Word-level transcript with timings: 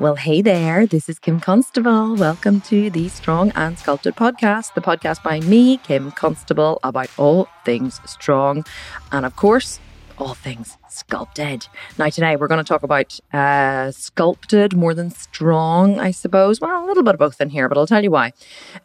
Well, 0.00 0.14
hey 0.14 0.42
there, 0.42 0.86
this 0.86 1.08
is 1.08 1.18
Kim 1.18 1.40
Constable. 1.40 2.14
Welcome 2.14 2.60
to 2.62 2.88
the 2.88 3.08
Strong 3.08 3.50
and 3.56 3.76
Sculpted 3.76 4.14
podcast, 4.14 4.74
the 4.74 4.80
podcast 4.80 5.24
by 5.24 5.40
me, 5.40 5.78
Kim 5.78 6.12
Constable, 6.12 6.78
about 6.84 7.10
all 7.18 7.48
things 7.64 8.00
strong 8.06 8.64
and, 9.10 9.26
of 9.26 9.34
course, 9.34 9.80
all 10.20 10.34
things 10.34 10.76
sculpted. 10.88 11.66
Now, 11.96 12.08
today 12.08 12.36
we're 12.36 12.48
going 12.48 12.62
to 12.62 12.68
talk 12.68 12.82
about 12.82 13.18
uh, 13.32 13.90
sculpted 13.92 14.76
more 14.76 14.94
than 14.94 15.10
strong, 15.10 15.98
I 15.98 16.10
suppose. 16.10 16.60
Well, 16.60 16.84
a 16.84 16.86
little 16.86 17.02
bit 17.02 17.14
of 17.14 17.18
both 17.18 17.40
in 17.40 17.50
here, 17.50 17.68
but 17.68 17.78
I'll 17.78 17.86
tell 17.86 18.02
you 18.02 18.10
why. 18.10 18.32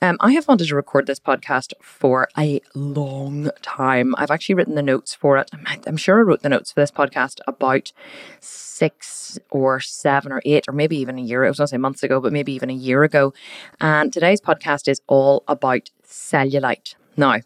Um, 0.01 0.17
I 0.19 0.33
have 0.33 0.47
wanted 0.47 0.67
to 0.67 0.75
record 0.75 1.07
this 1.07 1.19
podcast 1.19 1.73
for 1.81 2.27
a 2.37 2.61
long 2.75 3.49
time. 3.61 4.13
I've 4.17 4.31
actually 4.31 4.55
written 4.55 4.75
the 4.75 4.83
notes 4.83 5.13
for 5.13 5.37
it. 5.37 5.49
I'm 5.87 5.97
sure 5.97 6.19
I 6.19 6.21
wrote 6.21 6.41
the 6.41 6.49
notes 6.49 6.71
for 6.71 6.79
this 6.79 6.91
podcast 6.91 7.39
about 7.47 7.91
six 8.39 9.39
or 9.49 9.79
seven 9.79 10.31
or 10.31 10.41
eight, 10.45 10.65
or 10.67 10.73
maybe 10.73 10.97
even 10.97 11.17
a 11.17 11.21
year. 11.21 11.45
I 11.45 11.49
was 11.49 11.57
going 11.57 11.67
to 11.67 11.71
say 11.71 11.77
months 11.77 12.03
ago, 12.03 12.19
but 12.19 12.33
maybe 12.33 12.53
even 12.53 12.69
a 12.69 12.73
year 12.73 13.03
ago. 13.03 13.33
And 13.81 14.13
today's 14.13 14.41
podcast 14.41 14.87
is 14.87 15.01
all 15.07 15.43
about 15.47 15.89
cellulite. 16.05 16.95
Now, 17.17 17.39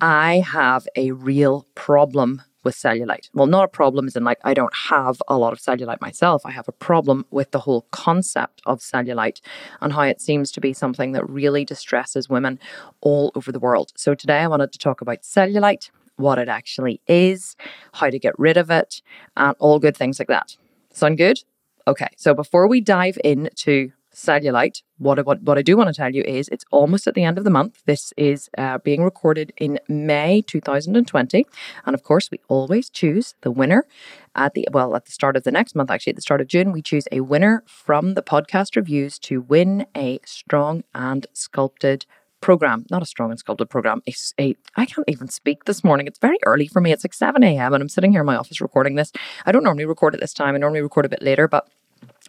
I 0.00 0.44
have 0.46 0.86
a 0.94 1.10
real 1.10 1.66
problem 1.74 2.42
with 2.64 2.74
cellulite. 2.74 3.30
Well, 3.32 3.46
not 3.46 3.64
a 3.64 3.68
problem 3.68 4.06
is 4.06 4.16
in 4.16 4.24
like 4.24 4.38
I 4.44 4.54
don't 4.54 4.74
have 4.90 5.20
a 5.28 5.38
lot 5.38 5.52
of 5.52 5.58
cellulite 5.58 6.00
myself. 6.00 6.42
I 6.44 6.50
have 6.50 6.68
a 6.68 6.72
problem 6.72 7.24
with 7.30 7.50
the 7.50 7.60
whole 7.60 7.86
concept 7.90 8.62
of 8.66 8.80
cellulite 8.80 9.40
and 9.80 9.92
how 9.92 10.02
it 10.02 10.20
seems 10.20 10.50
to 10.52 10.60
be 10.60 10.72
something 10.72 11.12
that 11.12 11.28
really 11.28 11.64
distresses 11.64 12.28
women 12.28 12.58
all 13.00 13.32
over 13.34 13.52
the 13.52 13.60
world. 13.60 13.92
So 13.96 14.14
today 14.14 14.38
I 14.38 14.48
wanted 14.48 14.72
to 14.72 14.78
talk 14.78 15.00
about 15.00 15.22
cellulite, 15.22 15.90
what 16.16 16.38
it 16.38 16.48
actually 16.48 17.00
is, 17.06 17.56
how 17.94 18.10
to 18.10 18.18
get 18.18 18.38
rid 18.38 18.56
of 18.56 18.70
it, 18.70 19.02
and 19.36 19.54
all 19.58 19.78
good 19.78 19.96
things 19.96 20.18
like 20.18 20.28
that. 20.28 20.56
Sound 20.92 21.16
good? 21.16 21.38
Okay, 21.86 22.08
so 22.16 22.34
before 22.34 22.68
we 22.68 22.80
dive 22.80 23.18
into 23.24 23.92
cellulite, 24.18 24.82
what 24.98 25.18
I, 25.18 25.22
what, 25.22 25.42
what 25.42 25.58
I 25.58 25.62
do 25.62 25.76
want 25.76 25.88
to 25.88 25.94
tell 25.94 26.12
you 26.12 26.22
is 26.22 26.48
it's 26.48 26.64
almost 26.70 27.06
at 27.06 27.14
the 27.14 27.24
end 27.24 27.38
of 27.38 27.44
the 27.44 27.50
month. 27.50 27.82
This 27.86 28.12
is 28.16 28.50
uh, 28.58 28.78
being 28.78 29.02
recorded 29.02 29.52
in 29.58 29.78
May 29.88 30.42
2020. 30.42 31.46
And 31.86 31.94
of 31.94 32.02
course, 32.02 32.30
we 32.30 32.40
always 32.48 32.90
choose 32.90 33.34
the 33.42 33.50
winner 33.50 33.86
at 34.34 34.54
the, 34.54 34.66
well, 34.72 34.96
at 34.96 35.04
the 35.04 35.12
start 35.12 35.36
of 35.36 35.44
the 35.44 35.52
next 35.52 35.74
month, 35.74 35.90
actually, 35.90 36.12
at 36.12 36.16
the 36.16 36.22
start 36.22 36.40
of 36.40 36.48
June, 36.48 36.72
we 36.72 36.82
choose 36.82 37.06
a 37.12 37.20
winner 37.20 37.62
from 37.66 38.14
the 38.14 38.22
podcast 38.22 38.76
reviews 38.76 39.18
to 39.20 39.40
win 39.40 39.86
a 39.96 40.18
strong 40.24 40.82
and 40.94 41.26
sculpted 41.32 42.04
program, 42.40 42.84
not 42.90 43.02
a 43.02 43.06
strong 43.06 43.30
and 43.30 43.38
sculpted 43.38 43.68
program. 43.68 44.02
A, 44.08 44.14
a, 44.40 44.56
I 44.76 44.86
can't 44.86 45.08
even 45.08 45.28
speak 45.28 45.64
this 45.64 45.82
morning. 45.82 46.06
It's 46.06 46.18
very 46.18 46.38
early 46.44 46.66
for 46.66 46.80
me. 46.80 46.92
It's 46.92 47.04
like 47.04 47.14
7 47.14 47.42
a.m. 47.42 47.74
and 47.74 47.82
I'm 47.82 47.88
sitting 47.88 48.12
here 48.12 48.20
in 48.20 48.26
my 48.26 48.36
office 48.36 48.60
recording 48.60 48.94
this. 48.94 49.12
I 49.46 49.52
don't 49.52 49.64
normally 49.64 49.86
record 49.86 50.14
at 50.14 50.20
this 50.20 50.32
time. 50.32 50.54
I 50.54 50.58
normally 50.58 50.82
record 50.82 51.04
a 51.04 51.08
bit 51.08 51.22
later, 51.22 51.48
but 51.48 51.68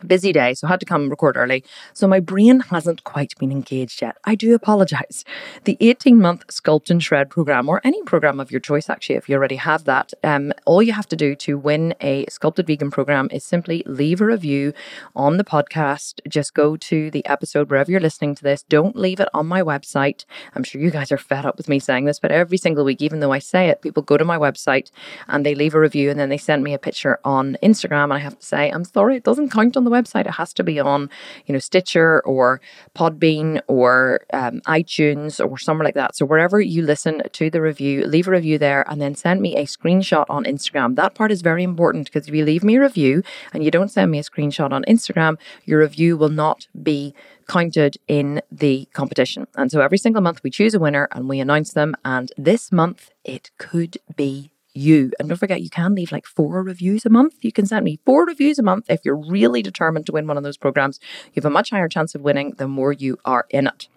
busy 0.08 0.32
day, 0.32 0.54
so 0.54 0.68
I 0.68 0.72
had 0.72 0.80
to 0.80 0.86
come 0.86 1.10
record 1.10 1.38
early. 1.38 1.64
So 1.94 2.08
my 2.08 2.20
brain 2.20 2.62
hasn't 2.62 3.04
quite 3.04 3.38
been 3.38 3.52
engaged 3.52 4.02
yet. 4.02 4.18
I 4.26 4.36
do 4.36 4.54
apologize. 4.54 5.26
The 5.64 5.78
18 5.80 6.20
month 6.20 6.48
Sculpt 6.48 6.90
and 6.90 7.04
Shred 7.04 7.30
program, 7.30 7.70
or 7.70 7.82
any 7.84 8.02
program 8.04 8.40
of 8.40 8.52
your 8.52 8.60
choice, 8.60 8.90
actually, 8.90 9.16
if 9.16 9.30
you 9.30 9.36
already 9.36 9.58
have 9.58 9.86
that, 9.86 10.14
um, 10.24 10.54
all 10.66 10.82
you 10.82 10.94
have 10.94 11.08
to 11.10 11.16
do 11.16 11.36
to 11.36 11.58
win 11.58 11.94
a 12.02 12.26
sculpted 12.28 12.68
vegan 12.68 12.92
program 12.92 13.30
is 13.32 13.44
simply 13.44 13.84
leave 13.86 14.22
a 14.22 14.26
review 14.26 14.74
on 15.16 15.38
the 15.38 15.44
podcast. 15.44 16.20
Just 16.28 16.54
go 16.54 16.78
to 16.78 17.12
the 17.12 17.26
episode 17.26 17.70
wherever 17.70 17.92
you're 17.92 18.00
listening 18.00 18.36
to 18.36 18.44
this. 18.44 18.64
Don't 18.64 18.96
leave 18.96 19.20
it 19.20 19.30
on 19.34 19.48
my 19.48 19.62
website. 19.62 20.26
I'm 20.56 20.64
sure 20.64 20.82
you 20.82 20.92
guys 20.92 21.12
are 21.12 21.18
fed 21.18 21.46
up 21.46 21.58
with 21.58 21.70
me 21.70 21.80
saying 21.80 22.06
this, 22.06 22.20
but 22.20 22.32
every 22.32 22.58
single 22.58 22.86
week, 22.86 23.02
even 23.02 23.20
though 23.20 23.32
I 23.32 23.40
say 23.40 23.70
it, 23.70 23.82
people 23.82 24.04
go 24.04 24.18
to 24.18 24.26
my 24.26 24.38
website 24.38 24.92
and 25.28 25.46
they 25.46 25.56
leave 25.56 25.76
a 25.76 25.80
review 25.80 26.10
and 26.10 26.20
then 26.20 26.30
they 26.30 26.38
send 26.38 26.64
me 26.64 26.74
a 26.74 26.80
picture 26.80 27.20
on 27.24 27.58
Instagram. 27.64 28.06
And 28.06 28.14
I 28.14 28.20
have 28.20 28.40
to 28.40 28.46
say, 28.46 28.70
I'm 28.70 28.86
sorry, 28.86 29.18
it 29.18 29.24
doesn't 29.24 29.50
count 29.50 29.78
on 29.78 29.84
the 29.84 29.89
website. 29.90 30.26
It 30.26 30.32
has 30.32 30.54
to 30.54 30.64
be 30.64 30.80
on, 30.80 31.10
you 31.46 31.54
know, 31.54 31.60
Stitcher 31.60 32.22
or 32.22 32.62
Podbean 32.96 33.62
or 33.68 34.22
um, 34.34 34.62
iTunes 34.68 35.44
or 35.46 35.58
somewhere 35.58 35.86
like 35.86 35.96
that. 35.96 36.16
So 36.16 36.26
wherever 36.26 36.60
you 36.60 36.82
listen 36.82 37.22
to 37.32 37.50
the 37.50 37.62
review, 37.62 38.06
leave 38.06 38.28
a 38.28 38.32
review 38.32 38.58
there 38.58 38.90
and 38.90 39.02
then 39.02 39.16
send 39.16 39.42
me 39.42 39.56
a 39.56 39.66
screenshot 39.66 40.26
on 40.30 40.44
Instagram. 40.44 40.96
That 40.96 41.16
part 41.16 41.32
is 41.32 41.42
very 41.42 41.64
important 41.64 42.06
because 42.06 42.28
if 42.28 42.34
you 42.34 42.46
leave 42.46 42.64
me 42.64 42.76
a 42.76 42.82
review 42.82 43.24
and 43.54 43.64
you 43.64 43.72
don't 43.72 43.90
send 43.90 44.12
me 44.12 44.20
a 44.20 44.24
screenshot 44.24 44.72
on 44.72 44.84
Instagram, 44.86 45.38
your 45.66 45.80
review 45.80 46.18
will 46.18 46.30
not 46.30 46.68
be 46.82 47.14
counted 47.48 47.98
in 48.08 48.42
the 48.52 48.88
competition. 48.94 49.48
And 49.56 49.72
so 49.72 49.82
every 49.82 49.98
single 49.98 50.22
month 50.22 50.42
we 50.44 50.52
choose 50.52 50.74
a 50.74 50.80
winner 50.80 51.08
and 51.12 51.28
we 51.28 51.40
announce 51.40 51.74
them. 51.74 51.96
And 52.06 52.32
this 52.38 52.72
month 52.72 53.12
it 53.24 53.52
could 53.58 53.98
be 54.16 54.52
you. 54.74 55.12
And 55.20 55.30
don't 55.30 55.38
forget, 55.38 55.62
you 55.62 55.70
can 55.70 55.96
leave 55.96 56.12
like 56.12 56.26
four 56.26 56.64
reviews 56.64 57.06
a 57.06 57.10
month. 57.10 57.36
You 57.42 57.52
can 57.52 57.66
send 57.66 57.86
me 57.86 58.00
four 58.06 58.26
reviews 58.26 58.60
a 58.60 58.64
month 58.64 58.86
if 58.90 59.02
you're 59.04 59.16
really 59.18 59.62
determined 59.62 60.06
to 60.08 60.12
win 60.12 60.28
one 60.28 60.38
of 60.38 60.44
those 60.44 60.58
programs. 60.58 61.00
You 61.28 61.42
have 61.42 61.46
a 61.46 61.50
much 61.50 61.72
higher 61.72 61.90
chance 61.90 62.16
of 62.16 62.22
winning 62.22 62.52
the 62.58 62.68
more 62.68 62.94
you 62.94 63.18
are 63.26 63.46
in 63.50 63.68
it. 63.68 63.88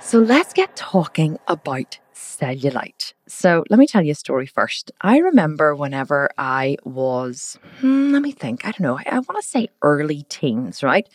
So 0.00 0.18
let's 0.18 0.52
get 0.52 0.74
talking 0.74 1.38
about 1.46 1.98
cellulite. 2.14 3.12
So 3.28 3.64
let 3.70 3.78
me 3.78 3.86
tell 3.86 4.02
you 4.02 4.12
a 4.12 4.16
story 4.16 4.46
first. 4.46 4.90
I 5.00 5.18
remember 5.18 5.76
whenever 5.76 6.30
I 6.36 6.78
was, 6.84 7.58
hmm, 7.78 8.10
let 8.10 8.22
me 8.22 8.32
think, 8.32 8.66
I 8.66 8.72
don't 8.72 8.80
know, 8.80 8.98
I, 8.98 9.04
I 9.06 9.14
want 9.20 9.40
to 9.40 9.46
say 9.46 9.68
early 9.82 10.24
teens, 10.28 10.82
right? 10.82 11.08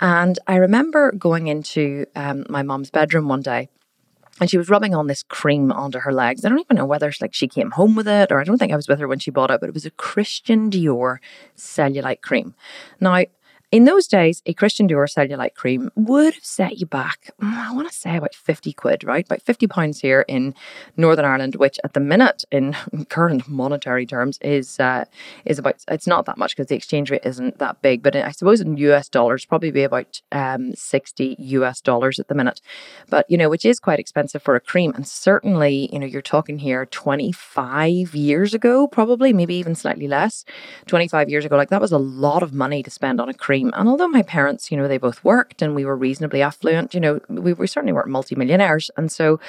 And 0.00 0.38
I 0.46 0.56
remember 0.56 1.12
going 1.12 1.46
into 1.46 2.06
um, 2.14 2.44
my 2.48 2.62
mom's 2.62 2.90
bedroom 2.90 3.28
one 3.28 3.40
day 3.40 3.70
and 4.40 4.50
she 4.50 4.58
was 4.58 4.68
rubbing 4.68 4.94
on 4.94 5.06
this 5.06 5.22
cream 5.22 5.70
onto 5.70 6.00
her 6.00 6.12
legs. 6.12 6.44
I 6.44 6.48
don't 6.48 6.60
even 6.60 6.76
know 6.76 6.86
whether 6.86 7.12
like 7.20 7.34
she 7.34 7.48
came 7.48 7.70
home 7.72 7.94
with 7.94 8.08
it 8.08 8.32
or 8.32 8.40
I 8.40 8.44
don't 8.44 8.58
think 8.58 8.72
I 8.72 8.76
was 8.76 8.88
with 8.88 8.98
her 8.98 9.08
when 9.08 9.18
she 9.20 9.30
bought 9.30 9.50
it, 9.50 9.60
but 9.60 9.68
it 9.68 9.74
was 9.74 9.86
a 9.86 9.90
Christian 9.90 10.70
Dior 10.70 11.18
cellulite 11.56 12.20
cream. 12.20 12.54
Now, 13.00 13.24
in 13.74 13.86
those 13.86 14.06
days, 14.06 14.40
a 14.46 14.54
Christian 14.54 14.86
Dior 14.86 15.12
cellulite 15.12 15.54
cream 15.54 15.90
would 15.96 16.34
have 16.34 16.44
set 16.44 16.78
you 16.78 16.86
back, 16.86 17.32
mm, 17.42 17.52
I 17.52 17.72
want 17.72 17.88
to 17.88 17.92
say 17.94 18.16
about 18.16 18.32
50 18.32 18.72
quid, 18.72 19.02
right? 19.02 19.24
About 19.24 19.42
50 19.42 19.66
pounds 19.66 19.98
here 19.98 20.24
in 20.28 20.54
Northern 20.96 21.24
Ireland, 21.24 21.56
which 21.56 21.80
at 21.82 21.92
the 21.92 21.98
minute 21.98 22.44
in 22.52 22.76
current 23.08 23.48
monetary 23.48 24.06
terms 24.06 24.38
is 24.42 24.78
uh, 24.78 25.06
is 25.44 25.58
about, 25.58 25.82
it's 25.88 26.06
not 26.06 26.24
that 26.26 26.38
much 26.38 26.54
because 26.54 26.68
the 26.68 26.76
exchange 26.76 27.10
rate 27.10 27.22
isn't 27.24 27.58
that 27.58 27.82
big, 27.82 28.00
but 28.00 28.14
I 28.14 28.30
suppose 28.30 28.60
in 28.60 28.76
US 28.76 29.08
dollars, 29.08 29.44
probably 29.44 29.72
be 29.72 29.82
about 29.82 30.22
um, 30.30 30.72
60 30.76 31.34
US 31.40 31.80
dollars 31.80 32.20
at 32.20 32.28
the 32.28 32.36
minute. 32.36 32.60
But, 33.10 33.28
you 33.28 33.36
know, 33.36 33.48
which 33.48 33.64
is 33.64 33.80
quite 33.80 33.98
expensive 33.98 34.40
for 34.40 34.54
a 34.54 34.60
cream. 34.60 34.92
And 34.94 35.04
certainly, 35.04 35.88
you 35.92 35.98
know, 35.98 36.06
you're 36.06 36.22
talking 36.22 36.60
here 36.60 36.86
25 36.86 38.14
years 38.14 38.54
ago, 38.54 38.86
probably, 38.86 39.32
maybe 39.32 39.56
even 39.56 39.74
slightly 39.74 40.06
less, 40.06 40.44
25 40.86 41.28
years 41.28 41.44
ago, 41.44 41.56
like 41.56 41.70
that 41.70 41.80
was 41.80 41.90
a 41.90 41.98
lot 41.98 42.44
of 42.44 42.52
money 42.52 42.80
to 42.80 42.90
spend 42.90 43.20
on 43.20 43.28
a 43.28 43.34
cream 43.34 43.63
dream. 43.64 43.80
And 43.80 43.88
although 43.88 44.08
my 44.08 44.22
parents, 44.22 44.70
you 44.70 44.76
know, 44.76 44.88
they 44.88 44.98
both 44.98 45.24
worked 45.24 45.62
and 45.62 45.74
we 45.74 45.84
were 45.84 45.96
reasonably 45.96 46.42
affluent, 46.42 46.94
you 46.94 47.00
know, 47.00 47.20
we, 47.28 47.52
we 47.52 47.66
certainly 47.66 47.92
weren't 47.92 48.08
multimillionaires. 48.08 48.90
And 48.96 49.10
so, 49.10 49.40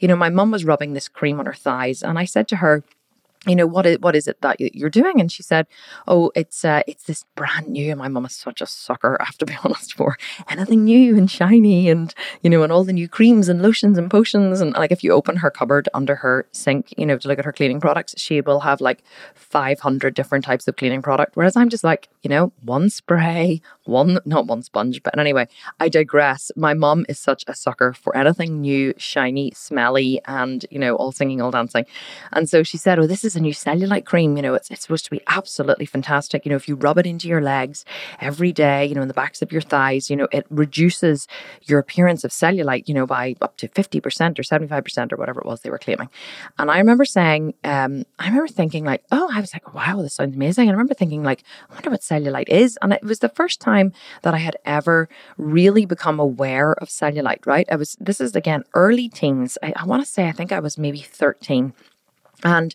you 0.00 0.08
know, 0.08 0.16
my 0.16 0.30
mum 0.30 0.50
was 0.50 0.64
rubbing 0.64 0.92
this 0.92 1.08
cream 1.08 1.40
on 1.40 1.46
her 1.46 1.54
thighs. 1.54 2.02
And 2.02 2.18
I 2.18 2.24
said 2.24 2.48
to 2.48 2.56
her, 2.56 2.82
you 3.46 3.56
know 3.56 3.66
what 3.66 3.86
is 3.86 3.98
what 3.98 4.14
is 4.14 4.28
it 4.28 4.40
that 4.42 4.60
you're 4.60 4.90
doing? 4.90 5.20
And 5.20 5.30
she 5.30 5.42
said 5.42 5.66
oh 6.06 6.30
it's 6.34 6.64
uh, 6.64 6.82
it's 6.86 7.04
this 7.04 7.24
brand 7.34 7.68
new. 7.68 7.94
My 7.96 8.08
mum 8.08 8.24
is 8.26 8.34
such 8.36 8.60
a 8.60 8.66
sucker 8.66 9.16
i 9.20 9.24
have 9.24 9.38
to 9.38 9.46
be 9.46 9.56
honest 9.64 9.94
for 9.94 10.16
anything 10.48 10.84
new 10.84 11.16
and 11.16 11.30
shiny 11.30 11.88
and 11.88 12.14
you 12.42 12.50
know 12.50 12.62
and 12.62 12.72
all 12.72 12.84
the 12.84 12.92
new 12.92 13.08
creams 13.08 13.48
and 13.48 13.62
lotions 13.62 13.98
and 13.98 14.10
potions. 14.10 14.60
And 14.60 14.72
like 14.74 14.92
if 14.92 15.02
you 15.02 15.12
open 15.12 15.36
her 15.36 15.50
cupboard 15.50 15.88
under 15.94 16.16
her 16.16 16.46
sink 16.52 16.94
you 16.96 17.06
know 17.06 17.18
to 17.18 17.28
look 17.28 17.38
at 17.38 17.44
her 17.44 17.52
cleaning 17.52 17.80
products 17.80 18.14
she 18.16 18.40
will 18.40 18.60
have 18.60 18.80
like 18.80 19.02
500 19.34 20.14
different 20.14 20.44
types 20.44 20.68
of 20.68 20.76
cleaning 20.76 21.02
product. 21.02 21.36
Whereas 21.36 21.56
i'm 21.56 21.68
just 21.68 21.84
like 21.84 22.08
you 22.22 22.30
know 22.30 22.52
one 22.62 22.90
spray 22.90 23.60
one 23.84 24.18
not 24.24 24.46
one 24.46 24.62
sponge 24.62 25.02
but 25.02 25.18
anyway 25.18 25.48
i 25.80 25.88
digress. 25.88 26.50
My 26.56 26.74
mum 26.74 27.04
is 27.08 27.18
such 27.18 27.44
a 27.48 27.54
sucker 27.54 27.92
for 27.92 28.16
anything 28.16 28.60
new 28.60 28.94
shiny 28.96 29.52
smelly 29.54 30.20
and 30.26 30.64
you 30.70 30.78
know 30.78 30.94
all 30.96 31.12
singing 31.12 31.40
all 31.40 31.50
dancing. 31.50 31.86
And 32.32 32.48
so 32.48 32.62
she 32.62 32.76
said 32.76 32.98
oh 32.98 33.06
this 33.06 33.24
is 33.24 33.31
is 33.32 33.36
a 33.36 33.40
new 33.40 33.52
cellulite 33.52 34.04
cream. 34.04 34.36
You 34.36 34.42
know, 34.42 34.54
it's, 34.54 34.70
it's 34.70 34.82
supposed 34.82 35.04
to 35.06 35.10
be 35.10 35.20
absolutely 35.26 35.86
fantastic. 35.86 36.44
You 36.44 36.50
know, 36.50 36.56
if 36.56 36.68
you 36.68 36.76
rub 36.76 36.98
it 36.98 37.06
into 37.06 37.28
your 37.28 37.40
legs 37.40 37.84
every 38.20 38.52
day, 38.52 38.86
you 38.86 38.94
know, 38.94 39.02
in 39.02 39.08
the 39.08 39.14
backs 39.14 39.42
of 39.42 39.52
your 39.52 39.60
thighs, 39.60 40.10
you 40.10 40.16
know, 40.16 40.28
it 40.32 40.46
reduces 40.50 41.26
your 41.62 41.78
appearance 41.78 42.24
of 42.24 42.30
cellulite, 42.30 42.88
you 42.88 42.94
know, 42.94 43.06
by 43.06 43.34
up 43.40 43.56
to 43.58 43.68
50% 43.68 44.38
or 44.38 44.42
75% 44.42 45.12
or 45.12 45.16
whatever 45.16 45.40
it 45.40 45.46
was 45.46 45.60
they 45.60 45.70
were 45.70 45.78
claiming. 45.78 46.08
And 46.58 46.70
I 46.70 46.78
remember 46.78 47.04
saying, 47.04 47.54
um, 47.64 48.04
I 48.18 48.26
remember 48.26 48.48
thinking 48.48 48.84
like, 48.84 49.04
oh, 49.10 49.30
I 49.32 49.40
was 49.40 49.52
like, 49.52 49.74
wow, 49.74 50.02
this 50.02 50.14
sounds 50.14 50.34
amazing. 50.34 50.68
And 50.68 50.70
I 50.70 50.74
remember 50.74 50.94
thinking 50.94 51.22
like, 51.22 51.42
I 51.70 51.74
wonder 51.74 51.90
what 51.90 52.00
cellulite 52.00 52.48
is. 52.48 52.78
And 52.82 52.92
it 52.92 53.02
was 53.02 53.20
the 53.20 53.28
first 53.28 53.60
time 53.60 53.92
that 54.22 54.34
I 54.34 54.38
had 54.38 54.56
ever 54.64 55.08
really 55.38 55.86
become 55.86 56.20
aware 56.20 56.74
of 56.74 56.88
cellulite, 56.88 57.46
right? 57.46 57.66
I 57.70 57.76
was, 57.76 57.96
this 58.00 58.20
is 58.20 58.36
again, 58.36 58.64
early 58.74 59.08
teens. 59.08 59.56
I, 59.62 59.72
I 59.76 59.84
want 59.84 60.04
to 60.04 60.10
say, 60.10 60.28
I 60.28 60.32
think 60.32 60.52
I 60.52 60.60
was 60.60 60.76
maybe 60.76 61.00
13 61.00 61.72
And 62.44 62.74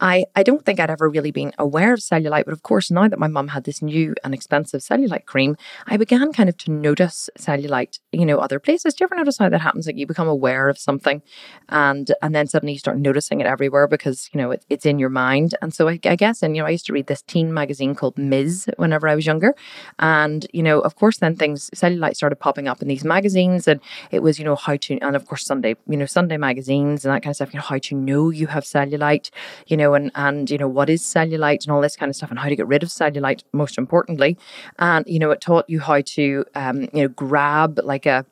I, 0.00 0.24
I 0.34 0.42
don't 0.42 0.64
think 0.64 0.80
I'd 0.80 0.90
ever 0.90 1.08
really 1.08 1.30
been 1.30 1.52
aware 1.58 1.92
of 1.92 2.00
cellulite, 2.00 2.44
but 2.44 2.52
of 2.52 2.62
course, 2.62 2.90
now 2.90 3.08
that 3.08 3.18
my 3.18 3.28
mum 3.28 3.48
had 3.48 3.64
this 3.64 3.82
new 3.82 4.14
and 4.24 4.34
expensive 4.34 4.80
cellulite 4.80 5.26
cream, 5.26 5.56
I 5.86 5.96
began 5.96 6.32
kind 6.32 6.48
of 6.48 6.56
to 6.58 6.70
notice 6.70 7.30
cellulite, 7.38 7.98
you 8.12 8.26
know, 8.26 8.38
other 8.38 8.58
places. 8.58 8.94
Do 8.94 9.02
you 9.02 9.06
ever 9.06 9.16
notice 9.16 9.38
how 9.38 9.48
that 9.48 9.60
happens? 9.60 9.86
Like 9.86 9.96
you 9.96 10.06
become 10.06 10.28
aware 10.28 10.68
of 10.68 10.78
something 10.78 11.22
and 11.68 12.12
and 12.22 12.34
then 12.34 12.46
suddenly 12.46 12.72
you 12.72 12.78
start 12.78 12.98
noticing 12.98 13.40
it 13.40 13.46
everywhere 13.46 13.86
because, 13.86 14.30
you 14.32 14.38
know, 14.40 14.50
it, 14.50 14.64
it's 14.68 14.86
in 14.86 14.98
your 14.98 15.08
mind. 15.10 15.54
And 15.62 15.72
so 15.72 15.88
I, 15.88 15.98
I 16.04 16.16
guess, 16.16 16.42
and, 16.42 16.56
you 16.56 16.62
know, 16.62 16.66
I 16.66 16.70
used 16.70 16.86
to 16.86 16.92
read 16.92 17.06
this 17.06 17.22
teen 17.22 17.52
magazine 17.52 17.94
called 17.94 18.16
Mizz 18.16 18.68
whenever 18.76 19.08
I 19.08 19.14
was 19.14 19.26
younger. 19.26 19.54
And, 19.98 20.46
you 20.52 20.62
know, 20.62 20.80
of 20.80 20.96
course, 20.96 21.18
then 21.18 21.36
things, 21.36 21.70
cellulite 21.74 22.16
started 22.16 22.36
popping 22.36 22.68
up 22.68 22.82
in 22.82 22.88
these 22.88 23.04
magazines 23.04 23.68
and 23.68 23.80
it 24.10 24.22
was, 24.22 24.38
you 24.38 24.44
know, 24.44 24.56
how 24.56 24.76
to, 24.76 24.98
and 25.00 25.16
of 25.16 25.26
course, 25.26 25.44
Sunday, 25.44 25.76
you 25.88 25.96
know, 25.96 26.06
Sunday 26.06 26.36
magazines 26.36 27.04
and 27.04 27.14
that 27.14 27.22
kind 27.22 27.30
of 27.30 27.36
stuff, 27.36 27.52
you 27.52 27.58
know, 27.58 27.64
how 27.64 27.78
to 27.78 27.94
know 27.94 28.30
you 28.30 28.46
have 28.48 28.64
cellulite, 28.64 29.03
you 29.66 29.76
know, 29.76 29.84
know, 29.84 29.94
and 29.94 30.10
and 30.14 30.50
you 30.50 30.58
know 30.58 30.68
what 30.68 30.90
is 30.90 31.02
cellulite 31.02 31.64
and 31.64 31.70
all 31.70 31.80
this 31.80 31.96
kind 31.96 32.10
of 32.10 32.16
stuff, 32.16 32.30
and 32.30 32.38
how 32.38 32.48
to 32.48 32.56
get 32.56 32.66
rid 32.66 32.82
of 32.82 32.88
cellulite. 32.88 33.42
Most 33.52 33.78
importantly, 33.78 34.36
and 34.78 35.06
you 35.06 35.18
know, 35.18 35.30
it 35.30 35.40
taught 35.40 35.68
you 35.68 35.80
how 35.80 36.00
to 36.00 36.44
um, 36.54 36.82
you 36.92 37.02
know 37.02 37.08
grab 37.08 37.80
like 37.84 38.06
a 38.06 38.24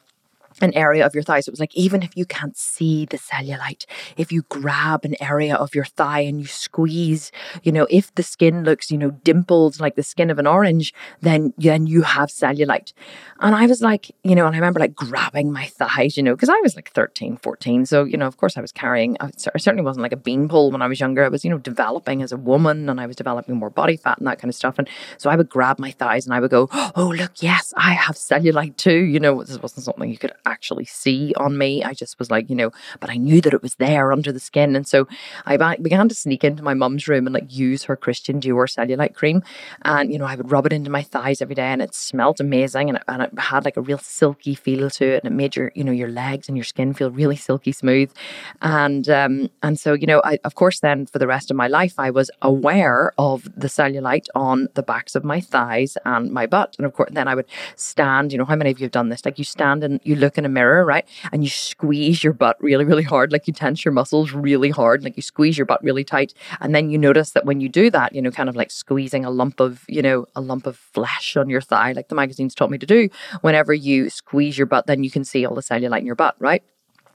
an 0.61 0.75
area 0.75 1.05
of 1.05 1.15
your 1.15 1.23
thighs. 1.23 1.49
It 1.49 1.53
was 1.53 1.61
like, 1.61 1.75
even 1.75 2.03
if 2.03 2.17
you 2.17 2.25
can't 2.25 2.57
see 2.57 3.07
the 3.07 3.19
cellulite, 3.19 3.87
if 4.17 4.33
you 4.33 4.43
grab 4.49 5.05
an 5.05 5.17
area 5.21 5.55
of 5.55 5.75
your 5.75 5.85
thigh 5.85 6.21
and 6.21 6.41
you 6.41 6.47
squeeze, 6.47 7.33
you 7.63 7.73
know, 7.73 7.87
if 7.91 8.15
the 8.15 8.23
skin 8.23 8.65
looks, 8.65 8.91
you 8.91 8.99
know, 8.99 9.11
dimpled 9.11 9.81
like 9.81 9.95
the 9.95 10.03
skin 10.03 10.31
of 10.31 10.39
an 10.39 10.47
orange, 10.47 10.93
then, 11.21 11.53
then 11.57 11.87
you 11.87 12.03
have 12.03 12.29
cellulite. 12.29 12.93
And 13.41 13.55
I 13.55 13.67
was 13.67 13.81
like, 13.81 14.11
you 14.23 14.35
know, 14.35 14.47
and 14.47 14.55
I 14.55 14.59
remember 14.59 14.81
like 14.81 14.95
grabbing 14.95 15.53
my 15.53 15.67
thighs, 15.67 16.17
you 16.17 16.23
know, 16.23 16.35
because 16.35 16.49
I 16.49 16.61
was 16.61 16.77
like 16.77 16.91
13, 16.93 17.39
14. 17.39 17.87
So, 17.87 18.05
you 18.05 18.17
know, 18.17 18.27
of 18.27 18.37
course 18.37 18.57
I 18.57 18.61
was 18.61 18.73
carrying, 18.73 19.17
I 19.21 19.31
certainly 19.37 19.83
wasn't 19.83 20.03
like 20.03 20.13
a 20.13 20.17
beanpole 20.17 20.71
when 20.71 20.83
I 20.83 20.87
was 20.87 21.01
younger. 21.01 21.25
I 21.25 21.29
was, 21.29 21.45
you 21.45 21.51
know, 21.51 21.59
developing 21.59 22.23
as 22.23 22.33
a 22.33 22.37
woman 22.37 22.89
and 22.89 23.01
I 23.01 23.07
was 23.07 23.17
developing 23.17 23.57
more 23.57 23.71
body 23.71 23.97
fat 23.97 24.19
and 24.19 24.27
that 24.27 24.39
kind 24.39 24.49
of 24.49 24.55
stuff. 24.55 24.79
And 24.79 24.89
so 25.19 25.31
I 25.31 25.37
would 25.37 25.49
grab 25.49 25.79
my 25.79 25.91
thighs 25.91 26.27
and 26.27 26.35
I 26.35 26.41
would 26.41 26.51
go, 26.51 26.69
oh, 26.73 27.13
look, 27.17 27.43
yes, 27.43 27.73
I 27.77 27.93
have 27.93 28.17
cellulite 28.17 28.77
too. 28.77 29.01
You 29.05 29.21
know, 29.21 29.43
this 29.43 29.61
wasn't 29.61 29.85
something 29.85 30.11
you 30.11 30.19
could 30.19 30.33
actually 30.45 30.85
see 30.85 31.33
on 31.37 31.59
me. 31.59 31.83
I 31.83 31.95
just 31.95 32.19
was 32.19 32.31
like, 32.31 32.49
you 32.51 32.57
know, 32.57 32.71
but 33.01 33.11
I 33.11 33.17
knew 33.17 33.41
that 33.41 33.55
it 33.55 33.63
was 33.63 33.77
there 33.77 34.13
under 34.13 34.33
the 34.33 34.41
skin. 34.41 34.77
And 34.77 34.87
so 34.87 35.07
I 35.47 35.77
began 35.77 36.09
to 36.09 36.15
sneak 36.15 36.45
into 36.45 36.63
my 36.63 36.75
mum's 36.75 37.09
room 37.09 37.27
and 37.27 37.35
like 37.35 37.53
use 37.53 37.85
her 37.85 37.97
Christian 37.97 38.41
Dior 38.41 38.69
cellulite 38.69 39.15
cream. 39.15 39.43
And, 39.83 40.13
you 40.13 40.19
know, 40.19 40.25
I 40.25 40.35
would 40.35 40.51
rub 40.51 40.67
it 40.67 40.73
into 40.73 40.91
my 40.91 41.03
thighs 41.03 41.43
every 41.43 41.55
day 41.55 41.67
and 41.67 41.83
it 41.83 41.95
smelled 41.95 42.41
amazing 42.41 42.89
and 42.89 42.99
it, 42.99 43.05
and 43.09 43.23
it 43.23 43.39
had 43.39 43.65
like 43.65 43.77
a 43.77 43.83
real 43.83 43.99
silky 43.99 44.55
feel 44.55 44.91
to 44.91 45.05
it. 45.05 45.25
And 45.25 45.33
it 45.33 45.37
made 45.37 45.57
your, 45.57 45.73
you 45.75 45.85
know, 45.85 45.93
your 45.93 46.09
legs 46.09 46.49
and 46.49 46.57
your 46.57 46.65
skin 46.65 46.95
feel 46.95 47.11
really 47.11 47.37
silky 47.37 47.73
smooth. 47.73 48.13
And, 48.61 49.09
um, 49.09 49.51
and 49.63 49.79
so, 49.79 49.95
you 49.95 50.07
know, 50.07 50.21
I, 50.25 50.39
of 50.45 50.55
course, 50.55 50.81
then 50.81 51.07
for 51.07 51.19
the 51.19 51.27
rest 51.27 51.51
of 51.51 51.57
my 51.57 51.69
life, 51.69 51.95
I 51.99 52.11
was 52.11 52.31
aware 52.41 53.13
of 53.19 53.45
the 53.57 53.69
cellulite 53.69 54.27
on 54.35 54.69
the 54.75 54.83
backs 54.83 55.15
of 55.15 55.25
my 55.25 55.41
thighs 55.41 55.97
and 56.05 56.31
my 56.31 56.47
butt. 56.47 56.77
And 56.79 56.87
of 56.87 56.93
course, 56.95 57.11
then 57.13 57.29
I 57.29 57.35
would 57.35 57.47
stand, 57.77 58.33
you 58.33 58.39
know, 58.39 58.45
how 58.45 58.57
many 58.57 58.71
of 58.71 58.81
you 58.81 58.85
have 58.85 58.93
done 58.93 59.09
this? 59.09 59.25
Like 59.25 59.39
you 59.39 59.45
stand 59.45 59.85
and 59.85 60.01
you 60.05 60.17
look 60.17 60.32
in 60.39 60.45
a 60.45 60.49
mirror, 60.49 60.85
right? 60.85 61.07
And 61.33 61.43
you 61.43 61.51
squeeze 61.51 62.23
your 62.23 62.33
butt 62.33 62.57
really, 62.61 62.85
really 62.85 63.03
hard, 63.03 63.33
like 63.33 63.47
you 63.47 63.53
tense 63.53 63.85
your 63.85 63.93
muscles 63.93 64.33
really 64.33 64.71
hard, 64.71 65.03
like 65.05 65.17
you 65.17 65.23
squeeze 65.23 65.57
your 65.57 65.67
butt 65.67 65.83
really 65.83 66.05
tight. 66.05 66.35
And 66.61 66.75
then 66.75 66.91
you 66.91 66.99
notice 66.99 67.31
that 67.33 67.45
when 67.45 67.61
you 67.61 67.69
do 67.69 67.91
that, 67.91 68.15
you 68.15 68.23
know, 68.23 68.31
kind 68.31 68.49
of 68.49 68.57
like 68.57 68.71
squeezing 68.71 69.25
a 69.25 69.31
lump 69.31 69.61
of, 69.61 69.85
you 69.89 70.03
know, 70.03 70.27
a 70.35 70.41
lump 70.41 70.67
of 70.67 70.77
flesh 70.77 71.37
on 71.37 71.49
your 71.49 71.61
thigh, 71.61 71.93
like 71.93 72.09
the 72.09 72.15
magazines 72.15 72.55
taught 72.55 72.71
me 72.71 72.79
to 72.79 72.87
do, 72.87 73.09
whenever 73.41 73.73
you 73.73 74.11
squeeze 74.11 74.57
your 74.57 74.67
butt, 74.67 74.87
then 74.87 75.05
you 75.05 75.11
can 75.11 75.25
see 75.25 75.45
all 75.45 75.55
the 75.55 75.63
cellulite 75.63 76.01
in 76.01 76.07
your 76.07 76.15
butt, 76.15 76.37
right? 76.39 76.63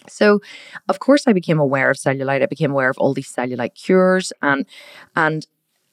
So, 0.10 0.40
of 0.88 1.00
course, 1.00 1.28
I 1.28 1.34
became 1.34 1.60
aware 1.60 1.90
of 1.90 1.98
cellulite. 1.98 2.42
I 2.42 2.46
became 2.46 2.72
aware 2.72 2.90
of 2.90 2.98
all 2.98 3.14
these 3.14 3.32
cellulite 3.32 3.76
cures, 3.76 4.32
and 4.42 4.66
and 5.16 5.46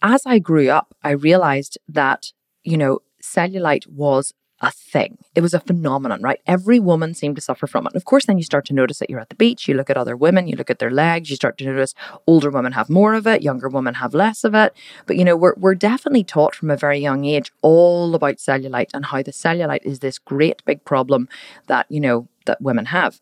as 0.03 0.25
I 0.27 0.39
grew 0.39 0.71
up, 0.71 0.95
I 1.03 1.11
realized 1.11 1.79
that 1.89 2.33
you 2.63 2.77
know 2.77 3.01
cellulite 3.23 3.87
was 3.87 4.33
a 4.61 4.71
thing. 4.71 5.19
It 5.35 5.41
was 5.41 5.53
a 5.53 5.61
phenomenon, 5.61 6.23
right? 6.23 6.41
Every 6.47 6.79
woman 6.79 7.13
seemed 7.15 7.37
to 7.37 7.43
suffer 7.43 7.67
from 7.67 7.87
it. 7.87 7.93
And 7.93 7.97
of 7.97 8.05
course, 8.05 8.27
then 8.27 8.39
you 8.39 8.45
start 8.45 8.65
to 8.67 8.75
notice 8.75 8.99
that 8.99 9.11
you're 9.11 9.21
at 9.21 9.29
the 9.29 9.35
beach, 9.35 9.67
you 9.69 9.75
look 9.75 9.91
at 9.91 9.97
other 9.97 10.17
women, 10.17 10.47
you 10.47 10.57
look 10.57 10.71
at 10.71 10.79
their 10.79 10.91
legs, 10.91 11.29
you 11.29 11.37
start 11.37 11.59
to 11.59 11.65
notice 11.65 11.95
older 12.27 12.51
women 12.51 12.73
have 12.73 12.89
more 12.89 13.15
of 13.15 13.27
it, 13.27 13.43
younger 13.43 13.69
women 13.69 13.95
have 13.95 14.15
less 14.15 14.45
of 14.45 14.55
it. 14.55 14.75
But 15.07 15.17
you 15.17 15.25
know, 15.25 15.37
we're, 15.37 15.55
we're 15.57 15.75
definitely 15.75 16.25
taught 16.25 16.55
from 16.55 16.71
a 16.71 16.77
very 16.77 16.99
young 16.99 17.25
age 17.25 17.53
all 17.63 18.15
about 18.15 18.37
cellulite 18.37 18.91
and 18.95 19.07
how 19.07 19.23
the 19.23 19.33
cellulite 19.33 19.85
is 19.85 19.99
this 19.99 20.19
great 20.19 20.65
big 20.65 20.85
problem 20.85 21.29
that, 21.67 21.87
you 21.89 22.01
know, 22.01 22.29
that 22.47 22.63
women 22.63 22.87
have. 22.87 23.21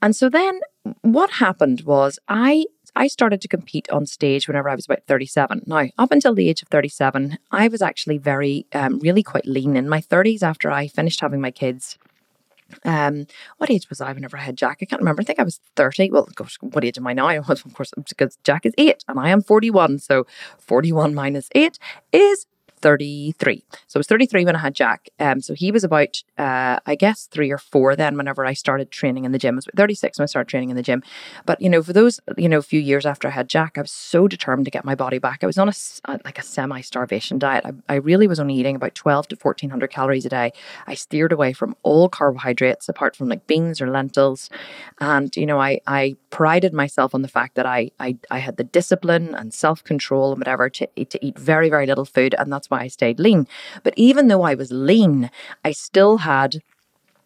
And 0.00 0.16
so 0.16 0.28
then 0.28 0.60
what 1.02 1.30
happened 1.30 1.82
was 1.82 2.18
I 2.28 2.66
I 2.96 3.08
started 3.08 3.42
to 3.42 3.48
compete 3.48 3.88
on 3.90 4.06
stage 4.06 4.48
whenever 4.48 4.70
I 4.70 4.74
was 4.74 4.86
about 4.86 5.04
37. 5.06 5.62
Now, 5.66 5.84
up 5.98 6.10
until 6.10 6.34
the 6.34 6.48
age 6.48 6.62
of 6.62 6.68
37, 6.68 7.38
I 7.52 7.68
was 7.68 7.82
actually 7.82 8.16
very, 8.18 8.66
um, 8.72 8.98
really 9.00 9.22
quite 9.22 9.46
lean. 9.46 9.76
In 9.76 9.88
my 9.88 10.00
30s, 10.00 10.42
after 10.42 10.70
I 10.70 10.88
finished 10.88 11.20
having 11.20 11.42
my 11.42 11.50
kids, 11.50 11.98
um, 12.84 13.26
what 13.58 13.70
age 13.70 13.88
was 13.90 14.00
I 14.00 14.12
whenever 14.12 14.38
I 14.38 14.40
had 14.40 14.56
Jack? 14.56 14.78
I 14.80 14.86
can't 14.86 15.00
remember. 15.00 15.20
I 15.22 15.24
think 15.24 15.38
I 15.38 15.44
was 15.44 15.60
30. 15.76 16.10
Well, 16.10 16.28
gosh, 16.34 16.56
what 16.60 16.84
age 16.84 16.98
am 16.98 17.06
I 17.06 17.12
now? 17.12 17.28
Of 17.48 17.74
course, 17.74 17.92
because 18.08 18.38
Jack 18.42 18.66
is 18.66 18.74
eight 18.78 19.04
and 19.08 19.20
I 19.20 19.28
am 19.28 19.42
41. 19.42 19.98
So 19.98 20.26
41 20.58 21.14
minus 21.14 21.48
eight 21.54 21.78
is 22.12 22.46
33. 22.80 23.64
So 23.86 23.98
I 23.98 24.00
was 24.00 24.06
33 24.06 24.44
when 24.44 24.56
I 24.56 24.60
had 24.60 24.74
Jack. 24.74 25.08
Um, 25.18 25.40
so 25.40 25.54
he 25.54 25.72
was 25.72 25.84
about, 25.84 26.22
uh, 26.38 26.78
I 26.86 26.94
guess, 26.94 27.26
three 27.26 27.50
or 27.50 27.58
four 27.58 27.96
then 27.96 28.16
whenever 28.16 28.44
I 28.44 28.52
started 28.52 28.90
training 28.90 29.24
in 29.24 29.32
the 29.32 29.38
gym. 29.38 29.54
I 29.54 29.56
was 29.56 29.66
36 29.76 30.18
when 30.18 30.24
I 30.24 30.26
started 30.26 30.48
training 30.48 30.70
in 30.70 30.76
the 30.76 30.82
gym. 30.82 31.02
But, 31.46 31.60
you 31.60 31.68
know, 31.68 31.82
for 31.82 31.92
those, 31.92 32.20
you 32.36 32.48
know, 32.48 32.62
few 32.62 32.80
years 32.80 33.06
after 33.06 33.28
I 33.28 33.32
had 33.32 33.48
Jack, 33.48 33.78
I 33.78 33.82
was 33.82 33.90
so 33.90 34.28
determined 34.28 34.66
to 34.66 34.70
get 34.70 34.84
my 34.84 34.94
body 34.94 35.18
back. 35.18 35.42
I 35.42 35.46
was 35.46 35.58
on 35.58 35.68
a, 35.68 35.72
uh, 36.04 36.18
like 36.24 36.38
a 36.38 36.42
semi 36.42 36.80
starvation 36.80 37.38
diet. 37.38 37.64
I, 37.64 37.72
I 37.88 37.96
really 37.96 38.26
was 38.26 38.40
only 38.40 38.54
eating 38.54 38.76
about 38.76 38.94
12 38.94 39.28
to 39.28 39.36
1400 39.36 39.88
calories 39.88 40.26
a 40.26 40.28
day. 40.28 40.52
I 40.86 40.94
steered 40.94 41.32
away 41.32 41.52
from 41.52 41.76
all 41.82 42.08
carbohydrates 42.08 42.88
apart 42.88 43.16
from 43.16 43.28
like 43.28 43.46
beans 43.46 43.80
or 43.80 43.90
lentils. 43.90 44.50
And, 45.00 45.34
you 45.36 45.46
know, 45.46 45.60
I, 45.60 45.80
I 45.86 46.16
prided 46.30 46.72
myself 46.72 47.14
on 47.14 47.22
the 47.22 47.28
fact 47.28 47.54
that 47.54 47.66
I, 47.66 47.90
I, 47.98 48.16
I 48.30 48.38
had 48.38 48.56
the 48.56 48.64
discipline 48.64 49.34
and 49.34 49.52
self 49.54 49.82
control 49.82 50.32
and 50.32 50.38
whatever 50.38 50.68
to, 50.70 50.86
to 51.04 51.24
eat 51.24 51.38
very, 51.38 51.70
very 51.70 51.86
little 51.86 52.04
food. 52.04 52.34
And 52.38 52.52
that's 52.52 52.70
why 52.70 52.75
I 52.76 52.88
stayed 52.88 53.18
lean. 53.18 53.46
But 53.82 53.94
even 53.96 54.28
though 54.28 54.42
I 54.42 54.54
was 54.54 54.70
lean, 54.70 55.30
I 55.64 55.72
still 55.72 56.18
had 56.18 56.62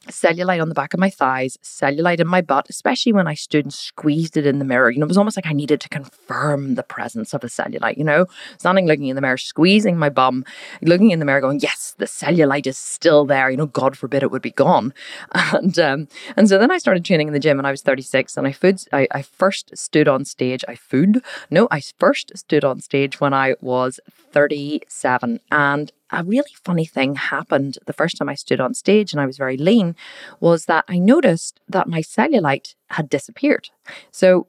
cellulite 0.08 0.62
on 0.62 0.68
the 0.68 0.74
back 0.74 0.94
of 0.94 1.00
my 1.00 1.10
thighs, 1.10 1.58
cellulite 1.62 2.20
in 2.20 2.26
my 2.26 2.40
butt, 2.40 2.68
especially 2.70 3.12
when 3.12 3.26
I 3.26 3.34
stood 3.34 3.66
and 3.66 3.72
squeezed 3.72 4.36
it 4.36 4.46
in 4.46 4.58
the 4.58 4.64
mirror. 4.64 4.90
You 4.90 4.98
know, 4.98 5.04
it 5.04 5.08
was 5.08 5.18
almost 5.18 5.36
like 5.36 5.46
I 5.46 5.52
needed 5.52 5.80
to 5.82 5.88
confirm 5.88 6.74
the 6.74 6.82
presence 6.82 7.34
of 7.34 7.42
the 7.42 7.48
cellulite, 7.48 7.98
you 7.98 8.04
know, 8.04 8.26
standing 8.58 8.86
looking 8.86 9.06
in 9.06 9.16
the 9.16 9.22
mirror, 9.22 9.36
squeezing 9.36 9.98
my 9.98 10.08
bum, 10.08 10.44
looking 10.82 11.10
in 11.10 11.18
the 11.18 11.24
mirror, 11.24 11.40
going, 11.40 11.60
yes, 11.60 11.94
the 11.98 12.06
cellulite 12.06 12.66
is 12.66 12.78
still 12.78 13.24
there. 13.26 13.50
You 13.50 13.56
know, 13.56 13.66
God 13.66 13.96
forbid 13.96 14.22
it 14.22 14.30
would 14.30 14.42
be 14.42 14.52
gone. 14.52 14.92
And 15.52 15.78
um, 15.78 16.08
and 16.36 16.48
so 16.48 16.58
then 16.58 16.70
I 16.70 16.78
started 16.78 17.04
training 17.04 17.26
in 17.26 17.32
the 17.32 17.40
gym 17.40 17.58
and 17.58 17.66
I 17.66 17.70
was 17.70 17.82
36 17.82 18.36
and 18.36 18.46
I 18.46 18.52
food 18.52 18.82
I, 18.92 19.08
I 19.10 19.22
first 19.22 19.76
stood 19.76 20.06
on 20.06 20.24
stage. 20.24 20.64
I 20.68 20.76
food. 20.76 21.22
No, 21.50 21.66
I 21.70 21.80
first 21.80 22.36
stood 22.36 22.64
on 22.64 22.80
stage 22.80 23.20
when 23.20 23.34
I 23.34 23.54
was 23.60 23.98
37 24.32 25.40
and 25.50 25.92
a 26.12 26.24
really 26.24 26.52
funny 26.64 26.84
thing 26.84 27.14
happened 27.14 27.78
the 27.86 27.92
first 27.92 28.16
time 28.16 28.28
I 28.28 28.34
stood 28.34 28.60
on 28.60 28.74
stage 28.74 29.12
and 29.12 29.20
I 29.20 29.26
was 29.26 29.36
very 29.36 29.56
lean 29.56 29.94
was 30.40 30.66
that 30.66 30.84
I 30.88 30.98
noticed 30.98 31.60
that 31.68 31.88
my 31.88 32.00
cellulite 32.00 32.74
had 32.90 33.08
disappeared. 33.08 33.70
So 34.10 34.46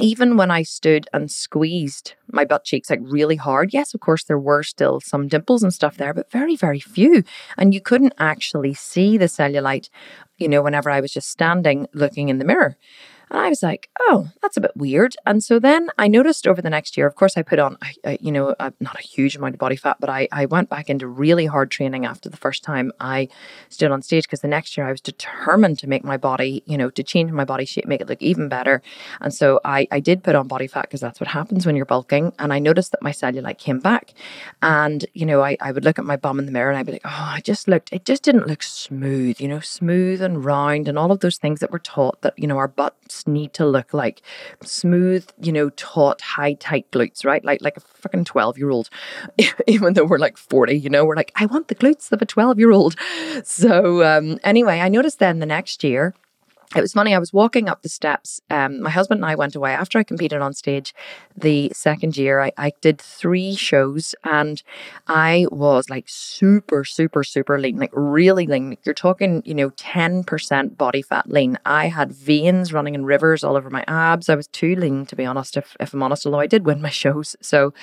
even 0.00 0.36
when 0.36 0.50
I 0.50 0.62
stood 0.62 1.06
and 1.12 1.30
squeezed 1.30 2.14
my 2.30 2.44
butt 2.44 2.64
cheeks 2.64 2.88
like 2.88 3.00
really 3.02 3.36
hard, 3.36 3.74
yes, 3.74 3.92
of 3.92 4.00
course, 4.00 4.24
there 4.24 4.38
were 4.38 4.62
still 4.62 5.00
some 5.00 5.28
dimples 5.28 5.62
and 5.62 5.72
stuff 5.72 5.96
there, 5.96 6.14
but 6.14 6.30
very, 6.30 6.56
very 6.56 6.80
few. 6.80 7.24
And 7.58 7.74
you 7.74 7.80
couldn't 7.80 8.14
actually 8.18 8.74
see 8.74 9.18
the 9.18 9.26
cellulite, 9.26 9.90
you 10.38 10.48
know, 10.48 10.62
whenever 10.62 10.88
I 10.88 11.00
was 11.00 11.12
just 11.12 11.30
standing 11.30 11.88
looking 11.92 12.30
in 12.30 12.38
the 12.38 12.44
mirror. 12.44 12.76
And 13.32 13.40
I 13.40 13.48
was 13.48 13.62
like, 13.62 13.88
oh, 13.98 14.28
that's 14.42 14.58
a 14.58 14.60
bit 14.60 14.76
weird. 14.76 15.16
And 15.24 15.42
so 15.42 15.58
then 15.58 15.88
I 15.96 16.06
noticed 16.06 16.46
over 16.46 16.60
the 16.60 16.68
next 16.68 16.98
year, 16.98 17.06
of 17.06 17.14
course, 17.14 17.38
I 17.38 17.42
put 17.42 17.58
on, 17.58 17.78
you 18.20 18.30
know, 18.30 18.54
a, 18.60 18.74
not 18.78 18.98
a 18.98 19.02
huge 19.02 19.36
amount 19.36 19.54
of 19.54 19.58
body 19.58 19.74
fat, 19.74 19.96
but 20.00 20.10
I, 20.10 20.28
I 20.30 20.44
went 20.44 20.68
back 20.68 20.90
into 20.90 21.06
really 21.06 21.46
hard 21.46 21.70
training 21.70 22.04
after 22.04 22.28
the 22.28 22.36
first 22.36 22.62
time 22.62 22.92
I 23.00 23.28
stood 23.70 23.90
on 23.90 24.02
stage 24.02 24.24
because 24.24 24.42
the 24.42 24.48
next 24.48 24.76
year 24.76 24.86
I 24.86 24.90
was 24.90 25.00
determined 25.00 25.78
to 25.78 25.88
make 25.88 26.04
my 26.04 26.18
body, 26.18 26.62
you 26.66 26.76
know, 26.76 26.90
to 26.90 27.02
change 27.02 27.30
my 27.32 27.46
body 27.46 27.64
shape, 27.64 27.86
make 27.86 28.02
it 28.02 28.08
look 28.08 28.20
even 28.20 28.50
better. 28.50 28.82
And 29.22 29.32
so 29.32 29.60
I, 29.64 29.88
I 29.90 30.00
did 30.00 30.22
put 30.22 30.34
on 30.34 30.46
body 30.46 30.66
fat 30.66 30.82
because 30.82 31.00
that's 31.00 31.18
what 31.18 31.28
happens 31.28 31.64
when 31.64 31.74
you're 31.74 31.86
bulking. 31.86 32.34
And 32.38 32.52
I 32.52 32.58
noticed 32.58 32.92
that 32.92 33.00
my 33.00 33.12
cellulite 33.12 33.56
came 33.56 33.80
back. 33.80 34.12
And, 34.60 35.06
you 35.14 35.24
know, 35.24 35.40
I, 35.40 35.56
I 35.58 35.72
would 35.72 35.86
look 35.86 35.98
at 35.98 36.04
my 36.04 36.16
bum 36.16 36.38
in 36.38 36.44
the 36.44 36.52
mirror 36.52 36.68
and 36.68 36.78
I'd 36.78 36.84
be 36.84 36.92
like, 36.92 37.06
oh, 37.06 37.08
I 37.08 37.40
just 37.40 37.66
looked, 37.66 37.94
it 37.94 38.04
just 38.04 38.24
didn't 38.24 38.46
look 38.46 38.62
smooth, 38.62 39.40
you 39.40 39.48
know, 39.48 39.60
smooth 39.60 40.20
and 40.20 40.44
round 40.44 40.86
and 40.86 40.98
all 40.98 41.10
of 41.10 41.20
those 41.20 41.38
things 41.38 41.60
that 41.60 41.70
we're 41.70 41.78
taught 41.78 42.20
that, 42.20 42.38
you 42.38 42.46
know, 42.46 42.58
our 42.58 42.68
butts 42.68 43.21
need 43.26 43.52
to 43.54 43.66
look 43.66 43.92
like 43.94 44.22
smooth, 44.62 45.28
you 45.40 45.52
know, 45.52 45.70
taut, 45.70 46.20
high, 46.20 46.54
tight 46.54 46.90
glutes, 46.90 47.24
right? 47.24 47.44
Like 47.44 47.62
like 47.62 47.76
a 47.76 47.80
fucking 47.80 48.24
12 48.24 48.58
year 48.58 48.70
old, 48.70 48.90
even 49.66 49.94
though 49.94 50.04
we're 50.04 50.18
like 50.18 50.36
40, 50.36 50.76
you 50.76 50.90
know, 50.90 51.04
we're 51.04 51.16
like, 51.16 51.32
I 51.36 51.46
want 51.46 51.68
the 51.68 51.74
glutes 51.74 52.12
of 52.12 52.22
a 52.22 52.26
12 52.26 52.58
year 52.58 52.72
old. 52.72 52.96
So 53.44 54.02
um, 54.04 54.38
anyway, 54.44 54.80
I 54.80 54.88
noticed 54.88 55.18
then 55.18 55.38
the 55.38 55.46
next 55.46 55.82
year 55.82 56.14
it 56.76 56.80
was 56.80 56.92
funny. 56.92 57.14
I 57.14 57.18
was 57.18 57.32
walking 57.32 57.68
up 57.68 57.82
the 57.82 57.88
steps. 57.88 58.40
Um, 58.50 58.82
my 58.82 58.90
husband 58.90 59.18
and 59.18 59.30
I 59.30 59.34
went 59.34 59.54
away 59.54 59.72
after 59.72 59.98
I 59.98 60.02
competed 60.02 60.40
on 60.40 60.54
stage 60.54 60.94
the 61.36 61.70
second 61.74 62.16
year. 62.16 62.40
I, 62.40 62.52
I 62.56 62.72
did 62.80 63.00
three 63.00 63.54
shows 63.54 64.14
and 64.24 64.62
I 65.06 65.46
was 65.50 65.90
like 65.90 66.04
super, 66.08 66.84
super, 66.84 67.24
super 67.24 67.58
lean, 67.58 67.76
like 67.76 67.90
really 67.92 68.46
lean. 68.46 68.76
You're 68.84 68.94
talking, 68.94 69.42
you 69.44 69.54
know, 69.54 69.70
10% 69.70 70.76
body 70.76 71.02
fat 71.02 71.28
lean. 71.28 71.58
I 71.64 71.88
had 71.88 72.12
veins 72.12 72.72
running 72.72 72.94
in 72.94 73.04
rivers 73.04 73.44
all 73.44 73.56
over 73.56 73.70
my 73.70 73.84
abs. 73.86 74.28
I 74.28 74.34
was 74.34 74.46
too 74.46 74.74
lean, 74.74 75.06
to 75.06 75.16
be 75.16 75.24
honest, 75.24 75.56
if, 75.56 75.76
if 75.80 75.92
I'm 75.92 76.02
honest, 76.02 76.24
although 76.24 76.40
I 76.40 76.46
did 76.46 76.64
win 76.64 76.80
my 76.80 76.90
shows. 77.02 77.36
So 77.40 77.74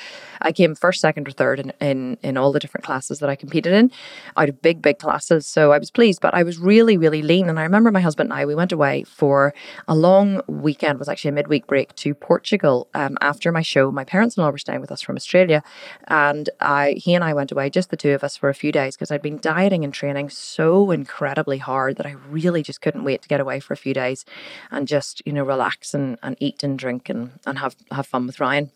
I 0.41 0.51
came 0.51 0.75
first, 0.75 1.01
second, 1.01 1.27
or 1.27 1.31
third 1.31 1.59
in, 1.59 1.73
in, 1.79 2.17
in 2.23 2.37
all 2.37 2.51
the 2.51 2.59
different 2.59 2.85
classes 2.85 3.19
that 3.19 3.29
I 3.29 3.35
competed 3.35 3.73
in 3.73 3.91
out 4.37 4.49
of 4.49 4.61
big, 4.61 4.81
big 4.81 4.99
classes. 4.99 5.45
So 5.45 5.71
I 5.71 5.77
was 5.77 5.91
pleased, 5.91 6.21
but 6.21 6.33
I 6.33 6.43
was 6.43 6.57
really, 6.57 6.97
really 6.97 7.21
lean. 7.21 7.49
And 7.49 7.59
I 7.59 7.63
remember 7.63 7.91
my 7.91 8.01
husband 8.01 8.31
and 8.31 8.39
I, 8.39 8.45
we 8.45 8.55
went 8.55 8.71
away 8.79 9.03
for 9.03 9.53
a 9.87 9.95
long 9.95 10.41
weekend, 10.47 10.95
it 10.95 10.99
was 10.99 11.09
actually 11.09 11.29
a 11.29 11.33
midweek 11.33 11.67
break 11.67 11.93
to 11.95 12.13
Portugal. 12.13 12.87
Um, 12.93 13.17
after 13.19 13.51
my 13.51 13.61
show, 13.61 13.91
my 13.91 14.05
parents 14.05 14.37
in 14.37 14.43
law 14.43 14.51
were 14.51 14.57
staying 14.57 14.79
with 14.79 14.91
us 14.91 15.01
from 15.01 15.17
Australia, 15.17 15.61
and 16.07 16.49
I, 16.61 16.93
he 16.93 17.13
and 17.13 17.23
I 17.23 17.33
went 17.33 17.51
away, 17.51 17.69
just 17.69 17.89
the 17.89 17.97
two 17.97 18.13
of 18.13 18.23
us, 18.23 18.37
for 18.37 18.49
a 18.49 18.53
few 18.53 18.71
days 18.71 18.95
because 18.95 19.11
I'd 19.11 19.21
been 19.21 19.39
dieting 19.39 19.83
and 19.83 19.93
training 19.93 20.29
so 20.29 20.91
incredibly 20.91 21.57
hard 21.57 21.97
that 21.97 22.05
I 22.05 22.15
really 22.29 22.63
just 22.63 22.81
couldn't 22.81 23.03
wait 23.03 23.21
to 23.23 23.27
get 23.27 23.41
away 23.41 23.59
for 23.59 23.73
a 23.73 23.77
few 23.85 23.93
days 23.93 24.23
and 24.71 24.87
just, 24.87 25.21
you 25.25 25.33
know, 25.33 25.43
relax 25.43 25.93
and, 25.93 26.17
and 26.23 26.37
eat 26.39 26.63
and 26.63 26.79
drink 26.79 27.09
and, 27.09 27.31
and 27.45 27.59
have, 27.59 27.75
have 27.91 28.07
fun 28.07 28.25
with 28.27 28.39
Ryan. 28.39 28.71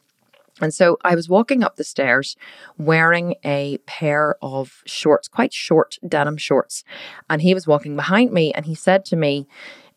And 0.62 0.74
so 0.74 0.98
I 1.04 1.16
was 1.16 1.28
walking 1.28 1.64
up 1.64 1.76
the 1.76 1.84
stairs 1.84 2.36
wearing 2.78 3.36
a 3.44 3.80
pair 3.88 4.36
of 4.42 4.84
shorts, 4.86 5.28
quite 5.28 5.54
short 5.54 5.98
denim 6.08 6.38
shorts. 6.38 6.84
And 7.30 7.42
he 7.42 7.54
was 7.54 7.66
walking 7.66 7.96
behind 7.96 8.32
me 8.32 8.54
and 8.54 8.66
he 8.66 8.76
said 8.76 9.04
to 9.06 9.16
me, 9.16 9.48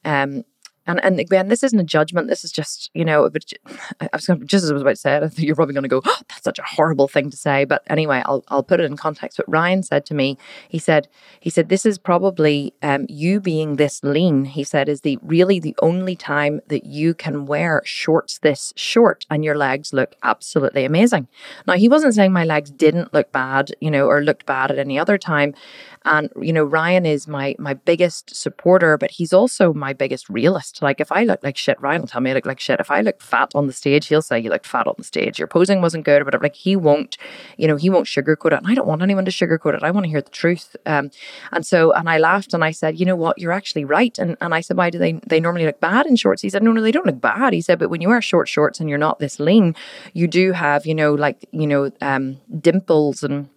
um, 0.07 0.45
and 0.87 1.03
and 1.05 1.19
again, 1.19 1.49
this 1.49 1.63
isn't 1.63 1.79
a 1.79 1.85
judgment. 1.85 2.29
This 2.29 2.45
is 2.45 2.53
just 2.53 2.91
you 2.95 3.05
know, 3.05 3.27
I 3.27 4.09
was 4.13 4.27
just 4.45 4.65
as 4.65 4.71
I 4.71 4.75
was 4.75 4.83
about 4.83 4.91
to 4.91 4.97
say 4.97 5.17
it, 5.17 5.23
I 5.23 5.29
think 5.29 5.47
you're 5.47 5.57
probably 5.57 5.75
going 5.75 5.83
to 5.83 5.89
go, 5.89 6.03
oh, 6.05 6.21
"That's 6.29 6.45
such 6.45 6.59
a 6.59 6.63
horrible 6.63 7.09
thing 7.09 7.31
to 7.31 7.37
say." 7.37 7.65
But 7.65 7.83
anyway, 7.89 8.23
I'll 8.27 8.45
I'll 8.49 8.63
put 8.63 8.81
it 8.81 8.85
in 8.85 8.97
context. 8.97 9.39
What 9.39 9.49
Ryan 9.49 9.83
said 9.83 10.07
to 10.07 10.15
me, 10.15 10.39
he 10.69 10.79
said 10.79 11.09
he 11.41 11.51
said 11.51 11.69
this 11.69 11.87
is 11.87 11.99
probably 11.99 12.75
um, 12.83 13.07
you 13.09 13.41
being 13.41 13.77
this 13.77 14.03
lean. 14.03 14.45
He 14.45 14.65
said 14.65 14.89
is 14.89 15.01
the 15.01 15.19
really 15.23 15.59
the 15.61 15.77
only 15.83 16.17
time 16.17 16.61
that 16.69 16.85
you 16.87 17.15
can 17.15 17.47
wear 17.47 17.83
shorts 17.85 18.39
this 18.39 18.73
short 18.77 19.27
and 19.31 19.45
your 19.45 19.57
legs 19.57 19.93
look 19.93 20.15
absolutely 20.23 20.85
amazing. 20.85 21.29
Now 21.67 21.75
he 21.75 21.89
wasn't 21.89 22.15
saying 22.15 22.33
my 22.33 22.45
legs 22.45 22.71
didn't 22.71 23.13
look 23.13 23.33
bad, 23.33 23.73
you 23.81 23.91
know, 23.91 24.07
or 24.07 24.23
looked 24.23 24.47
bad 24.47 24.71
at 24.71 24.79
any 24.79 24.99
other 24.99 25.19
time. 25.19 25.55
And 26.05 26.31
you 26.41 26.53
know, 26.53 26.65
Ryan 26.65 27.05
is 27.07 27.27
my 27.27 27.57
my 27.59 27.75
biggest 27.75 28.35
supporter, 28.35 28.97
but 28.97 29.11
he's 29.11 29.33
also 29.33 29.75
my 29.75 29.93
biggest 29.93 30.29
realist. 30.29 30.76
Like 30.83 31.01
if 31.01 31.11
I 31.13 31.25
look 31.25 31.41
like 31.43 31.57
shit, 31.57 31.81
Ryan 31.81 32.03
will 32.03 32.09
tell 32.09 32.21
me 32.21 32.31
I 32.31 32.35
look 32.35 32.47
like 32.47 32.61
shit. 32.61 32.81
If 32.81 32.91
I 32.91 33.01
look 33.01 33.21
fat 33.21 33.53
on 33.55 33.67
the 33.67 33.73
stage, 33.73 34.07
he'll 34.09 34.23
say 34.23 34.39
you 34.39 34.51
looked 34.51 34.67
fat 34.67 34.87
on 34.87 34.95
the 34.99 35.05
stage. 35.05 35.39
Your 35.39 35.49
posing 35.49 35.81
wasn't 35.81 36.05
good 36.05 36.23
or 36.23 36.25
whatever. 36.25 36.45
Like 36.45 36.57
he 36.57 36.77
won't, 36.77 37.17
you 37.57 37.67
know, 37.67 37.77
he 37.77 37.91
won't 37.91 38.07
sugarcoat 38.07 38.53
it. 38.53 38.59
And 38.59 38.67
I 38.67 38.75
don't 38.75 38.87
want 38.87 39.03
anyone 39.03 39.25
to 39.25 39.31
sugarcoat 39.31 39.75
it. 39.75 39.83
I 39.83 39.91
want 39.91 40.05
to 40.05 40.11
hear 40.11 40.23
the 40.23 40.31
truth. 40.31 40.77
Um, 40.87 41.11
and 41.53 41.67
so, 41.67 41.93
and 41.93 42.09
I 42.09 42.19
laughed 42.19 42.55
and 42.55 42.65
I 42.65 42.71
said, 42.71 42.99
you 42.99 43.07
know 43.07 43.17
what, 43.17 43.39
you're 43.39 43.53
actually 43.53 43.85
right. 43.85 44.19
And 44.19 44.37
and 44.41 44.55
I 44.55 44.61
said, 44.61 44.77
why 44.77 44.91
do 44.91 44.99
they 44.99 45.13
they 45.27 45.41
normally 45.41 45.67
look 45.67 45.81
bad 45.81 46.07
in 46.07 46.17
shorts? 46.17 46.43
He 46.43 46.51
said, 46.51 46.63
no, 46.63 46.73
no, 46.73 46.83
they 46.83 46.93
don't 46.93 47.07
look 47.07 47.21
bad. 47.21 47.53
He 47.53 47.61
said, 47.61 47.79
but 47.79 47.91
when 47.91 48.01
you 48.01 48.09
wear 48.09 48.23
short 48.23 48.49
shorts 48.49 48.81
and 48.81 48.89
you're 48.89 48.99
not 48.99 49.19
this 49.19 49.41
lean, 49.41 49.75
you 50.13 50.27
do 50.27 50.53
have, 50.53 50.87
you 50.87 50.95
know, 50.95 51.15
like 51.15 51.47
you 51.53 51.67
know, 51.67 51.91
um, 52.01 52.39
dimples 52.61 53.23
and 53.23 53.49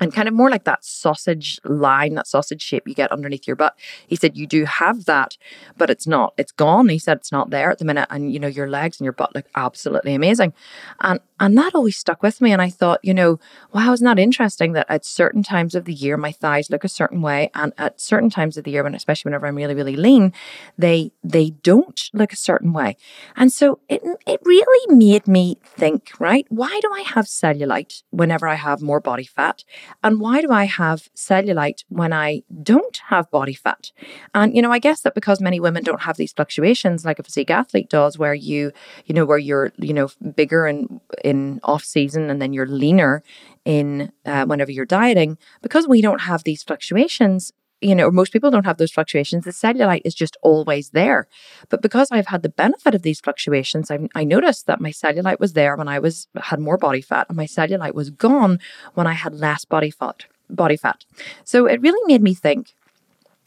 and 0.00 0.12
kind 0.12 0.26
of 0.26 0.34
more 0.34 0.50
like 0.50 0.64
that 0.64 0.84
sausage 0.84 1.60
line, 1.64 2.14
that 2.14 2.26
sausage 2.26 2.60
shape 2.60 2.88
you 2.88 2.94
get 2.94 3.12
underneath 3.12 3.46
your 3.46 3.54
butt. 3.54 3.76
He 4.06 4.16
said, 4.16 4.36
You 4.36 4.46
do 4.46 4.64
have 4.64 5.04
that, 5.04 5.36
but 5.76 5.88
it's 5.88 6.06
not, 6.06 6.34
it's 6.36 6.50
gone. 6.50 6.88
He 6.88 6.98
said, 6.98 7.18
It's 7.18 7.30
not 7.30 7.50
there 7.50 7.70
at 7.70 7.78
the 7.78 7.84
minute. 7.84 8.08
And, 8.10 8.32
you 8.32 8.40
know, 8.40 8.48
your 8.48 8.68
legs 8.68 8.98
and 8.98 9.04
your 9.04 9.12
butt 9.12 9.34
look 9.34 9.46
absolutely 9.54 10.14
amazing. 10.14 10.52
And, 11.00 11.20
and 11.38 11.56
that 11.58 11.74
always 11.74 11.96
stuck 11.96 12.22
with 12.22 12.40
me. 12.40 12.52
And 12.52 12.60
I 12.60 12.70
thought, 12.70 13.00
you 13.04 13.14
know, 13.14 13.38
wow, 13.72 13.92
isn't 13.92 14.04
that 14.04 14.18
interesting 14.18 14.72
that 14.72 14.86
at 14.88 15.04
certain 15.04 15.42
times 15.44 15.76
of 15.76 15.84
the 15.84 15.94
year, 15.94 16.16
my 16.16 16.32
thighs 16.32 16.70
look 16.70 16.82
a 16.82 16.88
certain 16.88 17.22
way. 17.22 17.50
And 17.54 17.72
at 17.78 18.00
certain 18.00 18.30
times 18.30 18.56
of 18.56 18.64
the 18.64 18.72
year, 18.72 18.82
when, 18.82 18.94
especially 18.96 19.28
whenever 19.28 19.46
I'm 19.46 19.56
really, 19.56 19.74
really 19.74 19.96
lean, 19.96 20.32
they, 20.76 21.12
they 21.22 21.50
don't 21.50 22.10
look 22.12 22.32
a 22.32 22.36
certain 22.36 22.72
way. 22.72 22.96
And 23.36 23.52
so 23.52 23.78
it, 23.88 24.02
it 24.26 24.40
really 24.44 24.96
made 24.96 25.28
me 25.28 25.58
think, 25.64 26.10
right? 26.18 26.46
Why 26.48 26.80
do 26.82 26.90
I 26.92 27.02
have 27.02 27.26
cellulite 27.26 28.02
whenever 28.10 28.48
I 28.48 28.56
have 28.56 28.82
more 28.82 29.00
body 29.00 29.24
fat? 29.24 29.62
And 30.02 30.20
why 30.20 30.40
do 30.40 30.50
I 30.50 30.64
have 30.64 31.08
cellulite 31.14 31.84
when 31.88 32.12
I 32.12 32.42
don't 32.62 32.96
have 33.08 33.30
body 33.30 33.54
fat? 33.54 33.92
And, 34.34 34.54
you 34.54 34.62
know, 34.62 34.72
I 34.72 34.78
guess 34.78 35.00
that 35.02 35.14
because 35.14 35.40
many 35.40 35.60
women 35.60 35.82
don't 35.82 36.02
have 36.02 36.16
these 36.16 36.32
fluctuations 36.32 37.04
like 37.04 37.18
a 37.18 37.22
physique 37.22 37.50
athlete 37.50 37.88
does, 37.88 38.18
where 38.18 38.34
you, 38.34 38.72
you 39.06 39.14
know, 39.14 39.24
where 39.24 39.38
you're, 39.38 39.72
you 39.78 39.94
know, 39.94 40.08
bigger 40.34 40.66
in, 40.66 41.00
in 41.24 41.60
off 41.64 41.84
season 41.84 42.30
and 42.30 42.40
then 42.40 42.52
you're 42.52 42.66
leaner 42.66 43.22
in 43.64 44.12
uh, 44.26 44.44
whenever 44.44 44.70
you're 44.70 44.84
dieting, 44.84 45.38
because 45.62 45.88
we 45.88 46.02
don't 46.02 46.20
have 46.20 46.44
these 46.44 46.62
fluctuations, 46.62 47.52
you 47.80 47.94
know, 47.94 48.10
most 48.10 48.32
people 48.32 48.50
don't 48.50 48.64
have 48.64 48.78
those 48.78 48.92
fluctuations. 48.92 49.44
The 49.44 49.50
cellulite 49.50 50.02
is 50.04 50.14
just 50.14 50.36
always 50.42 50.90
there. 50.90 51.28
But 51.68 51.82
because 51.82 52.08
I've 52.10 52.28
had 52.28 52.42
the 52.42 52.48
benefit 52.48 52.94
of 52.94 53.02
these 53.02 53.20
fluctuations, 53.20 53.90
I, 53.90 54.08
I 54.14 54.24
noticed 54.24 54.66
that 54.66 54.80
my 54.80 54.90
cellulite 54.90 55.40
was 55.40 55.52
there 55.52 55.76
when 55.76 55.88
I 55.88 55.98
was 55.98 56.28
had 56.42 56.60
more 56.60 56.78
body 56.78 57.02
fat, 57.02 57.26
and 57.28 57.36
my 57.36 57.46
cellulite 57.46 57.94
was 57.94 58.10
gone 58.10 58.58
when 58.94 59.06
I 59.06 59.12
had 59.12 59.34
less 59.34 59.64
body 59.64 59.90
fat. 59.90 60.26
Body 60.48 60.76
fat. 60.76 61.04
So 61.44 61.66
it 61.66 61.80
really 61.80 62.00
made 62.06 62.22
me 62.22 62.34
think, 62.34 62.74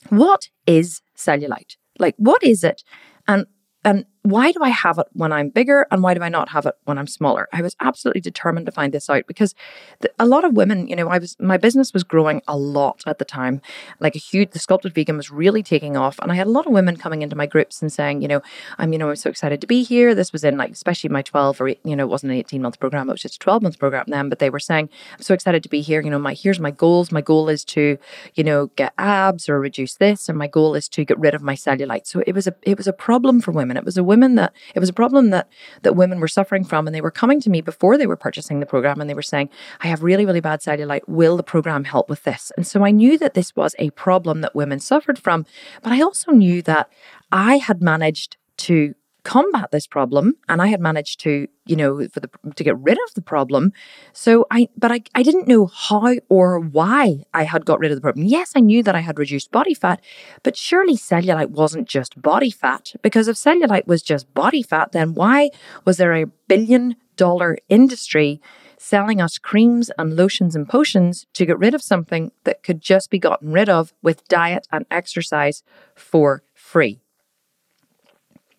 what 0.10 0.50
is 0.65 1.01
cellulite? 1.15 1.77
Like, 2.00 2.15
what 2.17 2.43
is 2.43 2.63
it? 2.63 2.84
And 3.27 3.46
and 3.84 4.05
why 4.24 4.51
do 4.51 4.59
I 4.62 4.69
have 4.69 4.97
it 4.97 5.07
when 5.13 5.31
I'm 5.31 5.50
bigger 5.50 5.88
and 5.89 6.03
why 6.03 6.13
do 6.13 6.21
I 6.21 6.29
not 6.29 6.50
have 6.50 6.65
it 6.65 6.75
when 6.86 6.97
I'm 6.97 7.07
smaller? 7.07 7.47
I 7.53 7.62
was 7.62 7.75
absolutely 7.79 8.21
determined 8.21 8.65
to 8.65 8.71
find 8.71 8.93
this 8.93 9.09
out 9.09 9.25
because 9.27 9.55
the, 10.01 10.12
a 10.19 10.25
lot 10.25 10.43
of 10.43 10.53
women, 10.53 10.88
you 10.88 10.95
know, 10.95 11.07
I 11.07 11.17
was 11.17 11.38
my 11.39 11.57
business 11.57 11.93
was 11.93 12.03
growing 12.03 12.41
a 12.47 12.57
lot 12.57 13.03
at 13.07 13.19
the 13.19 13.25
time. 13.25 13.62
Like 14.00 14.15
a 14.15 14.19
huge 14.19 14.51
the 14.51 14.59
sculpted 14.59 14.93
vegan 14.93 15.17
was 15.17 15.31
really 15.31 15.63
taking 15.63 15.95
off 15.95 16.19
and 16.19 16.31
I 16.31 16.36
had 16.36 16.47
a 16.47 16.51
lot 16.51 16.65
of 16.65 16.74
women 16.74 16.97
coming 16.97 17.21
into 17.21 17.36
my 17.36 17.45
groups 17.45 17.81
and 17.81 17.91
saying, 17.91 18.21
you 18.21 18.27
know, 18.27 18.41
I'm 18.77 18.91
you 18.91 19.00
know, 19.00 19.09
I'm 19.09 19.15
so 19.15 19.29
excited 19.29 19.62
to 19.62 19.67
be 19.67 19.83
here. 19.83 20.13
This 20.13 20.33
was 20.33 20.43
in 20.43 20.57
like 20.57 20.71
especially 20.71 21.09
my 21.09 21.21
12 21.21 21.62
or 21.62 21.69
you 21.69 21.95
know, 21.95 22.03
it 22.03 22.09
wasn't 22.09 22.31
an 22.31 22.38
18 22.38 22.62
month 22.62 22.79
program, 22.79 23.09
it 23.09 23.13
was 23.13 23.21
just 23.21 23.36
a 23.36 23.39
12 23.39 23.62
month 23.62 23.79
program 23.79 24.05
then, 24.07 24.29
but 24.29 24.39
they 24.39 24.50
were 24.50 24.59
saying, 24.59 24.89
I'm 25.13 25.21
so 25.21 25.33
excited 25.33 25.63
to 25.63 25.69
be 25.69 25.81
here, 25.81 26.01
you 26.01 26.09
know, 26.09 26.19
my 26.19 26.33
here's 26.33 26.59
my 26.59 26.71
goals. 26.71 27.12
My 27.12 27.21
goal 27.21 27.50
is 27.50 27.63
to, 27.65 27.97
you 28.36 28.43
know, 28.43 28.67
get 28.75 28.93
abs 28.97 29.47
or 29.47 29.59
reduce 29.59 29.95
this 29.95 30.27
and 30.27 30.38
my 30.38 30.47
goal 30.47 30.75
is 30.75 30.89
to 30.89 31.05
get 31.05 31.19
rid 31.19 31.33
of 31.33 31.41
my 31.41 31.55
cellulite. 31.55 32.07
So 32.07 32.24
it 32.27 32.33
was 32.33 32.47
a 32.47 32.55
it 32.63 32.77
was 32.77 32.88
a 32.88 32.93
problem 32.93 33.41
for 33.41 33.51
women. 33.51 33.77
It 33.77 33.86
was 33.86 33.97
a 33.97 34.03
women 34.07 34.35
that 34.35 34.53
it 34.73 34.79
was 34.79 34.89
a 34.89 34.93
problem 34.93 35.29
that 35.29 35.47
that 35.83 35.95
women 35.95 36.19
were 36.19 36.27
suffering 36.27 36.63
from 36.63 36.87
and 36.87 36.95
they 36.95 37.01
were 37.01 37.11
coming 37.11 37.39
to 37.41 37.49
me 37.49 37.61
before 37.61 37.97
they 37.97 38.07
were 38.07 38.15
purchasing 38.15 38.59
the 38.59 38.65
program 38.65 38.99
and 38.99 39.09
they 39.09 39.13
were 39.13 39.21
saying 39.21 39.49
i 39.81 39.87
have 39.87 40.01
really 40.01 40.25
really 40.25 40.41
bad 40.41 40.61
cellulite. 40.61 41.07
Will 41.07 41.37
the 41.37 41.43
program 41.43 41.83
help 41.83 42.09
with 42.09 42.23
this? 42.23 42.51
And 42.57 42.65
so 42.65 42.83
i 42.83 42.91
knew 42.91 43.17
that 43.19 43.33
this 43.35 43.55
was 43.55 43.75
a 43.77 43.91
problem 43.91 44.41
that 44.41 44.55
women 44.55 44.79
suffered 44.79 45.19
from 45.19 45.45
but 45.83 45.91
i 45.91 46.01
also 46.01 46.31
knew 46.31 46.61
that 46.63 46.89
i 47.31 47.57
had 47.57 47.81
managed 47.81 48.37
to 48.57 48.95
combat 49.27 49.72
this 49.72 49.86
problem 49.86 50.36
and 50.48 50.62
I 50.62 50.67
had 50.67 50.79
managed 50.79 51.19
to, 51.22 51.50
you 51.65 51.75
know, 51.75 52.07
for 52.07 52.22
the 52.22 52.29
to 52.55 52.63
get 52.63 52.79
rid 52.79 52.98
of 53.05 53.13
the 53.13 53.22
problem. 53.22 53.74
So 54.13 54.48
I 54.50 54.69
but 54.77 54.91
I, 54.91 55.01
I 55.13 55.22
didn't 55.22 55.50
know 55.50 55.65
how 55.67 56.15
or 56.29 56.60
why 56.60 57.25
I 57.34 57.43
had 57.43 57.65
got 57.65 57.79
rid 57.79 57.91
of 57.91 57.98
the 57.98 58.01
problem. 58.01 58.25
Yes, 58.25 58.53
I 58.55 58.62
knew 58.62 58.81
that 58.84 58.96
I 58.96 59.01
had 59.01 59.19
reduced 59.19 59.51
body 59.51 59.74
fat, 59.74 60.01
but 60.43 60.55
surely 60.55 60.96
cellulite 60.96 61.50
wasn't 61.50 61.89
just 61.89 62.22
body 62.22 62.50
fat. 62.50 62.93
Because 63.01 63.27
if 63.27 63.36
cellulite 63.36 63.86
was 63.86 64.01
just 64.01 64.34
body 64.34 64.63
fat, 64.63 64.93
then 64.93 65.13
why 65.13 65.50
was 65.84 65.98
there 65.98 66.13
a 66.13 66.31
billion 66.48 66.96
dollar 67.17 67.57
industry 67.67 68.39
selling 68.77 69.19
us 69.19 69.38
creams 69.38 69.91
and 69.98 70.15
lotions 70.15 70.55
and 70.55 70.69
potions 70.69 71.25
to 71.34 71.46
get 71.46 71.60
rid 71.60 71.74
of 71.74 71.81
something 71.81 72.31
that 72.46 72.63
could 72.63 72.79
just 72.79 73.10
be 73.10 73.19
gotten 73.19 73.51
rid 73.51 73.67
of 73.67 73.93
with 74.01 74.25
diet 74.29 74.67
and 74.72 74.86
exercise 74.89 75.63
for 75.96 76.43
free? 76.53 77.01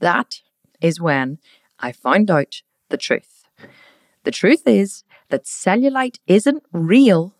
That 0.01 0.43
is 0.81 1.01
when 1.01 1.39
I 1.79 1.93
found 1.93 2.31
out 2.31 2.63
the 2.89 2.97
truth. 2.97 3.45
The 4.25 4.31
truth 4.31 4.67
is 4.67 5.05
that 5.31 5.45
cellulite 5.45 6.19
isn't 6.27 6.63
real, 6.73 7.35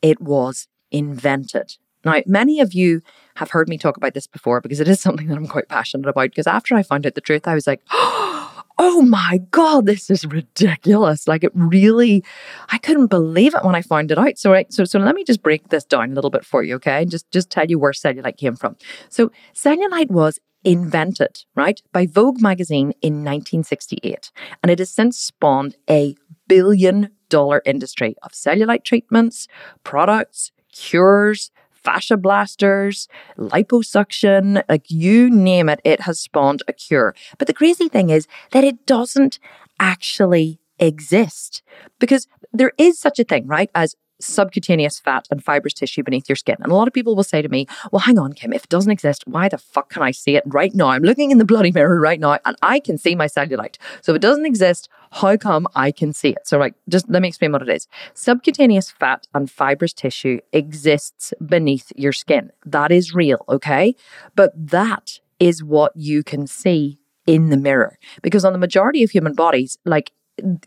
it 0.00 0.20
was 0.20 0.68
invented. 0.90 1.76
Now, 2.04 2.20
many 2.26 2.60
of 2.60 2.72
you 2.74 3.00
have 3.36 3.50
heard 3.50 3.68
me 3.68 3.78
talk 3.78 3.96
about 3.96 4.14
this 4.14 4.26
before 4.26 4.60
because 4.60 4.80
it 4.80 4.88
is 4.88 5.00
something 5.00 5.28
that 5.28 5.36
I'm 5.36 5.46
quite 5.46 5.68
passionate 5.68 6.08
about. 6.08 6.30
Because 6.30 6.46
after 6.46 6.74
I 6.74 6.82
found 6.82 7.06
out 7.06 7.14
the 7.14 7.20
truth, 7.20 7.46
I 7.46 7.54
was 7.54 7.66
like, 7.66 7.80
oh 7.90 9.04
my 9.06 9.40
God, 9.50 9.86
this 9.86 10.10
is 10.10 10.26
ridiculous. 10.26 11.28
Like 11.28 11.44
it 11.44 11.52
really, 11.54 12.24
I 12.70 12.78
couldn't 12.78 13.06
believe 13.06 13.54
it 13.54 13.64
when 13.64 13.74
I 13.74 13.82
found 13.82 14.10
it 14.10 14.18
out. 14.18 14.38
So, 14.38 14.50
right, 14.50 14.72
so, 14.72 14.84
so 14.84 14.98
let 14.98 15.14
me 15.14 15.24
just 15.24 15.42
break 15.42 15.68
this 15.68 15.84
down 15.84 16.10
a 16.10 16.14
little 16.14 16.30
bit 16.30 16.44
for 16.44 16.62
you, 16.62 16.74
okay? 16.76 17.04
Just, 17.04 17.30
just 17.30 17.50
tell 17.50 17.66
you 17.66 17.78
where 17.78 17.92
cellulite 17.92 18.36
came 18.36 18.56
from. 18.56 18.76
So 19.08 19.30
cellulite 19.54 20.10
was 20.10 20.40
invented, 20.64 21.44
right, 21.54 21.80
by 21.92 22.06
Vogue 22.06 22.40
magazine 22.40 22.92
in 23.02 23.24
1968. 23.24 24.30
And 24.62 24.70
it 24.70 24.78
has 24.78 24.90
since 24.90 25.18
spawned 25.18 25.76
a 25.88 26.14
billion 26.48 27.10
dollar 27.28 27.62
industry 27.64 28.14
of 28.22 28.32
cellulite 28.32 28.84
treatments, 28.84 29.48
products, 29.84 30.52
cures, 30.72 31.50
fascia 31.70 32.16
blasters, 32.16 33.08
liposuction, 33.38 34.62
like 34.68 34.90
you 34.90 35.30
name 35.30 35.68
it, 35.68 35.80
it 35.84 36.00
has 36.02 36.20
spawned 36.20 36.62
a 36.68 36.72
cure. 36.72 37.14
But 37.38 37.48
the 37.48 37.54
crazy 37.54 37.88
thing 37.88 38.10
is 38.10 38.26
that 38.52 38.64
it 38.64 38.86
doesn't 38.86 39.38
actually 39.80 40.60
exist 40.78 41.62
because 41.98 42.26
there 42.52 42.72
is 42.78 42.98
such 42.98 43.18
a 43.18 43.24
thing, 43.24 43.46
right, 43.46 43.70
as 43.74 43.96
subcutaneous 44.22 44.98
fat 45.00 45.26
and 45.30 45.42
fibrous 45.42 45.74
tissue 45.74 46.02
beneath 46.02 46.28
your 46.28 46.36
skin. 46.36 46.56
And 46.60 46.72
a 46.72 46.74
lot 46.74 46.88
of 46.88 46.94
people 46.94 47.14
will 47.16 47.24
say 47.24 47.42
to 47.42 47.48
me, 47.48 47.66
Well, 47.90 48.00
hang 48.00 48.18
on, 48.18 48.32
Kim, 48.32 48.52
if 48.52 48.64
it 48.64 48.70
doesn't 48.70 48.90
exist, 48.90 49.24
why 49.26 49.48
the 49.48 49.58
fuck 49.58 49.90
can 49.90 50.02
I 50.02 50.10
see 50.10 50.36
it 50.36 50.44
right 50.46 50.74
now? 50.74 50.88
I'm 50.88 51.02
looking 51.02 51.30
in 51.30 51.38
the 51.38 51.44
bloody 51.44 51.72
mirror 51.72 52.00
right 52.00 52.20
now 52.20 52.38
and 52.44 52.56
I 52.62 52.80
can 52.80 52.98
see 52.98 53.14
my 53.14 53.26
cellulite. 53.26 53.76
So 54.02 54.12
if 54.12 54.16
it 54.16 54.22
doesn't 54.22 54.46
exist, 54.46 54.88
how 55.12 55.36
come 55.36 55.66
I 55.74 55.92
can 55.92 56.12
see 56.12 56.30
it? 56.30 56.46
So, 56.46 56.58
like, 56.58 56.74
just 56.88 57.08
let 57.08 57.20
me 57.20 57.28
explain 57.28 57.52
what 57.52 57.62
it 57.62 57.68
is. 57.68 57.86
Subcutaneous 58.14 58.90
fat 58.90 59.26
and 59.34 59.50
fibrous 59.50 59.92
tissue 59.92 60.40
exists 60.52 61.34
beneath 61.44 61.92
your 61.96 62.12
skin. 62.12 62.50
That 62.64 62.90
is 62.90 63.14
real, 63.14 63.44
okay? 63.48 63.94
But 64.34 64.52
that 64.56 65.20
is 65.38 65.62
what 65.62 65.92
you 65.94 66.22
can 66.22 66.46
see 66.46 66.98
in 67.26 67.50
the 67.50 67.56
mirror. 67.56 67.98
Because 68.22 68.44
on 68.44 68.52
the 68.52 68.58
majority 68.58 69.02
of 69.02 69.10
human 69.10 69.34
bodies, 69.34 69.78
like 69.84 70.12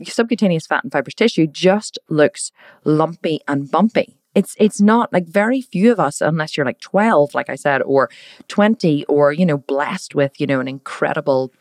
subcutaneous 0.03 0.67
fat 0.67 0.83
and 0.83 0.91
fibrous 0.91 1.15
tissue 1.15 1.47
just 1.47 1.99
looks 2.09 2.51
lumpy 2.83 3.39
and 3.47 3.69
bumpy. 3.69 4.17
It's 4.33 4.55
it's 4.59 4.81
not 4.81 5.13
like 5.13 5.27
very 5.27 5.61
few 5.61 5.91
of 5.91 5.99
us, 5.99 6.19
unless 6.19 6.57
you're 6.57 6.65
like 6.65 6.81
12, 6.81 7.33
like 7.33 7.49
I 7.49 7.55
said, 7.55 7.81
or 7.83 8.09
20, 8.49 9.05
or 9.05 9.31
you 9.31 9.45
know, 9.45 9.57
blessed 9.57 10.13
with, 10.13 10.39
you 10.41 10.47
know, 10.47 10.59
an 10.59 10.67
incredible 10.67 11.51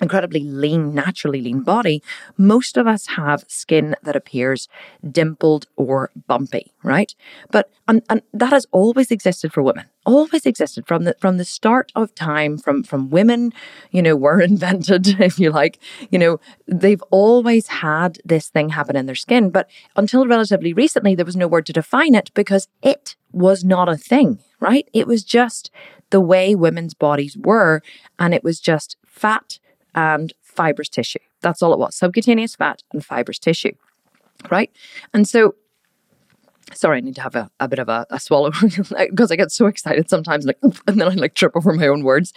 incredibly 0.00 0.40
lean, 0.40 0.94
naturally 0.94 1.40
lean 1.40 1.62
body, 1.62 2.02
most 2.36 2.76
of 2.76 2.86
us 2.86 3.06
have 3.08 3.44
skin 3.48 3.94
that 4.02 4.16
appears 4.16 4.68
dimpled 5.10 5.66
or 5.76 6.10
bumpy, 6.26 6.72
right? 6.82 7.14
But 7.50 7.70
and, 7.88 8.02
and 8.08 8.22
that 8.32 8.50
has 8.50 8.66
always 8.72 9.10
existed 9.10 9.52
for 9.52 9.62
women. 9.62 9.86
Always 10.04 10.46
existed 10.46 10.86
from 10.86 11.04
the 11.04 11.16
from 11.20 11.36
the 11.36 11.44
start 11.44 11.92
of 11.94 12.14
time, 12.14 12.58
from 12.58 12.82
from 12.82 13.10
women, 13.10 13.52
you 13.90 14.02
know, 14.02 14.16
were 14.16 14.40
invented, 14.50 15.20
if 15.20 15.38
you 15.38 15.50
like. 15.50 15.78
You 16.10 16.18
know, 16.18 16.40
they've 16.66 17.02
always 17.10 17.68
had 17.68 18.18
this 18.24 18.48
thing 18.48 18.70
happen 18.70 18.96
in 18.96 19.06
their 19.06 19.14
skin. 19.14 19.50
But 19.50 19.68
until 19.96 20.26
relatively 20.26 20.72
recently, 20.72 21.14
there 21.14 21.26
was 21.26 21.36
no 21.36 21.48
word 21.48 21.66
to 21.66 21.72
define 21.72 22.14
it 22.14 22.30
because 22.34 22.68
it 22.82 23.16
was 23.32 23.64
not 23.64 23.88
a 23.88 23.96
thing, 23.96 24.38
right? 24.60 24.88
It 24.92 25.06
was 25.06 25.24
just 25.24 25.70
the 26.10 26.20
way 26.20 26.54
women's 26.54 26.94
bodies 26.94 27.36
were, 27.36 27.82
and 28.18 28.32
it 28.32 28.44
was 28.44 28.60
just 28.60 28.96
fat 29.04 29.58
and 29.96 30.32
fibrous 30.42 30.88
tissue. 30.88 31.18
That's 31.40 31.62
all 31.62 31.72
it 31.72 31.78
was 31.78 31.96
subcutaneous 31.96 32.54
fat 32.54 32.82
and 32.92 33.04
fibrous 33.04 33.38
tissue. 33.38 33.72
Right. 34.50 34.70
And 35.14 35.26
so, 35.26 35.54
sorry, 36.72 36.98
I 36.98 37.00
need 37.00 37.14
to 37.16 37.22
have 37.22 37.34
a, 37.34 37.50
a 37.58 37.66
bit 37.66 37.78
of 37.78 37.88
a, 37.88 38.06
a 38.10 38.20
swallow 38.20 38.50
because 38.60 39.32
I 39.32 39.36
get 39.36 39.50
so 39.50 39.66
excited 39.66 40.10
sometimes, 40.10 40.44
like, 40.44 40.58
and 40.62 41.00
then 41.00 41.08
I 41.08 41.14
like 41.14 41.34
trip 41.34 41.52
over 41.54 41.72
my 41.72 41.88
own 41.88 42.04
words. 42.04 42.32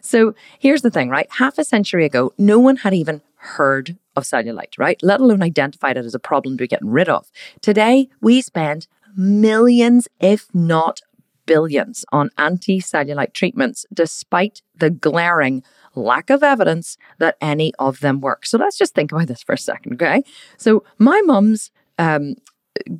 So, 0.00 0.34
here's 0.58 0.82
the 0.82 0.90
thing, 0.90 1.10
right? 1.10 1.26
Half 1.32 1.58
a 1.58 1.64
century 1.64 2.06
ago, 2.06 2.32
no 2.38 2.58
one 2.58 2.76
had 2.76 2.94
even 2.94 3.20
heard 3.34 3.96
of 4.16 4.24
cellulite, 4.24 4.78
right? 4.78 5.02
Let 5.02 5.20
alone 5.20 5.42
identified 5.42 5.96
it 5.96 6.04
as 6.04 6.14
a 6.14 6.20
problem 6.20 6.56
to 6.56 6.62
be 6.62 6.68
getting 6.68 6.90
rid 6.90 7.08
of. 7.08 7.30
Today, 7.60 8.08
we 8.20 8.42
spend 8.42 8.86
millions, 9.16 10.06
if 10.20 10.46
not 10.54 11.00
billions, 11.46 12.04
on 12.12 12.30
anti 12.38 12.80
cellulite 12.80 13.32
treatments, 13.32 13.86
despite 13.92 14.62
the 14.76 14.90
glaring 14.90 15.64
lack 15.94 16.30
of 16.30 16.42
evidence 16.42 16.96
that 17.18 17.36
any 17.40 17.72
of 17.78 18.00
them 18.00 18.20
work. 18.20 18.46
So 18.46 18.58
let's 18.58 18.78
just 18.78 18.94
think 18.94 19.12
about 19.12 19.28
this 19.28 19.42
for 19.42 19.52
a 19.52 19.58
second, 19.58 19.94
okay? 19.94 20.22
So 20.56 20.84
my 20.98 21.20
mum's 21.24 21.70
um, 21.98 22.36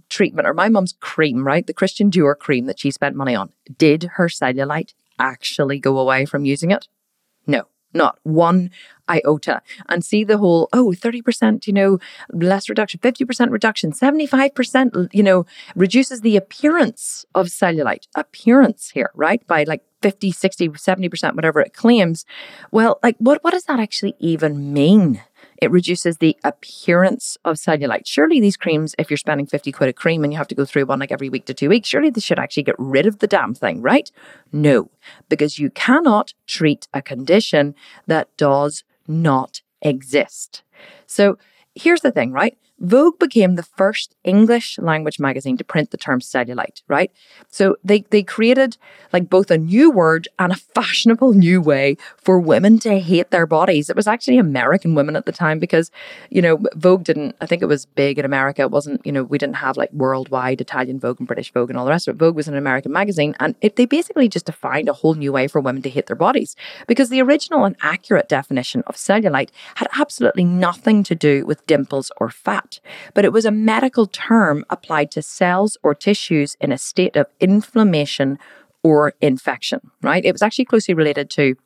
treatment 0.09 0.49
or 0.49 0.55
my 0.55 0.69
mum's 0.69 0.95
cream, 1.01 1.47
right? 1.47 1.67
The 1.67 1.75
Christian 1.75 2.11
Dior 2.11 2.37
cream 2.37 2.67
that 2.67 2.79
she 2.79 2.91
spent 2.91 3.17
money 3.17 3.35
on, 3.35 3.53
did 3.79 4.05
her 4.15 4.29
cellulite 4.29 4.95
actually 5.19 5.79
go 5.79 5.99
away 5.99 6.25
from 6.25 6.45
using 6.45 6.71
it? 6.71 6.89
No 7.47 7.67
not 7.95 8.19
one 8.23 8.71
iota. 9.09 9.63
And 9.89 10.05
see 10.05 10.25
the 10.25 10.39
whole 10.39 10.69
oh 10.73 10.95
30% 10.97 11.67
you 11.67 11.73
know 11.73 11.99
less 12.33 12.69
reduction 12.69 13.01
50% 13.01 13.51
reduction 13.51 13.93
75% 13.93 15.09
you 15.13 15.23
know 15.23 15.47
reduces 15.75 16.21
the 16.21 16.37
appearance 16.37 17.25
of 17.35 17.47
cellulite. 17.47 18.07
Appearance 18.15 18.91
here 18.91 19.11
right? 19.15 19.45
By 19.47 19.65
like 19.65 19.83
50 20.03 20.31
60 20.33 20.69
70% 20.71 21.35
whatever 21.35 21.61
it 21.61 21.75
claims. 21.75 22.25
Well 22.71 22.99
like 23.03 23.17
what 23.19 23.43
what 23.43 23.53
does 23.53 23.65
that 23.65 23.81
actually 23.81 24.15
even 24.19 24.73
mean 24.73 25.23
it 25.61 25.71
reduces 25.71 26.19
the 26.19 26.37
appearance 26.45 27.37
of 27.45 27.57
cellulite. 27.57 28.07
Surely 28.07 28.41
these 28.41 28.57
creams, 28.57 28.95
if 28.99 29.11
you're 29.11 29.17
spending 29.17 29.47
50 29.47 29.73
quid 29.73 29.89
a 29.89 29.93
cream 29.93 30.25
and 30.25 30.33
you 30.33 30.39
have 30.39 30.49
to 30.49 30.55
go 30.55 30.65
through 30.65 30.87
one 30.87 30.99
like 30.99 31.13
every 31.13 31.29
week 31.29 31.45
to 31.47 31.55
two 31.55 31.69
weeks, 31.69 31.89
surely 31.89 32.11
they 32.11 32.21
should 32.21 32.39
actually 32.39 32.63
get 32.63 32.77
rid 32.79 33.07
of 33.07 33.19
the 33.19 33.27
damn 33.27 33.55
thing, 33.55 33.83
right? 33.83 34.11
No, 34.53 34.91
because 35.29 35.59
you 35.59 35.71
cannot 35.71 36.35
treat 36.47 36.89
a 36.95 37.03
condition 37.03 37.75
that 38.07 38.35
does 38.37 38.85
not 39.07 39.61
exist. 39.83 40.63
So 41.07 41.39
here's 41.75 42.01
the 42.01 42.13
thing, 42.13 42.33
right? 42.33 42.57
Vogue 42.81 43.19
became 43.19 43.57
the 43.57 43.63
first 43.63 44.17
English 44.25 44.79
language 44.79 45.19
magazine 45.19 45.59
to 45.59 45.65
print 45.65 45.91
the 45.91 45.99
term 45.99 46.21
cellulite, 46.21 46.83
right? 46.89 47.13
So 47.49 47.77
they, 47.85 48.05
they 48.09 48.23
created 48.23 48.79
like 49.13 49.29
both 49.29 49.51
a 49.51 49.59
new 49.59 49.91
word 49.91 50.29
and 50.39 50.51
a 50.51 50.57
fashionable 50.57 51.35
new 51.35 51.61
way 51.61 51.99
for 52.17 52.41
women 52.41 52.79
to 52.81 52.99
hate 52.99 53.31
their 53.31 53.47
bodies. 53.47 53.91
It 53.91 53.97
was 53.97 54.07
actually 54.07 54.39
American 54.39 54.95
women 54.95 55.15
at 55.15 55.27
the 55.27 55.33
time 55.33 55.59
because, 55.59 55.91
you 56.31 56.41
know, 56.41 56.59
Vogue 56.75 57.05
didn't, 57.05 57.37
I 57.43 57.47
think 57.47 57.61
it 57.61 57.67
was 57.67 57.85
big 57.85 58.19
in 58.19 58.25
America. 58.25 58.63
It 58.63 58.71
wasn't, 58.71 59.05
you 59.05 59.13
know, 59.13 59.25
we 59.25 59.37
didn't 59.37 59.57
have 59.57 59.77
like 59.77 59.93
worldwide 59.93 60.63
Italian 60.63 60.99
Vogue 60.99 61.21
and 61.21 61.27
British 61.27 61.53
Vogue 61.53 61.69
and 61.69 61.79
all 61.79 61.85
the 61.85 61.91
rest 61.91 62.09
of 62.09 62.15
it. 62.15 62.19
Vogue 62.19 62.37
was 62.37 62.49
an 62.49 62.57
American 62.57 62.93
magazine 62.93 63.37
and 63.41 63.57
it, 63.61 63.77
they 63.77 63.85
basically 63.85 64.29
just 64.29 64.47
defined 64.47 64.89
a 64.89 64.95
whole 64.95 65.15
new 65.15 65.33
way 65.33 65.47
for 65.49 65.61
women 65.61 65.83
to 65.83 65.91
hate 65.91 66.07
their 66.07 66.17
bodies 66.17 66.57
because 66.87 67.11
the 67.11 67.21
original 67.21 67.67
and 67.67 67.77
accurate 67.83 68.29
definition 68.29 68.83
of 68.87 68.97
cellulite 68.97 69.51
had 69.75 69.89
absolutely 69.99 70.45
nothing 70.45 71.03
to 71.03 71.15
do 71.15 71.45
with 71.45 71.67
dimples 71.67 72.11
or 72.17 72.31
fat 72.31 72.70
but 73.15 73.25
it 73.25 73.33
was 73.33 73.45
a 73.45 73.51
medical 73.51 74.07
term 74.07 74.65
applied 74.71 75.11
to 75.11 75.23
cells 75.23 75.77
or 75.83 75.95
tissues 75.95 76.57
in 76.61 76.71
a 76.71 76.79
state 76.79 77.17
of 77.17 77.27
inflammation 77.41 78.39
or 78.83 79.15
infection, 79.21 79.81
right? 80.03 80.25
It 80.25 80.33
was 80.33 80.43
actually 80.43 80.65
closely 80.67 80.95
related 80.95 81.31
to 81.31 81.57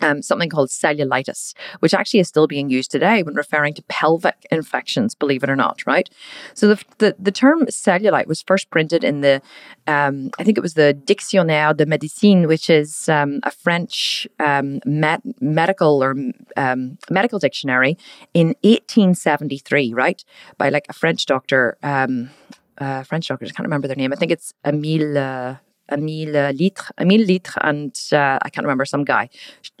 um, 0.00 0.22
something 0.22 0.50
called 0.50 0.70
cellulitis, 0.70 1.54
which 1.80 1.94
actually 1.94 2.20
is 2.20 2.28
still 2.28 2.46
being 2.46 2.68
used 2.68 2.90
today 2.90 3.22
when 3.22 3.34
referring 3.34 3.74
to 3.74 3.82
pelvic 3.82 4.46
infections, 4.50 5.14
believe 5.14 5.42
it 5.42 5.50
or 5.50 5.56
not, 5.56 5.86
right? 5.86 6.10
So 6.54 6.68
the, 6.68 6.84
the, 6.98 7.16
the 7.18 7.30
term 7.30 7.66
cellulite 7.66 8.26
was 8.26 8.42
first 8.42 8.70
printed 8.70 9.04
in 9.04 9.20
the, 9.20 9.40
um, 9.86 10.30
I 10.38 10.44
think 10.44 10.58
it 10.58 10.62
was 10.62 10.74
the 10.74 10.94
Dictionnaire 10.94 11.74
de 11.74 11.86
Médecine, 11.86 12.48
which 12.48 12.68
is 12.68 13.08
um, 13.08 13.40
a 13.44 13.50
French 13.50 14.26
um, 14.40 14.80
med- 14.84 15.22
medical 15.40 16.02
or 16.02 16.16
um, 16.56 16.98
medical 17.10 17.38
dictionary 17.38 17.96
in 18.32 18.48
1873, 18.62 19.94
right? 19.94 20.24
By 20.58 20.70
like 20.70 20.86
a 20.88 20.92
French 20.92 21.26
doctor. 21.26 21.78
Um, 21.82 22.30
uh, 22.78 23.04
French 23.04 23.28
doctor, 23.28 23.46
I 23.46 23.50
can't 23.50 23.66
remember 23.66 23.86
their 23.86 23.96
name. 23.96 24.12
I 24.12 24.16
think 24.16 24.32
it's 24.32 24.52
Emile. 24.64 25.16
Uh, 25.16 25.56
Emile 25.90 26.52
Littré, 26.52 26.90
Emile 26.98 27.26
Littré, 27.26 27.56
and 27.60 27.94
uh, 28.12 28.38
I 28.42 28.50
can't 28.50 28.64
remember 28.64 28.84
some 28.84 29.04
guy, 29.04 29.28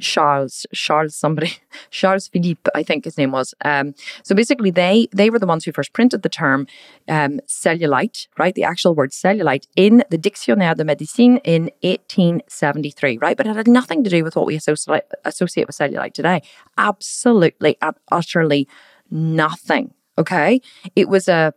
Charles, 0.00 0.66
Charles 0.72 1.16
somebody, 1.16 1.56
Charles 1.90 2.28
Philippe, 2.28 2.70
I 2.74 2.82
think 2.82 3.04
his 3.04 3.16
name 3.16 3.32
was. 3.32 3.54
Um, 3.64 3.94
so 4.22 4.34
basically, 4.34 4.70
they 4.70 5.08
they 5.12 5.30
were 5.30 5.38
the 5.38 5.46
ones 5.46 5.64
who 5.64 5.72
first 5.72 5.92
printed 5.92 6.22
the 6.22 6.28
term 6.28 6.66
um, 7.08 7.40
cellulite, 7.46 8.28
right? 8.38 8.54
The 8.54 8.64
actual 8.64 8.94
word 8.94 9.10
cellulite 9.10 9.66
in 9.76 10.04
the 10.10 10.18
Dictionnaire 10.18 10.74
de 10.74 10.84
Médecine 10.84 11.40
in 11.44 11.70
1873, 11.82 13.18
right? 13.18 13.36
But 13.36 13.46
it 13.46 13.56
had 13.56 13.68
nothing 13.68 14.04
to 14.04 14.10
do 14.10 14.24
with 14.24 14.36
what 14.36 14.46
we 14.46 14.56
associate 14.56 15.04
associate 15.24 15.66
with 15.66 15.76
cellulite 15.76 16.14
today. 16.14 16.42
Absolutely 16.76 17.76
and 17.80 17.96
utterly 18.10 18.68
nothing. 19.10 19.94
Okay, 20.18 20.60
it 20.94 21.08
was 21.08 21.28
a 21.28 21.54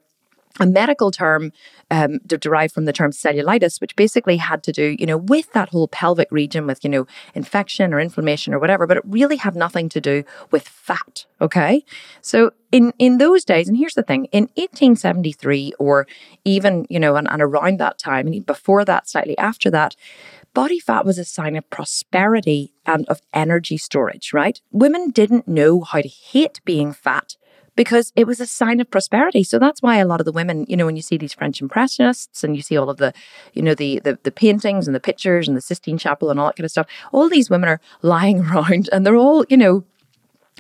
a 0.60 0.66
medical 0.66 1.12
term 1.12 1.52
um, 1.90 2.20
derived 2.20 2.74
from 2.74 2.86
the 2.86 2.94
term 2.94 3.12
cellulitis, 3.12 3.80
which 3.80 3.96
basically 3.96 4.38
had 4.38 4.64
to 4.64 4.72
do, 4.72 4.96
you 5.00 5.06
know, 5.06 5.18
with 5.18 5.52
that 5.54 5.70
whole 5.70 5.88
pelvic 5.88 6.30
region 6.32 6.68
with, 6.68 6.84
you 6.84 6.90
know, 6.90 7.08
infection 7.34 7.94
or 7.94 8.00
inflammation 8.00 8.54
or 8.54 8.60
whatever, 8.60 8.86
but 8.86 8.98
it 8.98 9.04
really 9.06 9.38
had 9.38 9.56
nothing 9.56 9.88
to 9.90 10.02
do 10.02 10.24
with 10.52 10.68
fat. 10.68 11.26
Okay. 11.40 11.86
So 12.22 12.52
in, 12.72 12.94
in 13.00 13.18
those 13.20 13.46
days, 13.46 13.70
and 13.70 13.78
here's 13.78 13.94
the 13.94 14.04
thing, 14.04 14.26
in 14.26 14.44
1873 14.56 15.74
or 15.80 16.08
even, 16.44 16.86
you 16.90 17.00
know, 17.00 17.16
and, 17.16 17.30
and 17.30 17.42
around 17.42 17.80
that 17.80 17.98
time, 17.98 18.28
and 18.28 18.46
before 18.46 18.84
that, 18.84 19.08
slightly 19.08 19.38
after 19.38 19.72
that, 19.72 19.96
body 20.54 20.80
fat 20.80 21.06
was 21.06 21.18
a 21.18 21.24
sign 21.24 21.56
of 21.56 21.70
prosperity 21.70 22.74
and 22.86 23.08
of 23.08 23.22
energy 23.34 23.78
storage, 23.78 24.34
right? 24.34 24.60
Women 24.72 25.12
didn't 25.12 25.48
know 25.48 25.82
how 25.82 26.02
to 26.02 26.08
hate 26.08 26.60
being 26.66 26.94
fat 26.94 27.37
because 27.78 28.12
it 28.16 28.28
was 28.28 28.42
a 28.42 28.46
sign 28.46 28.82
of 28.82 28.92
prosperity. 28.92 29.44
So 29.44 29.60
that's 29.60 29.82
why 29.82 29.98
a 29.98 30.06
lot 30.06 30.20
of 30.20 30.26
the 30.26 30.34
women, 30.34 30.66
you 30.68 30.76
know, 30.76 30.86
when 30.86 30.98
you 30.98 31.02
see 31.02 31.16
these 31.16 31.34
French 31.34 31.62
impressionists 31.62 32.44
and 32.44 32.56
you 32.56 32.62
see 32.62 32.76
all 32.76 32.90
of 32.90 32.98
the, 32.98 33.14
you 33.54 33.62
know, 33.62 33.76
the 33.76 34.00
the, 34.00 34.20
the 34.24 34.32
paintings 34.32 34.88
and 34.88 34.96
the 34.96 35.00
pictures 35.00 35.48
and 35.48 35.56
the 35.56 35.62
Sistine 35.62 35.98
Chapel 35.98 36.30
and 36.30 36.40
all 36.40 36.48
that 36.48 36.58
kind 36.58 36.66
of 36.66 36.72
stuff, 36.72 36.88
all 37.14 37.30
these 37.30 37.50
women 37.50 37.70
are 37.70 37.80
lying 38.02 38.42
around 38.46 38.90
and 38.92 39.06
they're 39.06 39.16
all, 39.16 39.46
you 39.48 39.56
know, 39.56 39.86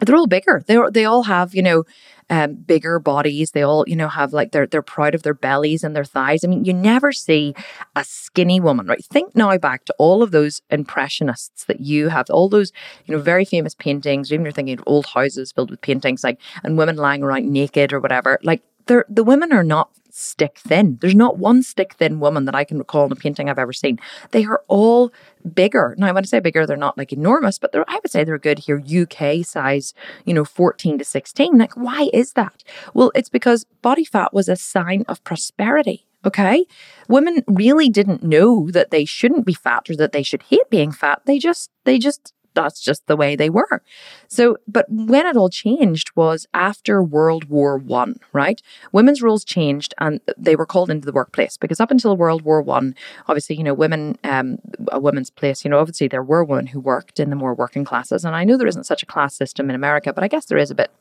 they're 0.01 0.15
all 0.15 0.27
bigger. 0.27 0.63
They 0.67 0.77
they 0.91 1.05
all 1.05 1.23
have, 1.23 1.55
you 1.55 1.61
know, 1.63 1.83
um, 2.29 2.55
bigger 2.55 2.99
bodies. 2.99 3.51
They 3.51 3.63
all, 3.63 3.83
you 3.87 3.95
know, 3.95 4.07
have 4.09 4.33
like 4.33 4.51
they're 4.51 4.67
they're 4.67 4.81
proud 4.81 5.15
of 5.15 5.23
their 5.23 5.33
bellies 5.33 5.83
and 5.83 5.95
their 5.95 6.03
thighs. 6.03 6.43
I 6.43 6.47
mean, 6.47 6.65
you 6.65 6.73
never 6.73 7.11
see 7.11 7.55
a 7.95 8.03
skinny 8.03 8.59
woman, 8.59 8.87
right? 8.87 9.03
Think 9.03 9.35
now 9.35 9.57
back 9.57 9.85
to 9.85 9.95
all 9.97 10.21
of 10.21 10.31
those 10.31 10.61
impressionists 10.69 11.65
that 11.65 11.79
you 11.79 12.09
have, 12.09 12.29
all 12.29 12.49
those, 12.49 12.71
you 13.05 13.15
know, 13.15 13.21
very 13.21 13.45
famous 13.45 13.75
paintings. 13.75 14.31
Even 14.31 14.43
you're 14.45 14.51
thinking 14.51 14.77
of 14.77 14.83
old 14.85 15.07
houses 15.07 15.51
filled 15.51 15.71
with 15.71 15.81
paintings, 15.81 16.23
like 16.23 16.39
and 16.63 16.77
women 16.77 16.95
lying 16.97 17.23
around 17.23 17.49
naked 17.49 17.93
or 17.93 17.99
whatever. 17.99 18.39
Like 18.43 18.61
the 18.87 19.23
women 19.23 19.51
are 19.51 19.63
not 19.63 19.89
stick 20.17 20.57
thin. 20.57 20.97
There's 20.99 21.15
not 21.15 21.37
one 21.37 21.61
stick 21.63 21.93
thin 21.93 22.19
woman 22.19 22.45
that 22.45 22.55
I 22.55 22.63
can 22.63 22.77
recall 22.77 23.05
in 23.05 23.11
a 23.11 23.15
painting 23.15 23.49
I've 23.49 23.59
ever 23.59 23.73
seen. 23.73 23.99
They 24.31 24.45
are 24.45 24.63
all 24.67 25.11
bigger. 25.53 25.95
Now, 25.97 26.13
when 26.13 26.23
I 26.23 26.25
say 26.25 26.39
bigger, 26.39 26.65
they're 26.65 26.75
not 26.75 26.97
like 26.97 27.13
enormous, 27.13 27.59
but 27.59 27.73
I 27.87 27.99
would 28.01 28.11
say 28.11 28.23
they're 28.23 28.37
good 28.37 28.59
here, 28.59 28.81
UK 28.81 29.45
size, 29.45 29.93
you 30.25 30.33
know, 30.33 30.45
14 30.45 30.97
to 30.97 31.05
16. 31.05 31.57
Like, 31.57 31.73
why 31.77 32.09
is 32.13 32.33
that? 32.33 32.63
Well, 32.93 33.11
it's 33.15 33.29
because 33.29 33.65
body 33.81 34.03
fat 34.03 34.33
was 34.33 34.49
a 34.49 34.55
sign 34.55 35.03
of 35.07 35.23
prosperity. 35.23 36.07
Okay. 36.25 36.65
Women 37.07 37.43
really 37.47 37.89
didn't 37.89 38.23
know 38.23 38.69
that 38.71 38.91
they 38.91 39.05
shouldn't 39.05 39.45
be 39.45 39.53
fat 39.53 39.89
or 39.89 39.95
that 39.97 40.11
they 40.11 40.23
should 40.23 40.41
hate 40.43 40.69
being 40.69 40.91
fat. 40.91 41.21
They 41.25 41.37
just, 41.37 41.69
they 41.85 41.99
just 41.99 42.33
that's 42.61 42.81
just 42.81 43.05
the 43.07 43.15
way 43.15 43.35
they 43.35 43.49
were. 43.49 43.81
So, 44.27 44.57
but 44.67 44.85
when 44.89 45.25
it 45.25 45.37
all 45.37 45.49
changed 45.49 46.11
was 46.15 46.47
after 46.53 47.01
World 47.03 47.45
War 47.45 47.77
One, 47.77 48.19
right? 48.33 48.61
Women's 48.91 49.21
roles 49.21 49.45
changed 49.45 49.93
and 49.99 50.19
they 50.37 50.55
were 50.55 50.65
called 50.65 50.89
into 50.89 51.05
the 51.05 51.13
workplace 51.13 51.57
because 51.57 51.79
up 51.79 51.91
until 51.91 52.17
World 52.17 52.41
War 52.41 52.61
One, 52.61 52.95
obviously, 53.27 53.55
you 53.55 53.63
know, 53.63 53.73
women, 53.73 54.17
um, 54.23 54.57
a 54.91 54.99
woman's 54.99 55.29
place, 55.29 55.63
you 55.63 55.69
know, 55.69 55.79
obviously 55.79 56.07
there 56.07 56.23
were 56.23 56.43
women 56.43 56.67
who 56.67 56.79
worked 56.79 57.19
in 57.19 57.29
the 57.29 57.35
more 57.35 57.53
working 57.53 57.85
classes. 57.85 58.25
And 58.25 58.35
I 58.35 58.43
know 58.43 58.57
there 58.57 58.67
isn't 58.67 58.85
such 58.85 59.03
a 59.03 59.05
class 59.05 59.35
system 59.35 59.69
in 59.69 59.75
America, 59.75 60.11
but 60.13 60.23
I 60.23 60.27
guess 60.27 60.45
there 60.45 60.57
is 60.57 60.71
a 60.71 60.75
bit 60.75 60.91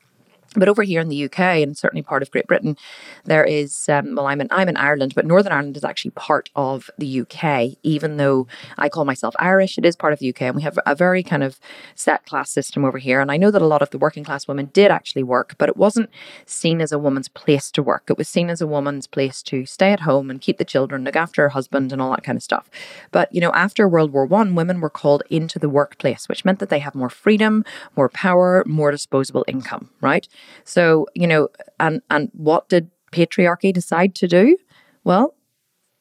but 0.54 0.68
over 0.68 0.82
here 0.82 1.00
in 1.00 1.09
the 1.09 1.24
UK 1.24 1.40
and 1.40 1.76
certainly 1.76 2.02
part 2.02 2.22
of 2.22 2.30
Great 2.30 2.46
Britain, 2.46 2.76
there 3.24 3.44
is 3.44 3.88
um, 3.88 4.14
well, 4.14 4.26
I'm 4.26 4.40
in 4.40 4.48
I'm 4.50 4.68
in 4.68 4.76
Ireland, 4.76 5.14
but 5.14 5.26
Northern 5.26 5.52
Ireland 5.52 5.76
is 5.76 5.85
actually 5.85 6.12
part 6.12 6.50
of 6.54 6.90
the 6.98 7.20
UK. 7.20 7.76
Even 7.82 8.16
though 8.16 8.46
I 8.78 8.88
call 8.88 9.04
myself 9.04 9.35
Irish, 9.38 9.78
it 9.78 9.85
is 9.85 9.96
part 9.96 10.12
of 10.12 10.18
the 10.18 10.28
UK, 10.30 10.42
and 10.42 10.56
we 10.56 10.62
have 10.62 10.78
a 10.87 10.94
very 10.94 11.22
kind 11.22 11.42
of 11.42 11.59
set 11.94 12.24
class 12.26 12.50
system 12.50 12.85
over 12.85 12.98
here. 12.98 13.20
And 13.20 13.30
I 13.30 13.37
know 13.37 13.50
that 13.50 13.62
a 13.62 13.66
lot 13.66 13.82
of 13.82 13.90
the 13.90 13.98
working 13.98 14.24
class 14.24 14.48
women 14.48 14.70
did 14.72 14.90
actually 14.90 15.22
work, 15.22 15.54
but 15.59 15.68
it 15.68 15.76
wasn't 15.76 16.11
seen 16.44 16.80
as 16.80 16.92
a 16.92 16.98
woman's 16.98 17.28
place 17.28 17.70
to 17.72 17.82
work. 17.82 18.04
It 18.09 18.18
was 18.18 18.28
seen 18.28 18.50
as 18.50 18.61
a 18.61 18.66
woman's 18.66 19.06
place 19.06 19.42
to 19.44 19.66
stay 19.66 19.92
at 19.92 20.00
home 20.00 20.30
and 20.30 20.40
keep 20.40 20.59
the 20.59 20.64
children, 20.64 21.04
look 21.04 21.16
after 21.16 21.42
her 21.42 21.48
husband, 21.50 21.92
and 21.92 22.00
all 22.00 22.11
that 22.11 22.24
kind 22.24 22.37
of 22.37 22.42
stuff. 22.42 22.70
But 23.11 23.32
you 23.35 23.40
know, 23.40 23.52
after 23.52 23.88
World 23.88 24.12
War 24.12 24.26
One, 24.26 24.54
women 24.54 24.80
were 24.80 24.90
called 24.90 25.22
into 25.30 25.59
the 25.59 25.68
workplace, 25.68 26.28
which 26.28 26.44
meant 26.44 26.59
that 26.59 26.68
they 26.68 26.78
have 26.78 26.94
more 26.94 27.11
freedom, 27.11 27.64
more 27.96 28.09
power, 28.09 28.64
more 28.66 28.90
disposable 28.90 29.44
income, 29.48 29.90
right? 30.00 30.28
So, 30.64 31.07
you 31.14 31.27
know, 31.27 31.49
and 31.79 32.03
and 32.11 32.31
what 32.33 32.68
did 32.68 32.90
patriarchy 33.12 33.72
decide 33.72 34.14
to 34.16 34.29
do? 34.29 34.57
Well, 35.05 35.35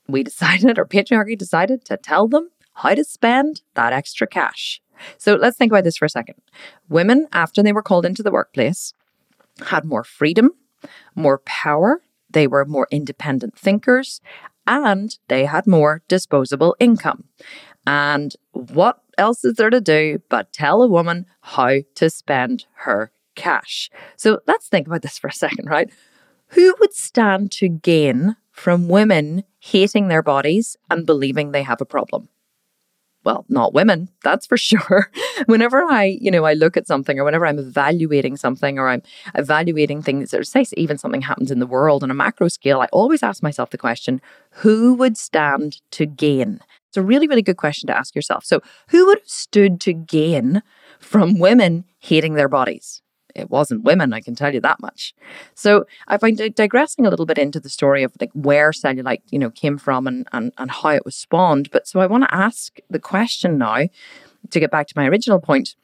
we 0.07 0.23
decided, 0.31 0.77
or 0.77 0.85
patriarchy 0.85 1.37
decided 1.37 1.85
to 1.85 1.97
tell 1.97 2.27
them 2.27 2.49
how 2.73 2.93
to 2.93 3.03
spend 3.03 3.61
that 3.75 3.93
extra 3.93 4.27
cash. 4.27 4.81
So 5.17 5.35
let's 5.35 5.57
think 5.57 5.71
about 5.71 5.83
this 5.83 5.97
for 5.97 6.05
a 6.05 6.09
second. 6.09 6.35
Women, 6.89 7.27
after 7.31 7.61
they 7.61 7.73
were 7.73 7.83
called 7.83 8.05
into 8.05 8.23
the 8.23 8.31
workplace, 8.31 8.93
had 9.67 9.85
more 9.85 10.03
freedom, 10.03 10.51
more 11.15 11.39
power, 11.39 12.01
they 12.29 12.47
were 12.47 12.65
more 12.65 12.87
independent 12.91 13.57
thinkers, 13.57 14.21
and 14.67 15.17
they 15.27 15.45
had 15.45 15.67
more 15.67 16.01
disposable 16.07 16.75
income. 16.79 17.25
And 17.87 18.35
what 18.51 19.01
else 19.17 19.45
is 19.45 19.55
there 19.55 19.69
to 19.69 19.81
do 19.81 20.21
but 20.29 20.51
tell 20.51 20.81
a 20.81 20.87
woman 20.87 21.25
how 21.41 21.79
to 21.95 22.09
spend 22.09 22.65
her 22.79 23.11
cash. 23.35 23.89
So 24.17 24.39
let's 24.47 24.67
think 24.67 24.87
about 24.87 25.01
this 25.01 25.17
for 25.17 25.27
a 25.27 25.33
second, 25.33 25.69
right? 25.69 25.89
Who 26.49 26.75
would 26.79 26.93
stand 26.93 27.51
to 27.53 27.67
gain 27.67 28.35
from 28.51 28.87
women 28.87 29.43
hating 29.59 30.07
their 30.07 30.23
bodies 30.23 30.77
and 30.89 31.05
believing 31.05 31.51
they 31.51 31.63
have 31.63 31.81
a 31.81 31.85
problem? 31.85 32.29
well, 33.25 33.43
not 33.49 33.73
women, 33.73 34.07
that's 34.23 34.45
for 34.45 34.55
sure. 34.57 35.11
whenever 35.47 35.83
I, 35.83 36.17
you 36.21 36.31
know, 36.31 36.45
I 36.45 36.53
look 36.53 36.77
at 36.77 36.87
something 36.87 37.19
or 37.19 37.25
whenever 37.25 37.45
I'm 37.45 37.59
evaluating 37.59 38.37
something 38.37 38.79
or 38.79 38.87
I'm 38.87 39.01
evaluating 39.33 40.01
things 40.01 40.33
or 40.33 40.43
say 40.43 40.65
even 40.77 40.97
something 40.97 41.23
happens 41.23 41.51
in 41.51 41.59
the 41.59 41.67
world 41.67 42.03
on 42.03 42.11
a 42.11 42.13
macro 42.13 42.47
scale, 42.47 42.79
I 42.79 42.87
always 42.93 43.23
ask 43.23 43.43
myself 43.43 43.71
the 43.71 43.77
question, 43.77 44.21
who 44.51 44.93
would 44.93 45.17
stand 45.17 45.81
to 45.91 46.05
gain? 46.05 46.59
It's 46.87 46.97
a 46.97 47.01
really, 47.01 47.27
really 47.27 47.41
good 47.41 47.57
question 47.57 47.87
to 47.87 47.97
ask 47.97 48.15
yourself. 48.15 48.45
So 48.45 48.61
who 48.89 49.07
would 49.07 49.19
have 49.19 49.27
stood 49.27 49.81
to 49.81 49.91
gain 49.91 50.61
from 50.99 51.39
women 51.39 51.83
hating 51.99 52.35
their 52.35 52.47
bodies? 52.47 53.01
It 53.35 53.49
wasn't 53.49 53.83
women, 53.83 54.13
I 54.13 54.21
can 54.21 54.35
tell 54.35 54.53
you 54.53 54.61
that 54.61 54.79
much. 54.79 55.13
So 55.53 55.85
I 56.07 56.17
find 56.17 56.37
digressing 56.55 57.05
a 57.05 57.09
little 57.09 57.25
bit 57.25 57.37
into 57.37 57.59
the 57.59 57.69
story 57.69 58.03
of 58.03 58.13
like 58.19 58.31
where 58.33 58.71
cellulite, 58.71 59.21
you 59.29 59.39
know, 59.39 59.49
came 59.49 59.77
from 59.77 60.07
and, 60.07 60.27
and, 60.31 60.51
and 60.57 60.71
how 60.71 60.89
it 60.89 61.05
was 61.05 61.15
spawned. 61.15 61.69
But 61.71 61.87
so 61.87 61.99
I 61.99 62.07
want 62.07 62.23
to 62.23 62.33
ask 62.33 62.77
the 62.89 62.99
question 62.99 63.57
now 63.57 63.87
to 64.49 64.59
get 64.59 64.71
back 64.71 64.87
to 64.87 64.93
my 64.95 65.07
original 65.07 65.39
point. 65.39 65.75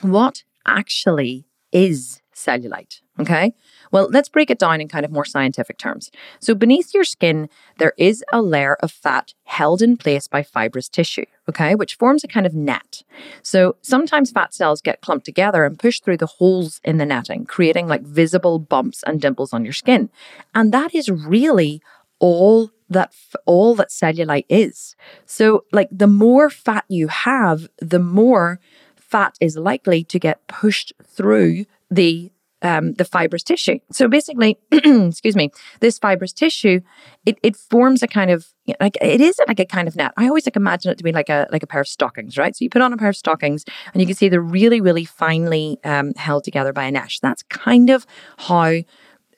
What 0.00 0.42
actually 0.66 1.44
is 1.70 2.20
cellulite? 2.34 3.00
Okay. 3.20 3.54
Well, 3.92 4.08
let's 4.10 4.28
break 4.30 4.50
it 4.50 4.58
down 4.58 4.80
in 4.80 4.88
kind 4.88 5.04
of 5.04 5.12
more 5.12 5.24
scientific 5.24 5.78
terms. 5.78 6.10
So, 6.40 6.54
beneath 6.54 6.94
your 6.94 7.04
skin, 7.04 7.48
there 7.78 7.92
is 7.98 8.24
a 8.32 8.42
layer 8.42 8.74
of 8.76 8.90
fat 8.90 9.34
held 9.44 9.82
in 9.82 9.96
place 9.96 10.26
by 10.26 10.42
fibrous 10.42 10.88
tissue, 10.88 11.26
okay, 11.48 11.74
which 11.74 11.94
forms 11.94 12.24
a 12.24 12.28
kind 12.28 12.46
of 12.46 12.54
net. 12.54 13.02
So, 13.42 13.76
sometimes 13.82 14.30
fat 14.30 14.54
cells 14.54 14.80
get 14.80 15.02
clumped 15.02 15.26
together 15.26 15.64
and 15.64 15.78
pushed 15.78 16.04
through 16.04 16.16
the 16.16 16.26
holes 16.26 16.80
in 16.82 16.96
the 16.96 17.06
netting, 17.06 17.44
creating 17.44 17.86
like 17.86 18.02
visible 18.02 18.58
bumps 18.58 19.04
and 19.06 19.20
dimples 19.20 19.52
on 19.52 19.64
your 19.64 19.74
skin. 19.74 20.10
And 20.54 20.72
that 20.72 20.94
is 20.94 21.10
really 21.10 21.82
all 22.18 22.70
that 22.88 23.12
all 23.46 23.74
that 23.74 23.90
cellulite 23.90 24.46
is. 24.48 24.96
So, 25.26 25.64
like 25.70 25.88
the 25.92 26.06
more 26.06 26.48
fat 26.48 26.84
you 26.88 27.08
have, 27.08 27.68
the 27.78 27.98
more 27.98 28.58
fat 28.96 29.36
is 29.40 29.56
likely 29.56 30.02
to 30.04 30.18
get 30.18 30.46
pushed 30.46 30.94
through 31.04 31.66
the 31.90 32.32
um, 32.62 32.94
the 32.94 33.04
fibrous 33.04 33.42
tissue. 33.42 33.78
So 33.90 34.08
basically, 34.08 34.58
excuse 34.72 35.36
me, 35.36 35.50
this 35.80 35.98
fibrous 35.98 36.32
tissue, 36.32 36.80
it, 37.26 37.38
it 37.42 37.56
forms 37.56 38.02
a 38.02 38.08
kind 38.08 38.30
of 38.30 38.46
like 38.80 38.96
it 39.00 39.20
isn't 39.20 39.48
like 39.48 39.60
a 39.60 39.66
kind 39.66 39.88
of 39.88 39.96
net. 39.96 40.12
I 40.16 40.26
always 40.26 40.46
like 40.46 40.56
imagine 40.56 40.92
it 40.92 40.98
to 40.98 41.04
be 41.04 41.12
like 41.12 41.28
a 41.28 41.48
like 41.50 41.62
a 41.62 41.66
pair 41.66 41.80
of 41.80 41.88
stockings, 41.88 42.38
right? 42.38 42.54
So 42.54 42.64
you 42.64 42.70
put 42.70 42.82
on 42.82 42.92
a 42.92 42.96
pair 42.96 43.08
of 43.08 43.16
stockings, 43.16 43.64
and 43.92 44.00
you 44.00 44.06
can 44.06 44.16
see 44.16 44.28
they're 44.28 44.40
really 44.40 44.80
really 44.80 45.04
finely 45.04 45.78
um, 45.84 46.14
held 46.14 46.44
together 46.44 46.72
by 46.72 46.84
a 46.84 46.92
mesh. 46.92 47.20
That's 47.20 47.42
kind 47.44 47.90
of 47.90 48.06
how 48.38 48.82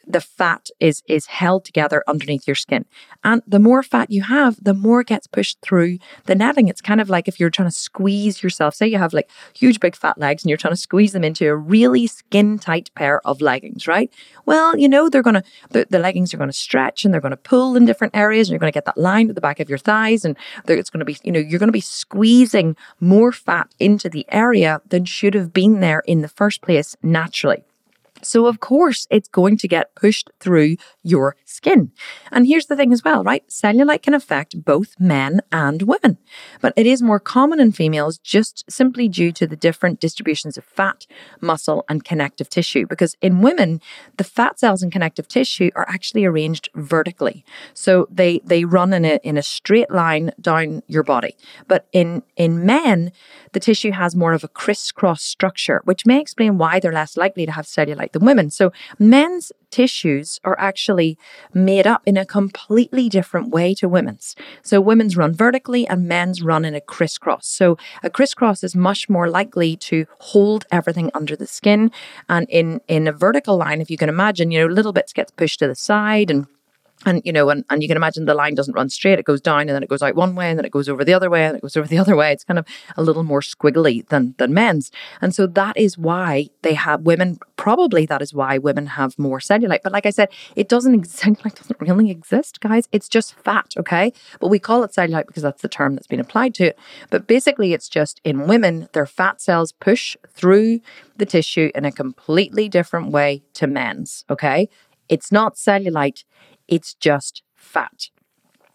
the 0.06 0.20
fat 0.20 0.68
is 0.80 1.02
is 1.08 1.26
held 1.26 1.64
together 1.64 2.02
underneath 2.06 2.46
your 2.46 2.54
skin. 2.54 2.84
And 3.22 3.42
the 3.46 3.58
more 3.58 3.82
fat 3.82 4.10
you 4.10 4.22
have, 4.22 4.62
the 4.62 4.74
more 4.74 5.00
it 5.00 5.08
gets 5.08 5.26
pushed 5.26 5.60
through 5.60 5.98
the 6.26 6.34
netting. 6.34 6.68
It's 6.68 6.80
kind 6.80 7.00
of 7.00 7.08
like 7.08 7.28
if 7.28 7.40
you're 7.40 7.50
trying 7.50 7.68
to 7.68 7.74
squeeze 7.74 8.42
yourself, 8.42 8.74
say 8.74 8.86
you 8.86 8.98
have 8.98 9.12
like 9.12 9.30
huge 9.54 9.80
big 9.80 9.96
fat 9.96 10.18
legs 10.18 10.42
and 10.42 10.50
you're 10.50 10.58
trying 10.58 10.74
to 10.74 10.80
squeeze 10.80 11.12
them 11.12 11.24
into 11.24 11.46
a 11.48 11.56
really 11.56 12.06
skin 12.06 12.58
tight 12.58 12.90
pair 12.94 13.20
of 13.26 13.40
leggings, 13.40 13.86
right? 13.86 14.12
Well, 14.46 14.76
you 14.78 14.88
know, 14.88 15.08
they're 15.08 15.22
gonna 15.22 15.44
the, 15.70 15.86
the 15.88 15.98
leggings 15.98 16.34
are 16.34 16.38
gonna 16.38 16.52
stretch 16.52 17.04
and 17.04 17.12
they're 17.12 17.20
gonna 17.20 17.36
pull 17.36 17.76
in 17.76 17.84
different 17.84 18.16
areas 18.16 18.48
and 18.48 18.52
you're 18.52 18.60
gonna 18.60 18.72
get 18.72 18.84
that 18.86 18.98
line 18.98 19.28
at 19.28 19.34
the 19.34 19.40
back 19.40 19.60
of 19.60 19.68
your 19.68 19.78
thighs 19.78 20.24
and 20.24 20.36
it's 20.68 20.90
gonna 20.90 21.04
be, 21.04 21.16
you 21.24 21.32
know, 21.32 21.40
you're 21.40 21.60
gonna 21.60 21.72
be 21.72 21.80
squeezing 21.80 22.76
more 23.00 23.32
fat 23.32 23.68
into 23.78 24.08
the 24.08 24.26
area 24.30 24.80
than 24.88 25.04
should 25.04 25.34
have 25.34 25.52
been 25.52 25.80
there 25.80 26.02
in 26.06 26.20
the 26.20 26.28
first 26.28 26.62
place 26.62 26.96
naturally. 27.02 27.64
So, 28.26 28.46
of 28.46 28.60
course, 28.60 29.06
it's 29.10 29.28
going 29.28 29.56
to 29.58 29.68
get 29.68 29.94
pushed 29.94 30.30
through 30.40 30.76
your 31.02 31.36
skin. 31.44 31.92
And 32.30 32.46
here's 32.46 32.66
the 32.66 32.76
thing 32.76 32.92
as 32.92 33.04
well, 33.04 33.22
right? 33.22 33.46
Cellulite 33.48 34.02
can 34.02 34.14
affect 34.14 34.64
both 34.64 34.94
men 34.98 35.40
and 35.52 35.82
women, 35.82 36.18
but 36.60 36.72
it 36.76 36.86
is 36.86 37.02
more 37.02 37.20
common 37.20 37.60
in 37.60 37.72
females 37.72 38.18
just 38.18 38.64
simply 38.70 39.08
due 39.08 39.32
to 39.32 39.46
the 39.46 39.56
different 39.56 40.00
distributions 40.00 40.56
of 40.56 40.64
fat, 40.64 41.06
muscle, 41.40 41.84
and 41.88 42.04
connective 42.04 42.48
tissue. 42.48 42.86
Because 42.86 43.16
in 43.20 43.42
women, 43.42 43.80
the 44.16 44.24
fat 44.24 44.58
cells 44.58 44.82
and 44.82 44.90
connective 44.90 45.28
tissue 45.28 45.70
are 45.76 45.86
actually 45.88 46.24
arranged 46.24 46.68
vertically. 46.74 47.44
So 47.74 48.08
they, 48.10 48.40
they 48.44 48.64
run 48.64 48.92
in 48.92 49.04
a, 49.04 49.20
in 49.22 49.36
a 49.36 49.42
straight 49.42 49.90
line 49.90 50.32
down 50.40 50.82
your 50.86 51.02
body. 51.02 51.36
But 51.68 51.86
in, 51.92 52.22
in 52.36 52.64
men, 52.64 53.12
the 53.52 53.60
tissue 53.60 53.92
has 53.92 54.16
more 54.16 54.32
of 54.32 54.44
a 54.44 54.48
crisscross 54.48 55.22
structure, 55.22 55.80
which 55.84 56.06
may 56.06 56.20
explain 56.20 56.58
why 56.58 56.80
they're 56.80 56.92
less 56.92 57.16
likely 57.16 57.46
to 57.46 57.52
have 57.52 57.66
cellulite 57.66 58.12
than 58.14 58.24
women. 58.24 58.50
So 58.50 58.72
men's 58.98 59.52
tissues 59.70 60.40
are 60.44 60.58
actually 60.58 61.18
made 61.52 61.86
up 61.86 62.02
in 62.06 62.16
a 62.16 62.24
completely 62.24 63.08
different 63.08 63.50
way 63.50 63.74
to 63.74 63.88
women's. 63.88 64.34
So 64.62 64.80
women's 64.80 65.16
run 65.16 65.34
vertically 65.34 65.86
and 65.86 66.08
men's 66.08 66.42
run 66.42 66.64
in 66.64 66.74
a 66.74 66.80
crisscross. 66.80 67.46
So 67.46 67.76
a 68.02 68.08
crisscross 68.08 68.64
is 68.64 68.74
much 68.74 69.10
more 69.10 69.28
likely 69.28 69.76
to 69.76 70.06
hold 70.20 70.64
everything 70.70 71.10
under 71.12 71.36
the 71.36 71.46
skin. 71.46 71.90
And 72.28 72.46
in, 72.48 72.80
in 72.88 73.06
a 73.06 73.12
vertical 73.12 73.56
line, 73.58 73.80
if 73.82 73.90
you 73.90 73.98
can 73.98 74.08
imagine, 74.08 74.50
you 74.50 74.60
know, 74.60 74.72
little 74.72 74.92
bits 74.92 75.12
gets 75.12 75.32
pushed 75.32 75.58
to 75.58 75.66
the 75.66 75.74
side 75.74 76.30
and 76.30 76.46
and 77.06 77.22
you 77.24 77.32
know 77.32 77.48
and, 77.50 77.64
and 77.70 77.82
you 77.82 77.88
can 77.88 77.96
imagine 77.96 78.24
the 78.24 78.34
line 78.34 78.54
doesn't 78.54 78.74
run 78.74 78.88
straight. 78.88 79.18
It 79.18 79.24
goes 79.24 79.40
down 79.40 79.62
and 79.62 79.70
then 79.70 79.82
it 79.82 79.88
goes 79.88 80.02
out 80.02 80.14
one 80.14 80.34
way 80.34 80.50
and 80.50 80.58
then 80.58 80.64
it 80.64 80.72
goes 80.72 80.88
over 80.88 81.04
the 81.04 81.14
other 81.14 81.30
way 81.30 81.44
and 81.44 81.56
it 81.56 81.62
goes 81.62 81.76
over 81.76 81.86
the 81.86 81.98
other 82.04 82.16
way. 82.16 82.32
It's 82.32 82.44
kind 82.44 82.58
of 82.58 82.66
a 82.96 83.02
little 83.02 83.22
more 83.22 83.40
squiggly 83.40 84.06
than 84.08 84.34
than 84.38 84.54
men's. 84.54 84.90
And 85.20 85.34
so 85.34 85.46
that 85.46 85.76
is 85.76 85.98
why 85.98 86.48
they 86.62 86.74
have 86.74 87.02
women 87.02 87.38
probably 87.56 88.04
that 88.06 88.20
is 88.20 88.34
why 88.34 88.58
women 88.58 88.86
have 88.86 89.18
more 89.18 89.38
cellulite. 89.38 89.80
But 89.82 89.92
like 89.92 90.06
i 90.06 90.10
said 90.10 90.28
it 90.56 90.68
doesn't 90.68 91.06
cellulite 91.08 91.56
doesn't 91.56 91.80
really 91.80 92.10
exist 92.10 92.60
guys. 92.60 92.88
It's 92.92 93.08
just 93.08 93.34
fat 93.34 93.74
okay? 93.76 94.12
But 94.40 94.48
we 94.48 94.58
call 94.58 94.82
it 94.82 94.92
cellulite 94.92 95.26
because 95.26 95.42
that's 95.42 95.62
the 95.62 95.68
term 95.68 95.94
that's 95.94 96.06
been 96.06 96.20
applied 96.20 96.54
to 96.54 96.64
it. 96.64 96.78
But 97.10 97.26
basically 97.26 97.72
it's 97.72 97.88
just 97.88 98.20
in 98.24 98.46
women 98.46 98.88
their 98.92 99.06
fat 99.06 99.40
cells 99.40 99.72
push 99.72 100.16
through 100.28 100.80
the 101.16 101.26
tissue 101.26 101.70
in 101.74 101.84
a 101.84 101.92
completely 101.92 102.68
different 102.68 103.10
way 103.10 103.42
to 103.54 103.66
men's 103.66 104.24
okay? 104.30 104.68
It's 105.08 105.30
not 105.30 105.56
cellulite 105.56 106.24
it's 106.68 106.94
just 106.94 107.42
fat. 107.54 108.08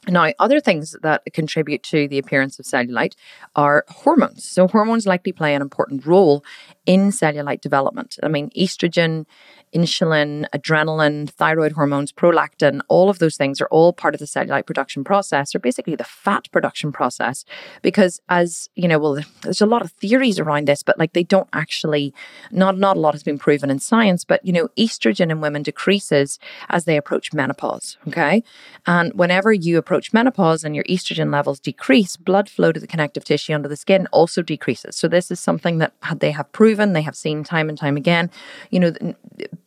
Now, 0.07 0.31
other 0.39 0.59
things 0.59 0.95
that 1.01 1.23
contribute 1.33 1.83
to 1.83 2.07
the 2.07 2.17
appearance 2.17 2.57
of 2.57 2.65
cellulite 2.65 3.15
are 3.55 3.83
hormones. 3.89 4.45
So, 4.45 4.67
hormones 4.67 5.05
likely 5.05 5.33
play 5.33 5.53
an 5.53 5.61
important 5.61 6.05
role 6.05 6.43
in 6.85 7.09
cellulite 7.09 7.61
development. 7.61 8.17
I 8.23 8.29
mean, 8.29 8.49
estrogen, 8.57 9.25
insulin, 9.73 10.45
adrenaline, 10.53 11.29
thyroid 11.29 11.73
hormones, 11.73 12.11
prolactin, 12.11 12.81
all 12.87 13.09
of 13.09 13.19
those 13.19 13.37
things 13.37 13.61
are 13.61 13.67
all 13.67 13.93
part 13.93 14.15
of 14.15 14.19
the 14.19 14.25
cellulite 14.25 14.65
production 14.65 15.03
process, 15.03 15.53
or 15.53 15.59
basically 15.59 15.95
the 15.95 16.03
fat 16.03 16.47
production 16.51 16.91
process. 16.91 17.45
Because 17.81 18.19
as 18.29 18.69
you 18.75 18.87
know, 18.87 18.99
well, 18.99 19.19
there's 19.41 19.61
a 19.61 19.65
lot 19.65 19.81
of 19.81 19.91
theories 19.91 20.39
around 20.39 20.67
this, 20.67 20.83
but 20.83 20.97
like 20.97 21.13
they 21.13 21.23
don't 21.23 21.49
actually, 21.53 22.13
not 22.51 22.77
not 22.77 22.97
a 22.97 22.99
lot 22.99 23.13
has 23.13 23.23
been 23.23 23.37
proven 23.37 23.69
in 23.69 23.79
science. 23.79 24.25
But 24.25 24.43
you 24.45 24.53
know, 24.53 24.69
estrogen 24.77 25.29
in 25.29 25.41
women 25.41 25.63
decreases 25.63 26.39
as 26.69 26.85
they 26.85 26.97
approach 26.97 27.33
menopause. 27.33 27.97
Okay, 28.07 28.43
and 28.85 29.13
whenever 29.13 29.53
you 29.53 29.77
approach 29.89 30.13
menopause 30.13 30.63
and 30.63 30.75
your 30.75 30.83
estrogen 30.83 31.31
levels 31.31 31.59
decrease, 31.59 32.15
blood 32.15 32.47
flow 32.47 32.71
to 32.71 32.79
the 32.79 32.85
connective 32.85 33.23
tissue 33.23 33.55
under 33.55 33.67
the 33.67 33.75
skin 33.75 34.07
also 34.11 34.43
decreases. 34.43 34.95
So 34.95 35.07
this 35.07 35.31
is 35.31 35.39
something 35.39 35.79
that 35.79 35.93
they 36.17 36.29
have 36.29 36.51
proven, 36.51 36.93
they 36.93 37.01
have 37.01 37.15
seen 37.15 37.43
time 37.43 37.69
and 37.69 37.77
time 37.77 37.97
again. 37.97 38.29
You 38.69 38.79
know 38.81 38.93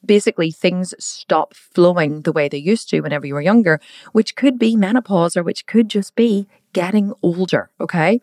basically 0.04 0.52
things 0.52 0.94
stop 1.00 1.54
flowing 1.54 2.22
the 2.22 2.30
way 2.30 2.48
they 2.48 2.58
used 2.58 2.88
to 2.90 3.00
whenever 3.00 3.26
you 3.26 3.34
were 3.34 3.40
younger, 3.40 3.80
which 4.12 4.36
could 4.36 4.60
be 4.60 4.76
menopause 4.76 5.36
or 5.36 5.42
which 5.42 5.66
could 5.66 5.88
just 5.88 6.14
be 6.14 6.46
getting 6.72 7.12
older. 7.22 7.70
Okay. 7.80 8.20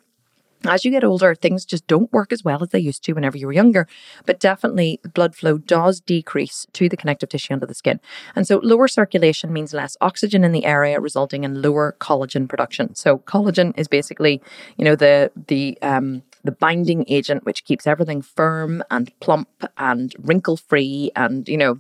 As 0.66 0.84
you 0.84 0.92
get 0.92 1.04
older, 1.04 1.34
things 1.36 1.66
just 1.66 1.88
don't 1.88 2.12
work 2.12 2.34
as 2.34 2.44
well 2.44 2.62
as 2.62 2.70
they 2.70 2.80
used 2.80 3.04
to 3.06 3.14
whenever 3.14 3.38
you 3.38 3.48
were 3.48 3.54
younger. 3.54 3.88
But 4.26 4.40
definitely, 4.40 5.00
blood 5.14 5.36
flow 5.36 5.58
does 5.58 6.02
decrease 6.02 6.68
to 6.74 6.90
the 6.90 6.98
connective 6.98 7.30
tissue 7.30 7.54
under 7.54 7.66
the 7.66 7.74
skin. 7.74 8.00
And 8.36 8.46
so, 8.46 8.60
lower 8.62 8.88
circulation 8.88 9.54
means 9.54 9.74
less 9.74 9.96
oxygen 10.02 10.44
in 10.44 10.52
the 10.52 10.66
area, 10.66 11.00
resulting 11.00 11.44
in 11.46 11.62
lower 11.62 11.96
collagen 12.00 12.50
production. 12.50 12.96
So, 12.96 13.20
collagen 13.20 13.78
is 13.78 13.88
basically, 13.88 14.42
you 14.78 14.84
know, 14.84 14.96
the 14.96 15.32
the 15.48 15.78
um, 15.82 16.24
the 16.44 16.52
binding 16.52 17.06
agent 17.08 17.46
which 17.46 17.66
keeps 17.66 17.88
everything 17.88 18.22
firm 18.22 18.84
and 18.90 19.18
plump 19.20 19.50
and 19.78 20.14
wrinkle 20.20 20.58
free 20.58 21.12
and, 21.16 21.48
you 21.48 21.58
know, 21.58 21.80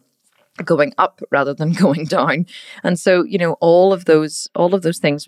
going 0.66 0.94
up 0.98 1.22
rather 1.32 1.54
than 1.54 1.72
going 1.86 2.06
down. 2.06 2.46
And 2.84 3.00
so, 3.00 3.24
you 3.24 3.38
know, 3.38 3.54
all 3.60 3.94
of 3.94 4.06
those 4.06 4.50
all 4.56 4.74
of 4.74 4.82
those 4.82 5.00
things 5.00 5.28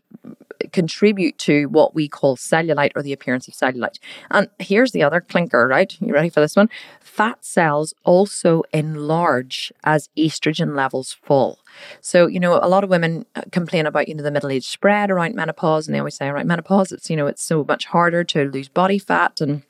contribute 0.71 1.37
to 1.39 1.65
what 1.65 1.95
we 1.95 2.07
call 2.07 2.37
cellulite 2.37 2.91
or 2.95 3.01
the 3.01 3.13
appearance 3.13 3.47
of 3.47 3.53
cellulite. 3.53 3.99
And 4.29 4.47
here's 4.59 4.91
the 4.91 5.03
other 5.03 5.21
clinker, 5.21 5.67
right? 5.67 5.95
You 5.99 6.13
ready 6.13 6.29
for 6.29 6.39
this 6.39 6.55
one? 6.55 6.69
Fat 6.99 7.43
cells 7.43 7.93
also 8.03 8.63
enlarge 8.73 9.73
as 9.83 10.09
estrogen 10.17 10.75
levels 10.75 11.13
fall. 11.13 11.59
So, 11.99 12.27
you 12.27 12.39
know, 12.39 12.53
a 12.53 12.67
lot 12.67 12.83
of 12.83 12.89
women 12.89 13.25
uh, 13.35 13.41
complain 13.51 13.85
about, 13.85 14.07
you 14.07 14.15
know, 14.15 14.23
the 14.23 14.31
middle 14.31 14.49
age 14.49 14.67
spread 14.67 15.09
around 15.09 15.35
menopause. 15.35 15.87
And 15.87 15.95
they 15.95 15.99
always 15.99 16.15
say 16.15 16.27
around 16.27 16.47
menopause, 16.47 16.91
it's, 16.91 17.09
you 17.09 17.15
know, 17.15 17.27
it's 17.27 17.43
so 17.43 17.63
much 17.63 17.85
harder 17.85 18.23
to 18.25 18.45
lose 18.45 18.67
body 18.67 18.99
fat 18.99 19.41
and 19.41 19.63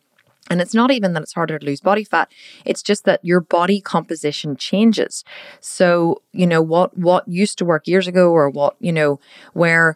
and 0.52 0.60
it's 0.60 0.74
not 0.74 0.92
even 0.92 1.14
that 1.14 1.24
it's 1.24 1.32
harder 1.32 1.58
to 1.58 1.66
lose 1.66 1.80
body 1.80 2.04
fat. 2.04 2.30
It's 2.66 2.84
just 2.84 3.06
that 3.06 3.24
your 3.24 3.40
body 3.40 3.80
composition 3.80 4.58
changes. 4.58 5.24
So, 5.62 6.22
you 6.34 6.46
know, 6.46 6.62
what 6.62 6.98
what 6.98 7.26
used 7.26 7.58
to 7.60 7.66
work 7.66 7.88
years 7.88 8.06
ago 8.06 8.32
or 8.32 8.50
what, 8.50 8.76
you 8.82 8.92
know, 8.92 9.22
where 9.54 9.96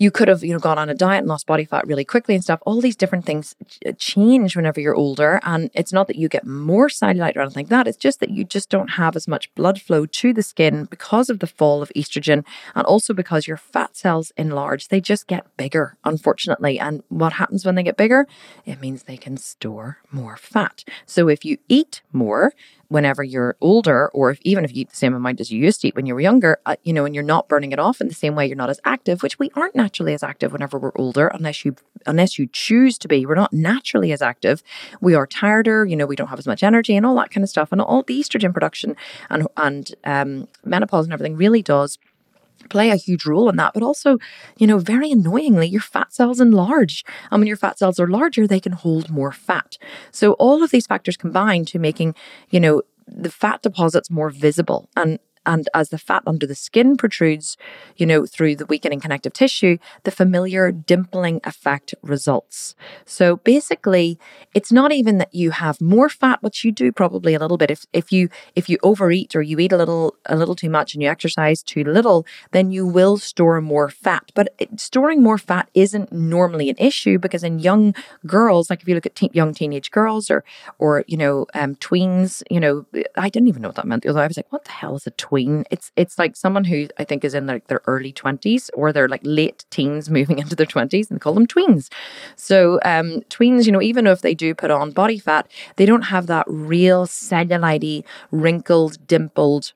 you 0.00 0.10
could 0.10 0.28
have, 0.28 0.42
you 0.42 0.54
know, 0.54 0.58
gone 0.58 0.78
on 0.78 0.88
a 0.88 0.94
diet 0.94 1.18
and 1.18 1.28
lost 1.28 1.46
body 1.46 1.66
fat 1.66 1.86
really 1.86 2.06
quickly 2.06 2.34
and 2.34 2.42
stuff. 2.42 2.58
All 2.64 2.80
these 2.80 2.96
different 2.96 3.26
things 3.26 3.54
uh, 3.86 3.92
change 3.98 4.56
whenever 4.56 4.80
you're 4.80 4.94
older. 4.94 5.40
And 5.42 5.70
it's 5.74 5.92
not 5.92 6.06
that 6.06 6.16
you 6.16 6.26
get 6.26 6.46
more 6.46 6.88
cellulite 6.88 7.36
or 7.36 7.42
anything 7.42 7.64
like 7.64 7.68
that. 7.68 7.86
It's 7.86 7.98
just 7.98 8.18
that 8.20 8.30
you 8.30 8.42
just 8.42 8.70
don't 8.70 8.92
have 8.92 9.14
as 9.14 9.28
much 9.28 9.54
blood 9.54 9.78
flow 9.78 10.06
to 10.06 10.32
the 10.32 10.42
skin 10.42 10.86
because 10.86 11.28
of 11.28 11.40
the 11.40 11.46
fall 11.46 11.82
of 11.82 11.92
estrogen 11.94 12.46
and 12.74 12.86
also 12.86 13.12
because 13.12 13.46
your 13.46 13.58
fat 13.58 13.94
cells 13.94 14.32
enlarge. 14.38 14.88
They 14.88 15.02
just 15.02 15.26
get 15.26 15.54
bigger, 15.58 15.98
unfortunately. 16.02 16.80
And 16.80 17.02
what 17.10 17.34
happens 17.34 17.66
when 17.66 17.74
they 17.74 17.82
get 17.82 17.98
bigger? 17.98 18.26
It 18.64 18.80
means 18.80 19.02
they 19.02 19.18
can 19.18 19.36
store 19.36 19.98
more 20.10 20.38
fat. 20.38 20.82
So 21.04 21.28
if 21.28 21.44
you 21.44 21.58
eat 21.68 22.00
more, 22.10 22.54
whenever 22.90 23.22
you're 23.22 23.56
older, 23.60 24.10
or 24.12 24.32
if, 24.32 24.40
even 24.42 24.64
if 24.64 24.74
you 24.74 24.82
eat 24.82 24.90
the 24.90 24.96
same 24.96 25.14
amount 25.14 25.40
as 25.40 25.50
you 25.50 25.62
used 25.62 25.80
to 25.80 25.88
eat 25.88 25.94
when 25.94 26.06
you 26.06 26.14
were 26.14 26.20
younger, 26.20 26.58
uh, 26.66 26.74
you 26.82 26.92
know, 26.92 27.04
and 27.04 27.14
you're 27.14 27.22
not 27.22 27.48
burning 27.48 27.70
it 27.70 27.78
off 27.78 28.00
in 28.00 28.08
the 28.08 28.14
same 28.14 28.34
way, 28.34 28.46
you're 28.46 28.56
not 28.56 28.68
as 28.68 28.80
active, 28.84 29.22
which 29.22 29.38
we 29.38 29.48
aren't 29.54 29.76
naturally 29.76 30.12
as 30.12 30.24
active 30.24 30.52
whenever 30.52 30.76
we're 30.76 30.92
older, 30.96 31.28
unless 31.28 31.64
you 31.64 31.76
unless 32.06 32.38
you 32.38 32.48
choose 32.52 32.98
to 32.98 33.06
be. 33.06 33.24
We're 33.24 33.36
not 33.36 33.52
naturally 33.52 34.12
as 34.12 34.20
active. 34.20 34.62
We 35.00 35.14
are 35.14 35.26
tireder. 35.26 35.86
You 35.86 35.96
know, 35.96 36.06
we 36.06 36.16
don't 36.16 36.28
have 36.28 36.38
as 36.38 36.46
much 36.46 36.64
energy 36.64 36.96
and 36.96 37.06
all 37.06 37.14
that 37.16 37.30
kind 37.30 37.44
of 37.44 37.48
stuff, 37.48 37.70
and 37.70 37.80
all 37.80 38.02
the 38.02 38.20
estrogen 38.20 38.52
production 38.52 38.96
and 39.30 39.46
and 39.56 39.94
um, 40.04 40.48
menopause 40.64 41.06
and 41.06 41.12
everything 41.12 41.36
really 41.36 41.62
does 41.62 41.96
play 42.68 42.90
a 42.90 42.96
huge 42.96 43.26
role 43.26 43.48
in 43.48 43.56
that. 43.56 43.74
But 43.74 43.82
also, 43.82 44.18
you 44.58 44.66
know, 44.66 44.78
very 44.78 45.10
annoyingly, 45.10 45.68
your 45.68 45.80
fat 45.80 46.12
cells 46.12 46.40
enlarge. 46.40 47.04
And 47.30 47.40
when 47.40 47.48
your 47.48 47.56
fat 47.56 47.78
cells 47.78 47.98
are 47.98 48.06
larger, 48.06 48.46
they 48.46 48.60
can 48.60 48.72
hold 48.72 49.10
more 49.10 49.32
fat. 49.32 49.78
So 50.10 50.32
all 50.34 50.62
of 50.62 50.70
these 50.70 50.86
factors 50.86 51.16
combine 51.16 51.64
to 51.66 51.78
making, 51.78 52.14
you 52.50 52.60
know, 52.60 52.82
the 53.06 53.30
fat 53.30 53.62
deposits 53.62 54.10
more 54.10 54.30
visible. 54.30 54.88
And 54.96 55.18
and 55.46 55.68
as 55.74 55.88
the 55.88 55.98
fat 55.98 56.22
under 56.26 56.46
the 56.46 56.54
skin 56.54 56.96
protrudes, 56.96 57.56
you 57.96 58.06
know, 58.06 58.26
through 58.26 58.56
the 58.56 58.66
weakening 58.66 59.00
connective 59.00 59.32
tissue, 59.32 59.78
the 60.04 60.10
familiar 60.10 60.70
dimpling 60.70 61.40
effect 61.46 61.94
results. 62.02 62.74
So 63.04 63.36
basically, 63.36 64.18
it's 64.54 64.70
not 64.72 64.92
even 64.92 65.18
that 65.18 65.34
you 65.34 65.50
have 65.52 65.80
more 65.80 66.08
fat, 66.08 66.42
which 66.42 66.64
you 66.64 66.72
do 66.72 66.92
probably 66.92 67.34
a 67.34 67.38
little 67.38 67.56
bit. 67.56 67.70
If 67.70 67.86
if 67.92 68.12
you 68.12 68.28
if 68.54 68.68
you 68.68 68.78
overeat 68.82 69.34
or 69.34 69.42
you 69.42 69.58
eat 69.58 69.72
a 69.72 69.76
little 69.76 70.14
a 70.26 70.36
little 70.36 70.54
too 70.54 70.70
much 70.70 70.94
and 70.94 71.02
you 71.02 71.08
exercise 71.08 71.62
too 71.62 71.84
little, 71.84 72.26
then 72.52 72.70
you 72.70 72.86
will 72.86 73.16
store 73.16 73.60
more 73.60 73.88
fat. 73.88 74.30
But 74.34 74.54
storing 74.76 75.22
more 75.22 75.38
fat 75.38 75.70
isn't 75.74 76.12
normally 76.12 76.68
an 76.68 76.76
issue 76.78 77.18
because 77.18 77.42
in 77.44 77.58
young 77.58 77.94
girls, 78.26 78.70
like 78.70 78.82
if 78.82 78.88
you 78.88 78.94
look 78.94 79.06
at 79.06 79.14
te- 79.14 79.30
young 79.32 79.54
teenage 79.54 79.90
girls 79.90 80.30
or 80.30 80.44
or 80.78 81.04
you 81.06 81.16
know 81.16 81.46
um, 81.54 81.76
tweens, 81.76 82.42
you 82.50 82.60
know, 82.60 82.84
I 83.16 83.28
didn't 83.30 83.48
even 83.48 83.62
know 83.62 83.68
what 83.68 83.76
that 83.76 83.86
meant. 83.86 84.04
Although 84.06 84.20
I 84.20 84.26
was 84.26 84.36
like, 84.36 84.52
what 84.52 84.64
the 84.64 84.72
hell 84.72 84.96
is 84.96 85.06
a 85.06 85.10
tween? 85.12 85.29
Tween. 85.30 85.64
It's 85.70 85.92
it's 85.96 86.18
like 86.18 86.36
someone 86.36 86.64
who 86.64 86.88
I 86.98 87.04
think 87.04 87.24
is 87.24 87.34
in 87.34 87.46
like 87.46 87.68
their 87.68 87.80
early 87.86 88.12
twenties 88.12 88.70
or 88.74 88.92
they're 88.92 89.08
like 89.08 89.22
late 89.24 89.64
teens 89.70 90.10
moving 90.18 90.38
into 90.38 90.56
their 90.56 90.66
twenties, 90.66 91.10
and 91.10 91.16
they 91.18 91.22
call 91.22 91.34
them 91.34 91.46
tweens. 91.46 91.88
So 92.36 92.80
um, 92.84 93.22
tweens, 93.30 93.66
you 93.66 93.72
know, 93.72 93.82
even 93.82 94.06
if 94.06 94.22
they 94.22 94.34
do 94.34 94.54
put 94.54 94.70
on 94.70 94.90
body 94.90 95.18
fat, 95.18 95.50
they 95.76 95.86
don't 95.86 96.02
have 96.02 96.26
that 96.26 96.46
real 96.48 97.06
cellulite, 97.06 98.04
wrinkled, 98.30 99.06
dimpled 99.06 99.72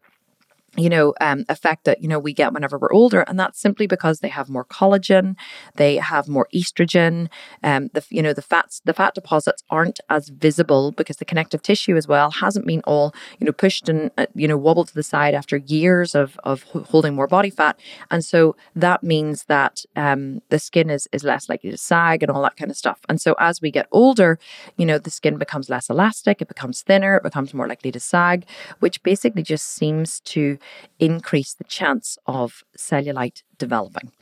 you 0.76 0.88
know, 0.88 1.14
um, 1.20 1.44
effect 1.48 1.84
that, 1.84 2.02
you 2.02 2.08
know, 2.08 2.18
we 2.18 2.32
get 2.32 2.52
whenever 2.52 2.78
we're 2.78 2.92
older. 2.92 3.20
And 3.22 3.38
that's 3.38 3.60
simply 3.60 3.87
because 3.87 4.20
they 4.20 4.28
have 4.28 4.48
more 4.48 4.64
collagen, 4.64 5.37
they 5.76 5.96
have 5.96 6.28
more 6.28 6.48
estrogen. 6.54 7.28
Um, 7.62 7.90
the, 7.92 8.04
you 8.10 8.22
know, 8.22 8.32
the 8.32 8.42
fats, 8.42 8.80
the 8.84 8.94
fat 8.94 9.14
deposits 9.14 9.62
aren't 9.70 10.00
as 10.10 10.28
visible 10.28 10.92
because 10.92 11.16
the 11.18 11.24
connective 11.24 11.62
tissue 11.62 11.96
as 11.96 12.08
well 12.08 12.30
hasn't 12.30 12.66
been 12.66 12.82
all, 12.87 13.14
you 13.38 13.46
know, 13.46 13.52
pushed 13.52 13.88
and, 13.88 14.10
uh, 14.18 14.26
you 14.34 14.48
know, 14.48 14.56
wobbled 14.56 14.88
to 14.88 14.94
the 14.94 15.02
side 15.02 15.34
after 15.34 15.56
years 15.56 16.14
of, 16.14 16.38
of 16.44 16.62
holding 16.62 17.14
more 17.14 17.26
body 17.26 17.50
fat. 17.50 17.78
And 18.10 18.24
so 18.24 18.56
that 18.74 19.02
means 19.02 19.44
that 19.44 19.84
um, 19.96 20.42
the 20.48 20.58
skin 20.58 20.90
is, 20.90 21.08
is 21.12 21.24
less 21.24 21.48
likely 21.48 21.70
to 21.70 21.76
sag 21.76 22.22
and 22.22 22.30
all 22.30 22.42
that 22.42 22.56
kind 22.56 22.70
of 22.70 22.76
stuff. 22.76 23.00
And 23.08 23.20
so 23.20 23.34
as 23.38 23.60
we 23.60 23.70
get 23.70 23.87
older, 23.92 24.38
you 24.76 24.87
know, 24.87 24.98
the 24.98 25.10
skin 25.10 25.37
becomes 25.38 25.70
less 25.70 25.88
elastic, 25.88 26.42
it 26.42 26.48
becomes 26.48 26.82
thinner, 26.82 27.16
it 27.16 27.22
becomes 27.22 27.54
more 27.54 27.68
likely 27.68 27.92
to 27.92 28.00
sag, 28.00 28.46
which 28.80 29.02
basically 29.02 29.42
just 29.42 29.66
seems 29.66 30.20
to 30.20 30.58
increase 30.98 31.55
the 31.55 31.64
chance 31.64 32.18
of 32.27 32.62
cellulite 32.77 33.42
developing. 33.59 34.12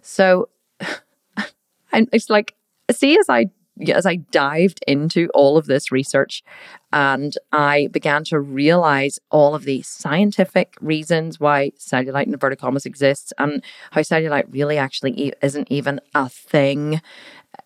So 0.00 0.48
and 1.92 2.08
it's 2.12 2.30
like, 2.30 2.54
see, 2.90 3.18
as 3.18 3.28
I 3.28 3.46
as 3.88 4.04
I 4.04 4.16
dived 4.16 4.84
into 4.86 5.28
all 5.32 5.56
of 5.56 5.66
this 5.66 5.90
research 5.90 6.42
and 6.92 7.34
I 7.52 7.88
began 7.90 8.22
to 8.24 8.38
realize 8.38 9.18
all 9.30 9.54
of 9.54 9.64
the 9.64 9.80
scientific 9.82 10.76
reasons 10.80 11.40
why 11.40 11.72
cellulite 11.78 12.26
in 12.26 12.34
inverted 12.34 12.58
commas 12.58 12.84
exists 12.84 13.32
and 13.38 13.62
how 13.90 14.02
cellulite 14.02 14.44
really 14.50 14.76
actually 14.76 15.32
isn't 15.42 15.68
even 15.70 16.00
a 16.14 16.28
thing. 16.28 17.00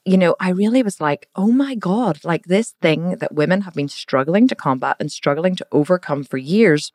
You 0.05 0.16
know, 0.16 0.37
I 0.38 0.51
really 0.51 0.83
was 0.83 1.01
like, 1.01 1.29
oh 1.35 1.51
my 1.51 1.75
God, 1.75 2.20
like 2.25 2.44
this 2.44 2.75
thing 2.81 3.16
that 3.16 3.35
women 3.35 3.62
have 3.62 3.75
been 3.75 3.88
struggling 3.88 4.46
to 4.49 4.55
combat 4.55 4.96
and 5.01 5.11
struggling 5.11 5.57
to 5.57 5.66
overcome 5.72 6.22
for 6.22 6.38
years 6.38 6.92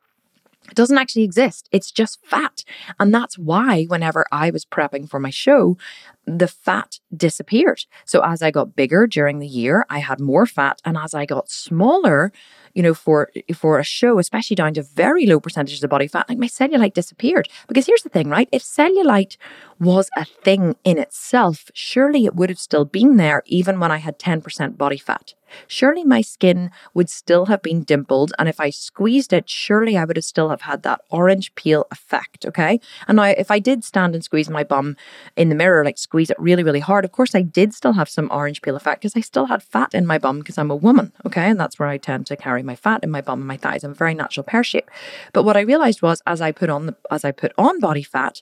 It 0.70 0.76
doesn't 0.76 0.98
actually 0.98 1.24
exist. 1.24 1.68
It's 1.72 1.92
just 1.92 2.24
fat. 2.26 2.64
And 3.00 3.14
that's 3.14 3.38
why, 3.38 3.86
whenever 3.86 4.26
I 4.32 4.52
was 4.52 4.64
prepping 4.64 5.10
for 5.10 5.20
my 5.20 5.32
show, 5.32 5.78
the 6.26 6.48
fat 6.48 7.00
disappeared. 7.16 7.86
So 8.06 8.22
as 8.24 8.42
I 8.42 8.52
got 8.52 8.76
bigger 8.76 9.08
during 9.08 9.40
the 9.40 9.48
year, 9.48 9.86
I 9.90 10.00
had 10.00 10.20
more 10.20 10.46
fat. 10.46 10.80
And 10.86 10.98
as 10.98 11.14
I 11.14 11.26
got 11.26 11.50
smaller, 11.50 12.32
you 12.74 12.84
know, 12.84 12.94
for 12.94 13.30
for 13.54 13.80
a 13.80 13.84
show, 13.84 14.20
especially 14.20 14.56
down 14.56 14.74
to 14.74 14.84
very 14.84 15.26
low 15.26 15.40
percentages 15.40 15.84
of 15.84 15.90
body 15.90 16.08
fat, 16.08 16.30
like 16.30 16.38
my 16.38 16.48
cellulite 16.48 16.94
disappeared. 16.94 17.48
Because 17.68 17.86
here's 17.86 18.04
the 18.04 18.10
thing, 18.10 18.30
right? 18.30 18.50
If 18.52 18.64
cellulite 18.64 19.38
was 19.80 20.10
a 20.18 20.26
thing 20.26 20.76
in 20.84 20.98
itself, 20.98 21.72
surely 21.74 22.26
it 22.26 22.36
would 22.36 22.50
have 22.50 22.60
still 22.60 22.86
been 22.86 23.18
there 23.18 23.44
even 23.46 23.80
when 23.80 23.92
I 23.92 23.98
had 23.98 24.20
10% 24.20 24.78
body 24.78 24.98
fat 24.98 25.34
surely 25.68 26.04
my 26.04 26.22
skin 26.22 26.72
would 26.94 27.10
still 27.10 27.48
have 27.48 27.62
been 27.62 27.84
dimpled. 27.84 28.34
And 28.40 28.48
if 28.48 28.60
I 28.60 28.70
squeezed 28.70 29.34
it, 29.34 29.50
surely 29.50 29.98
I 29.98 30.06
would 30.06 30.18
have 30.18 30.26
still 30.26 30.50
have 30.50 30.62
had 30.62 30.84
that 30.84 31.02
orange 31.10 31.54
peel 31.56 31.86
effect. 31.92 32.46
Okay. 32.46 32.80
And 33.08 33.18
now 33.18 33.24
if 33.24 33.52
I 33.52 33.60
did 33.60 33.84
stand 33.84 34.16
and 34.16 34.24
squeeze 34.24 34.50
my 34.50 34.64
bum 34.64 34.96
in 35.36 35.50
the 35.50 35.56
mirror, 35.56 35.84
like 35.84 35.98
squeeze 35.98 36.30
it 36.30 36.40
really, 36.40 36.64
really 36.64 36.80
hard, 36.80 37.06
of 37.06 37.12
course 37.12 37.36
I 37.36 37.42
did 37.42 37.74
still 37.74 37.94
have 37.94 38.10
some 38.10 38.30
orange 38.32 38.62
peel 38.62 38.76
effect 38.76 39.02
because 39.02 39.16
I 39.16 39.22
still 39.22 39.46
had 39.46 39.64
fat 39.64 39.94
in 39.94 40.06
my 40.06 40.18
bum 40.18 40.40
because 40.40 40.58
I'm 40.58 40.72
a 40.72 40.76
woman. 40.76 41.12
Okay. 41.26 41.50
And 41.50 41.60
that's 41.60 41.80
where 41.80 41.90
I 41.90 41.98
tend 41.98 42.28
to 42.28 42.36
carry 42.36 42.61
my 42.66 42.76
fat 42.76 43.04
in 43.04 43.12
my 43.12 43.22
bum 43.22 43.40
and 43.40 43.48
my 43.48 43.58
thighs. 43.58 43.84
I'm 43.84 43.92
a 43.92 43.96
very 43.96 44.14
natural 44.14 44.44
pear 44.44 44.64
shape. 44.64 44.90
But 45.34 45.44
what 45.44 45.58
I 45.58 45.62
realized 45.62 46.02
was 46.02 46.22
as 46.26 46.42
I 46.42 46.52
put 46.52 46.70
on 46.70 46.88
the, 46.88 46.96
as 47.10 47.26
I 47.26 47.32
put 47.32 47.52
on 47.58 47.80
body 47.80 48.04
fat, 48.04 48.42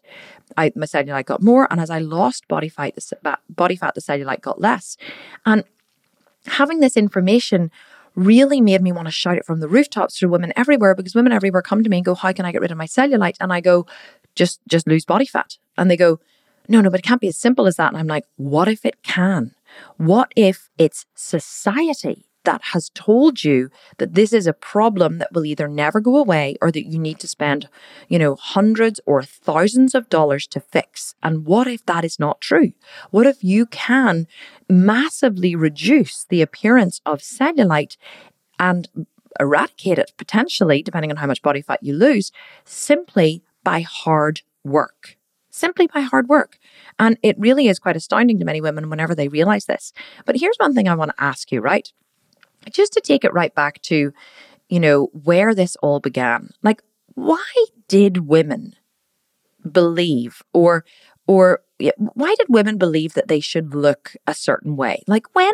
I, 0.58 0.72
my 0.76 0.86
cellulite 0.86 1.26
got 1.26 1.42
more. 1.42 1.68
And 1.72 1.80
as 1.80 1.90
I 1.90 2.00
lost 2.00 2.48
body 2.48 2.70
fat, 2.70 2.96
the 2.96 3.38
body 3.50 3.76
fat, 3.76 3.96
the 3.96 4.02
cellulite 4.02 4.42
got 4.42 4.62
less. 4.62 4.98
And 5.46 5.64
having 6.48 6.80
this 6.80 6.98
information 6.98 7.72
really 8.16 8.60
made 8.62 8.82
me 8.82 8.92
want 8.92 9.08
to 9.08 9.12
shout 9.12 9.38
it 9.38 9.46
from 9.46 9.60
the 9.60 9.68
rooftops 9.68 10.18
to 10.20 10.28
women 10.28 10.52
everywhere 10.56 10.96
because 10.96 11.16
women 11.16 11.32
everywhere 11.32 11.62
come 11.62 11.84
to 11.84 11.90
me 11.90 11.98
and 11.98 12.06
go, 12.06 12.16
How 12.16 12.34
can 12.34 12.46
I 12.46 12.52
get 12.52 12.62
rid 12.62 12.72
of 12.72 12.78
my 12.78 12.88
cellulite? 12.88 13.38
And 13.40 13.54
I 13.54 13.62
go, 13.62 13.86
just 14.36 14.60
just 14.68 14.88
lose 14.88 15.06
body 15.06 15.26
fat. 15.26 15.58
And 15.78 15.90
they 15.90 15.98
go, 15.98 16.20
No, 16.68 16.82
no, 16.82 16.90
but 16.90 17.00
it 17.00 17.04
can't 17.04 17.22
be 17.22 17.28
as 17.28 17.38
simple 17.38 17.68
as 17.68 17.78
that. 17.78 17.90
And 17.90 17.98
I'm 17.98 18.08
like, 18.08 18.26
what 18.36 18.68
if 18.68 18.86
it 18.86 19.02
can? 19.04 19.54
What 19.98 20.32
if 20.36 20.70
it's 20.78 21.06
society 21.16 22.29
that 22.44 22.62
has 22.74 22.90
told 22.94 23.44
you 23.44 23.70
that 23.98 24.14
this 24.14 24.34
is 24.34 24.48
a 24.48 24.54
problem 24.54 25.18
that 25.18 25.34
will 25.34 25.46
either 25.46 25.68
never 25.68 26.00
go 26.00 26.18
away 26.18 26.56
or 26.62 26.72
that 26.72 26.88
you 26.88 26.98
need 26.98 27.20
to 27.20 27.28
spend, 27.28 27.68
you 28.08 28.18
know, 28.18 28.36
hundreds 28.36 29.00
or 29.06 29.24
thousands 29.24 29.94
of 29.94 30.10
dollars 30.10 30.48
to 30.48 30.60
fix. 30.60 31.16
And 31.22 31.46
what 31.46 31.68
if 31.68 31.86
that 31.86 32.06
is 32.06 32.20
not 32.20 32.42
true? 32.42 32.74
What 33.12 33.28
if 33.28 33.44
you 33.44 33.66
can 33.66 34.28
massively 34.70 35.56
reduce 35.56 36.26
the 36.26 36.42
appearance 36.42 37.02
of 37.06 37.20
cellulite 37.20 37.98
and 38.58 38.88
eradicate 39.40 40.00
it 40.00 40.14
potentially, 40.18 40.82
depending 40.82 41.12
on 41.12 41.18
how 41.18 41.28
much 41.28 41.42
body 41.42 41.62
fat 41.62 41.84
you 41.84 41.94
lose, 41.94 42.32
simply 42.66 43.44
by 43.64 43.82
hard 43.82 44.42
work? 44.64 45.18
simply 45.52 45.88
by 45.88 46.02
hard 46.02 46.30
work. 46.30 46.58
And 46.98 47.18
it 47.22 47.38
really 47.38 47.68
is 47.68 47.80
quite 47.80 47.98
astounding 47.98 48.40
to 48.40 48.46
many 48.46 48.62
women 48.62 48.90
whenever 48.90 49.14
they 49.14 49.28
realize 49.28 49.66
this. 49.66 49.94
But 50.26 50.38
here's 50.38 50.56
one 50.58 50.74
thing 50.74 50.88
I 50.88 50.96
want 50.96 51.12
to 51.12 51.24
ask 51.24 51.52
you, 51.52 51.60
right? 51.60 51.92
Just 52.72 52.94
to 52.94 53.02
take 53.02 53.24
it 53.24 53.34
right 53.34 53.54
back 53.54 53.82
to, 53.84 54.14
you 54.70 54.80
know, 54.80 55.10
where 55.14 55.56
this 55.56 55.76
all 55.78 56.00
began. 56.00 56.52
Like, 56.64 56.82
why 57.16 57.46
did 57.88 58.28
women 58.28 58.76
believe 59.70 60.42
or 60.54 60.86
or 61.28 61.62
why 61.98 62.36
did 62.38 62.48
women 62.50 62.78
believe 62.78 63.14
that 63.14 63.28
they 63.28 63.40
should 63.40 63.74
look 63.74 64.14
a 64.28 64.34
certain 64.34 64.76
way? 64.76 65.04
Like 65.08 65.34
when 65.34 65.54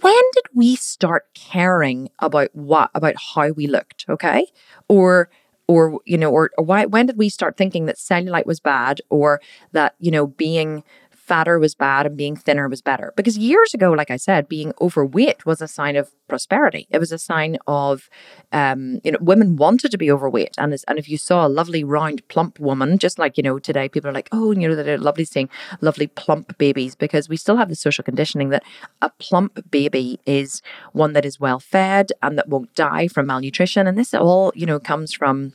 when 0.00 0.22
did 0.32 0.44
we 0.54 0.76
start 0.76 1.24
caring 1.34 2.10
about 2.18 2.50
what 2.54 2.90
about 2.94 3.14
how 3.34 3.50
we 3.50 3.66
looked, 3.66 4.04
okay? 4.08 4.46
Or 4.88 5.28
or 5.66 6.00
you 6.04 6.18
know 6.18 6.30
or, 6.30 6.50
or 6.58 6.64
why 6.64 6.86
when 6.86 7.06
did 7.06 7.16
we 7.16 7.28
start 7.28 7.56
thinking 7.56 7.86
that 7.86 7.96
cellulite 7.96 8.46
was 8.46 8.60
bad 8.60 9.00
or 9.10 9.40
that 9.72 9.94
you 9.98 10.10
know 10.10 10.26
being 10.26 10.82
fatter 11.26 11.58
was 11.58 11.74
bad 11.74 12.04
and 12.06 12.16
being 12.16 12.36
thinner 12.36 12.68
was 12.68 12.82
better. 12.82 13.12
Because 13.16 13.38
years 13.38 13.72
ago, 13.72 13.92
like 13.92 14.10
I 14.10 14.16
said, 14.16 14.48
being 14.48 14.72
overweight 14.80 15.46
was 15.46 15.62
a 15.62 15.68
sign 15.68 15.96
of 15.96 16.10
prosperity. 16.28 16.86
It 16.90 16.98
was 16.98 17.12
a 17.12 17.18
sign 17.18 17.56
of, 17.66 18.10
um, 18.52 19.00
you 19.04 19.12
know, 19.12 19.18
women 19.20 19.56
wanted 19.56 19.90
to 19.90 19.98
be 19.98 20.10
overweight. 20.10 20.54
And, 20.58 20.76
and 20.86 20.98
if 20.98 21.08
you 21.08 21.16
saw 21.16 21.46
a 21.46 21.48
lovely, 21.48 21.82
round, 21.82 22.26
plump 22.28 22.60
woman, 22.60 22.98
just 22.98 23.18
like, 23.18 23.36
you 23.38 23.42
know, 23.42 23.58
today 23.58 23.88
people 23.88 24.10
are 24.10 24.14
like, 24.14 24.28
oh, 24.32 24.52
you 24.52 24.68
know, 24.68 24.74
they're 24.74 24.98
lovely 24.98 25.24
seeing 25.24 25.48
lovely 25.80 26.06
plump 26.08 26.58
babies 26.58 26.94
because 26.94 27.28
we 27.28 27.36
still 27.36 27.56
have 27.56 27.70
the 27.70 27.76
social 27.76 28.04
conditioning 28.04 28.50
that 28.50 28.64
a 29.00 29.10
plump 29.18 29.70
baby 29.70 30.20
is 30.26 30.60
one 30.92 31.14
that 31.14 31.24
is 31.24 31.40
well 31.40 31.58
fed 31.58 32.12
and 32.22 32.36
that 32.36 32.48
won't 32.48 32.74
die 32.74 33.08
from 33.08 33.26
malnutrition. 33.26 33.86
And 33.86 33.96
this 33.96 34.12
all, 34.12 34.52
you 34.54 34.66
know, 34.66 34.78
comes 34.78 35.14
from 35.14 35.54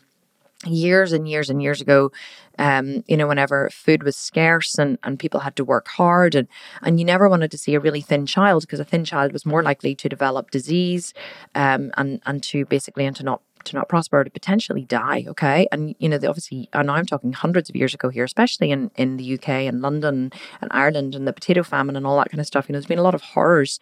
years 0.66 1.14
and 1.14 1.28
years 1.28 1.50
and 1.50 1.62
years 1.62 1.82
ago, 1.82 2.12
um, 2.58 3.04
you 3.08 3.16
know, 3.16 3.28
whenever 3.28 3.70
food 3.70 4.04
was 4.04 4.18
scarce 4.18 4.78
and, 4.78 4.98
and 5.04 5.18
people 5.18 5.40
had 5.40 5.56
to 5.56 5.64
work 5.64 5.88
hard 5.88 6.36
and, 6.36 6.48
and 6.82 7.00
you 7.00 7.06
never 7.06 7.30
wanted 7.30 7.52
to 7.52 7.58
see 7.58 7.76
a 7.76 7.80
really 7.80 8.02
thin 8.02 8.26
child 8.26 8.64
because 8.64 8.80
a 8.80 8.86
thin 8.86 9.06
child 9.06 9.32
was 9.32 9.46
more 9.46 9.64
likely 9.64 9.96
to 9.96 10.10
develop 10.10 10.52
disease 10.52 11.14
um, 11.56 11.92
and, 11.96 12.22
and 12.26 12.44
to 12.44 12.66
basically 12.66 13.06
and 13.06 13.16
to 13.16 13.24
not 13.24 13.42
to 13.66 13.76
not 13.76 13.90
prosper 13.90 14.24
to 14.24 14.30
potentially 14.30 14.84
die 14.84 15.26
okay? 15.28 15.68
And 15.72 15.96
you 16.00 16.10
know 16.10 16.18
the, 16.18 16.28
obviously 16.28 16.70
and 16.74 16.90
i'm 16.92 17.06
talking 17.06 17.34
hundreds 17.34 17.70
of 17.70 17.76
years 17.76 17.94
ago 17.94 18.10
here 18.10 18.24
especially 18.24 18.72
in 18.72 18.92
in 18.96 19.18
the 19.18 19.36
uk 19.36 19.50
and 19.50 19.82
london 19.82 20.32
and 20.62 20.72
ireland 20.72 21.16
and 21.16 21.28
the 21.28 21.34
potato 21.34 21.64
famine 21.64 21.96
and 21.96 22.06
all 22.06 22.18
that 22.18 22.30
kind 22.30 22.40
of 22.40 22.48
stuff. 22.48 22.68
You 22.68 22.74
know 22.74 22.78
there's 22.80 22.88
been 22.88 23.00
a 23.00 23.04
lot 23.04 23.16
of 23.16 23.22
horrors 23.22 23.80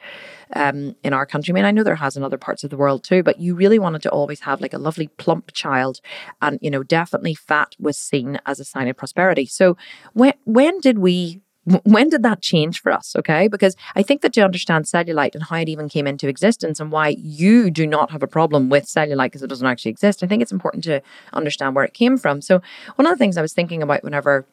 um, 0.56 0.96
in 1.04 1.14
our 1.14 1.26
country. 1.26 1.52
I 1.52 1.56
mean 1.56 1.66
i 1.66 1.72
know 1.72 1.84
there 1.84 1.96
has 1.96 2.18
in 2.18 2.24
other 2.24 2.38
parts 2.38 2.64
of 2.64 2.70
the 2.70 2.78
world 2.78 3.04
too 3.04 3.24
but 3.24 3.40
you 3.40 3.56
really 3.56 3.80
wanted 3.80 4.02
to 4.04 4.10
always 4.10 4.42
have 4.42 4.62
like 4.62 4.74
a 4.74 4.78
lovely 4.78 5.08
plump 5.18 5.52
child 5.54 6.02
and 6.42 6.60
you 6.62 6.72
know 6.72 6.84
definitely 6.84 7.36
fat 7.36 7.76
was 7.80 7.98
seen 7.98 8.40
as 8.46 8.60
a 8.60 8.66
sign 8.66 8.88
of 8.88 8.98
prosperity. 8.98 9.46
So 9.46 9.78
when 10.14 10.34
when 10.46 10.80
did 10.80 11.00
we 11.00 11.42
when 11.84 12.10
did 12.10 12.24
that 12.24 12.42
change 12.42 12.82
for 12.82 12.92
us? 12.92 13.16
Okay. 13.16 13.48
Because 13.48 13.76
I 13.96 14.04
think 14.04 14.22
that 14.22 14.34
to 14.34 14.42
understand 14.42 14.86
cellulite 14.86 15.36
and 15.36 15.44
how 15.44 15.58
it 15.58 15.70
even 15.70 15.90
came 15.90 16.08
into 16.08 16.28
existence 16.28 16.80
and 16.80 16.92
why 16.92 17.10
you 17.20 17.70
do 17.70 17.86
not 17.86 18.12
have 18.12 18.24
a 18.24 18.28
problem 18.28 18.70
with 18.70 18.86
cellulite 18.86 19.28
because 19.28 19.44
it 19.44 19.48
doesn't 19.48 19.68
actually 19.68 19.92
exist, 19.92 20.24
I 20.24 20.28
think 20.28 20.42
it's 20.42 20.52
important 20.52 20.84
to 20.86 21.02
understand 21.34 21.76
where 21.76 21.86
it 21.86 21.94
came 21.94 22.18
from. 22.18 22.42
So, 22.42 22.62
one 22.96 23.06
of 23.06 23.12
the 23.12 23.18
things 23.18 23.38
I 23.38 23.42
was 23.42 23.54
thinking 23.54 23.84
about 23.84 24.04
whenever 24.04 24.46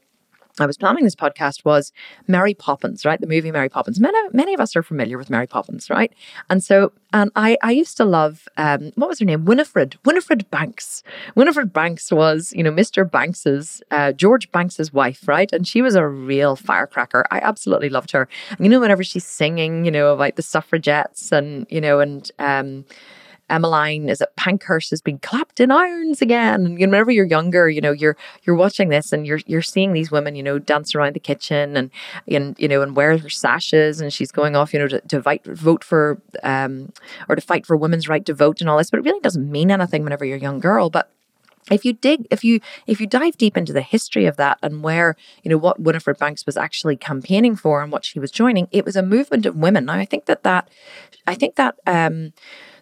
I 0.60 0.66
was 0.66 0.76
planning 0.76 1.02
this 1.02 1.16
podcast 1.16 1.64
was 1.64 1.92
Mary 2.28 2.54
Poppins, 2.54 3.04
right? 3.04 3.20
The 3.20 3.26
movie 3.26 3.50
Mary 3.50 3.68
Poppins. 3.68 3.98
Many, 3.98 4.16
many 4.32 4.54
of 4.54 4.60
us 4.60 4.76
are 4.76 4.82
familiar 4.82 5.18
with 5.18 5.28
Mary 5.28 5.48
Poppins, 5.48 5.90
right? 5.90 6.12
And 6.48 6.62
so, 6.62 6.92
and 7.12 7.32
I, 7.34 7.56
I 7.62 7.72
used 7.72 7.96
to 7.96 8.04
love, 8.04 8.46
um, 8.56 8.92
what 8.94 9.08
was 9.08 9.18
her 9.18 9.24
name? 9.24 9.44
Winifred, 9.44 9.98
Winifred 10.04 10.48
Banks. 10.50 11.02
Winifred 11.34 11.72
Banks 11.72 12.12
was, 12.12 12.52
you 12.54 12.62
know, 12.62 12.70
Mr. 12.70 13.08
Banks's, 13.08 13.82
uh, 13.90 14.12
George 14.12 14.50
Banks's 14.52 14.92
wife, 14.92 15.26
right? 15.26 15.52
And 15.52 15.66
she 15.66 15.82
was 15.82 15.96
a 15.96 16.06
real 16.06 16.54
firecracker. 16.54 17.24
I 17.32 17.38
absolutely 17.38 17.88
loved 17.88 18.12
her. 18.12 18.28
You 18.60 18.68
know, 18.68 18.78
whenever 18.80 19.02
she's 19.02 19.24
singing, 19.24 19.84
you 19.84 19.90
know, 19.90 20.12
about 20.14 20.36
the 20.36 20.42
suffragettes 20.42 21.32
and, 21.32 21.66
you 21.68 21.80
know, 21.80 21.98
and, 21.98 22.30
um, 22.38 22.84
Emmeline 23.50 24.08
is 24.08 24.20
it 24.20 24.30
Pankhurst 24.36 24.90
has 24.90 25.02
been 25.02 25.18
clapped 25.18 25.60
in 25.60 25.70
irons 25.70 26.22
again. 26.22 26.64
And 26.64 26.80
you 26.80 26.86
know, 26.86 26.92
whenever 26.92 27.10
you're 27.10 27.26
younger, 27.26 27.68
you 27.68 27.80
know, 27.80 27.92
you're 27.92 28.16
you're 28.42 28.56
watching 28.56 28.88
this 28.88 29.12
and 29.12 29.26
you're 29.26 29.40
you're 29.46 29.62
seeing 29.62 29.92
these 29.92 30.10
women, 30.10 30.34
you 30.34 30.42
know, 30.42 30.58
dance 30.58 30.94
around 30.94 31.14
the 31.14 31.20
kitchen 31.20 31.76
and 31.76 31.90
and 32.26 32.56
you 32.58 32.68
know, 32.68 32.82
and 32.82 32.96
wear 32.96 33.18
her 33.18 33.28
sashes 33.28 34.00
and 34.00 34.12
she's 34.12 34.32
going 34.32 34.56
off, 34.56 34.72
you 34.72 34.78
know, 34.78 34.88
to, 34.88 35.00
to 35.00 35.22
fight, 35.22 35.44
vote 35.44 35.84
for 35.84 36.20
um 36.42 36.92
or 37.28 37.36
to 37.36 37.42
fight 37.42 37.66
for 37.66 37.76
women's 37.76 38.08
right 38.08 38.24
to 38.24 38.34
vote 38.34 38.60
and 38.60 38.70
all 38.70 38.78
this. 38.78 38.90
But 38.90 39.00
it 39.00 39.04
really 39.04 39.20
doesn't 39.20 39.50
mean 39.50 39.70
anything 39.70 40.04
whenever 40.04 40.24
you're 40.24 40.38
a 40.38 40.40
young 40.40 40.60
girl. 40.60 40.88
But 40.88 41.10
if 41.70 41.84
you 41.84 41.92
dig 41.92 42.26
if 42.30 42.44
you 42.44 42.60
if 42.86 43.00
you 43.00 43.06
dive 43.06 43.36
deep 43.38 43.56
into 43.56 43.72
the 43.72 43.82
history 43.82 44.26
of 44.26 44.36
that 44.36 44.58
and 44.62 44.82
where 44.82 45.16
you 45.42 45.50
know 45.50 45.56
what 45.56 45.80
winifred 45.80 46.18
banks 46.18 46.44
was 46.46 46.56
actually 46.56 46.96
campaigning 46.96 47.56
for 47.56 47.82
and 47.82 47.90
what 47.90 48.04
she 48.04 48.18
was 48.18 48.30
joining 48.30 48.68
it 48.70 48.84
was 48.84 48.96
a 48.96 49.02
movement 49.02 49.46
of 49.46 49.56
women 49.56 49.86
now 49.86 49.94
i 49.94 50.04
think 50.04 50.26
that 50.26 50.42
that 50.42 50.68
i 51.26 51.34
think 51.34 51.56
that 51.56 51.76
um 51.86 52.32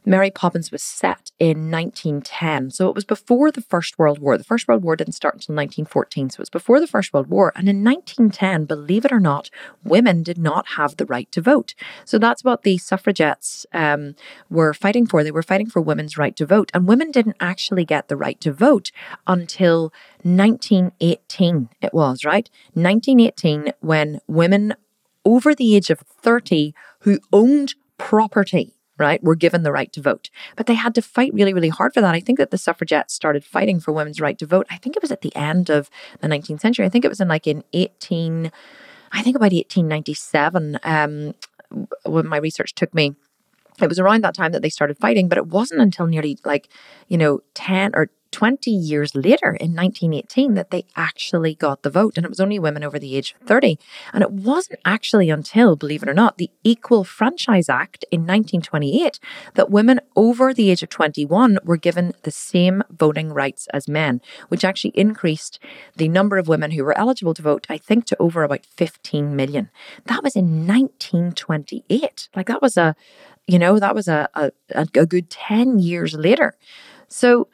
Mary 0.05 0.31
Poppins 0.31 0.73
was 0.73 0.83
set 0.83 1.31
in 1.39 1.71
1910. 1.71 2.71
So 2.71 2.89
it 2.89 2.95
was 2.95 3.05
before 3.05 3.51
the 3.51 3.61
First 3.61 3.99
World 3.99 4.19
War. 4.19 4.37
The 4.37 4.45
First 4.45 4.67
World 4.67 4.83
War 4.83 4.97
didn't 4.97 5.15
start 5.15 5.35
until 5.35 5.55
1914. 5.55 6.31
So 6.31 6.37
it 6.37 6.39
was 6.41 6.51
before 6.51 6.81
the 6.81 6.87
First 6.87 7.13
World 7.13 7.29
War. 7.29 7.53
And 7.55 7.69
in 7.69 7.85
1910, 7.85 8.65
believe 8.65 9.05
it 9.05 9.13
or 9.13 9.21
not, 9.21 9.49
women 9.85 10.23
did 10.23 10.39
not 10.39 10.71
have 10.77 10.97
the 10.97 11.07
right 11.07 11.31
to 11.33 11.41
vote. 11.41 11.75
So 12.05 12.19
that's 12.19 12.43
what 12.43 12.63
the 12.63 12.79
suffragettes 12.79 13.65
um, 13.73 14.17
were 14.51 14.75
fighting 14.75 15.07
for. 15.07 15.23
They 15.23 15.31
were 15.31 15.43
fighting 15.43 15.71
for 15.71 15.81
women's 15.81 16.19
right 16.19 16.35
to 16.37 16.47
vote. 16.47 16.71
And 16.75 16.89
women 16.89 17.11
didn't 17.13 17.37
actually 17.39 17.85
get 17.85 18.09
the 18.09 18.17
right 18.17 18.41
to 18.41 18.53
vote 18.53 18.91
until 19.27 19.93
1918. 20.23 21.69
It 21.81 21.95
was, 21.95 22.25
right? 22.25 22.51
1918, 22.75 23.73
when 23.81 24.21
women 24.27 24.75
over 25.25 25.55
the 25.55 25.77
age 25.77 25.91
of 25.91 26.01
30 26.01 26.75
who 27.01 27.21
owned 27.33 27.75
property 27.99 28.75
right, 28.99 29.23
were 29.23 29.35
given 29.35 29.63
the 29.63 29.73
right 29.73 29.93
to 29.93 30.01
vote. 30.01 30.31
But 30.57 30.67
they 30.67 30.75
had 30.75 30.95
to 30.95 31.03
fight 31.03 31.33
really, 31.35 31.55
really 31.55 31.69
hard 31.69 31.95
for 31.95 32.01
that. 32.01 32.15
I 32.15 32.21
think 32.21 32.39
that 32.39 32.51
the 32.51 32.59
suffragettes 32.59 33.15
started 33.15 33.45
fighting 33.45 33.81
for 33.81 33.93
women's 33.93 34.21
right 34.21 34.39
to 34.39 34.47
vote. 34.47 34.67
I 34.71 34.77
think 34.77 34.97
it 34.97 35.03
was 35.03 35.13
at 35.13 35.23
the 35.23 35.35
end 35.35 35.71
of 35.71 35.91
the 36.21 36.29
19th 36.29 36.61
century. 36.61 36.85
I 36.85 36.89
think 36.89 37.05
it 37.05 37.09
was 37.09 37.21
in 37.21 37.29
like 37.29 37.47
in 37.47 37.65
18, 37.73 38.53
I 39.13 39.23
think 39.23 39.37
about 39.37 39.53
1897, 39.53 40.79
um, 40.85 41.35
when 42.05 42.27
my 42.27 42.37
research 42.37 42.75
took 42.75 42.93
me 42.95 43.15
it 43.81 43.89
was 43.89 43.99
around 43.99 44.23
that 44.23 44.35
time 44.35 44.53
that 44.53 44.63
they 44.63 44.69
started 44.69 44.99
fighting, 44.99 45.29
but 45.29 45.39
it 45.39 45.47
wasn't 45.47 45.81
until 45.81 46.07
nearly 46.07 46.39
like, 46.45 46.69
you 47.09 47.17
know, 47.17 47.41
10 47.55 47.93
or 47.95 48.11
20 48.33 48.71
years 48.71 49.15
later 49.15 49.49
in 49.61 49.75
1918 49.75 50.55
that 50.55 50.71
they 50.71 50.85
actually 50.97 51.55
got 51.55 51.83
the 51.83 51.91
vote. 51.91 52.17
And 52.17 52.25
it 52.25 52.31
was 52.31 52.41
only 52.41 52.59
women 52.59 52.83
over 52.83 52.99
the 52.99 53.15
age 53.15 53.35
of 53.39 53.47
30. 53.47 53.79
And 54.13 54.23
it 54.23 54.33
wasn't 54.33 54.81
actually 54.85 55.31
until, 55.31 55.77
believe 55.77 56.03
it 56.03 56.09
or 56.09 56.15
not, 56.15 56.39
the 56.39 56.51
Equal 56.65 57.05
Franchise 57.05 57.69
Act 57.69 58.05
in 58.11 58.23
1928 58.23 59.21
that 59.55 59.71
women 59.71 60.01
over 60.17 60.53
the 60.53 60.71
age 60.71 60.83
of 60.83 60.89
21 60.89 61.59
were 61.65 61.77
given 61.77 62.15
the 62.23 62.31
same 62.31 62.83
voting 62.91 63.33
rights 63.33 63.69
as 63.73 63.87
men, 63.87 64.21
which 64.49 64.65
actually 64.65 64.93
increased 64.95 65.59
the 65.97 66.09
number 66.09 66.39
of 66.39 66.49
women 66.49 66.73
who 66.73 66.85
were 66.85 66.99
eligible 66.99 67.35
to 67.35 67.43
vote, 67.43 67.67
I 67.69 67.79
think, 67.79 68.07
to 68.07 68.17
over 68.19 68.43
about 68.43 68.67
15 68.67 69.37
million. 69.37 69.71
That 70.07 70.23
was 70.23 70.35
in 70.35 70.67
1928. 70.67 72.29
Like 72.35 72.47
that 72.47 72.63
was 72.63 72.77
a, 72.77 72.97
you 73.47 73.59
know, 73.59 73.79
that 73.79 73.95
was 73.95 74.09
a, 74.09 74.29
a, 74.35 74.51
a 74.75 74.87
good 74.87 75.31
10 75.31 75.79
years 75.79 76.15
later. 76.15 76.55
So, 77.09 77.49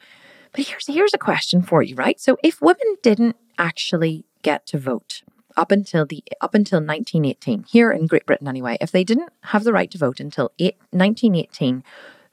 but 0.51 0.67
here's 0.67 0.87
here's 0.87 1.13
a 1.13 1.19
question 1.19 1.61
for 1.61 1.81
you, 1.81 1.95
right? 1.95 2.19
So 2.19 2.37
if 2.43 2.61
women 2.61 2.95
didn't 3.01 3.35
actually 3.57 4.25
get 4.41 4.65
to 4.67 4.77
vote 4.77 5.21
up 5.57 5.71
until 5.71 6.05
the 6.05 6.23
up 6.41 6.55
until 6.55 6.79
1918 6.79 7.63
here 7.63 7.91
in 7.91 8.07
Great 8.07 8.25
Britain 8.25 8.47
anyway, 8.47 8.77
if 8.81 8.91
they 8.91 9.03
didn't 9.03 9.31
have 9.43 9.63
the 9.63 9.73
right 9.73 9.91
to 9.91 9.97
vote 9.97 10.19
until 10.19 10.51
eight, 10.59 10.77
1918, 10.91 11.83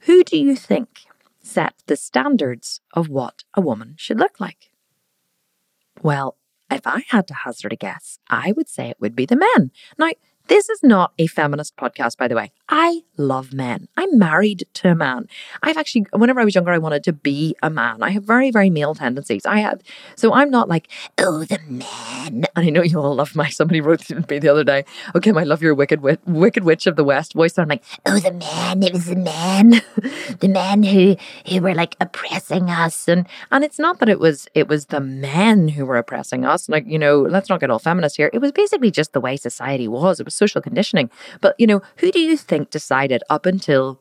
who 0.01 0.23
do 0.23 0.37
you 0.37 0.55
think 0.55 1.05
set 1.41 1.75
the 1.87 1.95
standards 1.95 2.81
of 2.93 3.09
what 3.09 3.43
a 3.53 3.61
woman 3.61 3.95
should 3.97 4.19
look 4.19 4.39
like? 4.39 4.71
Well, 6.01 6.37
if 6.69 6.85
I 6.85 7.03
had 7.09 7.27
to 7.27 7.33
hazard 7.33 7.73
a 7.73 7.77
guess, 7.77 8.19
I 8.29 8.51
would 8.51 8.69
say 8.69 8.89
it 8.89 8.97
would 8.99 9.15
be 9.15 9.25
the 9.25 9.37
men. 9.37 9.71
Now, 9.97 10.11
this 10.47 10.69
is 10.69 10.81
not 10.83 11.13
a 11.17 11.27
feminist 11.27 11.75
podcast, 11.75 12.17
by 12.17 12.27
the 12.27 12.35
way. 12.35 12.51
I 12.69 13.03
love 13.15 13.53
men. 13.53 13.87
I'm 13.95 14.17
married 14.19 14.65
to 14.75 14.91
a 14.91 14.95
man. 14.95 15.27
I've 15.63 15.77
actually, 15.77 16.05
whenever 16.11 16.41
I 16.41 16.45
was 16.45 16.53
younger, 16.53 16.71
I 16.71 16.77
wanted 16.77 17.03
to 17.05 17.13
be 17.13 17.55
a 17.63 17.69
man. 17.69 18.03
I 18.03 18.09
have 18.11 18.23
very, 18.23 18.51
very 18.51 18.69
male 18.69 18.93
tendencies. 18.93 19.45
I 19.45 19.59
have, 19.59 19.81
so 20.15 20.33
I'm 20.33 20.51
not 20.51 20.67
like, 20.67 20.89
oh, 21.17 21.45
the 21.45 21.59
man. 21.67 22.45
And 22.55 22.65
I 22.67 22.69
know 22.69 22.83
you 22.83 22.99
all 22.99 23.15
love 23.15 23.35
my, 23.35 23.49
somebody 23.49 23.79
wrote 23.79 24.01
to 24.01 24.15
me 24.15 24.39
the 24.39 24.49
other 24.49 24.65
day, 24.65 24.83
okay, 25.15 25.31
I 25.31 25.43
love 25.43 25.61
your 25.61 25.73
wicked, 25.73 26.01
wicked 26.01 26.63
witch 26.63 26.87
of 26.87 26.97
the 26.97 27.03
West 27.03 27.33
voice. 27.33 27.57
I'm 27.57 27.69
like, 27.69 27.83
oh, 28.05 28.19
the 28.19 28.33
man. 28.33 28.83
It 28.83 28.91
was 28.91 29.05
the 29.05 29.15
man, 29.15 29.69
the 30.39 30.49
men 30.49 30.83
who, 30.83 31.15
who 31.47 31.61
were 31.61 31.73
like 31.73 31.95
oppressing 32.01 32.69
us. 32.69 33.07
And, 33.07 33.27
and 33.49 33.63
it's 33.63 33.79
not 33.79 33.99
that 33.99 34.09
it 34.09 34.19
was, 34.19 34.47
it 34.53 34.67
was 34.67 34.87
the 34.87 34.99
men 34.99 35.69
who 35.69 35.85
were 35.85 35.97
oppressing 35.97 36.43
us. 36.43 36.67
Like, 36.67 36.85
you 36.85 36.99
know, 36.99 37.21
let's 37.21 37.49
not 37.49 37.61
get 37.61 37.69
all 37.69 37.79
feminist 37.79 38.17
here. 38.17 38.29
It 38.33 38.39
was 38.39 38.51
basically 38.51 38.91
just 38.91 39.13
the 39.13 39.21
way 39.21 39.37
society 39.37 39.87
was. 39.87 40.19
It 40.19 40.25
was 40.25 40.35
social 40.35 40.61
conditioning. 40.61 41.09
But, 41.39 41.55
you 41.57 41.67
know, 41.67 41.81
who 41.97 42.11
do 42.11 42.19
you 42.19 42.35
think 42.35 42.56
decided 42.65 43.23
up 43.29 43.45
until 43.45 43.99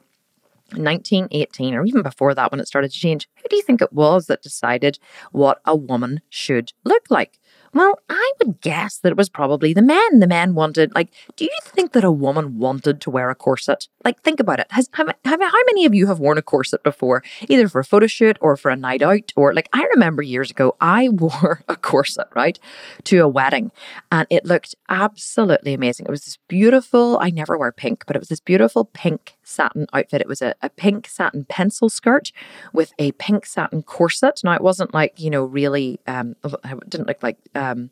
1918 0.72 1.74
or 1.74 1.84
even 1.84 2.02
before 2.02 2.34
that 2.34 2.50
when 2.50 2.60
it 2.60 2.66
started 2.66 2.90
to 2.90 2.98
change, 2.98 3.28
who 3.36 3.48
do 3.48 3.56
you 3.56 3.62
think 3.62 3.80
it 3.80 3.92
was 3.92 4.26
that 4.26 4.42
decided 4.42 4.98
what 5.32 5.60
a 5.64 5.76
woman 5.76 6.20
should 6.28 6.72
look 6.84 7.04
like? 7.10 7.38
Well, 7.74 7.98
I 8.08 8.32
would 8.38 8.60
guess 8.60 8.98
that 8.98 9.10
it 9.10 9.16
was 9.16 9.28
probably 9.28 9.72
the 9.72 9.82
men. 9.82 10.20
The 10.20 10.26
men 10.26 10.54
wanted, 10.54 10.94
like, 10.94 11.10
do 11.36 11.44
you 11.44 11.58
think 11.62 11.92
that 11.92 12.04
a 12.04 12.10
woman 12.10 12.58
wanted 12.58 13.00
to 13.02 13.10
wear 13.10 13.30
a 13.30 13.34
corset? 13.34 13.88
Like, 14.04 14.20
think 14.22 14.40
about 14.40 14.60
it. 14.60 14.66
Has, 14.70 14.88
have, 14.92 15.08
have, 15.24 15.40
how 15.40 15.64
many 15.66 15.84
of 15.84 15.94
you 15.94 16.06
have 16.06 16.18
worn 16.18 16.38
a 16.38 16.42
corset 16.42 16.82
before, 16.82 17.22
either 17.48 17.68
for 17.68 17.80
a 17.80 17.84
photo 17.84 18.06
shoot 18.06 18.36
or 18.40 18.56
for 18.56 18.70
a 18.70 18.76
night 18.76 19.02
out? 19.02 19.32
Or, 19.36 19.54
like, 19.54 19.68
I 19.72 19.84
remember 19.94 20.22
years 20.22 20.50
ago, 20.50 20.76
I 20.80 21.08
wore 21.12 21.62
a 21.68 21.76
corset, 21.76 22.28
right, 22.34 22.58
to 23.04 23.18
a 23.18 23.28
wedding, 23.28 23.72
and 24.10 24.26
it 24.30 24.44
looked 24.44 24.74
absolutely 24.88 25.74
amazing. 25.74 26.06
It 26.06 26.10
was 26.10 26.24
this 26.24 26.38
beautiful, 26.48 27.18
I 27.20 27.30
never 27.30 27.58
wear 27.58 27.72
pink, 27.72 28.04
but 28.06 28.16
it 28.16 28.20
was 28.20 28.28
this 28.28 28.40
beautiful 28.40 28.86
pink 28.86 29.35
satin 29.46 29.86
outfit. 29.92 30.20
It 30.20 30.28
was 30.28 30.42
a, 30.42 30.54
a 30.62 30.68
pink 30.68 31.08
satin 31.08 31.44
pencil 31.48 31.88
skirt 31.88 32.32
with 32.72 32.92
a 32.98 33.12
pink 33.12 33.46
satin 33.46 33.82
corset. 33.82 34.40
Now, 34.44 34.54
it 34.54 34.62
wasn't 34.62 34.92
like, 34.92 35.18
you 35.20 35.30
know, 35.30 35.44
really, 35.44 36.00
um, 36.06 36.36
it 36.44 36.90
didn't 36.90 37.06
look 37.06 37.22
like, 37.22 37.38
um, 37.54 37.90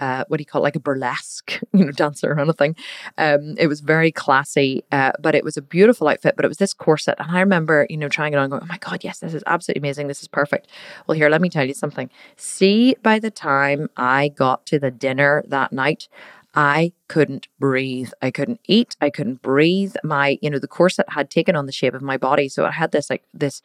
uh, 0.00 0.24
what 0.28 0.38
do 0.38 0.40
you 0.40 0.46
call 0.46 0.62
it, 0.62 0.64
like 0.64 0.76
a 0.76 0.80
burlesque, 0.80 1.60
you 1.72 1.84
know, 1.84 1.92
dancer 1.92 2.32
or 2.32 2.40
anything. 2.40 2.74
Um, 3.18 3.54
it 3.58 3.66
was 3.66 3.80
very 3.80 4.10
classy, 4.10 4.82
uh, 4.90 5.12
but 5.20 5.34
it 5.34 5.44
was 5.44 5.56
a 5.56 5.62
beautiful 5.62 6.08
outfit. 6.08 6.36
But 6.36 6.46
it 6.46 6.48
was 6.48 6.56
this 6.56 6.72
corset, 6.72 7.16
and 7.18 7.30
I 7.30 7.40
remember, 7.40 7.86
you 7.90 7.98
know, 7.98 8.08
trying 8.08 8.32
it 8.32 8.38
on, 8.38 8.48
going, 8.48 8.62
"Oh 8.62 8.66
my 8.66 8.78
god, 8.78 9.04
yes, 9.04 9.18
this 9.18 9.34
is 9.34 9.44
absolutely 9.46 9.80
amazing. 9.80 10.08
This 10.08 10.22
is 10.22 10.28
perfect." 10.28 10.68
Well, 11.06 11.16
here, 11.16 11.28
let 11.28 11.42
me 11.42 11.50
tell 11.50 11.66
you 11.66 11.74
something. 11.74 12.08
See, 12.36 12.96
by 13.02 13.18
the 13.18 13.30
time 13.30 13.90
I 13.96 14.28
got 14.28 14.64
to 14.66 14.78
the 14.78 14.90
dinner 14.90 15.44
that 15.48 15.70
night, 15.70 16.08
I 16.54 16.92
couldn't 17.08 17.46
breathe. 17.60 18.10
I 18.20 18.30
couldn't 18.30 18.60
eat. 18.66 18.96
I 19.00 19.10
couldn't 19.10 19.40
breathe. 19.42 19.94
My, 20.02 20.38
you 20.42 20.50
know, 20.50 20.58
the 20.58 20.66
corset 20.66 21.06
had 21.08 21.30
taken 21.30 21.54
on 21.54 21.66
the 21.66 21.72
shape 21.72 21.94
of 21.94 22.02
my 22.02 22.16
body. 22.16 22.48
So 22.48 22.66
I 22.66 22.72
had 22.72 22.90
this 22.90 23.08
like 23.08 23.22
this 23.32 23.62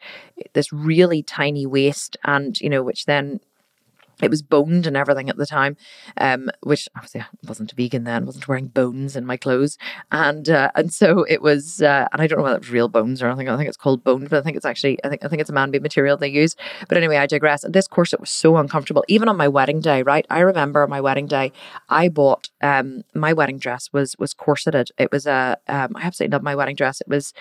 this 0.52 0.72
really 0.72 1.22
tiny 1.22 1.66
waist 1.66 2.16
and, 2.24 2.60
you 2.60 2.70
know, 2.70 2.82
which 2.82 3.06
then 3.06 3.40
it 4.22 4.30
was 4.30 4.42
boned 4.42 4.86
and 4.86 4.96
everything 4.96 5.28
at 5.28 5.36
the 5.36 5.46
time, 5.46 5.76
um, 6.16 6.50
which 6.62 6.88
obviously 6.96 7.20
I 7.20 7.26
wasn't 7.46 7.72
a 7.72 7.74
vegan 7.74 8.04
then, 8.04 8.26
wasn't 8.26 8.48
wearing 8.48 8.68
bones 8.68 9.16
in 9.16 9.26
my 9.26 9.36
clothes, 9.36 9.76
and 10.10 10.48
uh, 10.48 10.70
and 10.74 10.92
so 10.92 11.24
it 11.24 11.42
was, 11.42 11.82
uh, 11.82 12.08
and 12.12 12.22
I 12.22 12.26
don't 12.26 12.38
know 12.38 12.44
whether 12.44 12.56
it 12.56 12.60
was 12.60 12.70
real 12.70 12.88
bones 12.88 13.22
or 13.22 13.28
anything. 13.28 13.48
I 13.48 13.56
think 13.56 13.68
it's 13.68 13.76
called 13.76 14.04
bone, 14.04 14.26
but 14.26 14.38
I 14.38 14.42
think 14.42 14.56
it's 14.56 14.66
actually, 14.66 14.98
I 15.04 15.08
think 15.08 15.24
I 15.24 15.28
think 15.28 15.40
it's 15.40 15.50
a 15.50 15.52
man-made 15.52 15.82
material 15.82 16.16
they 16.16 16.28
use. 16.28 16.56
But 16.88 16.98
anyway, 16.98 17.16
I 17.16 17.26
digress. 17.26 17.64
This 17.68 17.88
corset 17.88 18.20
was 18.20 18.30
so 18.30 18.56
uncomfortable, 18.56 19.04
even 19.08 19.28
on 19.28 19.36
my 19.36 19.48
wedding 19.48 19.80
day. 19.80 20.02
Right, 20.02 20.26
I 20.30 20.40
remember 20.40 20.86
my 20.86 21.00
wedding 21.00 21.26
day, 21.26 21.52
I 21.88 22.08
bought 22.08 22.48
um, 22.62 23.02
my 23.14 23.32
wedding 23.32 23.58
dress 23.58 23.90
was 23.92 24.16
was 24.18 24.34
corseted. 24.34 24.90
It 24.98 25.12
was 25.12 25.26
a, 25.26 25.58
um, 25.68 25.96
I 25.96 26.02
absolutely 26.02 26.34
love 26.34 26.42
my 26.42 26.54
wedding 26.54 26.76
dress. 26.76 27.00
It 27.00 27.08
was, 27.08 27.34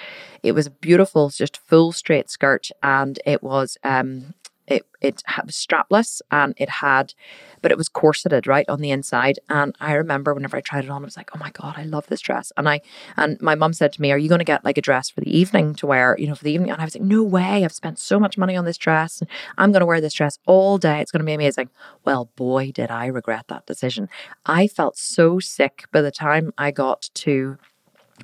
it 0.43 0.51
was 0.53 0.69
beautiful, 0.69 1.30
just 1.30 1.57
full 1.57 1.91
straight 1.91 2.30
skirt, 2.30 2.69
and 2.84 3.19
it 3.26 3.43
was 3.43 3.78
um 3.84 4.34
it 4.68 4.86
it 5.01 5.22
was 5.45 5.55
strapless 5.55 6.22
and 6.32 6.53
it 6.57 6.70
had 6.70 7.13
but 7.61 7.72
it 7.72 7.78
was 7.78 7.89
corseted 7.89 8.45
right 8.45 8.68
on 8.70 8.80
the 8.80 8.91
inside. 8.91 9.39
And 9.49 9.76
i 9.80 9.93
remember 9.93 10.34
whenever 10.34 10.57
i 10.57 10.61
tried 10.61 10.86
it 10.86 10.89
on 10.89 11.01
i 11.01 11.05
was 11.05 11.18
like 11.18 11.32
oh 11.36 11.39
my 11.39 11.51
god 11.51 11.76
i 11.78 11.84
love 11.84 12.07
this 12.07 12.22
dress. 12.22 12.51
And 12.57 12.68
i 12.68 12.82
and 13.18 13.39
my 13.41 13.55
mum 13.55 13.74
said 13.74 13.93
to 13.93 14.01
me 14.01 14.11
are 14.11 14.18
you 14.18 14.30
going 14.30 14.39
to 14.39 14.45
get 14.45 14.66
like 14.66 14.78
a 14.78 14.82
dress 14.82 15.09
for 15.09 15.22
the 15.22 15.38
evening 15.38 15.76
to 15.76 15.88
wear 15.88 16.16
you 16.20 16.28
know 16.28 16.36
for 16.36 16.43
the 16.43 16.51
evening? 16.51 16.72
And 16.72 16.82
i 16.82 16.86
was 16.86 16.95
like 16.95 17.03
no 17.03 17.24
way. 17.24 17.63
I've 17.63 17.72
spent 17.74 17.99
so 17.99 18.20
much 18.20 18.38
money 18.38 18.55
on 18.55 18.66
this 18.66 18.78
dress. 18.78 19.22
I'm 19.57 19.72
going 19.72 19.82
to 19.82 19.86
wear 19.86 20.01
this 20.01 20.13
dress 20.13 20.39
all 20.45 20.78
day. 20.78 20.99
It's 21.01 21.11
going 21.11 21.20
to 21.22 21.26
be 21.26 21.34
amazing. 21.34 21.70
Well 22.03 22.30
boy 22.36 22.72
did 22.72 22.91
i 22.91 23.07
regret 23.07 23.47
that 23.47 23.66
decision. 23.66 24.09
I 24.45 24.68
felt 24.68 24.97
so 24.97 25.39
sick 25.39 25.86
by 25.91 26.01
the 26.01 26.11
time 26.11 26.53
i 26.57 26.72
got 26.72 27.09
to 27.13 27.57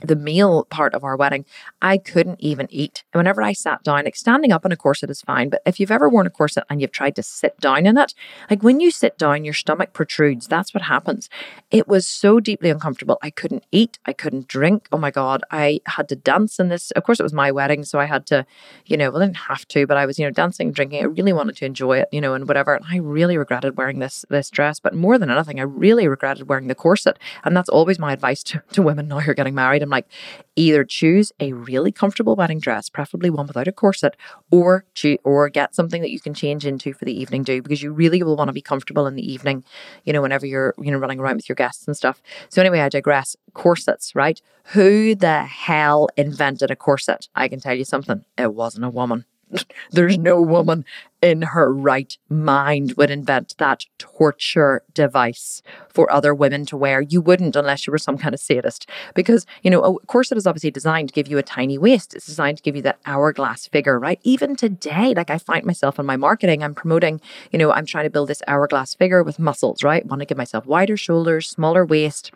the 0.04 0.16
meal 0.16 0.66
part 0.66 0.94
of 0.94 1.04
our 1.04 1.16
wedding, 1.16 1.46
I 1.82 1.98
couldn't 1.98 2.42
even 2.42 2.68
eat. 2.70 3.04
And 3.14 3.20
whenever 3.20 3.42
I 3.42 3.54
sat 3.54 3.84
down, 3.84 4.06
like 4.06 4.16
standing 4.16 4.52
up 4.52 4.66
in 4.66 4.72
a 4.72 4.78
corset 4.78 5.10
is 5.10 5.22
fine, 5.22 5.50
but 5.50 5.62
if 5.66 5.80
you've 5.80 5.92
ever 5.92 6.10
worn 6.10 6.28
a 6.28 6.30
corset 6.30 6.64
and 6.70 6.82
you've 6.82 6.92
tried 6.92 7.16
to 7.18 7.24
sit 7.24 7.60
down 7.60 7.86
in 7.86 7.98
it, 7.98 8.14
like 8.50 8.64
when 8.64 8.80
you 8.80 8.90
sit 8.90 9.18
down, 9.18 9.46
your 9.46 9.54
stomach 9.54 9.94
protrudes. 9.94 10.48
That's 10.48 10.74
what 10.74 10.84
happens. 10.84 11.30
It 11.70 11.88
was 11.88 12.08
so 12.08 12.40
deeply 12.40 12.70
uncomfortable. 12.70 13.18
I 13.22 13.30
couldn't 13.30 13.66
eat. 13.72 14.00
I 14.06 14.14
couldn't 14.14 14.48
drink. 14.48 14.88
Oh 14.92 14.98
my 14.98 15.12
God. 15.12 15.44
I 15.52 15.82
had 15.86 16.08
to 16.10 16.16
dance 16.16 16.60
in 16.60 16.70
this. 16.70 16.92
Of 16.92 17.04
course, 17.04 17.20
it 17.20 17.24
was 17.24 17.34
my 17.34 17.52
wedding. 17.52 17.84
So 17.84 18.00
I 18.00 18.06
had 18.06 18.26
to, 18.28 18.46
you 18.86 18.98
know, 18.98 19.12
well, 19.12 19.22
I 19.22 19.26
didn't 19.26 19.38
have 19.38 19.68
to, 19.70 19.86
but 19.86 19.98
I 19.98 20.06
was, 20.06 20.18
you 20.18 20.26
know, 20.26 20.32
dancing, 20.32 20.72
drinking. 20.72 21.02
I 21.02 21.06
really 21.06 21.34
wanted 21.34 21.58
to 21.58 21.66
enjoy 21.66 22.00
it, 22.00 22.10
you 22.12 22.22
know, 22.22 22.34
and 22.34 22.48
whatever. 22.48 22.76
And 22.76 22.86
I 22.90 22.98
really 22.98 23.38
regretted 23.38 23.78
wearing 23.78 24.00
this, 24.00 24.26
this 24.30 24.50
dress. 24.50 24.80
But 24.80 24.96
more 24.96 25.18
than 25.18 25.30
anything, 25.30 25.60
I 25.60 25.64
really 25.64 26.08
regretted 26.08 26.48
wearing 26.48 26.68
the 26.68 26.76
corset. 26.76 27.20
And 27.44 27.56
that's 27.56 27.70
always 27.70 28.00
my 28.00 28.14
advice 28.14 28.44
to, 28.44 28.64
to 28.72 28.82
women 28.82 29.08
now 29.08 29.20
who 29.20 29.32
are 29.32 29.36
getting 29.36 29.56
married. 29.56 29.81
I'm 29.82 29.90
like, 29.90 30.08
either 30.56 30.84
choose 30.84 31.32
a 31.40 31.54
really 31.54 31.92
comfortable 31.92 32.36
wedding 32.36 32.60
dress, 32.60 32.90
preferably 32.90 33.30
one 33.30 33.48
without 33.48 33.68
a 33.68 33.72
corset, 33.72 34.16
or 34.52 34.86
cho- 34.94 35.18
or 35.24 35.50
get 35.50 35.76
something 35.76 36.02
that 36.02 36.12
you 36.12 36.20
can 36.20 36.34
change 36.34 36.66
into 36.66 36.94
for 36.94 37.06
the 37.06 37.20
evening 37.20 37.44
do 37.44 37.62
because 37.62 37.82
you 37.82 37.92
really 37.92 38.22
will 38.24 38.36
want 38.36 38.50
to 38.50 38.54
be 38.54 38.62
comfortable 38.62 39.08
in 39.08 39.16
the 39.16 39.32
evening, 39.32 39.64
you 40.06 40.14
know, 40.14 40.22
whenever 40.22 40.46
you're 40.46 40.74
you 40.82 40.92
know 40.92 40.98
running 40.98 41.20
around 41.20 41.38
with 41.38 41.50
your 41.50 41.56
guests 41.56 41.88
and 41.88 41.96
stuff. 41.98 42.22
So 42.50 42.62
anyway, 42.62 42.80
I 42.80 42.90
digress. 42.90 43.36
Corsets, 43.54 44.16
right? 44.16 44.42
Who 44.74 45.16
the 45.16 45.44
hell 45.44 46.08
invented 46.18 46.72
a 46.72 46.76
corset? 46.76 47.28
I 47.36 47.48
can 47.48 47.60
tell 47.60 47.74
you 47.76 47.86
something. 47.86 48.24
It 48.38 48.54
wasn't 48.54 48.86
a 48.86 48.90
woman. 48.90 49.26
There's 49.92 50.18
no 50.18 50.42
woman 50.42 50.86
in 51.22 51.44
her 51.44 51.72
right 51.72 52.18
mind 52.30 52.94
would 52.94 53.12
invent 53.12 53.56
that 53.60 53.86
torture 54.00 54.82
device 54.94 55.62
for 55.90 56.12
other 56.12 56.34
women 56.34 56.66
to 56.66 56.78
wear. 56.78 57.02
You 57.02 57.22
wouldn't 57.22 57.56
unless 57.56 57.86
you 57.86 57.92
were 57.92 58.00
some 58.00 58.18
kind 58.18 58.34
of 58.34 58.40
sadist. 58.40 58.90
Because, 59.14 59.46
you 59.62 59.70
know, 59.70 59.84
a 59.84 60.06
corset 60.08 60.38
is 60.38 60.48
obviously 60.48 60.72
designed 60.72 61.10
to 61.10 61.14
give 61.14 61.28
you 61.28 61.38
a 61.38 61.44
tiny 61.44 61.78
waist. 61.78 62.16
It's 62.16 62.26
designed 62.26 62.58
to 62.58 62.64
give 62.64 62.76
you 62.76 62.82
that 62.84 63.00
hourglass 63.06 63.68
figure, 63.68 64.00
right? 64.00 64.20
Even 64.24 64.56
today, 64.56 65.14
like 65.14 65.30
I 65.30 65.38
find 65.38 65.64
myself 65.66 66.00
in 66.00 66.06
my 66.06 66.18
marketing, 66.18 66.64
I'm 66.64 66.74
promoting, 66.74 67.22
you 67.52 67.60
know, 67.60 67.72
I'm 67.72 67.86
trying 67.86 68.06
to 68.06 68.10
build 68.10 68.30
this 68.30 68.42
hourglass 68.48 68.96
figure 68.96 69.24
with 69.24 69.38
muscles, 69.38 69.84
right? 69.84 70.06
Want 70.06 70.22
to 70.22 70.26
give 70.26 70.38
myself 70.38 70.66
wider 70.66 70.98
shoulders, 70.98 71.50
smaller 71.50 71.86
waist 71.86 72.32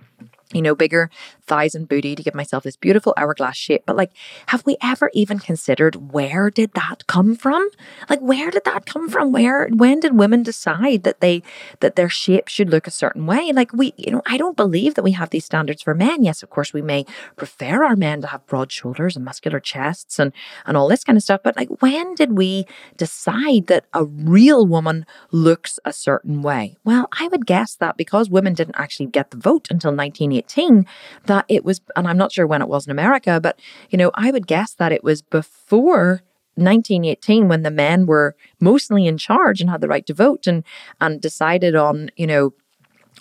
you 0.56 0.62
know, 0.62 0.76
bigger 0.76 1.10
thighs 1.46 1.76
and 1.76 1.88
booty 1.88 2.16
to 2.16 2.24
give 2.24 2.34
myself 2.34 2.64
this 2.64 2.78
beautiful 2.78 3.14
hourglass 3.18 3.58
shape. 3.58 3.84
But 3.86 3.96
like, 3.96 4.12
have 4.48 4.66
we 4.66 4.78
ever 4.82 5.12
even 5.14 5.38
considered 5.40 6.12
where 6.12 6.50
did 6.50 6.74
that 6.74 7.06
come 7.08 7.36
from? 7.36 7.70
Like, 8.10 8.20
where 8.20 8.50
did 8.50 8.64
that 8.66 8.86
come 8.86 9.10
from? 9.10 9.32
Where, 9.32 9.68
when 9.68 10.00
did 10.00 10.18
women 10.18 10.44
decide 10.44 11.04
that 11.04 11.20
they, 11.20 11.44
that 11.82 11.96
their 11.96 12.10
shape 12.10 12.48
should 12.48 12.70
look 12.70 12.88
a 12.88 12.92
certain 12.92 13.26
way? 13.26 13.52
Like, 13.52 13.74
we, 13.74 13.94
you 13.98 14.12
know, 14.12 14.22
I 14.26 14.38
don't 14.38 14.58
believe 14.58 14.96
that 14.96 15.04
we 15.04 15.12
have 15.12 15.30
these 15.30 15.46
standards 15.46 15.84
for 15.84 15.94
men. 15.94 16.24
Yes, 16.24 16.42
of 16.42 16.50
course, 16.50 16.74
we 16.74 16.82
may 16.82 17.06
prefer 17.36 17.84
our 17.84 17.96
men 17.96 18.22
to 18.22 18.28
have 18.28 18.48
broad 18.48 18.72
shoulders 18.72 19.16
and 19.16 19.26
muscular 19.26 19.60
chests 19.60 20.20
and, 20.20 20.32
and 20.66 20.78
all 20.78 20.88
this 20.88 21.04
kind 21.04 21.18
of 21.18 21.24
stuff. 21.24 21.42
But 21.44 21.58
like, 21.58 21.70
when 21.82 22.16
did 22.16 22.38
we 22.38 22.66
decide 22.98 23.68
that 23.68 23.86
a 23.94 24.06
real 24.06 24.66
woman 24.66 25.06
looks 25.32 25.80
a 25.86 25.92
certain 25.92 26.42
way? 26.42 26.78
Well, 26.84 27.08
I 27.20 27.28
would 27.28 27.46
guess 27.46 27.76
that 27.76 27.98
because 27.98 28.30
women 28.30 28.54
didn't 28.54 28.76
actually 28.78 29.08
get 29.08 29.32
the 29.32 29.38
vote 29.38 29.68
until 29.70 29.92
1918, 30.46 30.86
that 31.26 31.46
it 31.48 31.66
was, 31.66 31.82
and 31.96 32.08
I'm 32.08 32.18
not 32.18 32.32
sure 32.32 32.48
when 32.48 32.62
it 32.62 32.68
was 32.68 32.86
in 32.86 32.92
America, 32.92 33.40
but, 33.42 33.60
you 33.90 33.98
know, 33.98 34.12
I 34.14 34.32
would 34.32 34.48
guess 34.48 34.74
that 34.76 34.92
it 34.92 35.04
was 35.04 35.22
before 35.22 36.22
1918 36.56 37.48
when 37.48 37.64
the 37.64 37.72
men 37.72 38.06
were 38.06 38.36
mostly 38.60 39.08
in 39.08 39.18
charge 39.18 39.60
and 39.60 39.70
had 39.70 39.82
the 39.82 39.90
right 39.90 40.06
to 40.06 40.14
vote 40.14 40.48
and 40.48 40.64
and 41.02 41.20
decided 41.20 41.76
on 41.76 42.10
you 42.16 42.26
know 42.26 42.54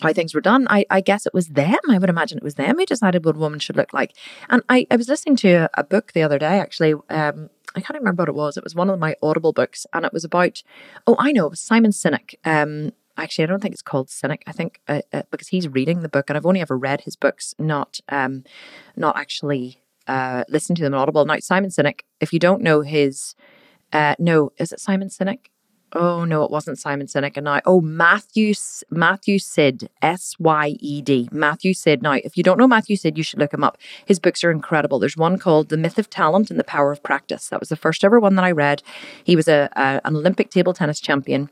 how 0.01 0.13
things 0.13 0.33
were 0.33 0.39
done 0.39 0.65
I, 0.69 0.85
I 0.89 1.01
guess 1.01 1.25
it 1.25 1.33
was 1.33 1.49
them 1.49 1.75
i 1.89 1.97
would 1.97 2.09
imagine 2.09 2.37
it 2.37 2.45
was 2.45 2.55
them 2.55 2.79
who 2.79 2.85
decided 2.85 3.25
what 3.25 3.35
a 3.35 3.39
woman 3.39 3.59
should 3.59 3.75
look 3.75 3.91
like 3.91 4.13
and 4.49 4.63
i, 4.69 4.87
I 4.89 4.95
was 4.95 5.09
listening 5.09 5.35
to 5.37 5.49
a, 5.49 5.69
a 5.73 5.83
book 5.83 6.13
the 6.13 6.23
other 6.23 6.39
day 6.39 6.61
actually 6.61 6.93
um, 7.09 7.49
I 7.75 7.81
can't 7.81 7.99
remember 7.99 8.21
what 8.21 8.29
it 8.29 8.35
was. 8.35 8.57
It 8.57 8.63
was 8.63 8.73
one 8.73 8.89
of 8.89 8.99
my 8.99 9.15
Audible 9.21 9.51
books, 9.51 9.85
and 9.93 10.05
it 10.05 10.13
was 10.13 10.23
about. 10.23 10.63
Oh, 11.05 11.15
I 11.19 11.31
know. 11.31 11.47
It 11.47 11.51
was 11.51 11.59
Simon 11.59 11.91
Sinek. 11.91 12.35
Um, 12.45 12.91
actually, 13.17 13.43
I 13.43 13.47
don't 13.47 13.61
think 13.61 13.73
it's 13.73 13.81
called 13.81 14.09
Cynic. 14.09 14.43
I 14.47 14.51
think 14.51 14.79
uh, 14.87 15.01
uh, 15.13 15.23
because 15.31 15.49
he's 15.49 15.67
reading 15.67 16.01
the 16.01 16.09
book, 16.09 16.29
and 16.29 16.37
I've 16.37 16.45
only 16.45 16.61
ever 16.61 16.77
read 16.77 17.01
his 17.01 17.15
books, 17.15 17.55
not 17.59 17.99
um, 18.09 18.43
not 18.95 19.17
actually 19.17 19.81
uh, 20.07 20.43
listened 20.49 20.77
to 20.77 20.83
them 20.83 20.93
on 20.93 21.01
Audible. 21.01 21.25
Now, 21.25 21.37
Simon 21.39 21.69
Sinek, 21.69 22.01
if 22.19 22.33
you 22.33 22.39
don't 22.39 22.61
know 22.61 22.81
his, 22.81 23.35
uh, 23.93 24.15
no, 24.19 24.51
is 24.57 24.71
it 24.71 24.79
Simon 24.79 25.09
Sinek? 25.09 25.47
Oh 25.93 26.25
no, 26.25 26.43
it 26.43 26.51
wasn't 26.51 26.77
Simon 26.77 27.07
Sinek. 27.07 27.37
And 27.37 27.45
now, 27.45 27.61
oh 27.65 27.79
Matthew 27.79 28.53
Matthew 28.89 29.39
Syed, 29.39 29.89
S 30.01 30.35
Y 30.39 30.75
E 30.79 31.01
D, 31.01 31.29
Matthew 31.31 31.73
Syed. 31.73 32.01
Now, 32.01 32.13
if 32.13 32.35
you 32.35 32.43
don't 32.43 32.57
know 32.57 32.67
Matthew 32.67 32.97
Syed, 32.97 33.17
you 33.17 33.23
should 33.23 33.39
look 33.39 33.53
him 33.53 33.63
up. 33.63 33.77
His 34.05 34.19
books 34.19 34.43
are 34.43 34.51
incredible. 34.51 34.99
There's 34.99 35.15
one 35.15 35.39
called 35.39 35.69
The 35.69 35.77
Myth 35.77 35.97
of 35.97 36.09
Talent 36.09 36.51
and 36.51 36.59
the 36.59 36.65
Power 36.65 36.91
of 36.91 37.01
Practice. 37.01 37.47
That 37.47 37.61
was 37.61 37.69
the 37.69 37.77
first 37.77 38.03
ever 38.03 38.19
one 38.19 38.35
that 38.35 38.43
I 38.43 38.51
read. 38.51 38.83
He 39.23 39.35
was 39.35 39.47
a, 39.47 39.69
a 39.73 40.01
an 40.03 40.17
Olympic 40.17 40.49
table 40.49 40.73
tennis 40.73 40.99
champion 40.99 41.49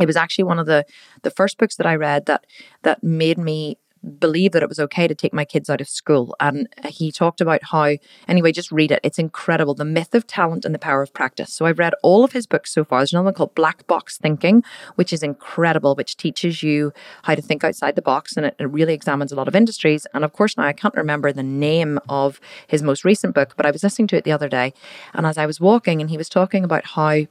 it 0.00 0.06
was 0.06 0.16
actually 0.16 0.44
one 0.44 0.58
of 0.58 0.66
the 0.66 0.84
the 1.22 1.30
first 1.30 1.58
books 1.58 1.76
that 1.76 1.86
I 1.86 1.94
read 1.94 2.26
that 2.26 2.46
that 2.82 3.02
made 3.02 3.38
me 3.38 3.78
believe 4.06 4.52
that 4.52 4.62
it 4.62 4.68
was 4.68 4.78
okay 4.78 5.08
to 5.08 5.14
take 5.14 5.32
my 5.32 5.44
kids 5.44 5.68
out 5.68 5.80
of 5.80 5.88
school. 5.88 6.34
And 6.40 6.68
he 6.88 7.10
talked 7.10 7.40
about 7.40 7.62
how 7.64 7.96
anyway 8.28 8.52
just 8.52 8.70
read 8.70 8.92
it. 8.92 9.00
It's 9.02 9.18
incredible. 9.18 9.74
The 9.74 9.84
myth 9.84 10.14
of 10.14 10.26
talent 10.26 10.64
and 10.64 10.74
the 10.74 10.78
power 10.78 11.02
of 11.02 11.12
practice. 11.12 11.52
So 11.52 11.66
i've 11.66 11.78
read 11.78 11.94
all 12.02 12.24
of 12.24 12.32
his 12.32 12.46
books 12.46 12.72
so 12.72 12.84
far. 12.84 13.00
There's 13.00 13.12
another 13.12 13.26
one 13.26 13.34
called 13.34 13.54
black 13.54 13.86
box 13.86 14.16
thinking 14.16 14.62
which 14.94 15.12
is 15.12 15.22
incredible 15.22 15.94
which 15.94 16.16
teaches 16.16 16.62
you 16.62 16.92
how 17.22 17.34
to 17.34 17.42
think 17.42 17.64
outside 17.64 17.96
the 17.96 18.02
box. 18.02 18.36
And 18.36 18.46
it, 18.46 18.56
it 18.58 18.70
really 18.70 18.94
examines 18.94 19.32
a 19.32 19.36
lot 19.36 19.48
of 19.48 19.56
industries. 19.56 20.06
And 20.14 20.24
of 20.24 20.32
course 20.32 20.56
now 20.56 20.64
i 20.64 20.72
can't 20.72 20.94
remember 20.94 21.32
the 21.32 21.42
name 21.42 21.98
of 22.08 22.40
his 22.66 22.82
most 22.82 23.04
recent 23.04 23.34
book 23.34 23.54
but 23.56 23.66
i 23.66 23.70
was 23.70 23.82
listening 23.82 24.08
to 24.08 24.16
it 24.16 24.24
the 24.24 24.32
other 24.32 24.48
day. 24.48 24.72
And 25.14 25.26
as 25.26 25.38
i 25.38 25.46
was 25.46 25.60
walking 25.60 26.00
and 26.00 26.10
he 26.10 26.16
was 26.16 26.28
talking 26.28 26.64
about 26.64 26.86
how 26.86 27.26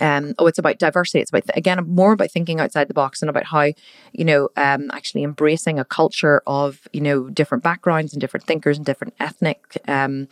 um, 0.00 0.34
oh, 0.38 0.46
it's 0.46 0.58
about 0.58 0.78
diversity. 0.78 1.20
It's 1.20 1.30
about 1.30 1.44
again 1.56 1.84
more 1.86 2.12
about 2.12 2.30
thinking 2.30 2.60
outside 2.60 2.88
the 2.88 2.94
box 2.94 3.22
and 3.22 3.28
about 3.28 3.44
how 3.44 3.72
you 4.12 4.24
know 4.24 4.48
um, 4.56 4.90
actually 4.92 5.22
embracing 5.22 5.78
a 5.78 5.84
culture 5.84 6.42
of 6.46 6.88
you 6.92 7.00
know 7.00 7.28
different 7.28 7.62
backgrounds 7.62 8.12
and 8.12 8.20
different 8.20 8.46
thinkers 8.46 8.76
and 8.76 8.86
different 8.86 9.14
ethnic 9.20 9.78
um, 9.88 10.28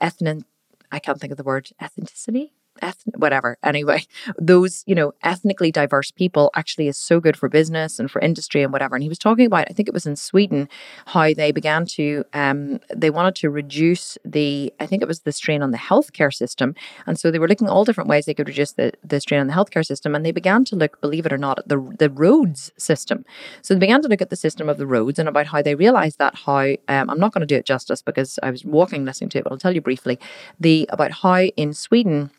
ethnic. 0.00 0.44
I 0.92 0.98
can't 1.00 1.20
think 1.20 1.32
of 1.32 1.36
the 1.36 1.44
word 1.44 1.70
ethnicity 1.82 2.50
ethnic, 2.82 3.16
whatever. 3.16 3.58
Anyway, 3.62 4.04
those, 4.38 4.82
you 4.86 4.94
know, 4.94 5.12
ethnically 5.22 5.70
diverse 5.70 6.10
people 6.10 6.50
actually 6.54 6.88
is 6.88 6.96
so 6.96 7.20
good 7.20 7.36
for 7.36 7.48
business 7.48 7.98
and 7.98 8.10
for 8.10 8.20
industry 8.20 8.62
and 8.62 8.72
whatever. 8.72 8.96
And 8.96 9.02
he 9.02 9.08
was 9.08 9.18
talking 9.18 9.46
about, 9.46 9.66
I 9.70 9.72
think 9.72 9.88
it 9.88 9.94
was 9.94 10.06
in 10.06 10.16
Sweden, 10.16 10.68
how 11.06 11.32
they 11.34 11.52
began 11.52 11.86
to, 11.86 12.24
um, 12.32 12.80
they 12.94 13.10
wanted 13.10 13.34
to 13.36 13.50
reduce 13.50 14.18
the, 14.24 14.72
I 14.80 14.86
think 14.86 15.02
it 15.02 15.08
was 15.08 15.20
the 15.20 15.32
strain 15.32 15.62
on 15.62 15.70
the 15.70 15.78
healthcare 15.78 16.32
system. 16.32 16.74
And 17.06 17.18
so 17.18 17.30
they 17.30 17.38
were 17.38 17.48
looking 17.48 17.68
all 17.68 17.84
different 17.84 18.08
ways 18.08 18.26
they 18.26 18.34
could 18.34 18.48
reduce 18.48 18.72
the, 18.72 18.92
the 19.04 19.20
strain 19.20 19.40
on 19.40 19.46
the 19.46 19.52
healthcare 19.52 19.84
system. 19.84 20.14
And 20.14 20.24
they 20.24 20.32
began 20.32 20.64
to 20.66 20.76
look, 20.76 21.00
believe 21.00 21.26
it 21.26 21.32
or 21.32 21.38
not, 21.38 21.58
at 21.58 21.68
the, 21.68 21.94
the 21.98 22.10
roads 22.10 22.72
system. 22.76 23.24
So 23.62 23.74
they 23.74 23.80
began 23.80 24.02
to 24.02 24.08
look 24.08 24.22
at 24.22 24.30
the 24.30 24.36
system 24.36 24.68
of 24.68 24.78
the 24.78 24.86
roads 24.86 25.18
and 25.18 25.28
about 25.28 25.46
how 25.46 25.62
they 25.62 25.74
realized 25.74 26.18
that 26.18 26.34
how, 26.34 26.60
um, 26.88 27.10
I'm 27.10 27.20
not 27.20 27.32
going 27.32 27.40
to 27.40 27.46
do 27.46 27.56
it 27.56 27.66
justice 27.66 28.02
because 28.02 28.38
I 28.42 28.50
was 28.50 28.64
walking 28.64 29.04
listening 29.04 29.30
to 29.30 29.38
it, 29.38 29.44
but 29.44 29.52
I'll 29.52 29.58
tell 29.58 29.74
you 29.74 29.80
briefly, 29.80 30.18
the, 30.58 30.88
about 30.90 31.12
how 31.12 31.40
in 31.42 31.72
Sweden, 31.72 32.30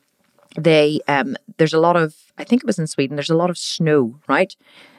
they 0.56 1.00
um, 1.08 1.36
there's 1.58 1.74
a 1.74 1.80
lot 1.80 1.96
of 1.96 2.16
I 2.38 2.44
think 2.44 2.64
it 2.64 2.68
was 2.68 2.80
in 2.80 2.88
Sweden. 2.88 3.16
There's 3.16 3.30
a 3.30 3.36
lot 3.36 3.50
of 3.50 3.58
snow, 3.58 4.20
right, 4.28 4.56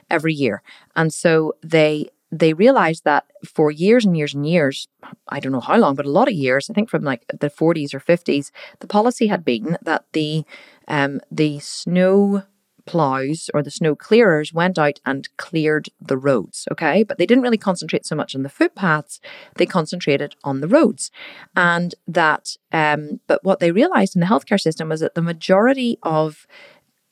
every 0.09 0.33
year, 0.33 0.61
and 0.95 1.13
so 1.13 1.53
they 1.63 2.09
they 2.31 2.53
realized 2.53 3.05
that 3.05 3.25
for 3.45 3.71
years 3.71 4.05
and 4.05 4.15
years 4.15 4.33
and 4.33 4.47
years, 4.47 4.87
I 5.29 5.39
don't 5.39 5.51
know 5.51 5.59
how 5.59 5.77
long, 5.77 5.95
but 5.95 6.05
a 6.05 6.11
lot 6.11 6.27
of 6.27 6.33
years, 6.33 6.69
I 6.69 6.73
think 6.73 6.89
from 6.89 7.03
like 7.03 7.25
the 7.39 7.49
40s 7.49 7.93
or 7.93 7.99
50s, 7.99 8.51
the 8.79 8.87
policy 8.87 9.27
had 9.27 9.43
been 9.43 9.77
that 9.81 10.05
the 10.13 10.45
um, 10.87 11.21
the 11.31 11.59
snow 11.59 12.43
plows 12.89 13.51
or 13.53 13.61
the 13.61 13.69
snow 13.69 13.95
clearers 13.95 14.51
went 14.51 14.79
out 14.79 14.99
and 15.05 15.29
cleared 15.37 15.89
the 16.01 16.17
roads, 16.17 16.67
okay? 16.71 17.03
But 17.03 17.19
they 17.19 17.27
didn't 17.27 17.43
really 17.43 17.57
concentrate 17.57 18.03
so 18.03 18.15
much 18.15 18.35
on 18.35 18.41
the 18.41 18.49
footpaths, 18.49 19.19
they 19.57 19.67
concentrated 19.67 20.35
on 20.43 20.59
the 20.59 20.67
roads. 20.67 21.11
And 21.55 21.93
that, 22.07 22.55
um, 22.71 23.19
but 23.27 23.43
what 23.43 23.59
they 23.59 23.71
realized 23.71 24.15
in 24.15 24.21
the 24.21 24.25
healthcare 24.25 24.59
system 24.59 24.89
was 24.89 25.01
that 25.01 25.13
the 25.13 25.21
majority 25.21 25.99
of 26.01 26.47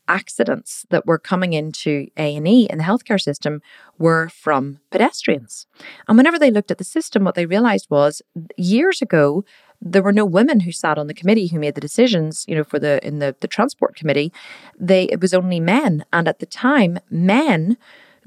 accidents 0.08 0.86
that 0.90 1.06
were 1.06 1.20
coming 1.20 1.54
into 1.54 2.08
A&E 2.18 2.68
in 2.72 2.78
the 2.80 2.84
healthcare 2.84 3.22
system 3.22 3.62
were 4.00 4.30
from 4.30 4.80
pedestrians. 4.90 5.68
And 6.08 6.18
whenever 6.18 6.40
they 6.40 6.50
looked 6.50 6.72
at 6.72 6.80
the 6.80 6.84
system 6.84 7.24
what 7.24 7.36
they 7.36 7.46
realized 7.46 7.88
was 7.92 8.24
years 8.58 9.00
ago 9.02 9.44
there 9.82 10.04
were 10.04 10.12
no 10.12 10.26
women 10.26 10.62
who 10.62 10.72
sat 10.72 10.98
on 10.98 11.08
the 11.08 11.14
committee 11.14 11.48
who 11.48 11.60
made 11.60 11.76
the 11.76 11.82
decisions, 11.82 12.46
you 12.48 12.56
know, 12.56 12.64
for 12.64 12.80
the 12.80 13.06
in 13.06 13.20
the, 13.20 13.36
the 13.40 13.48
transport 13.48 13.96
committee. 13.96 14.32
They 14.80 15.04
it 15.06 15.22
was 15.22 15.34
only 15.34 15.60
men. 15.60 16.06
And 16.12 16.28
at 16.28 16.40
the 16.40 16.46
time, 16.46 17.00
men 17.10 17.78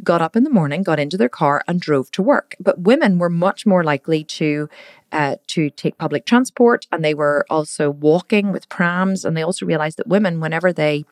got 0.03 0.23
up 0.23 0.37
in 0.37 0.45
the 0.45 0.51
morning, 0.51 0.83
got 0.83 1.01
into 1.01 1.17
their 1.17 1.29
car, 1.29 1.63
and 1.69 1.81
drove 1.81 2.11
to 2.13 2.23
work. 2.23 2.57
But 2.59 2.81
women 2.81 3.19
were 3.19 3.29
much 3.29 3.67
more 3.67 3.85
likely 3.85 4.25
to 4.25 4.69
uh, 5.13 5.37
to 5.49 5.71
take 5.71 5.99
public 5.99 6.25
transport, 6.25 6.87
and 6.93 7.05
they 7.05 7.15
were 7.15 7.45
also 7.51 7.91
walking 7.91 8.53
with 8.53 8.69
prams. 8.69 9.25
And 9.25 9.37
they 9.37 9.43
also 9.43 9.67
realized 9.67 9.99
that 9.99 10.07
women, 10.07 10.41
whenever 10.41 10.73
they 10.73 11.05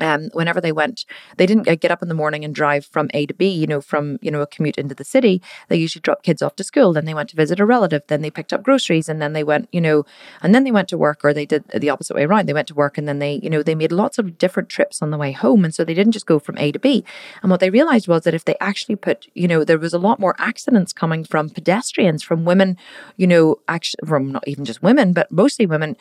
um, 0.00 0.28
whenever 0.32 0.60
they 0.60 0.72
went, 0.72 1.04
they 1.36 1.46
didn't 1.46 1.64
get 1.80 1.90
up 1.90 2.02
in 2.02 2.08
the 2.08 2.14
morning 2.14 2.44
and 2.44 2.54
drive 2.54 2.84
from 2.84 3.10
A 3.14 3.26
to 3.26 3.34
B, 3.34 3.48
you 3.48 3.66
know, 3.66 3.80
from, 3.80 4.18
you 4.20 4.30
know, 4.30 4.40
a 4.40 4.46
commute 4.46 4.76
into 4.76 4.94
the 4.94 5.04
city. 5.04 5.40
They 5.68 5.76
usually 5.76 6.00
dropped 6.00 6.24
kids 6.24 6.42
off 6.42 6.56
to 6.56 6.64
school. 6.64 6.92
Then 6.92 7.04
they 7.04 7.14
went 7.14 7.28
to 7.30 7.36
visit 7.36 7.60
a 7.60 7.66
relative. 7.66 8.02
Then 8.08 8.20
they 8.22 8.30
picked 8.30 8.52
up 8.52 8.64
groceries 8.64 9.08
and 9.08 9.22
then 9.22 9.34
they 9.34 9.44
went, 9.44 9.68
you 9.70 9.80
know, 9.80 10.04
and 10.42 10.54
then 10.54 10.64
they 10.64 10.72
went 10.72 10.88
to 10.88 10.98
work 10.98 11.24
or 11.24 11.32
they 11.32 11.46
did 11.46 11.64
the 11.68 11.90
opposite 11.90 12.16
way 12.16 12.24
around. 12.24 12.46
They 12.46 12.52
went 12.52 12.68
to 12.68 12.74
work 12.74 12.98
and 12.98 13.06
then 13.06 13.20
they, 13.20 13.40
you 13.42 13.50
know, 13.50 13.62
they 13.62 13.74
made 13.74 13.92
lots 13.92 14.18
of 14.18 14.36
different 14.38 14.68
trips 14.68 15.00
on 15.00 15.10
the 15.10 15.18
way 15.18 15.32
home. 15.32 15.64
And 15.64 15.74
so 15.74 15.84
they 15.84 15.94
didn't 15.94 16.12
just 16.12 16.26
go 16.26 16.38
from 16.38 16.58
A 16.58 16.72
to 16.72 16.78
B. 16.78 17.04
And 17.42 17.50
what 17.50 17.60
they 17.60 17.70
realized 17.70 18.08
was 18.08 18.24
that 18.24 18.34
if 18.34 18.44
they 18.44 18.56
actually 18.60 18.96
put, 18.96 19.28
you 19.34 19.46
know, 19.46 19.64
there 19.64 19.78
was 19.78 19.94
a 19.94 19.98
lot 19.98 20.18
more 20.18 20.34
accidents 20.38 20.92
coming 20.92 21.24
from 21.24 21.50
pedestrians, 21.50 22.22
from 22.22 22.44
women, 22.44 22.76
you 23.16 23.26
know, 23.26 23.56
actually 23.68 24.06
from 24.06 24.32
not 24.32 24.46
even 24.48 24.64
just 24.64 24.82
women, 24.82 25.12
but 25.12 25.30
mostly 25.30 25.66
women, 25.66 25.96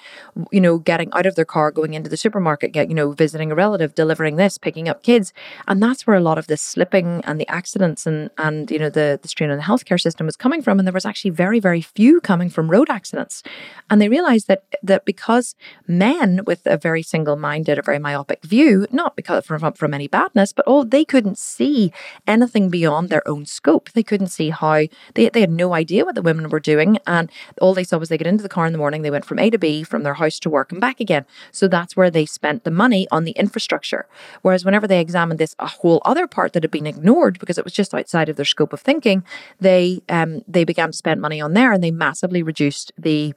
you 0.51 0.61
know, 0.61 0.79
getting 0.79 1.11
out 1.13 1.25
of 1.25 1.35
their 1.35 1.45
car, 1.45 1.71
going 1.71 1.93
into 1.93 2.09
the 2.09 2.17
supermarket, 2.17 2.71
get, 2.71 2.89
you 2.89 2.95
know, 2.95 3.11
visiting 3.11 3.51
a 3.51 3.55
relative 3.55 3.82
of 3.83 3.95
delivering 3.95 4.37
this, 4.37 4.57
picking 4.57 4.89
up 4.89 5.03
kids. 5.03 5.33
And 5.67 5.81
that's 5.81 6.07
where 6.07 6.15
a 6.15 6.21
lot 6.21 6.37
of 6.37 6.47
the 6.47 6.57
slipping 6.57 7.21
and 7.25 7.39
the 7.39 7.47
accidents 7.47 8.07
and, 8.07 8.29
and 8.37 8.71
you 8.71 8.79
know, 8.79 8.89
the, 8.89 9.19
the 9.21 9.27
strain 9.27 9.49
on 9.49 9.57
the 9.57 9.63
healthcare 9.63 9.99
system 9.99 10.25
was 10.25 10.35
coming 10.35 10.61
from. 10.61 10.79
And 10.79 10.87
there 10.87 10.93
was 10.93 11.05
actually 11.05 11.31
very, 11.31 11.59
very 11.59 11.81
few 11.81 12.21
coming 12.21 12.49
from 12.49 12.71
road 12.71 12.89
accidents. 12.89 13.43
And 13.89 14.01
they 14.01 14.09
realized 14.09 14.47
that 14.47 14.63
that 14.81 15.05
because 15.05 15.55
men 15.87 16.41
with 16.45 16.61
a 16.65 16.77
very 16.77 17.03
single-minded, 17.03 17.77
a 17.77 17.81
very 17.81 17.99
myopic 17.99 18.43
view, 18.43 18.87
not 18.91 19.15
because 19.15 19.45
from, 19.45 19.73
from 19.73 19.93
any 19.93 20.07
badness, 20.07 20.53
but 20.53 20.65
oh, 20.67 20.83
they 20.83 21.05
couldn't 21.05 21.37
see 21.37 21.91
anything 22.27 22.69
beyond 22.69 23.09
their 23.09 23.27
own 23.27 23.45
scope. 23.45 23.91
They 23.91 24.03
couldn't 24.03 24.27
see 24.27 24.49
how 24.49 24.83
they, 25.15 25.29
they 25.29 25.41
had 25.41 25.51
no 25.51 25.73
idea 25.73 26.05
what 26.05 26.15
the 26.15 26.21
women 26.21 26.49
were 26.49 26.59
doing. 26.59 26.97
And 27.05 27.29
all 27.61 27.73
they 27.73 27.83
saw 27.83 27.97
was 27.97 28.09
they 28.09 28.17
get 28.17 28.27
into 28.27 28.43
the 28.43 28.49
car 28.49 28.65
in 28.65 28.71
the 28.71 28.79
morning, 28.79 29.01
they 29.01 29.11
went 29.11 29.25
from 29.25 29.39
A 29.39 29.49
to 29.49 29.57
B, 29.57 29.83
from 29.83 30.03
their 30.03 30.15
house 30.15 30.39
to 30.39 30.49
work 30.49 30.71
and 30.71 30.79
back 30.79 30.99
again. 30.99 31.25
So 31.51 31.67
that's 31.67 31.95
where 31.95 32.09
they 32.09 32.25
spent 32.25 32.63
the 32.63 32.71
money 32.71 33.07
on 33.11 33.23
the 33.23 33.31
infrastructure 33.31 33.72
structure. 33.73 34.05
Whereas 34.43 34.63
whenever 34.63 34.87
they 34.87 35.01
examined 35.01 35.39
this 35.39 35.55
a 35.57 35.67
whole 35.67 36.01
other 36.05 36.27
part 36.27 36.53
that 36.53 36.63
had 36.63 36.71
been 36.71 36.85
ignored 36.85 37.39
because 37.39 37.57
it 37.57 37.63
was 37.63 37.73
just 37.73 37.93
outside 37.93 38.29
of 38.29 38.35
their 38.35 38.45
scope 38.45 38.73
of 38.73 38.81
thinking, 38.81 39.23
they 39.59 40.01
um, 40.09 40.43
they 40.47 40.63
began 40.63 40.91
to 40.91 40.97
spend 40.97 41.19
money 41.21 41.41
on 41.41 41.53
there 41.53 41.71
and 41.71 41.83
they 41.83 41.91
massively 41.91 42.43
reduced 42.43 42.91
the 42.97 43.33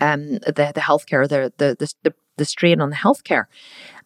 um 0.00 0.38
the 0.38 0.72
the 0.74 0.80
healthcare 0.80 1.28
the 1.28 1.52
the 1.58 1.76
the, 1.78 1.94
the, 2.02 2.14
the 2.36 2.44
strain 2.44 2.80
on 2.80 2.90
the 2.90 2.96
healthcare. 2.96 3.44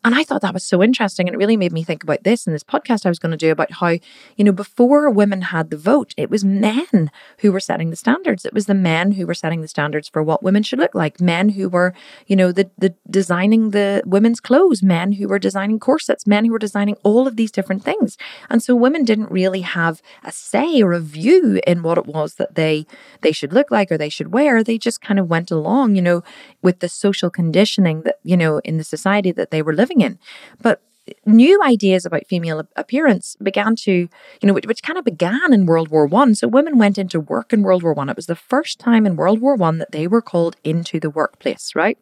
And 0.05 0.15
I 0.15 0.23
thought 0.23 0.43
that 0.43 0.55
was 0.55 0.65
so 0.65 0.83
interesting. 0.83 1.27
And 1.27 1.35
it 1.35 1.39
really 1.39 1.57
made 1.57 1.73
me 1.73 1.83
think 1.83 2.05
about 2.05 2.23
this 2.23 2.47
in 2.47 2.53
this 2.53 2.63
podcast 2.63 3.05
I 3.05 3.09
was 3.09 3.19
going 3.19 3.33
to 3.33 3.37
do 3.37 3.51
about 3.51 3.73
how, 3.73 3.89
you 4.37 4.45
know, 4.45 4.53
before 4.53 5.11
women 5.11 5.43
had 5.43 5.71
the 5.71 5.77
vote, 5.77 6.15
it 6.17 6.31
was 6.31 6.45
men 6.45 7.11
who 7.39 7.51
were 7.51 7.61
setting 7.61 7.91
the 7.91 7.97
standards. 7.97 8.45
It 8.45 8.55
was 8.55 8.67
the 8.67 8.75
men 8.75 9.13
who 9.13 9.27
were 9.27 9.35
setting 9.35 9.61
the 9.61 9.69
standards 9.69 10.09
for 10.09 10.23
what 10.23 10.43
women 10.43 10.63
should 10.63 10.79
look 10.79 10.95
like. 10.95 11.21
Men 11.21 11.51
who 11.51 11.69
were, 11.69 11.95
you 12.27 12.37
know, 12.37 12.53
the, 12.53 12.71
the 12.79 12.95
designing 13.11 13.71
the 13.71 14.03
women's 14.07 14.41
clothes, 14.41 14.83
men 14.83 15.13
who 15.13 15.27
were 15.29 15.39
designing 15.39 15.81
corsets, 15.81 16.27
men 16.27 16.45
who 16.45 16.53
were 16.53 16.59
designing 16.59 16.97
all 17.03 17.27
of 17.27 17.37
these 17.37 17.51
different 17.51 17.85
things. 17.85 18.17
And 18.49 18.63
so 18.63 18.77
women 18.77 19.05
didn't 19.05 19.31
really 19.31 19.63
have 19.63 20.01
a 20.23 20.31
say 20.31 20.81
or 20.81 20.93
a 20.93 21.01
view 21.01 21.61
in 21.67 21.83
what 21.83 21.99
it 21.99 22.07
was 22.07 22.35
that 22.35 22.55
they 22.55 22.87
they 23.23 23.33
should 23.33 23.53
look 23.53 23.71
like 23.71 23.91
or 23.91 23.99
they 23.99 24.09
should 24.09 24.33
wear. 24.33 24.63
They 24.63 24.79
just 24.79 25.01
kind 25.01 25.19
of 25.19 25.29
went 25.29 25.51
along, 25.51 25.97
you 25.97 26.03
know, 26.03 26.23
with 26.63 26.81
the 26.81 26.89
social 26.89 27.31
conditioning 27.31 28.03
that, 28.03 28.17
you 28.23 28.37
know, 28.37 28.59
in 28.59 28.77
the 28.79 28.85
society 28.85 29.33
that 29.33 29.51
they 29.51 29.63
were 29.63 29.75
living 29.75 29.98
in. 30.01 30.19
But 30.61 30.83
new 31.27 31.63
ideas 31.63 32.05
about 32.05 32.27
female 32.27 32.67
appearance 32.77 33.37
began 33.43 33.77
to, 33.77 33.93
you 33.93 34.09
know, 34.43 34.53
which, 34.53 34.67
which 34.67 34.83
kind 34.83 34.99
of 34.99 35.05
began 35.05 35.53
in 35.53 35.67
World 35.67 35.89
War 35.89 36.07
One. 36.07 36.35
So 36.35 36.49
women 36.49 36.79
went 36.79 36.99
into 36.99 37.21
work 37.21 37.53
in 37.53 37.63
World 37.63 37.83
War 37.83 37.93
One. 37.93 38.09
It 38.09 38.17
was 38.17 38.27
the 38.27 38.37
first 38.37 38.79
time 38.79 39.07
in 39.07 39.17
World 39.17 39.41
War 39.41 39.55
One 39.55 39.79
that 39.79 39.93
they 39.93 40.07
were 40.07 40.23
called 40.23 40.57
into 40.65 41.01
the 41.01 41.11
workplace, 41.11 41.75
right? 41.75 41.99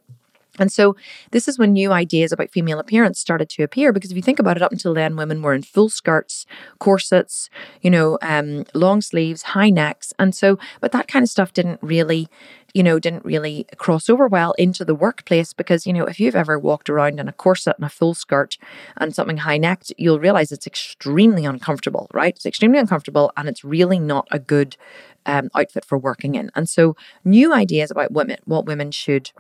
And 0.58 0.72
so 0.72 0.96
this 1.32 1.48
is 1.48 1.58
when 1.58 1.72
new 1.72 1.92
ideas 1.92 2.32
about 2.32 2.50
female 2.50 2.78
appearance 2.78 3.18
started 3.18 3.48
to 3.50 3.62
appear 3.62 3.92
because 3.92 4.10
if 4.10 4.16
you 4.16 4.22
think 4.22 4.38
about 4.38 4.56
it, 4.56 4.62
up 4.62 4.72
until 4.72 4.94
then, 4.94 5.16
women 5.16 5.42
were 5.42 5.54
in 5.54 5.62
full 5.62 5.88
skirts, 5.88 6.46
corsets, 6.78 7.50
you 7.82 7.90
know, 7.90 8.18
um, 8.22 8.64
long 8.74 9.00
sleeves, 9.00 9.42
high 9.42 9.70
necks. 9.70 10.12
And 10.18 10.34
so, 10.34 10.58
but 10.80 10.92
that 10.92 11.08
kind 11.08 11.22
of 11.22 11.28
stuff 11.28 11.52
didn't 11.52 11.82
really, 11.82 12.28
you 12.76 12.82
know, 12.82 12.98
didn't 12.98 13.24
really 13.24 13.66
cross 13.78 14.10
over 14.10 14.28
well 14.28 14.52
into 14.58 14.84
the 14.84 14.94
workplace 14.94 15.54
because, 15.54 15.86
you 15.86 15.94
know, 15.94 16.04
if 16.04 16.20
you've 16.20 16.36
ever 16.36 16.58
walked 16.58 16.90
around 16.90 17.18
in 17.18 17.26
a 17.26 17.32
corset 17.32 17.74
and 17.78 17.86
a 17.86 17.88
full 17.88 18.12
skirt 18.12 18.58
and 18.98 19.14
something 19.14 19.38
high 19.38 19.56
necked, 19.56 19.94
you'll 19.96 20.20
realize 20.20 20.52
it's 20.52 20.66
extremely 20.66 21.46
uncomfortable, 21.46 22.06
right? 22.12 22.36
It's 22.36 22.44
extremely 22.44 22.78
uncomfortable 22.78 23.32
and 23.34 23.48
it's 23.48 23.64
really 23.64 23.98
not 23.98 24.28
a 24.30 24.38
good 24.38 24.76
um, 25.24 25.48
outfit 25.54 25.86
for 25.86 25.96
working 25.96 26.34
in. 26.34 26.50
And 26.54 26.68
so, 26.68 26.96
new 27.24 27.50
ideas 27.54 27.90
about 27.90 28.12
women, 28.12 28.40
what 28.44 28.66
women 28.66 28.90
should 28.90 29.30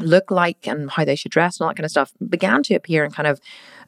look 0.00 0.30
like 0.30 0.66
and 0.66 0.90
how 0.90 1.04
they 1.04 1.16
should 1.16 1.32
dress 1.32 1.58
and 1.58 1.64
all 1.64 1.70
that 1.70 1.76
kind 1.76 1.84
of 1.84 1.90
stuff 1.90 2.12
began 2.28 2.62
to 2.62 2.74
appear 2.74 3.04
in 3.04 3.10
kind 3.10 3.26
of 3.26 3.40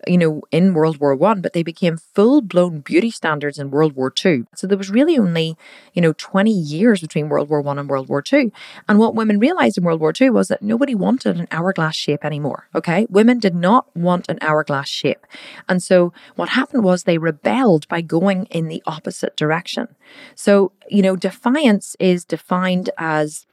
you 0.06 0.16
know 0.16 0.42
in 0.50 0.74
world 0.74 0.98
war 0.98 1.14
one 1.14 1.40
but 1.40 1.52
they 1.52 1.62
became 1.62 1.96
full-blown 1.96 2.80
beauty 2.80 3.10
standards 3.10 3.58
in 3.58 3.70
world 3.70 3.94
war 3.94 4.10
two. 4.10 4.46
So 4.54 4.66
there 4.66 4.78
was 4.78 4.90
really 4.90 5.18
only 5.18 5.56
you 5.92 6.02
know 6.02 6.12
20 6.12 6.50
years 6.50 7.00
between 7.00 7.28
world 7.28 7.48
war 7.48 7.60
one 7.60 7.78
and 7.78 7.88
world 7.88 8.08
war 8.08 8.22
two. 8.22 8.52
And 8.88 8.98
what 8.98 9.14
women 9.14 9.38
realized 9.38 9.76
in 9.76 9.84
world 9.84 10.00
war 10.00 10.12
two 10.12 10.32
was 10.32 10.48
that 10.48 10.62
nobody 10.62 10.94
wanted 10.94 11.38
an 11.38 11.48
hourglass 11.50 11.96
shape 11.96 12.24
anymore 12.24 12.68
okay? 12.74 13.06
Women 13.10 13.38
did 13.38 13.54
not 13.54 13.94
want 13.96 14.28
an 14.28 14.38
hourglass 14.40 14.88
shape. 14.88 15.26
And 15.68 15.82
so 15.82 16.12
what 16.36 16.50
happened 16.50 16.84
was 16.84 17.02
they 17.02 17.18
rebelled 17.18 17.88
by 17.88 18.00
going 18.00 18.46
in 18.46 18.68
the 18.68 18.82
opposite 18.86 19.36
direction. 19.36 19.88
So 20.34 20.72
you 20.88 21.02
know 21.02 21.16
defiance 21.16 21.96
is 21.98 22.24
defined 22.24 22.90
as 22.96 23.46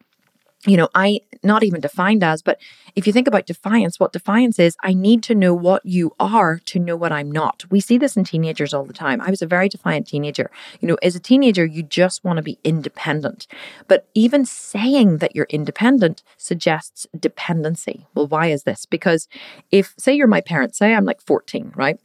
you 0.65 0.77
know, 0.77 0.89
I 0.95 1.21
not 1.43 1.63
even 1.63 1.81
defined 1.81 2.23
as, 2.23 2.41
but 2.41 2.59
if 2.95 3.05
you 3.05 3.13
think 3.13 3.27
about 3.27 3.45
defiance, 3.45 3.99
what 3.99 4.13
defiance 4.13 4.57
is, 4.57 4.75
I 4.81 4.93
need 4.93 5.21
to 5.23 5.35
know 5.35 5.53
what 5.53 5.85
you 5.85 6.13
are 6.19 6.59
to 6.65 6.79
know 6.79 6.95
what 6.95 7.11
I'm 7.11 7.31
not. 7.31 7.65
We 7.69 7.79
see 7.79 7.97
this 7.97 8.17
in 8.17 8.23
teenagers 8.23 8.73
all 8.73 8.85
the 8.85 8.93
time. 8.93 9.21
I 9.21 9.29
was 9.29 9.41
a 9.41 9.47
very 9.47 9.69
defiant 9.69 10.07
teenager. 10.07 10.49
You 10.81 10.87
know, 10.87 10.97
as 11.03 11.15
a 11.15 11.19
teenager, 11.19 11.65
you 11.65 11.83
just 11.83 12.23
want 12.23 12.37
to 12.37 12.43
be 12.43 12.57
independent. 12.63 13.47
But 13.87 14.07
even 14.13 14.45
saying 14.45 15.19
that 15.19 15.35
you're 15.35 15.47
independent 15.49 16.23
suggests 16.37 17.05
dependency. 17.17 18.07
Well, 18.15 18.27
why 18.27 18.47
is 18.47 18.63
this? 18.63 18.85
Because 18.85 19.27
if, 19.71 19.93
say, 19.97 20.15
you're 20.15 20.27
my 20.27 20.41
parent, 20.41 20.75
say 20.75 20.93
I'm 20.93 21.05
like 21.05 21.21
14, 21.21 21.73
right? 21.75 21.99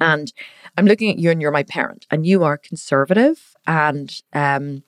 And 0.00 0.32
I'm 0.76 0.86
looking 0.86 1.10
at 1.10 1.18
you 1.18 1.30
and 1.30 1.40
you're 1.40 1.50
my 1.50 1.62
parent, 1.62 2.06
and 2.10 2.26
you 2.26 2.44
are 2.44 2.58
conservative 2.58 3.56
and, 3.66 4.20
um, 4.32 4.82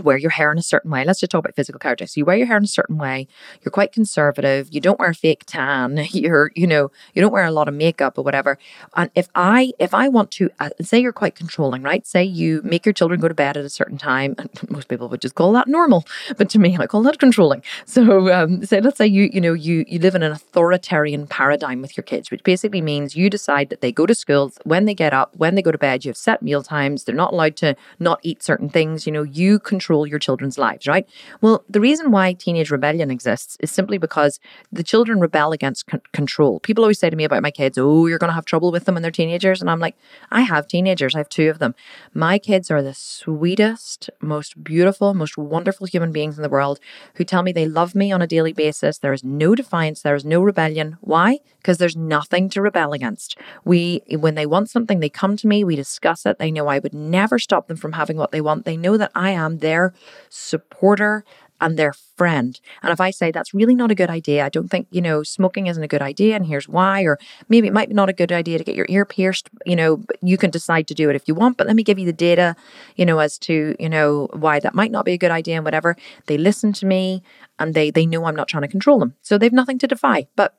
wear 0.00 0.16
your 0.16 0.30
hair 0.30 0.52
in 0.52 0.58
a 0.58 0.62
certain 0.62 0.90
way. 0.90 1.04
Let's 1.04 1.20
just 1.20 1.30
talk 1.30 1.40
about 1.40 1.54
physical 1.54 1.78
characteristics. 1.78 2.14
So 2.14 2.20
you 2.20 2.24
wear 2.24 2.36
your 2.36 2.46
hair 2.46 2.56
in 2.56 2.64
a 2.64 2.68
certain 2.68 2.98
way. 2.98 3.26
You're 3.62 3.72
quite 3.72 3.92
conservative. 3.92 4.68
You 4.70 4.80
don't 4.80 4.98
wear 4.98 5.12
fake 5.14 5.44
tan. 5.46 6.06
You're, 6.12 6.50
you 6.54 6.66
know, 6.66 6.90
you 7.14 7.22
don't 7.22 7.32
wear 7.32 7.44
a 7.44 7.50
lot 7.50 7.68
of 7.68 7.74
makeup 7.74 8.18
or 8.18 8.22
whatever. 8.22 8.58
And 8.94 9.10
if 9.14 9.28
I, 9.34 9.72
if 9.78 9.94
I 9.94 10.08
want 10.08 10.30
to 10.32 10.50
uh, 10.60 10.70
say 10.80 10.98
you're 10.98 11.12
quite 11.12 11.34
controlling, 11.34 11.82
right? 11.82 12.06
Say 12.06 12.24
you 12.24 12.60
make 12.64 12.86
your 12.86 12.92
children 12.92 13.20
go 13.20 13.28
to 13.28 13.34
bed 13.34 13.56
at 13.56 13.64
a 13.64 13.70
certain 13.70 13.98
time, 13.98 14.34
and 14.38 14.50
most 14.70 14.88
people 14.88 15.08
would 15.08 15.20
just 15.20 15.34
call 15.34 15.52
that 15.52 15.68
normal, 15.68 16.04
but 16.36 16.48
to 16.50 16.58
me, 16.58 16.76
I 16.78 16.86
call 16.86 17.02
that 17.02 17.18
controlling. 17.18 17.62
So, 17.84 18.32
um, 18.32 18.64
say, 18.64 18.80
let's 18.80 18.98
say 18.98 19.06
you, 19.06 19.30
you 19.32 19.40
know, 19.40 19.52
you 19.52 19.84
you 19.88 19.98
live 19.98 20.14
in 20.14 20.22
an 20.22 20.32
authoritarian 20.32 21.26
paradigm 21.26 21.80
with 21.80 21.96
your 21.96 22.04
kids, 22.04 22.30
which 22.30 22.42
basically 22.42 22.80
means 22.80 23.16
you 23.16 23.30
decide 23.30 23.70
that 23.70 23.80
they 23.80 23.92
go 23.92 24.06
to 24.06 24.14
school 24.14 24.52
when 24.64 24.84
they 24.84 24.94
get 24.94 25.12
up, 25.12 25.34
when 25.36 25.54
they 25.54 25.62
go 25.62 25.72
to 25.72 25.78
bed. 25.78 26.04
You 26.04 26.10
have 26.10 26.16
set 26.16 26.42
meal 26.42 26.62
times. 26.62 27.04
They're 27.04 27.14
not 27.14 27.32
allowed 27.32 27.56
to 27.56 27.76
not 27.98 28.20
eat 28.22 28.42
certain 28.42 28.68
things. 28.68 29.06
You 29.06 29.12
know, 29.12 29.22
you 29.22 29.58
control 29.58 29.85
control 29.86 30.06
your 30.06 30.18
children's 30.18 30.58
lives, 30.58 30.88
right? 30.88 31.06
Well, 31.40 31.64
the 31.68 31.80
reason 31.80 32.10
why 32.10 32.32
teenage 32.32 32.72
rebellion 32.72 33.08
exists 33.08 33.56
is 33.60 33.70
simply 33.70 33.98
because 33.98 34.40
the 34.72 34.82
children 34.82 35.20
rebel 35.20 35.52
against 35.52 35.86
con- 35.86 36.02
control. 36.12 36.58
People 36.58 36.82
always 36.82 36.98
say 36.98 37.08
to 37.08 37.14
me 37.14 37.22
about 37.22 37.42
my 37.42 37.52
kids, 37.52 37.78
oh, 37.78 38.06
you're 38.06 38.18
going 38.18 38.30
to 38.30 38.34
have 38.34 38.44
trouble 38.44 38.72
with 38.72 38.84
them 38.84 38.94
when 38.94 39.02
they're 39.02 39.12
teenagers. 39.12 39.60
And 39.60 39.70
I'm 39.70 39.78
like, 39.78 39.96
I 40.32 40.40
have 40.40 40.66
teenagers, 40.66 41.14
I 41.14 41.18
have 41.18 41.28
two 41.28 41.48
of 41.50 41.60
them. 41.60 41.76
My 42.14 42.38
kids 42.38 42.68
are 42.68 42.82
the 42.82 42.94
sweetest, 42.94 44.10
most 44.20 44.64
beautiful, 44.64 45.14
most 45.14 45.38
wonderful 45.38 45.86
human 45.86 46.10
beings 46.10 46.36
in 46.36 46.42
the 46.42 46.48
world 46.48 46.80
who 47.14 47.24
tell 47.24 47.44
me 47.44 47.52
they 47.52 47.68
love 47.68 47.94
me 47.94 48.10
on 48.10 48.22
a 48.22 48.26
daily 48.26 48.52
basis. 48.52 48.98
There 48.98 49.12
is 49.12 49.22
no 49.22 49.54
defiance, 49.54 50.02
there 50.02 50.16
is 50.16 50.24
no 50.24 50.42
rebellion. 50.42 50.96
Why? 51.00 51.38
Because 51.58 51.78
there's 51.78 51.96
nothing 51.96 52.48
to 52.50 52.62
rebel 52.62 52.92
against. 52.92 53.38
We, 53.64 54.02
when 54.10 54.34
they 54.34 54.46
want 54.46 54.68
something, 54.68 54.98
they 54.98 55.08
come 55.08 55.36
to 55.36 55.46
me, 55.46 55.62
we 55.62 55.76
discuss 55.76 56.26
it. 56.26 56.38
They 56.38 56.50
know 56.50 56.66
I 56.66 56.80
would 56.80 56.94
never 56.94 57.38
stop 57.38 57.68
them 57.68 57.76
from 57.76 57.92
having 57.92 58.16
what 58.16 58.32
they 58.32 58.40
want. 58.40 58.64
They 58.64 58.76
know 58.76 58.96
that 58.96 59.12
I 59.14 59.30
am 59.30 59.58
there 59.58 59.75
their 59.76 59.94
supporter 60.30 61.24
and 61.58 61.78
their 61.78 61.92
friend. 61.92 62.60
And 62.82 62.92
if 62.92 63.00
I 63.00 63.10
say 63.10 63.30
that's 63.30 63.54
really 63.54 63.74
not 63.74 63.90
a 63.90 63.94
good 63.94 64.10
idea, 64.10 64.44
I 64.44 64.50
don't 64.50 64.68
think, 64.68 64.88
you 64.90 65.00
know, 65.00 65.22
smoking 65.22 65.68
isn't 65.68 65.82
a 65.82 65.88
good 65.88 66.02
idea 66.02 66.36
and 66.36 66.44
here's 66.44 66.68
why, 66.68 67.02
or 67.02 67.18
maybe 67.48 67.66
it 67.66 67.72
might 67.72 67.88
be 67.88 67.94
not 67.94 68.10
a 68.10 68.12
good 68.12 68.30
idea 68.30 68.58
to 68.58 68.64
get 68.64 68.76
your 68.76 68.86
ear 68.90 69.06
pierced, 69.06 69.48
you 69.64 69.76
know, 69.76 70.02
you 70.22 70.36
can 70.36 70.50
decide 70.50 70.86
to 70.88 70.94
do 70.94 71.08
it 71.08 71.16
if 71.16 71.26
you 71.26 71.34
want, 71.34 71.56
but 71.56 71.66
let 71.66 71.76
me 71.76 71.82
give 71.82 71.98
you 71.98 72.04
the 72.04 72.12
data, 72.12 72.54
you 72.96 73.06
know, 73.06 73.18
as 73.18 73.38
to, 73.38 73.74
you 73.78 73.88
know, 73.88 74.28
why 74.34 74.60
that 74.60 74.74
might 74.74 74.90
not 74.90 75.06
be 75.06 75.12
a 75.12 75.18
good 75.18 75.30
idea 75.30 75.56
and 75.56 75.64
whatever. 75.64 75.96
They 76.26 76.36
listen 76.36 76.72
to 76.74 76.86
me 76.86 77.22
and 77.58 77.72
they 77.72 77.90
they 77.90 78.04
know 78.04 78.26
I'm 78.26 78.36
not 78.36 78.48
trying 78.48 78.66
to 78.68 78.76
control 78.76 78.98
them. 78.98 79.14
So 79.22 79.38
they've 79.38 79.60
nothing 79.60 79.78
to 79.78 79.86
defy. 79.86 80.26
But 80.36 80.54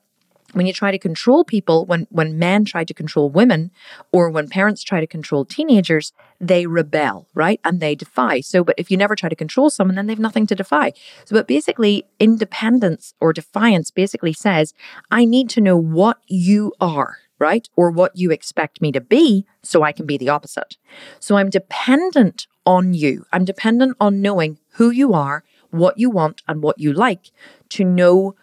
when 0.52 0.66
you 0.66 0.72
try 0.72 0.90
to 0.90 0.98
control 0.98 1.44
people, 1.44 1.84
when, 1.84 2.06
when 2.10 2.38
men 2.38 2.64
try 2.64 2.84
to 2.84 2.94
control 2.94 3.28
women, 3.28 3.70
or 4.12 4.30
when 4.30 4.48
parents 4.48 4.82
try 4.82 5.00
to 5.00 5.06
control 5.06 5.44
teenagers, 5.44 6.12
they 6.40 6.66
rebel, 6.66 7.28
right? 7.34 7.60
And 7.64 7.80
they 7.80 7.94
defy. 7.94 8.40
So, 8.40 8.64
but 8.64 8.74
if 8.78 8.90
you 8.90 8.96
never 8.96 9.14
try 9.14 9.28
to 9.28 9.36
control 9.36 9.70
someone, 9.70 9.96
then 9.96 10.06
they've 10.06 10.18
nothing 10.18 10.46
to 10.46 10.54
defy. 10.54 10.92
So, 11.24 11.36
but 11.36 11.46
basically, 11.46 12.06
independence 12.18 13.14
or 13.20 13.32
defiance 13.32 13.90
basically 13.90 14.32
says, 14.32 14.72
I 15.10 15.24
need 15.24 15.50
to 15.50 15.60
know 15.60 15.76
what 15.76 16.18
you 16.26 16.72
are, 16.80 17.18
right? 17.38 17.68
Or 17.76 17.90
what 17.90 18.16
you 18.16 18.30
expect 18.30 18.80
me 18.80 18.90
to 18.92 19.00
be 19.00 19.44
so 19.62 19.82
I 19.82 19.92
can 19.92 20.06
be 20.06 20.16
the 20.16 20.30
opposite. 20.30 20.76
So 21.20 21.36
I'm 21.36 21.50
dependent 21.50 22.46
on 22.64 22.94
you. 22.94 23.26
I'm 23.32 23.44
dependent 23.44 23.96
on 24.00 24.22
knowing 24.22 24.58
who 24.72 24.90
you 24.90 25.12
are, 25.12 25.44
what 25.70 25.98
you 25.98 26.08
want, 26.08 26.42
and 26.48 26.62
what 26.62 26.78
you 26.78 26.92
like 26.92 27.30
to 27.70 27.84
know 27.84 28.34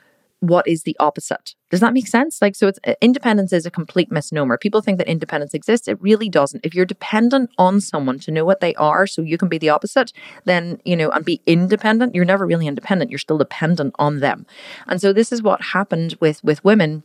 what 0.48 0.68
is 0.68 0.84
the 0.84 0.96
opposite. 1.00 1.56
Does 1.72 1.80
that 1.80 1.93
make 1.93 2.08
sense? 2.08 2.41
Like, 2.41 2.56
so 2.56 2.68
it's 2.68 2.80
uh, 2.86 2.93
independence 3.02 3.52
is 3.52 3.66
a 3.66 3.72
complete 3.72 4.12
misnomer. 4.12 4.58
People 4.58 4.82
think 4.82 4.98
that 4.98 5.08
independence 5.08 5.54
exists. 5.54 5.88
It 5.88 6.02
really 6.02 6.30
doesn't. 6.30 6.66
If 6.66 6.74
you're 6.74 6.86
dependent 6.86 7.50
on 7.58 7.82
someone 7.82 8.20
to 8.20 8.32
know 8.32 8.46
what 8.46 8.60
they 8.60 8.76
are 8.76 9.08
so 9.08 9.22
you 9.22 9.38
can 9.38 9.50
be 9.50 9.58
the 9.58 9.70
opposite, 9.70 10.14
then, 10.46 10.80
you 10.86 10.96
know, 10.96 11.10
and 11.10 11.26
be 11.26 11.41
independent, 11.46 12.16
you're 12.16 12.26
never 12.26 12.46
really 12.46 12.68
independent. 12.68 13.12
You're 13.12 13.18
still 13.18 13.38
dependent 13.38 13.96
on 13.98 14.20
them. 14.20 14.46
And 14.88 15.02
so 15.02 15.12
this 15.12 15.32
is 15.32 15.41
what 15.41 15.62
happened 15.62 16.16
with 16.20 16.43
with 16.43 16.64
women 16.64 17.04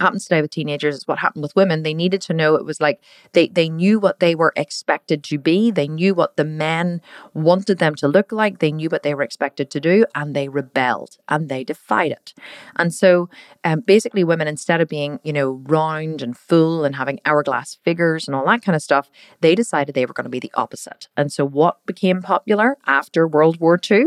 happens 0.00 0.24
today 0.24 0.42
with 0.42 0.50
teenagers 0.50 0.96
is 0.96 1.08
what 1.08 1.18
happened 1.18 1.42
with 1.42 1.56
women. 1.56 1.82
They 1.82 1.94
needed 1.94 2.20
to 2.22 2.34
know 2.34 2.54
it 2.54 2.64
was 2.64 2.80
like 2.80 3.02
they 3.32 3.48
they 3.48 3.68
knew 3.68 3.98
what 3.98 4.20
they 4.20 4.34
were 4.34 4.52
expected 4.56 5.24
to 5.24 5.38
be. 5.38 5.70
They 5.70 5.88
knew 5.88 6.14
what 6.14 6.36
the 6.36 6.44
men 6.44 7.00
wanted 7.34 7.78
them 7.78 7.94
to 7.96 8.08
look 8.08 8.32
like. 8.32 8.58
They 8.58 8.72
knew 8.72 8.88
what 8.88 9.02
they 9.02 9.14
were 9.14 9.22
expected 9.22 9.70
to 9.70 9.80
do 9.80 10.04
and 10.14 10.34
they 10.34 10.48
rebelled 10.48 11.18
and 11.28 11.48
they 11.48 11.64
defied 11.64 12.12
it. 12.12 12.34
And 12.76 12.94
so 12.94 13.28
um, 13.64 13.80
basically 13.80 14.24
women 14.24 14.48
instead 14.48 14.80
of 14.80 14.88
being 14.88 15.20
you 15.22 15.32
know 15.32 15.62
round 15.66 16.22
and 16.22 16.36
full 16.36 16.84
and 16.84 16.96
having 16.96 17.20
hourglass 17.24 17.78
figures 17.84 18.26
and 18.26 18.34
all 18.34 18.46
that 18.46 18.62
kind 18.62 18.76
of 18.76 18.82
stuff 18.82 19.10
they 19.40 19.54
decided 19.54 19.94
they 19.94 20.06
were 20.06 20.14
going 20.14 20.24
to 20.24 20.30
be 20.30 20.40
the 20.40 20.52
opposite. 20.54 21.08
And 21.16 21.32
so 21.32 21.44
what 21.44 21.84
became 21.86 22.22
popular 22.22 22.76
after 22.86 23.26
world 23.26 23.60
war 23.60 23.78
ii 23.90 24.06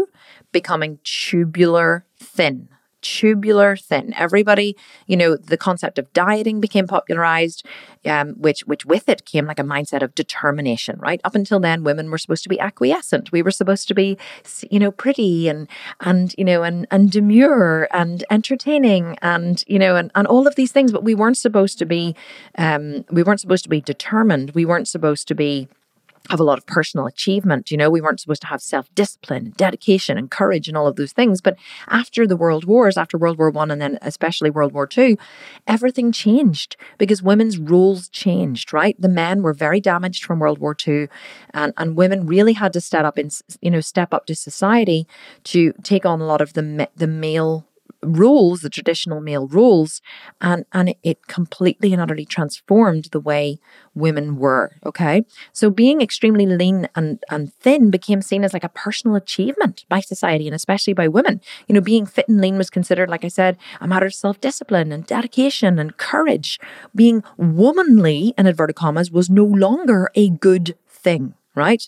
becoming 0.51 0.99
tubular 1.03 2.05
thin 2.17 2.69
tubular 3.01 3.75
thin. 3.75 4.13
Everybody, 4.15 4.75
you 5.07 5.17
know, 5.17 5.35
the 5.35 5.57
concept 5.57 5.99
of 5.99 6.11
dieting 6.13 6.61
became 6.61 6.87
popularized, 6.87 7.65
um, 8.05 8.33
which 8.33 8.61
which 8.67 8.85
with 8.85 9.09
it 9.09 9.25
came 9.25 9.45
like 9.45 9.59
a 9.59 9.63
mindset 9.63 10.01
of 10.01 10.15
determination. 10.15 10.99
Right 10.99 11.21
up 11.23 11.35
until 11.35 11.59
then, 11.59 11.83
women 11.83 12.09
were 12.09 12.17
supposed 12.17 12.43
to 12.43 12.49
be 12.49 12.59
acquiescent. 12.59 13.31
We 13.31 13.41
were 13.41 13.51
supposed 13.51 13.87
to 13.87 13.93
be, 13.93 14.17
you 14.69 14.79
know, 14.79 14.91
pretty 14.91 15.47
and 15.47 15.67
and 15.99 16.33
you 16.37 16.45
know 16.45 16.63
and 16.63 16.87
and 16.91 17.11
demure 17.11 17.87
and 17.91 18.23
entertaining 18.29 19.17
and 19.21 19.63
you 19.67 19.79
know 19.79 19.95
and 19.95 20.11
and 20.15 20.27
all 20.27 20.47
of 20.47 20.55
these 20.55 20.71
things. 20.71 20.91
But 20.91 21.03
we 21.03 21.15
weren't 21.15 21.37
supposed 21.37 21.79
to 21.79 21.85
be, 21.85 22.15
um, 22.57 23.05
we 23.11 23.23
weren't 23.23 23.41
supposed 23.41 23.63
to 23.63 23.69
be 23.69 23.81
determined. 23.81 24.51
We 24.51 24.65
weren't 24.65 24.87
supposed 24.87 25.27
to 25.27 25.35
be 25.35 25.67
have 26.29 26.39
a 26.39 26.43
lot 26.43 26.57
of 26.57 26.65
personal 26.65 27.05
achievement. 27.05 27.71
You 27.71 27.77
know, 27.77 27.89
we 27.89 28.01
weren't 28.01 28.19
supposed 28.19 28.41
to 28.41 28.47
have 28.47 28.61
self 28.61 28.93
discipline, 28.95 29.53
dedication, 29.57 30.17
and 30.17 30.29
courage, 30.29 30.67
and 30.67 30.77
all 30.77 30.87
of 30.87 30.95
those 30.95 31.13
things. 31.13 31.41
But 31.41 31.57
after 31.87 32.27
the 32.27 32.37
World 32.37 32.65
Wars, 32.65 32.97
after 32.97 33.17
World 33.17 33.37
War 33.37 33.49
One, 33.49 33.71
and 33.71 33.81
then 33.81 33.97
especially 34.01 34.49
World 34.49 34.73
War 34.73 34.87
Two, 34.87 35.17
everything 35.67 36.11
changed 36.11 36.77
because 36.97 37.23
women's 37.23 37.57
roles 37.57 38.09
changed. 38.09 38.73
Right, 38.73 38.99
the 38.99 39.09
men 39.09 39.41
were 39.41 39.53
very 39.53 39.81
damaged 39.81 40.23
from 40.23 40.39
World 40.39 40.59
War 40.59 40.75
Two, 40.75 41.07
and 41.53 41.73
and 41.77 41.95
women 41.95 42.25
really 42.25 42.53
had 42.53 42.73
to 42.73 42.81
step 42.81 43.05
up 43.05 43.17
in 43.17 43.29
you 43.61 43.71
know 43.71 43.81
step 43.81 44.13
up 44.13 44.25
to 44.27 44.35
society 44.35 45.07
to 45.45 45.73
take 45.83 46.05
on 46.05 46.21
a 46.21 46.25
lot 46.25 46.41
of 46.41 46.53
the 46.53 46.89
the 46.95 47.07
male 47.07 47.65
rules, 48.03 48.61
the 48.61 48.69
traditional 48.69 49.21
male 49.21 49.47
rules, 49.47 50.01
and 50.39 50.65
and 50.73 50.95
it 51.03 51.27
completely 51.27 51.93
and 51.93 52.01
utterly 52.01 52.25
transformed 52.25 53.05
the 53.11 53.19
way 53.19 53.59
women 53.95 54.37
were. 54.37 54.77
Okay, 54.85 55.23
so 55.53 55.69
being 55.69 56.01
extremely 56.01 56.45
lean 56.45 56.87
and 56.95 57.23
and 57.29 57.53
thin 57.53 57.89
became 57.91 58.21
seen 58.21 58.43
as 58.43 58.53
like 58.53 58.63
a 58.63 58.69
personal 58.69 59.15
achievement 59.15 59.85
by 59.89 59.99
society 59.99 60.47
and 60.47 60.55
especially 60.55 60.93
by 60.93 61.07
women. 61.07 61.41
You 61.67 61.75
know, 61.75 61.81
being 61.81 62.05
fit 62.05 62.27
and 62.27 62.41
lean 62.41 62.57
was 62.57 62.69
considered, 62.69 63.09
like 63.09 63.25
I 63.25 63.29
said, 63.29 63.57
a 63.79 63.87
matter 63.87 64.07
of 64.07 64.13
self 64.13 64.39
discipline 64.41 64.91
and 64.91 65.05
dedication 65.05 65.79
and 65.79 65.97
courage. 65.97 66.59
Being 66.95 67.23
womanly, 67.37 68.33
in 68.37 68.47
inverted 68.47 68.75
commas, 68.75 69.11
was 69.11 69.29
no 69.29 69.45
longer 69.45 70.09
a 70.15 70.29
good 70.29 70.75
thing. 70.87 71.35
Right. 71.55 71.87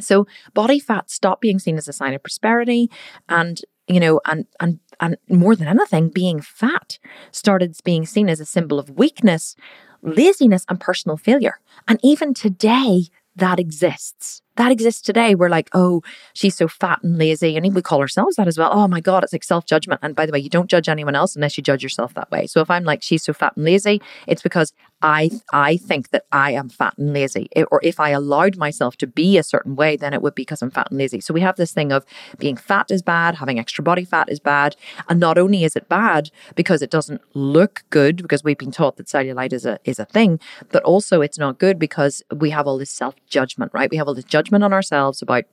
So 0.00 0.26
body 0.54 0.78
fat 0.78 1.10
stopped 1.10 1.40
being 1.42 1.58
seen 1.58 1.76
as 1.76 1.88
a 1.88 1.92
sign 1.92 2.14
of 2.14 2.22
prosperity 2.22 2.90
and 3.28 3.60
you 3.88 4.00
know, 4.00 4.20
and 4.26 4.46
and 4.60 4.78
and 5.00 5.16
more 5.28 5.54
than 5.54 5.68
anything, 5.68 6.08
being 6.08 6.40
fat 6.40 6.98
started 7.30 7.76
being 7.84 8.06
seen 8.06 8.28
as 8.28 8.40
a 8.40 8.44
symbol 8.44 8.78
of 8.78 8.90
weakness, 8.90 9.54
laziness, 10.02 10.64
and 10.68 10.80
personal 10.80 11.16
failure. 11.16 11.60
And 11.86 11.98
even 12.02 12.34
today, 12.34 13.04
that 13.36 13.60
exists 13.60 14.42
that 14.58 14.72
exists 14.72 15.00
today. 15.00 15.34
We're 15.34 15.48
like, 15.48 15.70
oh, 15.72 16.02
she's 16.34 16.56
so 16.56 16.68
fat 16.68 17.00
and 17.02 17.16
lazy. 17.16 17.56
And 17.56 17.74
we 17.74 17.80
call 17.80 18.00
ourselves 18.00 18.36
that 18.36 18.48
as 18.48 18.58
well. 18.58 18.70
Oh 18.72 18.88
my 18.88 19.00
God, 19.00 19.22
it's 19.22 19.32
like 19.32 19.44
self 19.44 19.64
judgment. 19.66 20.00
And 20.02 20.14
by 20.14 20.26
the 20.26 20.32
way, 20.32 20.40
you 20.40 20.50
don't 20.50 20.68
judge 20.68 20.88
anyone 20.88 21.14
else 21.14 21.36
unless 21.36 21.56
you 21.56 21.62
judge 21.62 21.82
yourself 21.82 22.14
that 22.14 22.30
way. 22.30 22.46
So 22.46 22.60
if 22.60 22.70
I'm 22.70 22.84
like, 22.84 23.02
she's 23.02 23.22
so 23.22 23.32
fat 23.32 23.56
and 23.56 23.64
lazy, 23.64 24.02
it's 24.26 24.42
because 24.42 24.72
I 25.00 25.30
I 25.52 25.76
think 25.76 26.10
that 26.10 26.24
I 26.32 26.52
am 26.52 26.68
fat 26.68 26.94
and 26.98 27.12
lazy. 27.12 27.48
or 27.70 27.80
if 27.84 28.00
I 28.00 28.10
allowed 28.10 28.56
myself 28.56 28.96
to 28.96 29.06
be 29.06 29.38
a 29.38 29.44
certain 29.44 29.76
way, 29.76 29.96
then 29.96 30.12
it 30.12 30.22
would 30.22 30.34
be 30.34 30.42
because 30.42 30.60
I'm 30.60 30.70
fat 30.70 30.88
and 30.90 30.98
lazy. 30.98 31.20
So 31.20 31.32
we 31.32 31.40
have 31.40 31.56
this 31.56 31.72
thing 31.72 31.92
of 31.92 32.04
being 32.38 32.56
fat 32.56 32.90
is 32.90 33.02
bad, 33.02 33.36
having 33.36 33.58
extra 33.58 33.84
body 33.84 34.04
fat 34.04 34.28
is 34.28 34.40
bad. 34.40 34.74
And 35.08 35.20
not 35.20 35.38
only 35.38 35.62
is 35.62 35.76
it 35.76 35.88
bad 35.88 36.30
because 36.56 36.82
it 36.82 36.90
doesn't 36.90 37.20
look 37.34 37.84
good, 37.90 38.16
because 38.22 38.42
we've 38.42 38.58
been 38.58 38.72
taught 38.72 38.96
that 38.96 39.06
cellulite 39.06 39.52
is 39.52 39.64
a 39.64 39.78
is 39.84 40.00
a 40.00 40.04
thing, 40.04 40.40
but 40.72 40.82
also 40.82 41.20
it's 41.20 41.38
not 41.38 41.58
good 41.58 41.78
because 41.78 42.22
we 42.34 42.50
have 42.50 42.66
all 42.66 42.78
this 42.78 42.90
self 42.90 43.14
judgment, 43.28 43.70
right? 43.72 43.90
We 43.90 43.98
have 43.98 44.08
all 44.08 44.14
this 44.14 44.24
judgment 44.24 44.47
judgment 44.48 44.64
on 44.64 44.72
ourselves 44.72 45.20
about 45.22 45.44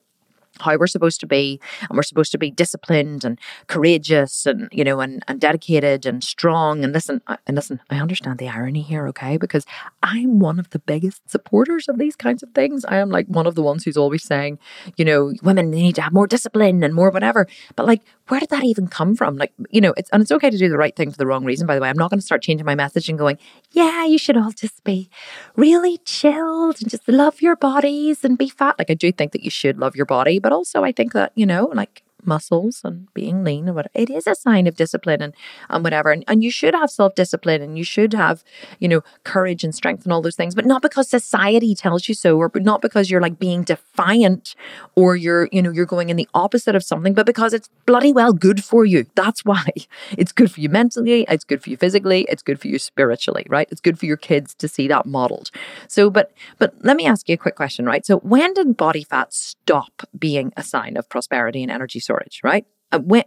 how 0.60 0.78
we're 0.78 0.88
supposed 0.88 1.20
to 1.20 1.28
be 1.28 1.60
and 1.82 1.95
we're 1.95 2.03
supposed 2.03 2.32
to 2.32 2.38
be 2.38 2.51
disciplined 2.51 3.24
and 3.24 3.39
courageous 3.68 4.45
and 4.45 4.70
you 4.72 4.84
know 4.84 4.99
and, 4.99 5.24
and 5.28 5.39
dedicated 5.39 6.06
and 6.06 6.24
strong 6.24 6.84
and 6.84 6.93
listen 6.93 7.22
and 7.47 7.56
listen 7.56 7.80
i 7.89 7.97
understand 7.97 8.38
the 8.38 8.49
irony 8.49 8.82
here 8.82 9.08
okay 9.08 9.38
because 9.38 9.66
i'm 10.03 10.39
one 10.39 10.60
of 10.60 10.70
the 10.72 10.80
biggest 10.80 11.30
supporters 11.30 11.88
of 11.88 11.97
these 11.97 12.16
kinds 12.16 12.43
of 12.43 12.49
things 12.51 12.86
i 12.86 12.97
am 12.97 13.10
like 13.10 13.28
one 13.28 13.47
of 13.47 13.56
the 13.56 13.64
ones 13.64 13.84
who's 13.84 13.97
always 13.97 14.24
saying 14.24 14.58
you 14.97 15.06
know 15.06 15.34
women 15.43 15.70
need 15.70 15.95
to 15.95 16.01
have 16.01 16.14
more 16.14 16.28
discipline 16.28 16.84
and 16.84 16.93
more 16.93 17.10
whatever 17.10 17.47
but 17.76 17.86
like 17.86 18.01
where 18.28 18.39
did 18.39 18.49
that 18.49 18.64
even 18.64 18.88
come 18.88 19.16
from? 19.16 19.38
Like, 19.38 19.53
you 19.70 19.80
know, 19.80 19.93
it's 19.97 20.10
and 20.10 20.22
it's 20.22 20.32
okay 20.32 20.49
to 20.49 20.58
do 20.58 20.68
the 20.68 20.78
right 20.78 20.95
thing 20.95 21.12
for 21.12 21.18
the 21.18 21.28
wrong 21.28 21.45
reason, 21.45 21.68
by 21.68 21.76
the 21.76 21.82
way. 21.82 21.89
I'm 21.89 21.97
not 21.97 22.10
going 22.10 22.20
to 22.20 22.26
start 22.26 22.41
changing 22.41 22.66
my 22.66 22.74
message 22.74 23.08
and 23.08 23.20
going, 23.20 23.38
yeah, 23.72 24.06
you 24.06 24.18
should 24.18 24.36
all 24.36 24.51
just 24.51 24.84
be 24.84 25.10
really 25.56 25.99
chilled 25.99 26.82
and 26.82 26.89
just 26.89 27.08
love 27.08 27.41
your 27.41 27.56
bodies 27.56 28.24
and 28.24 28.38
be 28.38 28.49
fat. 28.49 28.76
Like 28.80 28.89
I 28.89 28.95
do 28.95 29.12
think 29.12 29.32
that 29.34 29.43
you 29.43 29.51
should 29.51 29.78
love 29.78 29.95
your 29.95 30.08
body, 30.08 30.39
but 30.46 30.54
also 30.54 30.84
I 30.86 30.91
think 30.93 31.14
that, 31.14 31.32
you 31.36 31.48
know, 31.48 31.66
like 31.82 32.04
muscles 32.28 32.82
and 32.84 33.13
being 33.13 33.43
lean 33.43 33.67
and 33.67 33.76
whatever. 33.76 33.91
It 33.93 34.09
is 34.09 34.28
a 34.28 34.36
sign 34.36 34.67
of 34.67 34.76
discipline 34.76 35.21
and, 35.21 35.34
and 35.69 35.84
whatever. 35.84 36.11
And, 36.11 36.23
and 36.28 36.43
you 36.43 36.51
should 36.51 36.73
have 36.73 36.89
self 36.89 37.15
discipline 37.15 37.61
and 37.61 37.78
you 37.78 37.84
should 37.84 38.13
have, 38.13 38.43
you 38.80 38.88
know, 38.88 39.03
courage 39.23 39.63
and 39.63 39.73
strength 39.73 40.03
and 40.03 40.13
all 40.13 40.21
those 40.21 40.36
things, 40.36 40.55
but 40.55 40.65
not 40.65 40.82
because 40.82 41.09
society 41.09 41.76
tells 41.76 42.07
you 42.07 42.15
so 42.15 42.38
or 42.38 42.51
not 42.55 42.82
because 42.82 43.09
you're 43.09 43.21
like 43.21 43.39
being 43.39 43.63
defiant 43.63 44.55
or 44.95 45.15
you're, 45.15 45.49
you 45.51 45.61
know, 45.61 45.71
you're 45.71 45.86
going 45.86 46.09
in 46.09 46.17
the 46.17 46.28
opposite 46.34 46.76
of 46.76 46.84
something, 46.84 47.13
but 47.13 47.26
because 47.26 47.53
it's 47.53 47.69
bloody 47.86 48.11
well 48.11 48.34
good 48.34 48.63
for 48.63 48.86
you. 48.86 49.05
That's 49.15 49.43
why 49.45 49.65
it's 50.17 50.32
good 50.32 50.51
for 50.51 50.61
you 50.61 50.69
mentally, 50.69 51.26
it's 51.30 51.43
good 51.43 51.63
for 51.63 51.69
you 51.69 51.78
physically, 51.78 52.26
it's 52.30 52.43
good 52.43 52.59
for 52.59 52.67
you 52.67 52.80
spiritually, 52.80 53.45
right? 53.49 53.67
It's 53.71 53.82
good 53.82 53.99
for 53.99 54.05
your 54.05 54.17
kids 54.17 54.53
to 54.55 54.67
see 54.67 54.88
that 54.88 55.05
modeled. 55.05 55.51
So, 55.88 56.09
but, 56.09 56.32
but 56.57 56.73
let 56.82 56.97
me 56.97 57.05
ask 57.05 57.28
you 57.30 57.36
a 57.36 57.38
quick 57.38 57.55
question, 57.55 57.86
right? 57.86 58.05
So, 58.05 58.17
when 58.17 58.53
did 58.53 58.78
body 58.78 59.03
fat 59.03 59.34
stop 59.34 60.03
being 60.17 60.53
a 60.57 60.63
sign 60.63 60.97
of 60.97 61.09
prosperity 61.09 61.61
and 61.63 61.71
energy 61.71 61.99
source? 61.99 62.14
Storage, 62.16 62.41
right? 62.43 62.66
Uh, 62.91 62.99
when, 62.99 63.24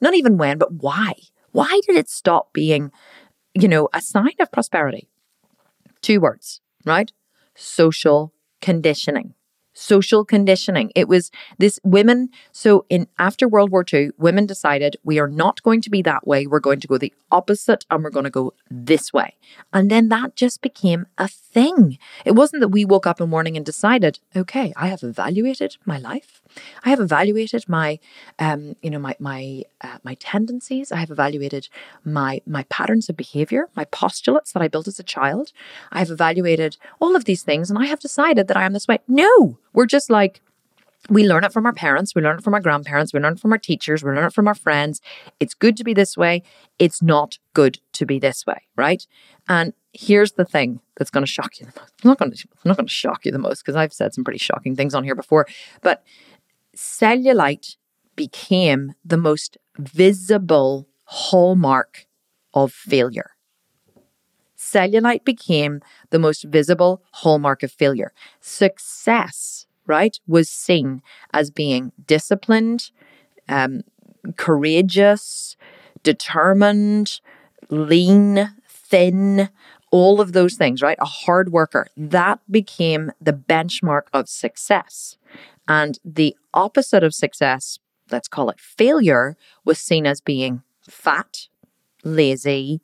not 0.00 0.14
even 0.14 0.36
when, 0.36 0.58
but 0.58 0.72
why? 0.72 1.14
Why 1.52 1.80
did 1.86 1.96
it 1.96 2.08
stop 2.08 2.52
being, 2.52 2.90
you 3.54 3.68
know, 3.68 3.88
a 3.92 4.00
sign 4.00 4.34
of 4.40 4.52
prosperity? 4.52 5.08
Two 6.02 6.20
words, 6.20 6.60
right? 6.84 7.12
Social 7.56 8.32
conditioning 8.60 9.34
social 9.74 10.24
conditioning. 10.24 10.90
It 10.94 11.08
was 11.08 11.30
this 11.58 11.78
women. 11.84 12.30
So 12.52 12.86
in 12.88 13.08
after 13.18 13.46
World 13.46 13.70
War 13.70 13.84
II, 13.92 14.10
women 14.16 14.46
decided 14.46 14.96
we 15.04 15.18
are 15.18 15.28
not 15.28 15.62
going 15.62 15.80
to 15.82 15.90
be 15.90 16.00
that 16.02 16.26
way. 16.26 16.46
We're 16.46 16.60
going 16.60 16.80
to 16.80 16.88
go 16.88 16.96
the 16.96 17.12
opposite 17.30 17.84
and 17.90 18.02
we're 18.02 18.10
going 18.10 18.24
to 18.24 18.30
go 18.30 18.54
this 18.70 19.12
way. 19.12 19.36
And 19.72 19.90
then 19.90 20.08
that 20.08 20.36
just 20.36 20.62
became 20.62 21.06
a 21.18 21.28
thing. 21.28 21.98
It 22.24 22.32
wasn't 22.32 22.60
that 22.60 22.68
we 22.68 22.84
woke 22.84 23.06
up 23.06 23.20
in 23.20 23.28
morning 23.28 23.56
and 23.56 23.66
decided, 23.66 24.20
okay, 24.34 24.72
I 24.76 24.86
have 24.86 25.02
evaluated 25.02 25.76
my 25.84 25.98
life. 25.98 26.40
I 26.84 26.90
have 26.90 27.00
evaluated 27.00 27.68
my, 27.68 27.98
um, 28.38 28.76
you 28.80 28.90
know, 28.90 29.00
my 29.00 29.16
my 29.18 29.64
uh, 29.80 29.98
my 30.04 30.14
tendencies. 30.14 30.92
I 30.92 30.96
have 30.96 31.10
evaluated 31.10 31.68
my 32.04 32.40
my 32.46 32.62
patterns 32.64 33.08
of 33.08 33.16
behavior, 33.16 33.68
my 33.74 33.84
postulates 33.86 34.52
that 34.52 34.62
I 34.62 34.68
built 34.68 34.86
as 34.86 35.00
a 35.00 35.02
child. 35.02 35.52
I 35.90 35.98
have 35.98 36.10
evaluated 36.10 36.76
all 37.00 37.16
of 37.16 37.24
these 37.24 37.42
things, 37.42 37.70
and 37.70 37.78
I 37.78 37.86
have 37.86 38.00
decided 38.00 38.46
that 38.48 38.56
I 38.56 38.64
am 38.64 38.72
this 38.72 38.86
way. 38.86 38.98
No, 39.08 39.58
we're 39.74 39.86
just 39.86 40.08
like, 40.10 40.40
we 41.10 41.28
learn 41.28 41.44
it 41.44 41.52
from 41.52 41.66
our 41.66 41.72
parents, 41.72 42.14
we 42.14 42.22
learn 42.22 42.38
it 42.38 42.44
from 42.44 42.54
our 42.54 42.60
grandparents, 42.60 43.12
we 43.12 43.20
learn 43.20 43.34
it 43.34 43.40
from 43.40 43.52
our 43.52 43.58
teachers, 43.58 44.02
we 44.02 44.10
learn 44.10 44.24
it 44.24 44.32
from 44.32 44.48
our 44.48 44.54
friends. 44.54 45.02
It's 45.38 45.52
good 45.52 45.76
to 45.76 45.84
be 45.84 45.92
this 45.92 46.16
way. 46.16 46.42
It's 46.78 47.02
not 47.02 47.38
good 47.52 47.78
to 47.92 48.06
be 48.06 48.18
this 48.18 48.46
way, 48.46 48.62
right? 48.76 49.06
And 49.48 49.74
here's 49.92 50.32
the 50.32 50.46
thing 50.46 50.80
that's 50.96 51.10
going 51.10 51.24
to 51.24 51.30
shock 51.30 51.60
you 51.60 51.66
the 51.66 51.78
most. 51.78 51.92
I'm 52.02 52.08
not 52.08 52.18
going 52.18 52.32
to, 52.32 52.48
I'm 52.64 52.68
not 52.68 52.76
going 52.78 52.86
to 52.86 52.92
shock 52.92 53.26
you 53.26 53.32
the 53.32 53.38
most 53.38 53.62
because 53.62 53.76
I've 53.76 53.92
said 53.92 54.14
some 54.14 54.24
pretty 54.24 54.38
shocking 54.38 54.74
things 54.74 54.94
on 54.94 55.04
here 55.04 55.14
before. 55.14 55.46
But 55.82 56.02
cellulite 56.74 57.76
became 58.16 58.94
the 59.04 59.18
most 59.18 59.58
visible 59.78 60.88
hallmark 61.04 62.06
of 62.54 62.72
failure. 62.72 63.32
Cellulite 64.72 65.24
became 65.24 65.80
the 66.10 66.18
most 66.18 66.44
visible 66.44 67.02
hallmark 67.12 67.62
of 67.62 67.70
failure. 67.72 68.12
Success, 68.40 69.66
right, 69.86 70.18
was 70.26 70.48
seen 70.48 71.02
as 71.32 71.50
being 71.50 71.92
disciplined, 72.06 72.90
um, 73.48 73.82
courageous, 74.36 75.56
determined, 76.02 77.20
lean, 77.68 78.54
thin, 78.68 79.50
all 79.90 80.20
of 80.20 80.32
those 80.32 80.54
things, 80.54 80.82
right? 80.82 80.98
A 81.00 81.04
hard 81.04 81.52
worker. 81.52 81.86
That 81.96 82.40
became 82.50 83.12
the 83.20 83.32
benchmark 83.32 84.04
of 84.12 84.28
success. 84.28 85.18
And 85.68 85.98
the 86.04 86.36
opposite 86.52 87.02
of 87.04 87.14
success, 87.14 87.78
let's 88.10 88.28
call 88.28 88.50
it 88.50 88.60
failure, 88.60 89.36
was 89.64 89.78
seen 89.78 90.06
as 90.06 90.20
being 90.20 90.62
fat, 90.88 91.48
lazy, 92.02 92.80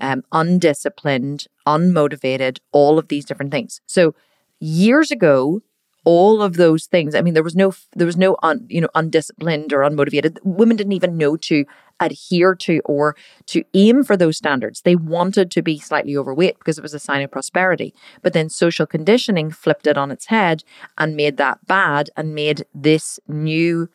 um, 0.00 0.22
undisciplined, 0.32 1.46
unmotivated, 1.66 2.58
all 2.72 2.98
of 2.98 3.08
these 3.08 3.24
different 3.24 3.52
things. 3.52 3.80
So 3.86 4.14
years 4.60 5.10
ago, 5.10 5.60
all 6.04 6.42
of 6.42 6.56
those 6.56 6.86
things. 6.86 7.14
I 7.14 7.22
mean, 7.22 7.34
there 7.34 7.42
was 7.42 7.56
no, 7.56 7.72
there 7.96 8.06
was 8.06 8.16
no, 8.16 8.36
un, 8.42 8.66
you 8.68 8.80
know, 8.80 8.90
undisciplined 8.94 9.72
or 9.72 9.80
unmotivated. 9.80 10.38
Women 10.44 10.76
didn't 10.76 10.92
even 10.92 11.16
know 11.16 11.36
to 11.38 11.64
adhere 12.00 12.54
to 12.54 12.80
or 12.84 13.16
to 13.46 13.64
aim 13.72 14.04
for 14.04 14.16
those 14.16 14.36
standards. 14.36 14.82
They 14.82 14.96
wanted 14.96 15.50
to 15.52 15.62
be 15.62 15.78
slightly 15.78 16.16
overweight 16.16 16.58
because 16.58 16.76
it 16.76 16.82
was 16.82 16.92
a 16.92 16.98
sign 16.98 17.22
of 17.22 17.30
prosperity. 17.30 17.94
But 18.22 18.32
then 18.32 18.50
social 18.50 18.86
conditioning 18.86 19.50
flipped 19.50 19.86
it 19.86 19.96
on 19.96 20.10
its 20.10 20.26
head 20.26 20.62
and 20.98 21.16
made 21.16 21.36
that 21.38 21.66
bad 21.66 22.10
and 22.16 22.34
made 22.34 22.66
this 22.74 23.18
new 23.26 23.88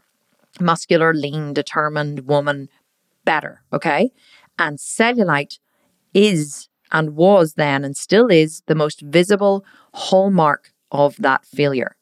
muscular, 0.59 1.13
lean, 1.13 1.53
determined 1.53 2.25
woman 2.25 2.69
better. 3.23 3.61
Okay. 3.71 4.11
And 4.57 4.79
cellulite 4.79 5.59
is 6.13 6.69
and 6.91 7.15
was 7.15 7.53
then 7.53 7.83
and 7.83 7.95
still 7.95 8.27
is 8.27 8.63
the 8.67 8.75
most 8.75 9.01
visible 9.01 9.65
hallmark 9.93 10.73
of 10.91 11.15
that 11.17 11.45
failure. 11.45 11.95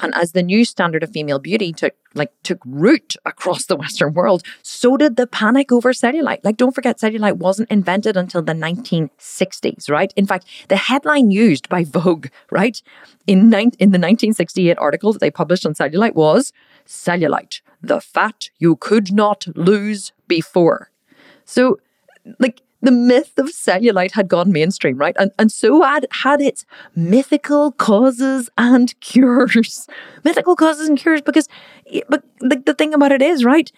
And 0.00 0.14
as 0.14 0.32
the 0.32 0.42
new 0.42 0.64
standard 0.64 1.02
of 1.02 1.10
female 1.10 1.38
beauty 1.38 1.72
took 1.72 1.94
like 2.14 2.32
took 2.42 2.60
root 2.64 3.16
across 3.24 3.66
the 3.66 3.76
Western 3.76 4.12
world, 4.12 4.42
so 4.62 4.96
did 4.96 5.16
the 5.16 5.26
panic 5.26 5.72
over 5.72 5.92
cellulite. 5.92 6.44
Like, 6.44 6.56
don't 6.56 6.74
forget, 6.74 6.98
cellulite 6.98 7.38
wasn't 7.38 7.70
invented 7.70 8.16
until 8.16 8.40
the 8.42 8.52
1960s, 8.52 9.90
right? 9.90 10.12
In 10.16 10.26
fact, 10.26 10.46
the 10.68 10.76
headline 10.76 11.30
used 11.30 11.68
by 11.68 11.84
Vogue, 11.84 12.28
right, 12.50 12.80
in, 13.26 13.40
in 13.42 13.90
the 13.90 13.98
1968 13.98 14.78
article 14.78 15.12
that 15.12 15.18
they 15.18 15.30
published 15.30 15.66
on 15.66 15.74
cellulite 15.74 16.14
was 16.14 16.52
Cellulite, 16.86 17.60
the 17.82 18.00
fat 18.00 18.50
you 18.58 18.76
could 18.76 19.12
not 19.12 19.46
lose 19.56 20.12
before. 20.28 20.90
So, 21.44 21.78
like, 22.38 22.62
the 22.84 22.90
myth 22.90 23.38
of 23.38 23.46
cellulite 23.46 24.12
had 24.12 24.28
gone 24.28 24.52
mainstream, 24.52 24.96
right? 24.96 25.16
And, 25.18 25.32
and 25.38 25.50
so 25.50 25.82
had, 25.82 26.06
had 26.10 26.40
its 26.40 26.64
mythical 26.94 27.72
causes 27.72 28.50
and 28.58 28.94
cures. 29.00 29.86
mythical 30.22 30.54
causes 30.54 30.88
and 30.88 30.98
cures 30.98 31.22
because 31.22 31.48
but 32.08 32.22
the, 32.40 32.62
the 32.64 32.74
thing 32.74 32.94
about 32.94 33.12
it 33.12 33.22
is, 33.22 33.44
right? 33.44 33.70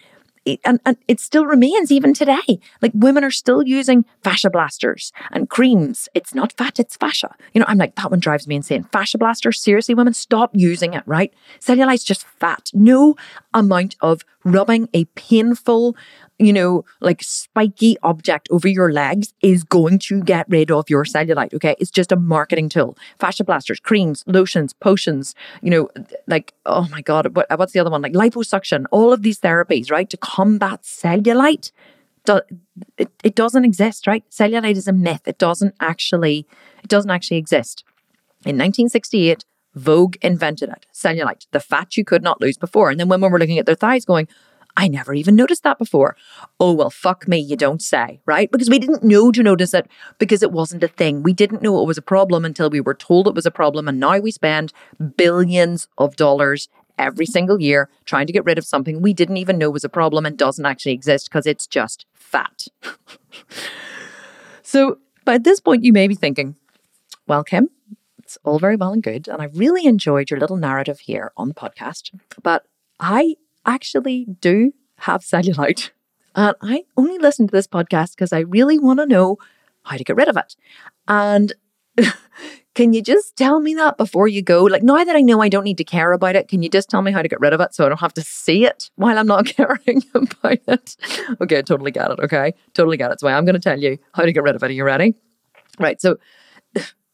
and, 0.63 0.79
and 0.85 0.97
it 1.07 1.19
still 1.19 1.45
remains 1.45 1.91
even 1.91 2.13
today. 2.13 2.59
Like 2.81 2.91
women 2.93 3.23
are 3.23 3.31
still 3.31 3.63
using 3.63 4.05
fascia 4.23 4.49
blasters 4.49 5.11
and 5.31 5.49
creams. 5.49 6.07
It's 6.13 6.33
not 6.33 6.53
fat, 6.53 6.79
it's 6.79 6.95
fascia. 6.95 7.35
You 7.53 7.59
know, 7.59 7.65
I'm 7.67 7.77
like, 7.77 7.95
that 7.95 8.11
one 8.11 8.19
drives 8.19 8.47
me 8.47 8.55
insane. 8.55 8.85
Fascia 8.91 9.17
blaster, 9.17 9.51
seriously, 9.51 9.95
women, 9.95 10.13
stop 10.13 10.51
using 10.53 10.93
it, 10.93 11.03
right? 11.05 11.33
Cellulite's 11.59 12.03
just 12.03 12.25
fat. 12.25 12.71
No 12.73 13.15
amount 13.53 13.95
of 14.01 14.23
rubbing 14.47 14.87
a 14.93 15.05
painful, 15.15 15.95
you 16.39 16.53
know, 16.53 16.85
like 17.01 17.21
spiky 17.23 17.97
object 18.03 18.47
over 18.51 18.67
your 18.67 18.91
legs 18.91 19.33
is 19.41 19.63
going 19.63 19.99
to 19.99 20.23
get 20.23 20.45
rid 20.49 20.71
of 20.71 20.89
your 20.89 21.03
cellulite. 21.03 21.53
Okay. 21.53 21.75
It's 21.79 21.91
just 21.91 22.11
a 22.11 22.15
marketing 22.15 22.69
tool. 22.69 22.97
Fascia 23.19 23.43
blasters, 23.43 23.79
creams, 23.79 24.23
lotions, 24.27 24.73
potions, 24.73 25.35
you 25.61 25.69
know, 25.69 25.89
like, 26.27 26.53
oh 26.65 26.87
my 26.91 27.01
God, 27.01 27.35
what, 27.35 27.47
what's 27.57 27.73
the 27.73 27.79
other 27.79 27.89
one? 27.89 28.01
Like 28.01 28.13
liposuction, 28.13 28.85
all 28.91 29.13
of 29.13 29.21
these 29.21 29.39
therapies, 29.39 29.91
right? 29.91 30.09
To 30.09 30.17
combat 30.17 30.83
cellulite. 30.83 31.71
It, 32.97 33.09
it 33.23 33.35
doesn't 33.35 33.63
exist, 33.63 34.05
right? 34.05 34.23
Cellulite 34.29 34.75
is 34.75 34.87
a 34.87 34.93
myth. 34.93 35.21
It 35.25 35.37
doesn't 35.37 35.75
actually, 35.79 36.45
it 36.83 36.89
doesn't 36.89 37.11
actually 37.11 37.37
exist. 37.37 37.83
In 38.45 38.55
1968, 38.55 39.45
Vogue 39.77 40.15
invented 40.21 40.69
it. 40.69 40.85
Cellulite, 40.93 41.47
the 41.51 41.59
fat 41.59 41.97
you 41.97 42.03
could 42.03 42.23
not 42.23 42.41
lose 42.41 42.57
before. 42.57 42.89
And 42.89 42.99
then 42.99 43.07
when 43.07 43.21
women 43.21 43.31
were 43.31 43.39
looking 43.39 43.59
at 43.59 43.65
their 43.65 43.75
thighs 43.75 44.05
going, 44.05 44.27
I 44.75 44.87
never 44.87 45.13
even 45.13 45.35
noticed 45.35 45.63
that 45.63 45.79
before. 45.79 46.15
Oh, 46.59 46.71
well, 46.71 46.91
fuck 46.91 47.27
me, 47.27 47.39
you 47.39 47.55
don't 47.55 47.81
say, 47.81 48.21
right? 48.27 48.51
Because 48.51 48.69
we 48.69 48.77
didn't 48.77 49.03
know 49.03 49.31
to 49.31 49.41
notice 49.41 49.73
it 49.73 49.89
because 50.19 50.43
it 50.43 50.51
wasn't 50.51 50.83
a 50.83 50.87
thing. 50.87 51.23
We 51.23 51.33
didn't 51.33 51.63
know 51.63 51.81
it 51.81 51.87
was 51.87 51.97
a 51.97 52.03
problem 52.03 52.45
until 52.45 52.69
we 52.69 52.79
were 52.79 52.93
told 52.93 53.27
it 53.27 53.33
was 53.33 53.47
a 53.47 53.51
problem. 53.51 53.87
And 53.87 53.99
now 53.99 54.19
we 54.19 54.29
spend 54.29 54.73
billions 55.15 55.87
of 55.97 56.15
dollars 56.15 56.69
every 56.99 57.25
single 57.25 57.59
year 57.59 57.89
trying 58.05 58.27
to 58.27 58.33
get 58.33 58.45
rid 58.45 58.57
of 58.57 58.65
something 58.65 59.01
we 59.01 59.13
didn't 59.13 59.37
even 59.37 59.57
know 59.57 59.69
was 59.69 59.83
a 59.83 59.89
problem 59.89 60.25
and 60.25 60.37
doesn't 60.37 60.65
actually 60.65 60.91
exist 60.91 61.29
because 61.29 61.47
it's 61.47 61.65
just 61.65 62.05
fat. 62.13 62.67
so, 64.61 64.99
by 65.25 65.37
this 65.37 65.59
point, 65.59 65.83
you 65.83 65.91
may 65.91 66.07
be 66.07 66.15
thinking, 66.15 66.55
well, 67.27 67.43
Kim, 67.43 67.69
it's 68.27 68.37
all 68.43 68.59
very 68.59 68.75
well 68.75 68.91
and 68.91 69.01
good. 69.01 69.29
And 69.29 69.41
I 69.41 69.45
really 69.45 69.85
enjoyed 69.85 70.29
your 70.29 70.39
little 70.39 70.57
narrative 70.57 70.99
here 70.99 71.31
on 71.37 71.47
the 71.47 71.53
podcast. 71.53 72.11
But 72.43 72.65
I 72.99 73.37
actually 73.65 74.25
do 74.41 74.73
have 74.97 75.21
cellulite. 75.21 75.91
And 76.35 76.53
I 76.61 76.83
only 76.97 77.17
listen 77.19 77.47
to 77.47 77.51
this 77.53 77.67
podcast 77.67 78.11
because 78.11 78.33
I 78.33 78.39
really 78.39 78.77
want 78.77 78.99
to 78.99 79.05
know 79.05 79.37
how 79.83 79.95
to 79.95 80.03
get 80.03 80.17
rid 80.17 80.27
of 80.27 80.35
it. 80.35 80.57
And 81.07 81.53
can 82.75 82.91
you 82.91 83.01
just 83.01 83.37
tell 83.37 83.61
me 83.61 83.73
that 83.75 83.97
before 83.97 84.27
you 84.27 84.41
go? 84.41 84.65
Like, 84.65 84.83
now 84.83 85.01
that 85.01 85.15
I 85.15 85.21
know 85.21 85.41
I 85.41 85.47
don't 85.47 85.63
need 85.63 85.77
to 85.77 85.85
care 85.85 86.11
about 86.11 86.35
it, 86.35 86.49
can 86.49 86.61
you 86.61 86.69
just 86.69 86.89
tell 86.89 87.01
me 87.01 87.13
how 87.13 87.21
to 87.21 87.29
get 87.29 87.39
rid 87.39 87.53
of 87.53 87.61
it 87.61 87.73
so 87.73 87.85
I 87.85 87.89
don't 87.89 88.01
have 88.01 88.13
to 88.15 88.21
see 88.21 88.65
it 88.65 88.91
while 88.95 89.17
I'm 89.17 89.25
not 89.25 89.45
caring 89.57 90.03
about 90.13 90.59
it? 90.67 90.97
Okay, 91.39 91.61
totally 91.61 91.91
got 91.91 92.11
it. 92.11 92.19
Okay, 92.19 92.53
totally 92.73 92.97
got 92.97 93.13
it. 93.13 93.21
So 93.21 93.29
I'm 93.29 93.45
going 93.45 93.55
to 93.55 93.67
tell 93.69 93.79
you 93.79 93.97
how 94.11 94.23
to 94.23 94.33
get 94.33 94.43
rid 94.43 94.55
of 94.55 94.61
it. 94.63 94.69
Are 94.69 94.73
you 94.73 94.83
ready? 94.83 95.15
Right. 95.79 96.01
So 96.01 96.17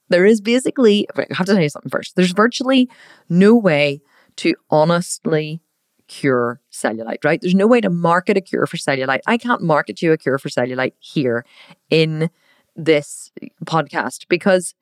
there 0.10 0.26
is 0.26 0.42
basically, 0.42 1.08
I 1.16 1.26
have 1.32 1.48
to 1.48 1.54
tell 1.54 1.62
you 1.62 1.70
something 1.70 1.90
first. 1.90 2.16
There's 2.16 2.32
virtually 2.32 2.90
no 3.30 3.56
way 3.56 4.02
to 4.38 4.56
honestly 4.70 5.62
cure 6.08 6.62
cellulite, 6.72 7.24
right? 7.24 7.42
There's 7.42 7.56
no 7.56 7.68
way 7.68 7.82
to 7.82 7.90
market 7.90 8.38
a 8.38 8.42
cure 8.42 8.68
for 8.68 8.78
cellulite. 8.78 9.22
I 9.26 9.38
can't 9.38 9.62
market 9.62 10.02
you 10.02 10.12
a 10.12 10.18
cure 10.18 10.38
for 10.38 10.50
cellulite 10.50 10.94
here 11.00 11.46
in 11.90 12.30
this 12.76 13.32
podcast 13.66 14.28
because 14.28 14.76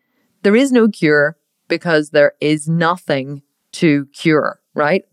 there 0.43 0.55
is 0.55 0.71
no 0.71 0.87
cure 0.87 1.37
because 1.67 2.09
there 2.09 2.33
is 2.41 2.67
nothing 2.67 3.43
to 3.73 4.07
cure, 4.07 4.59
right? 4.73 5.05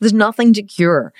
There's 0.00 0.12
nothing 0.12 0.52
to 0.54 0.62
cure. 0.62 1.12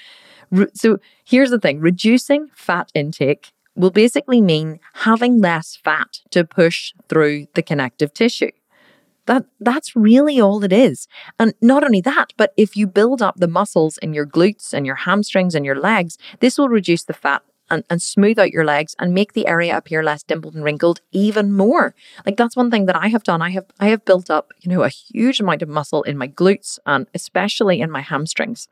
So 0.75 0.99
here's 1.25 1.51
the 1.51 1.61
thing 1.61 1.81
reducing 1.81 2.49
fat 2.55 2.91
intake 2.95 3.53
will 3.81 3.91
basically 3.91 4.41
mean 4.41 4.79
having 4.95 5.41
less 5.41 5.77
fat 5.77 6.21
to 6.31 6.45
push 6.45 6.93
through 7.09 7.47
the 7.55 7.63
connective 7.63 8.13
tissue. 8.13 8.51
That 9.27 9.45
that's 9.61 9.95
really 9.95 10.41
all 10.41 10.65
it 10.65 10.73
is. 10.73 11.07
And 11.39 11.55
not 11.61 11.85
only 11.85 12.01
that, 12.03 12.33
but 12.37 12.53
if 12.57 12.77
you 12.77 12.87
build 12.87 13.23
up 13.23 13.37
the 13.37 13.49
muscles 13.49 13.99
in 13.99 14.13
your 14.13 14.27
glutes 14.27 14.73
and 14.73 14.87
your 14.87 14.97
hamstrings 14.97 15.55
and 15.55 15.65
your 15.65 15.79
legs, 15.79 16.19
this 16.41 16.59
will 16.59 16.69
reduce 16.69 17.05
the 17.05 17.13
fat 17.13 17.43
and, 17.71 17.85
and 17.89 18.03
smooth 18.03 18.39
out 18.39 18.51
your 18.51 18.65
legs 18.65 18.97
and 18.99 19.15
make 19.15 19.33
the 19.33 19.47
area 19.47 19.77
appear 19.77 20.03
less 20.03 20.23
dimpled 20.23 20.55
and 20.55 20.65
wrinkled 20.65 21.01
even 21.13 21.53
more. 21.53 21.95
Like 22.27 22.37
that's 22.37 22.57
one 22.57 22.71
thing 22.71 22.87
that 22.87 22.97
I 22.97 23.09
have 23.09 23.23
done. 23.23 23.41
I 23.41 23.51
have 23.51 23.67
I 23.79 23.89
have 23.89 24.05
built 24.05 24.31
up, 24.31 24.53
you 24.61 24.71
know, 24.71 24.83
a 24.83 24.89
huge 24.89 25.41
amount 25.41 25.63
of 25.63 25.69
muscle 25.69 26.03
in 26.03 26.19
my 26.19 26.29
glutes 26.29 26.79
and 26.85 27.07
especially 27.15 27.81
in 27.81 27.91
my 27.91 28.01
hamstrings 28.01 28.69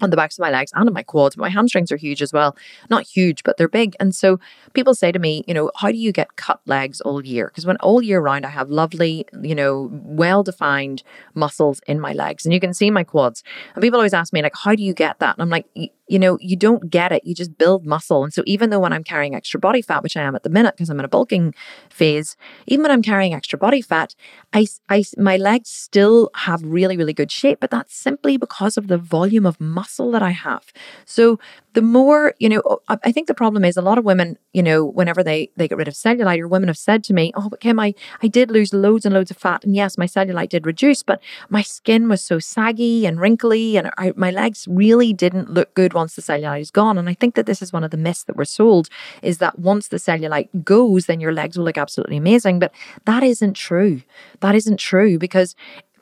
on 0.00 0.10
the 0.10 0.16
backs 0.16 0.38
of 0.38 0.42
my 0.42 0.50
legs 0.50 0.72
and 0.74 0.88
on 0.88 0.92
my 0.92 1.02
quads. 1.02 1.36
My 1.36 1.48
hamstrings 1.48 1.92
are 1.92 1.96
huge 1.96 2.22
as 2.22 2.32
well. 2.32 2.56
Not 2.90 3.06
huge, 3.06 3.42
but 3.44 3.56
they're 3.56 3.68
big. 3.68 3.94
And 4.00 4.14
so 4.14 4.40
people 4.72 4.94
say 4.94 5.12
to 5.12 5.18
me, 5.18 5.44
you 5.46 5.54
know, 5.54 5.70
how 5.76 5.90
do 5.90 5.96
you 5.96 6.12
get 6.12 6.36
cut 6.36 6.60
legs 6.66 7.00
all 7.00 7.24
year? 7.24 7.48
Because 7.48 7.66
when 7.66 7.76
all 7.76 8.02
year 8.02 8.20
round 8.20 8.44
I 8.44 8.50
have 8.50 8.70
lovely, 8.70 9.26
you 9.42 9.54
know, 9.54 9.88
well 9.92 10.42
defined 10.42 11.02
muscles 11.34 11.80
in 11.86 12.00
my 12.00 12.12
legs 12.12 12.44
and 12.44 12.52
you 12.52 12.60
can 12.60 12.74
see 12.74 12.90
my 12.90 13.04
quads. 13.04 13.42
And 13.74 13.82
people 13.82 13.98
always 13.98 14.14
ask 14.14 14.32
me, 14.32 14.42
like, 14.42 14.56
how 14.56 14.74
do 14.74 14.82
you 14.82 14.94
get 14.94 15.18
that? 15.20 15.36
And 15.36 15.42
I'm 15.42 15.50
like, 15.50 15.66
you 16.06 16.18
know, 16.18 16.38
you 16.40 16.56
don't 16.56 16.90
get 16.90 17.12
it. 17.12 17.22
You 17.24 17.34
just 17.34 17.56
build 17.56 17.86
muscle. 17.86 18.24
And 18.24 18.32
so 18.32 18.42
even 18.46 18.70
though 18.70 18.80
when 18.80 18.92
I'm 18.92 19.04
carrying 19.04 19.34
extra 19.34 19.58
body 19.58 19.80
fat, 19.80 20.02
which 20.02 20.16
I 20.16 20.22
am 20.22 20.34
at 20.34 20.42
the 20.42 20.50
minute 20.50 20.74
because 20.76 20.90
I'm 20.90 20.98
in 20.98 21.04
a 21.04 21.08
bulking 21.08 21.54
phase, 21.88 22.36
even 22.66 22.82
when 22.82 22.90
I'm 22.90 23.02
carrying 23.02 23.32
extra 23.32 23.58
body 23.58 23.80
fat, 23.80 24.14
I, 24.52 24.66
I, 24.88 25.04
my 25.16 25.36
legs 25.36 25.70
still 25.70 26.30
have 26.34 26.62
really, 26.62 26.96
really 26.96 27.14
good 27.14 27.30
shape, 27.30 27.58
but 27.60 27.70
that's 27.70 27.96
simply 27.96 28.36
because 28.36 28.76
of 28.76 28.88
the 28.88 28.98
volume 28.98 29.46
of 29.46 29.60
muscle 29.60 29.83
that 29.84 30.22
I 30.22 30.30
have. 30.30 30.72
So 31.04 31.38
the 31.74 31.82
more, 31.82 32.34
you 32.38 32.48
know, 32.48 32.62
I 32.88 33.10
think 33.10 33.26
the 33.26 33.34
problem 33.34 33.64
is 33.64 33.76
a 33.76 33.82
lot 33.82 33.98
of 33.98 34.04
women, 34.04 34.38
you 34.52 34.62
know, 34.62 34.84
whenever 34.84 35.24
they, 35.24 35.50
they 35.56 35.66
get 35.66 35.76
rid 35.76 35.88
of 35.88 35.94
cellulite 35.94 36.38
or 36.38 36.46
women 36.46 36.68
have 36.68 36.78
said 36.78 37.02
to 37.04 37.12
me, 37.12 37.32
oh, 37.34 37.48
but 37.48 37.60
Kim, 37.60 37.80
I, 37.80 37.94
I 38.22 38.28
did 38.28 38.50
lose 38.50 38.72
loads 38.72 39.04
and 39.04 39.12
loads 39.12 39.30
of 39.32 39.36
fat. 39.36 39.64
And 39.64 39.74
yes, 39.74 39.98
my 39.98 40.06
cellulite 40.06 40.50
did 40.50 40.66
reduce, 40.66 41.02
but 41.02 41.20
my 41.48 41.62
skin 41.62 42.08
was 42.08 42.22
so 42.22 42.38
saggy 42.38 43.06
and 43.06 43.20
wrinkly 43.20 43.76
and 43.76 43.90
I, 43.98 44.12
my 44.14 44.30
legs 44.30 44.66
really 44.68 45.12
didn't 45.12 45.50
look 45.50 45.74
good 45.74 45.94
once 45.94 46.14
the 46.14 46.22
cellulite 46.22 46.60
is 46.60 46.70
gone. 46.70 46.96
And 46.96 47.08
I 47.08 47.14
think 47.14 47.34
that 47.34 47.46
this 47.46 47.60
is 47.60 47.72
one 47.72 47.82
of 47.82 47.90
the 47.90 47.96
myths 47.96 48.22
that 48.24 48.36
we're 48.36 48.44
sold 48.44 48.88
is 49.22 49.38
that 49.38 49.58
once 49.58 49.88
the 49.88 49.96
cellulite 49.96 50.64
goes, 50.64 51.06
then 51.06 51.20
your 51.20 51.32
legs 51.32 51.58
will 51.58 51.64
look 51.64 51.78
absolutely 51.78 52.16
amazing. 52.16 52.60
But 52.60 52.72
that 53.04 53.24
isn't 53.24 53.54
true. 53.54 54.02
That 54.40 54.54
isn't 54.54 54.78
true 54.78 55.18
because 55.18 55.56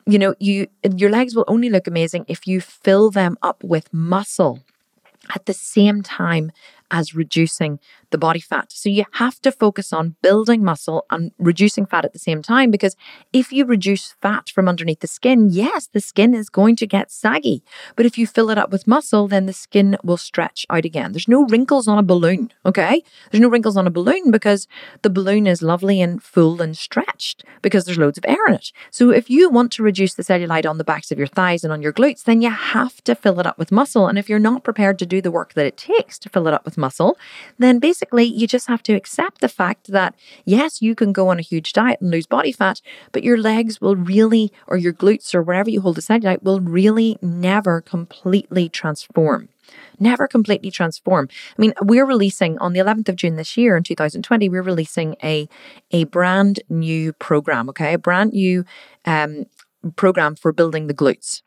you 0.06 0.18
know 0.18 0.34
you 0.40 0.66
your 0.96 1.10
legs 1.10 1.34
will 1.34 1.44
only 1.48 1.70
look 1.70 1.86
amazing 1.86 2.24
if 2.28 2.46
you 2.46 2.60
fill 2.60 3.10
them 3.10 3.36
up 3.42 3.62
with 3.62 3.92
muscle 3.92 4.60
at 5.34 5.46
the 5.46 5.54
same 5.54 6.02
time 6.02 6.52
as 6.90 7.14
reducing 7.14 7.78
the 8.12 8.18
body 8.18 8.40
fat. 8.40 8.70
So 8.70 8.88
you 8.88 9.04
have 9.12 9.40
to 9.40 9.50
focus 9.50 9.92
on 9.92 10.16
building 10.22 10.62
muscle 10.62 11.04
and 11.10 11.32
reducing 11.38 11.86
fat 11.86 12.04
at 12.04 12.12
the 12.12 12.18
same 12.18 12.42
time 12.42 12.70
because 12.70 12.96
if 13.32 13.52
you 13.52 13.64
reduce 13.64 14.12
fat 14.20 14.48
from 14.50 14.68
underneath 14.68 15.00
the 15.00 15.06
skin, 15.06 15.48
yes, 15.50 15.88
the 15.92 16.00
skin 16.00 16.34
is 16.34 16.48
going 16.48 16.76
to 16.76 16.86
get 16.86 17.10
saggy. 17.10 17.62
But 17.96 18.06
if 18.06 18.16
you 18.16 18.26
fill 18.26 18.50
it 18.50 18.58
up 18.58 18.70
with 18.70 18.86
muscle, 18.86 19.26
then 19.28 19.46
the 19.46 19.52
skin 19.52 19.96
will 20.04 20.16
stretch 20.16 20.64
out 20.70 20.84
again. 20.84 21.12
There's 21.12 21.28
no 21.28 21.44
wrinkles 21.46 21.88
on 21.88 21.98
a 21.98 22.02
balloon, 22.02 22.52
okay? 22.64 23.02
There's 23.30 23.40
no 23.40 23.48
wrinkles 23.48 23.76
on 23.76 23.86
a 23.86 23.90
balloon 23.90 24.30
because 24.30 24.68
the 25.02 25.10
balloon 25.10 25.46
is 25.46 25.62
lovely 25.62 26.00
and 26.00 26.22
full 26.22 26.60
and 26.60 26.76
stretched 26.76 27.44
because 27.62 27.84
there's 27.84 27.98
loads 27.98 28.18
of 28.18 28.24
air 28.28 28.46
in 28.48 28.54
it. 28.54 28.72
So 28.90 29.10
if 29.10 29.30
you 29.30 29.48
want 29.50 29.72
to 29.72 29.82
reduce 29.82 30.14
the 30.14 30.22
cellulite 30.22 30.68
on 30.68 30.78
the 30.78 30.84
backs 30.84 31.10
of 31.10 31.18
your 31.18 31.26
thighs 31.26 31.64
and 31.64 31.72
on 31.72 31.82
your 31.82 31.92
glutes, 31.92 32.24
then 32.24 32.42
you 32.42 32.50
have 32.50 33.02
to 33.04 33.14
fill 33.14 33.40
it 33.40 33.46
up 33.46 33.58
with 33.58 33.72
muscle. 33.72 34.06
And 34.06 34.18
if 34.18 34.28
you're 34.28 34.38
not 34.38 34.64
prepared 34.64 34.98
to 34.98 35.06
do 35.06 35.20
the 35.20 35.30
work 35.30 35.54
that 35.54 35.66
it 35.66 35.76
takes 35.76 36.18
to 36.20 36.28
fill 36.28 36.46
it 36.46 36.54
up 36.54 36.64
with 36.64 36.76
muscle, 36.76 37.18
then 37.58 37.78
basically 37.78 38.01
basically, 38.02 38.24
you 38.24 38.46
just 38.46 38.66
have 38.68 38.82
to 38.82 38.94
accept 38.94 39.40
the 39.40 39.48
fact 39.48 39.92
that, 39.92 40.14
yes, 40.44 40.82
you 40.82 40.94
can 40.94 41.12
go 41.12 41.28
on 41.28 41.38
a 41.38 41.42
huge 41.42 41.72
diet 41.72 42.00
and 42.00 42.10
lose 42.10 42.26
body 42.26 42.52
fat, 42.52 42.80
but 43.12 43.22
your 43.22 43.38
legs 43.38 43.80
will 43.80 43.96
really, 43.96 44.52
or 44.66 44.76
your 44.76 44.92
glutes, 44.92 45.34
or 45.34 45.42
wherever 45.42 45.70
you 45.70 45.80
hold 45.80 45.96
the 45.96 46.02
cellulite, 46.02 46.42
will 46.42 46.60
really 46.60 47.16
never 47.22 47.80
completely 47.80 48.68
transform 48.68 49.48
never 49.98 50.26
completely 50.26 50.70
transform. 50.70 51.28
I 51.56 51.60
mean, 51.62 51.72
we're 51.80 52.04
releasing 52.04 52.58
on 52.58 52.72
the 52.74 52.80
11th 52.80 53.08
of 53.08 53.16
June 53.16 53.36
this 53.36 53.56
year 53.56 53.76
in 53.76 53.84
2020, 53.84 54.48
we're 54.48 54.60
releasing 54.60 55.16
a 55.22 55.48
a 55.92 56.04
brand 56.04 56.60
new 56.68 57.12
program, 57.14 57.68
okay? 57.70 57.94
A 57.94 57.98
brand 57.98 58.32
new 58.32 58.64
um 59.06 59.46
program 59.96 60.34
for 60.34 60.52
building 60.52 60.88
the 60.88 60.94
glutes. 60.94 61.42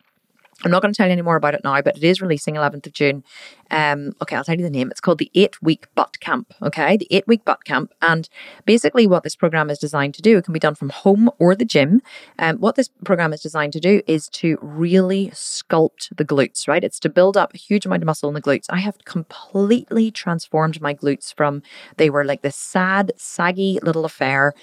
I'm 0.64 0.72
not 0.72 0.82
going 0.82 0.93
to 0.93 0.97
tell 0.97 1.08
you 1.08 1.12
any 1.14 1.22
more 1.22 1.36
about 1.36 1.53
it 1.53 1.64
now, 1.64 1.82
but 1.82 1.97
it 1.97 2.03
is 2.03 2.22
releasing 2.22 2.56
11th 2.56 2.88
of 2.88 2.93
June. 2.93 3.24
Um, 3.72 4.13
okay, 4.22 4.36
I'll 4.36 4.43
tell 4.43 4.55
you 4.55 4.63
the 4.63 4.70
name. 4.70 4.91
It's 4.91 4.99
called 4.99 5.18
the 5.18 5.32
Eight 5.36 5.61
Week 5.61 5.88
Butt 5.95 6.20
Camp. 6.20 6.53
Okay, 6.61 6.97
the 6.97 7.07
Eight 7.11 7.28
Week 7.28 7.43
Butt 7.45 7.63
Camp. 7.63 7.93
And 8.01 8.30
basically, 8.66 9.07
what 9.07 9.24
this 9.24 9.36
program 9.36 9.70
is 9.70 9.80
designed 9.80 10.13
to 10.16 10.22
do, 10.22 10.38
it 10.38 10.45
can 10.45 10.53
be 10.53 10.59
done 10.59 10.76
from 10.76 10.89
home 10.89 11.30
or 11.39 11.55
the 11.55 11.66
gym. 11.66 12.01
Um, 12.39 12.57
what 12.57 12.76
this 12.76 12.89
program 13.03 13.34
is 13.34 13.41
designed 13.41 13.74
to 13.74 13.80
do 13.80 14.01
is 14.07 14.30
to 14.30 14.57
really 14.61 15.30
sculpt 15.30 16.16
the 16.16 16.26
glutes, 16.26 16.68
right? 16.68 16.84
It's 16.84 16.99
to 17.01 17.09
build 17.09 17.38
up 17.38 17.53
a 17.53 17.57
huge 17.57 17.86
amount 17.86 18.03
of 18.03 18.07
muscle 18.07 18.30
in 18.30 18.36
the 18.36 18.41
glutes. 18.41 18.66
I 18.70 18.80
have 18.80 19.03
completely 19.05 20.11
transformed 20.11 20.82
my 20.82 20.93
glutes 20.93 21.34
from 21.34 21.61
they 21.97 22.09
were 22.09 22.26
like 22.26 22.41
this 22.41 22.55
sad, 22.55 23.11
saggy 23.18 23.80
little 23.82 24.05
affair 24.05 24.53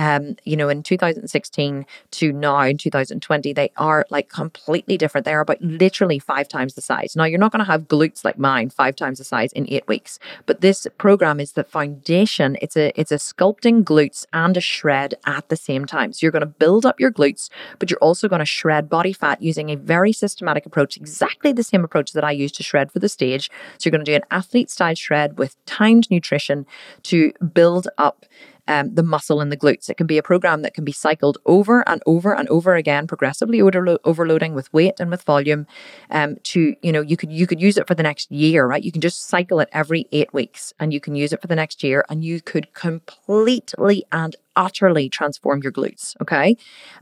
um, 0.00 0.36
you 0.44 0.56
know, 0.56 0.70
in 0.70 0.82
2016 0.82 1.84
to 2.12 2.32
now 2.32 2.60
in 2.62 2.78
2020, 2.78 3.52
they 3.52 3.70
are 3.76 4.06
like 4.08 4.30
completely 4.30 4.96
different. 4.96 5.26
They 5.26 5.34
are 5.34 5.40
about 5.40 5.60
literally 5.60 6.18
five 6.18 6.48
times 6.48 6.72
the 6.72 6.80
size. 6.80 7.14
Now, 7.14 7.24
you're 7.24 7.38
not 7.38 7.52
going 7.52 7.64
to 7.64 7.70
have 7.70 7.82
glutes 7.82 8.24
like 8.24 8.38
mine 8.38 8.49
five 8.72 8.96
times 8.96 9.18
the 9.18 9.24
size 9.24 9.52
in 9.52 9.66
eight 9.68 9.86
weeks, 9.86 10.18
but 10.46 10.60
this 10.60 10.86
program 10.98 11.38
is 11.38 11.52
the 11.52 11.64
foundation. 11.64 12.56
It's 12.60 12.76
a 12.76 12.92
it's 12.98 13.12
a 13.12 13.16
sculpting 13.16 13.84
glutes 13.84 14.26
and 14.32 14.56
a 14.56 14.60
shred 14.60 15.14
at 15.26 15.48
the 15.48 15.56
same 15.56 15.86
time. 15.86 16.12
So 16.12 16.24
you're 16.24 16.32
going 16.32 16.40
to 16.40 16.46
build 16.46 16.84
up 16.84 16.98
your 16.98 17.12
glutes, 17.12 17.48
but 17.78 17.90
you're 17.90 17.98
also 17.98 18.28
going 18.28 18.40
to 18.40 18.44
shred 18.44 18.88
body 18.88 19.12
fat 19.12 19.40
using 19.40 19.70
a 19.70 19.76
very 19.76 20.12
systematic 20.12 20.66
approach, 20.66 20.96
exactly 20.96 21.52
the 21.52 21.62
same 21.62 21.84
approach 21.84 22.12
that 22.12 22.24
I 22.24 22.32
use 22.32 22.52
to 22.52 22.62
shred 22.62 22.90
for 22.90 22.98
the 22.98 23.08
stage. 23.08 23.50
So 23.78 23.86
you're 23.86 23.92
going 23.92 24.04
to 24.04 24.10
do 24.10 24.16
an 24.16 24.28
athlete 24.30 24.70
style 24.70 24.94
shred 24.94 25.38
with 25.38 25.56
timed 25.66 26.10
nutrition 26.10 26.66
to 27.04 27.32
build 27.52 27.88
up 27.98 28.26
um, 28.70 28.94
the 28.94 29.02
muscle 29.02 29.40
and 29.40 29.50
the 29.50 29.56
glutes. 29.56 29.90
It 29.90 29.96
can 29.96 30.06
be 30.06 30.16
a 30.16 30.22
program 30.22 30.62
that 30.62 30.74
can 30.74 30.84
be 30.84 30.92
cycled 30.92 31.38
over 31.44 31.86
and 31.88 32.00
over 32.06 32.32
and 32.32 32.48
over 32.48 32.76
again, 32.76 33.08
progressively 33.08 33.58
overlo- 33.58 33.98
overloading 34.04 34.54
with 34.54 34.72
weight 34.72 35.00
and 35.00 35.10
with 35.10 35.22
volume. 35.22 35.66
Um, 36.10 36.36
to 36.44 36.76
you 36.80 36.92
know, 36.92 37.00
you 37.00 37.16
could 37.16 37.32
you 37.32 37.48
could 37.48 37.60
use 37.60 37.76
it 37.76 37.88
for 37.88 37.96
the 37.96 38.04
next 38.04 38.30
year, 38.30 38.64
right? 38.66 38.82
You 38.82 38.92
can 38.92 39.00
just 39.00 39.26
cycle 39.26 39.58
it 39.58 39.68
every 39.72 40.06
eight 40.12 40.32
weeks, 40.32 40.72
and 40.78 40.92
you 40.92 41.00
can 41.00 41.16
use 41.16 41.32
it 41.32 41.40
for 41.42 41.48
the 41.48 41.56
next 41.56 41.82
year, 41.82 42.04
and 42.08 42.24
you 42.24 42.40
could 42.40 42.72
completely 42.72 44.04
and 44.12 44.36
utterly 44.56 45.08
transform 45.08 45.62
your 45.62 45.72
glutes. 45.72 46.14
Okay. 46.20 46.56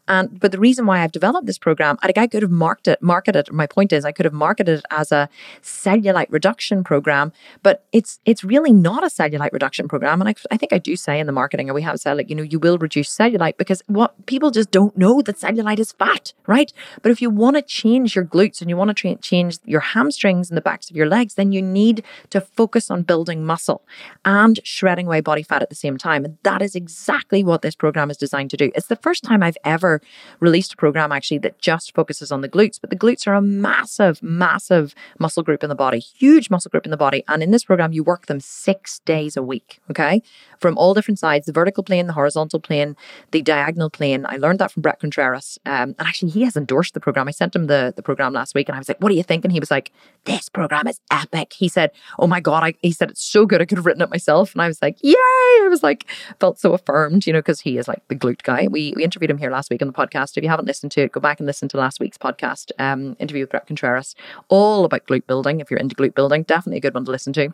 And 0.07 0.38
but 0.38 0.53
the 0.53 0.59
reason 0.59 0.86
why 0.86 1.01
I've 1.01 1.12
developed 1.12 1.46
this 1.46 1.59
program, 1.59 1.99
I 2.03 2.07
think 2.07 2.18
I 2.18 2.26
could 2.26 2.42
have 2.42 2.51
marked 2.51 2.88
it, 2.88 3.03
marketed. 3.03 3.53
My 3.53 3.66
point 3.66 3.92
is 3.92 4.05
I 4.05 4.12
could 4.12 4.24
have 4.24 4.34
marketed 4.34 4.80
it 4.80 4.84
as 4.90 5.12
a 5.12 5.28
cellulite 5.62 6.28
reduction 6.30 6.84
program, 6.84 7.32
but 7.62 7.84
it's 7.92 8.20
it's 8.24 8.44
really 8.44 8.72
not 8.72 9.03
a 9.03 9.09
cellulite 9.09 9.53
reduction 9.53 9.88
program. 9.88 10.20
And 10.20 10.28
I, 10.28 10.34
I 10.51 10.57
think 10.57 10.72
I 10.72 10.78
do 10.78 10.96
say 10.96 11.18
in 11.20 11.26
the 11.26 11.32
marketing, 11.32 11.70
or 11.70 11.74
we 11.74 11.82
have 11.82 12.01
said 12.01 12.16
like, 12.16 12.30
you 12.30 12.36
know, 12.36 12.42
you 12.42 12.59
will 12.59 12.78
reduce 12.78 13.14
cellulite 13.16 13.57
because 13.57 13.82
what 13.86 14.26
people 14.26 14.51
just 14.51 14.70
don't 14.70 14.96
know 14.96 15.22
that 15.22 15.36
cellulite 15.36 15.78
is 15.78 15.92
fat, 15.92 16.32
right? 16.46 16.72
But 17.03 17.12
if 17.12 17.20
you 17.22 17.30
want 17.30 17.57
to 17.57 17.62
change 17.62 18.14
your 18.14 18.24
glutes 18.24 18.61
and 18.61 18.70
you 18.70 18.76
want 18.76 18.88
to 18.88 18.94
tra- 18.94 19.16
change 19.16 19.59
your 19.64 19.80
hamstrings 19.80 20.51
and 20.51 20.57
the 20.57 20.62
backs 20.62 20.90
of 20.90 20.96
your 20.96 21.09
legs, 21.09 21.34
then 21.34 21.53
you 21.53 21.62
need 21.62 22.03
to 22.30 22.40
focus 22.40 22.90
on 22.90 23.03
building 23.03 23.44
muscle 23.44 23.82
and 24.24 24.61
shredding 24.64 25.07
away 25.07 25.20
body 25.20 25.42
fat 25.42 25.62
at 25.62 25.70
the 25.70 25.74
same 25.74 25.96
time. 25.96 26.24
And 26.24 26.38
that 26.42 26.62
is 26.62 26.74
exactly 26.74 27.38
exactly 27.39 27.51
what 27.51 27.62
this 27.62 27.74
program 27.74 28.11
is 28.11 28.16
designed 28.16 28.51
to 28.51 28.57
do. 28.57 28.70
It's 28.74 28.89
the 28.89 28.97
first 28.97 29.24
time 29.24 29.43
I've 29.43 29.57
ever 29.64 30.01
released 30.41 30.74
a 30.74 30.76
program 30.76 31.12
actually 31.12 31.39
that 31.39 31.59
just 31.59 31.95
focuses 31.95 32.32
on 32.32 32.41
the 32.41 32.49
glutes, 32.49 32.80
but 32.80 32.91
the 32.91 32.97
glutes 32.97 33.26
are 33.26 33.34
a 33.34 33.41
massive, 33.41 34.22
massive 34.22 34.95
muscle 35.18 35.43
group 35.43 35.62
in 35.62 35.68
the 35.68 35.74
body, 35.74 35.99
huge 35.99 36.51
muscle 36.51 36.70
group 36.70 36.84
in 36.84 36.91
the 36.91 36.97
body. 36.97 37.22
And 37.28 37.43
in 37.43 37.51
this 37.51 37.64
program, 37.64 37.93
you 37.93 38.03
work 38.03 38.26
them 38.26 38.41
six 38.41 39.01
days 39.05 39.36
a 39.36 39.43
week, 39.43 39.80
okay? 39.91 40.22
From 40.61 40.76
all 40.76 40.95
different 40.95 41.18
sides 41.18 41.47
the 41.47 41.53
vertical 41.53 41.84
plane, 41.84 42.07
the 42.07 42.12
horizontal 42.12 42.61
plane, 42.61 42.97
the 43.30 43.43
diagonal 43.43 43.91
plane. 43.91 44.26
I 44.28 44.36
learned 44.36 44.59
that 44.59 44.72
from 44.72 44.82
Bret 44.82 45.01
Contreras. 45.01 45.59
Um, 45.64 45.95
and 45.99 46.09
actually, 46.09 46.32
he 46.32 46.43
has 46.45 46.57
endorsed 46.57 46.95
the 46.95 47.01
program. 47.01 47.28
I 47.28 47.32
sent 47.32 47.55
him 47.55 47.66
the, 47.66 47.93
the 47.95 48.03
program 48.03 48.32
last 48.32 48.55
week 48.55 48.68
and 48.68 48.76
I 48.76 48.78
was 48.78 48.89
like, 48.89 49.01
what 49.01 49.11
do 49.11 49.14
you 49.14 49.22
think? 49.22 49.45
And 49.45 49.53
he 49.53 49.61
was 49.61 49.70
like, 49.70 49.93
this 50.24 50.49
program 50.49 50.86
is 50.89 51.01
epic. 51.11 51.53
He 51.53 51.68
said, 51.68 51.91
oh 52.18 52.26
my 52.26 52.41
God, 52.41 52.62
I, 52.62 52.74
he 52.82 52.93
said, 52.93 53.11
it's 53.11 53.24
so 53.24 53.47
good. 53.47 53.62
I 53.62 53.64
could 53.64 53.78
have 53.78 53.86
written 53.86 54.03
it 54.03 54.11
myself. 54.11 54.53
And 54.53 54.62
I 54.62 54.66
was 54.66 54.82
like, 54.82 54.97
yay. 55.03 55.14
I 55.14 55.68
was 55.70 55.82
like, 55.82 56.07
felt 56.41 56.59
so 56.59 56.72
affirmed 56.72 57.26
you 57.29 57.33
know, 57.35 57.41
because 57.41 57.61
he 57.61 57.76
is 57.76 57.87
like 57.87 58.01
the 58.09 58.16
glute 58.16 58.43
guy. 58.43 58.66
We 58.68 58.95
we 58.97 59.05
interviewed 59.05 59.31
him 59.31 59.37
here 59.37 59.51
last 59.51 59.68
week 59.68 59.83
on 59.83 59.89
the 59.89 59.93
podcast. 59.93 60.39
If 60.39 60.43
you 60.43 60.49
haven't 60.49 60.64
listened 60.64 60.93
to 60.93 61.03
it, 61.03 61.12
go 61.12 61.20
back 61.20 61.39
and 61.39 61.47
listen 61.47 61.68
to 61.68 61.76
last 61.76 62.01
week's 62.01 62.16
podcast 62.16 62.72
um, 62.79 63.16
interview 63.18 63.43
with 63.43 63.51
Bret 63.51 63.66
Contreras, 63.66 64.14
all 64.49 64.87
about 64.87 65.07
glute 65.07 65.26
building. 65.26 65.61
If 65.61 65.70
you're 65.70 65.79
into 65.79 65.95
glute 65.95 66.14
building, 66.14 66.45
definitely 66.45 66.79
a 66.79 66.81
good 66.81 66.95
one 66.95 67.05
to 67.05 67.11
listen 67.11 67.35
to. 67.35 67.53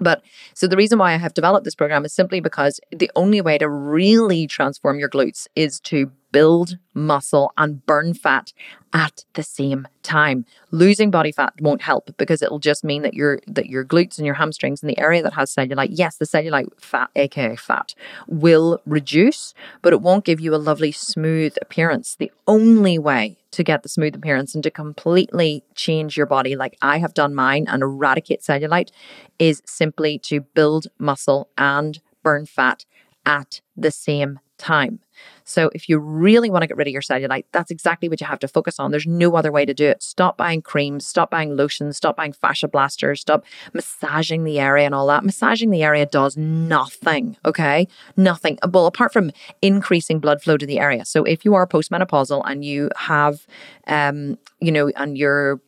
But 0.00 0.22
so 0.54 0.66
the 0.66 0.76
reason 0.76 0.98
why 0.98 1.12
I 1.12 1.16
have 1.16 1.34
developed 1.34 1.64
this 1.64 1.74
program 1.74 2.04
is 2.04 2.12
simply 2.12 2.40
because 2.40 2.80
the 2.90 3.10
only 3.16 3.40
way 3.40 3.58
to 3.58 3.68
really 3.68 4.46
transform 4.46 4.98
your 4.98 5.08
glutes 5.08 5.46
is 5.56 5.80
to 5.80 6.12
build 6.30 6.76
muscle 6.94 7.52
and 7.56 7.84
burn 7.86 8.12
fat 8.12 8.52
at 8.92 9.24
the 9.34 9.42
same 9.42 9.88
time. 10.02 10.44
Losing 10.70 11.10
body 11.10 11.32
fat 11.32 11.54
won't 11.60 11.82
help 11.82 12.10
because 12.18 12.42
it'll 12.42 12.58
just 12.58 12.84
mean 12.84 13.02
that 13.02 13.14
your 13.14 13.40
that 13.46 13.66
your 13.66 13.84
glutes 13.84 14.18
and 14.18 14.26
your 14.26 14.34
hamstrings 14.34 14.82
and 14.82 14.90
the 14.90 14.98
area 14.98 15.22
that 15.22 15.34
has 15.34 15.54
cellulite, 15.54 15.88
yes, 15.90 16.16
the 16.16 16.26
cellulite 16.26 16.68
fat, 16.80 17.10
aka 17.16 17.56
fat, 17.56 17.94
will 18.26 18.80
reduce, 18.86 19.54
but 19.82 19.92
it 19.92 20.02
won't 20.02 20.24
give 20.24 20.40
you 20.40 20.54
a 20.54 20.56
lovely 20.56 20.92
smooth 20.92 21.56
appearance. 21.62 22.16
The 22.16 22.32
only 22.46 22.98
way 22.98 23.37
to 23.52 23.64
get 23.64 23.82
the 23.82 23.88
smooth 23.88 24.14
appearance 24.14 24.54
and 24.54 24.62
to 24.64 24.70
completely 24.70 25.64
change 25.74 26.16
your 26.16 26.26
body. 26.26 26.56
Like 26.56 26.76
I 26.82 26.98
have 26.98 27.14
done 27.14 27.34
mine 27.34 27.66
and 27.68 27.82
eradicate 27.82 28.42
cellulite 28.42 28.90
is 29.38 29.62
simply 29.66 30.18
to 30.24 30.40
build 30.40 30.86
muscle 30.98 31.48
and 31.56 32.00
burn 32.22 32.46
fat 32.46 32.84
at 33.24 33.60
the 33.76 33.90
same 33.90 34.40
time. 34.58 35.00
So 35.44 35.70
if 35.74 35.88
you 35.88 35.98
really 35.98 36.50
want 36.50 36.62
to 36.62 36.66
get 36.66 36.76
rid 36.76 36.86
of 36.86 36.92
your 36.92 37.02
cellulite, 37.02 37.46
that's 37.52 37.70
exactly 37.70 38.08
what 38.08 38.20
you 38.20 38.26
have 38.26 38.38
to 38.40 38.48
focus 38.48 38.78
on. 38.78 38.90
There's 38.90 39.06
no 39.06 39.34
other 39.34 39.50
way 39.50 39.64
to 39.64 39.72
do 39.72 39.86
it. 39.86 40.02
Stop 40.02 40.36
buying 40.36 40.60
creams, 40.60 41.06
stop 41.06 41.30
buying 41.30 41.56
lotions, 41.56 41.96
stop 41.96 42.16
buying 42.16 42.32
fascia 42.32 42.68
blasters, 42.68 43.22
stop 43.22 43.44
massaging 43.72 44.44
the 44.44 44.60
area 44.60 44.84
and 44.84 44.94
all 44.94 45.06
that. 45.06 45.24
Massaging 45.24 45.70
the 45.70 45.82
area 45.82 46.06
does 46.06 46.36
nothing, 46.36 47.36
okay? 47.44 47.88
Nothing. 48.16 48.58
Well, 48.70 48.86
apart 48.86 49.12
from 49.12 49.30
increasing 49.62 50.20
blood 50.20 50.42
flow 50.42 50.56
to 50.58 50.66
the 50.66 50.78
area. 50.78 51.04
So 51.04 51.24
if 51.24 51.44
you 51.44 51.54
are 51.54 51.66
postmenopausal 51.66 52.42
and 52.44 52.64
you 52.64 52.90
have 52.96 53.46
um, 53.86 54.38
you 54.60 54.72
know, 54.72 54.90
and 54.96 55.16
you're 55.16 55.60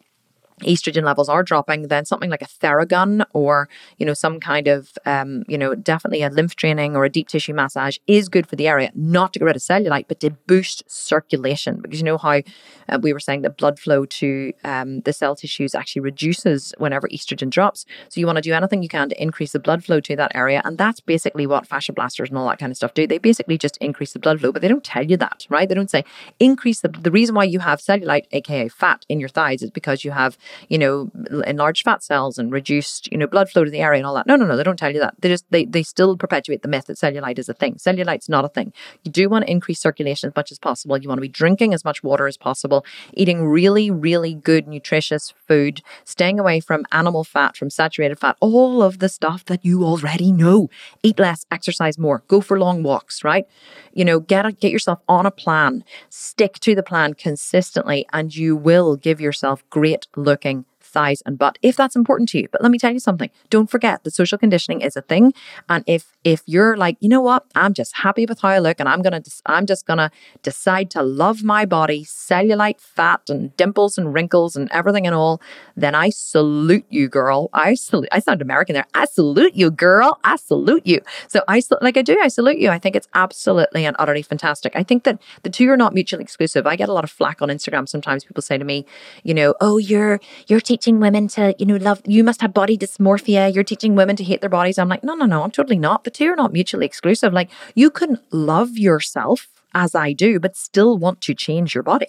estrogen 0.60 1.04
levels 1.04 1.28
are 1.28 1.42
dropping, 1.42 1.88
then 1.88 2.04
something 2.04 2.30
like 2.30 2.42
a 2.42 2.46
Theragun 2.46 3.24
or, 3.32 3.68
you 3.98 4.06
know, 4.06 4.14
some 4.14 4.40
kind 4.40 4.68
of, 4.68 4.92
um, 5.06 5.44
you 5.48 5.58
know, 5.58 5.74
definitely 5.74 6.22
a 6.22 6.30
lymph 6.30 6.56
draining 6.56 6.96
or 6.96 7.04
a 7.04 7.10
deep 7.10 7.28
tissue 7.28 7.54
massage 7.54 7.96
is 8.06 8.28
good 8.28 8.46
for 8.46 8.56
the 8.56 8.68
area, 8.68 8.90
not 8.94 9.32
to 9.32 9.38
get 9.38 9.44
rid 9.44 9.56
of 9.56 9.62
cellulite, 9.62 10.06
but 10.08 10.20
to 10.20 10.30
boost 10.46 10.82
circulation. 10.90 11.80
Because 11.80 12.00
you 12.00 12.04
know 12.04 12.18
how 12.18 12.40
uh, 12.88 12.98
we 13.00 13.12
were 13.12 13.20
saying 13.20 13.42
that 13.42 13.56
blood 13.56 13.78
flow 13.78 14.04
to 14.04 14.52
um, 14.64 15.00
the 15.00 15.12
cell 15.12 15.36
tissues 15.36 15.74
actually 15.74 16.00
reduces 16.00 16.74
whenever 16.78 17.08
estrogen 17.08 17.50
drops. 17.50 17.86
So 18.08 18.20
you 18.20 18.26
want 18.26 18.36
to 18.36 18.42
do 18.42 18.52
anything 18.52 18.82
you 18.82 18.88
can 18.88 19.08
to 19.08 19.22
increase 19.22 19.52
the 19.52 19.58
blood 19.58 19.84
flow 19.84 20.00
to 20.00 20.16
that 20.16 20.32
area. 20.34 20.62
And 20.64 20.78
that's 20.78 21.00
basically 21.00 21.46
what 21.46 21.66
fascia 21.66 21.92
blasters 21.92 22.28
and 22.28 22.38
all 22.38 22.48
that 22.48 22.58
kind 22.58 22.70
of 22.70 22.76
stuff 22.76 22.94
do. 22.94 23.06
They 23.06 23.18
basically 23.18 23.58
just 23.58 23.76
increase 23.78 24.12
the 24.12 24.18
blood 24.18 24.40
flow, 24.40 24.52
but 24.52 24.62
they 24.62 24.68
don't 24.68 24.84
tell 24.84 25.04
you 25.04 25.16
that, 25.18 25.46
right? 25.48 25.68
They 25.68 25.74
don't 25.74 25.90
say 25.90 26.04
increase 26.38 26.80
the, 26.80 26.88
the 26.88 27.10
reason 27.10 27.34
why 27.34 27.44
you 27.44 27.60
have 27.60 27.80
cellulite, 27.80 28.26
aka 28.32 28.68
fat 28.68 29.04
in 29.08 29.20
your 29.20 29.28
thighs 29.28 29.62
is 29.62 29.70
because 29.70 30.04
you 30.04 30.10
have 30.10 30.36
you 30.68 30.78
know, 30.78 31.10
enlarged 31.46 31.84
fat 31.84 32.02
cells 32.02 32.38
and 32.38 32.52
reduced, 32.52 33.10
you 33.10 33.18
know, 33.18 33.26
blood 33.26 33.50
flow 33.50 33.64
to 33.64 33.70
the 33.70 33.80
area 33.80 33.98
and 33.98 34.06
all 34.06 34.14
that. 34.14 34.26
No, 34.26 34.36
no, 34.36 34.46
no, 34.46 34.56
they 34.56 34.62
don't 34.62 34.78
tell 34.78 34.92
you 34.92 35.00
that. 35.00 35.14
They 35.20 35.28
just 35.28 35.44
they 35.50 35.64
they 35.64 35.82
still 35.82 36.16
perpetuate 36.16 36.62
the 36.62 36.68
myth 36.68 36.86
that 36.86 36.96
cellulite 36.96 37.38
is 37.38 37.48
a 37.48 37.54
thing. 37.54 37.74
Cellulite's 37.74 38.28
not 38.28 38.44
a 38.44 38.48
thing. 38.48 38.72
You 39.04 39.10
do 39.10 39.28
want 39.28 39.44
to 39.44 39.50
increase 39.50 39.80
circulation 39.80 40.28
as 40.28 40.36
much 40.36 40.50
as 40.52 40.58
possible. 40.58 40.96
You 40.98 41.08
want 41.08 41.18
to 41.18 41.22
be 41.22 41.28
drinking 41.28 41.74
as 41.74 41.84
much 41.84 42.02
water 42.02 42.26
as 42.26 42.36
possible, 42.36 42.84
eating 43.12 43.44
really, 43.44 43.90
really 43.90 44.34
good 44.34 44.68
nutritious 44.68 45.32
food, 45.46 45.82
staying 46.04 46.38
away 46.38 46.60
from 46.60 46.84
animal 46.92 47.24
fat, 47.24 47.56
from 47.56 47.70
saturated 47.70 48.18
fat, 48.18 48.36
all 48.40 48.82
of 48.82 48.98
the 48.98 49.08
stuff 49.08 49.44
that 49.46 49.64
you 49.64 49.84
already 49.84 50.32
know. 50.32 50.68
Eat 51.02 51.18
less, 51.18 51.46
exercise 51.50 51.98
more, 51.98 52.22
go 52.28 52.40
for 52.40 52.58
long 52.58 52.82
walks, 52.82 53.24
right? 53.24 53.46
You 53.92 54.04
know, 54.04 54.20
get 54.20 54.46
a, 54.46 54.52
get 54.52 54.72
yourself 54.72 55.00
on 55.08 55.26
a 55.26 55.30
plan, 55.30 55.84
stick 56.08 56.54
to 56.60 56.74
the 56.74 56.82
plan 56.82 57.14
consistently, 57.14 58.06
and 58.12 58.34
you 58.34 58.56
will 58.56 58.96
give 58.96 59.20
yourself 59.20 59.62
great 59.70 60.06
looking 60.42 60.64
thighs, 60.90 61.22
and 61.24 61.38
butt 61.38 61.58
if 61.62 61.76
that's 61.76 61.96
important 61.96 62.28
to 62.30 62.38
you. 62.38 62.48
But 62.50 62.62
let 62.62 62.70
me 62.70 62.78
tell 62.78 62.92
you 62.92 63.00
something. 63.00 63.30
Don't 63.48 63.70
forget 63.70 64.04
that 64.04 64.12
social 64.12 64.38
conditioning 64.38 64.80
is 64.80 64.96
a 64.96 65.02
thing. 65.02 65.32
And 65.68 65.84
if 65.86 66.16
if 66.24 66.42
you're 66.46 66.76
like, 66.76 66.96
you 67.00 67.08
know 67.08 67.20
what, 67.20 67.44
I'm 67.54 67.72
just 67.74 67.96
happy 67.96 68.26
with 68.26 68.40
how 68.40 68.48
I 68.48 68.58
look 68.58 68.80
and 68.80 68.88
I'm 68.88 69.02
gonna 69.02 69.22
I'm 69.46 69.66
just 69.66 69.86
gonna 69.86 70.10
decide 70.42 70.90
to 70.90 71.02
love 71.02 71.42
my 71.42 71.64
body, 71.64 72.04
cellulite, 72.04 72.80
fat, 72.80 73.22
and 73.28 73.56
dimples 73.56 73.96
and 73.96 74.12
wrinkles 74.12 74.56
and 74.56 74.70
everything 74.72 75.06
and 75.06 75.14
all, 75.14 75.40
then 75.76 75.94
I 75.94 76.10
salute 76.10 76.86
you, 76.90 77.08
girl. 77.08 77.48
I 77.52 77.74
salute 77.74 78.08
I 78.12 78.18
sound 78.18 78.42
American 78.42 78.74
there. 78.74 78.86
I 78.94 79.06
salute 79.06 79.54
you, 79.54 79.70
girl. 79.70 80.18
I 80.24 80.36
salute 80.36 80.86
you. 80.86 81.00
So 81.28 81.42
I 81.48 81.62
like 81.80 81.96
I 81.96 82.02
do, 82.02 82.18
I 82.20 82.28
salute 82.28 82.58
you. 82.58 82.70
I 82.70 82.78
think 82.78 82.96
it's 82.96 83.08
absolutely 83.14 83.86
and 83.86 83.96
utterly 83.98 84.22
fantastic. 84.22 84.74
I 84.74 84.82
think 84.82 85.04
that 85.04 85.20
the 85.42 85.50
two 85.50 85.70
are 85.70 85.76
not 85.76 85.94
mutually 85.94 86.22
exclusive. 86.22 86.66
I 86.66 86.76
get 86.76 86.88
a 86.88 86.92
lot 86.92 87.04
of 87.04 87.10
flack 87.10 87.40
on 87.42 87.48
Instagram. 87.48 87.88
Sometimes 87.88 88.24
people 88.24 88.42
say 88.42 88.58
to 88.58 88.64
me, 88.64 88.84
you 89.22 89.34
know, 89.34 89.54
oh, 89.60 89.78
you're 89.78 90.20
you're 90.48 90.60
teaching 90.60 90.79
women 90.86 91.28
to, 91.28 91.54
you 91.58 91.66
know, 91.66 91.76
love 91.76 92.00
you 92.06 92.24
must 92.24 92.40
have 92.40 92.54
body 92.54 92.76
dysmorphia. 92.78 93.54
You're 93.54 93.64
teaching 93.64 93.94
women 93.94 94.16
to 94.16 94.24
hate 94.24 94.40
their 94.40 94.50
bodies. 94.50 94.78
I'm 94.78 94.88
like, 94.88 95.04
no, 95.04 95.14
no, 95.14 95.26
no, 95.26 95.42
I'm 95.42 95.50
totally 95.50 95.78
not. 95.78 96.04
The 96.04 96.10
two 96.10 96.28
are 96.30 96.36
not 96.36 96.52
mutually 96.52 96.86
exclusive. 96.86 97.32
Like 97.32 97.50
you 97.74 97.90
can 97.90 98.18
love 98.30 98.78
yourself 98.78 99.48
as 99.74 99.94
I 99.94 100.12
do, 100.12 100.40
but 100.40 100.56
still 100.56 100.98
want 100.98 101.20
to 101.22 101.34
change 101.34 101.74
your 101.74 101.84
body. 101.84 102.06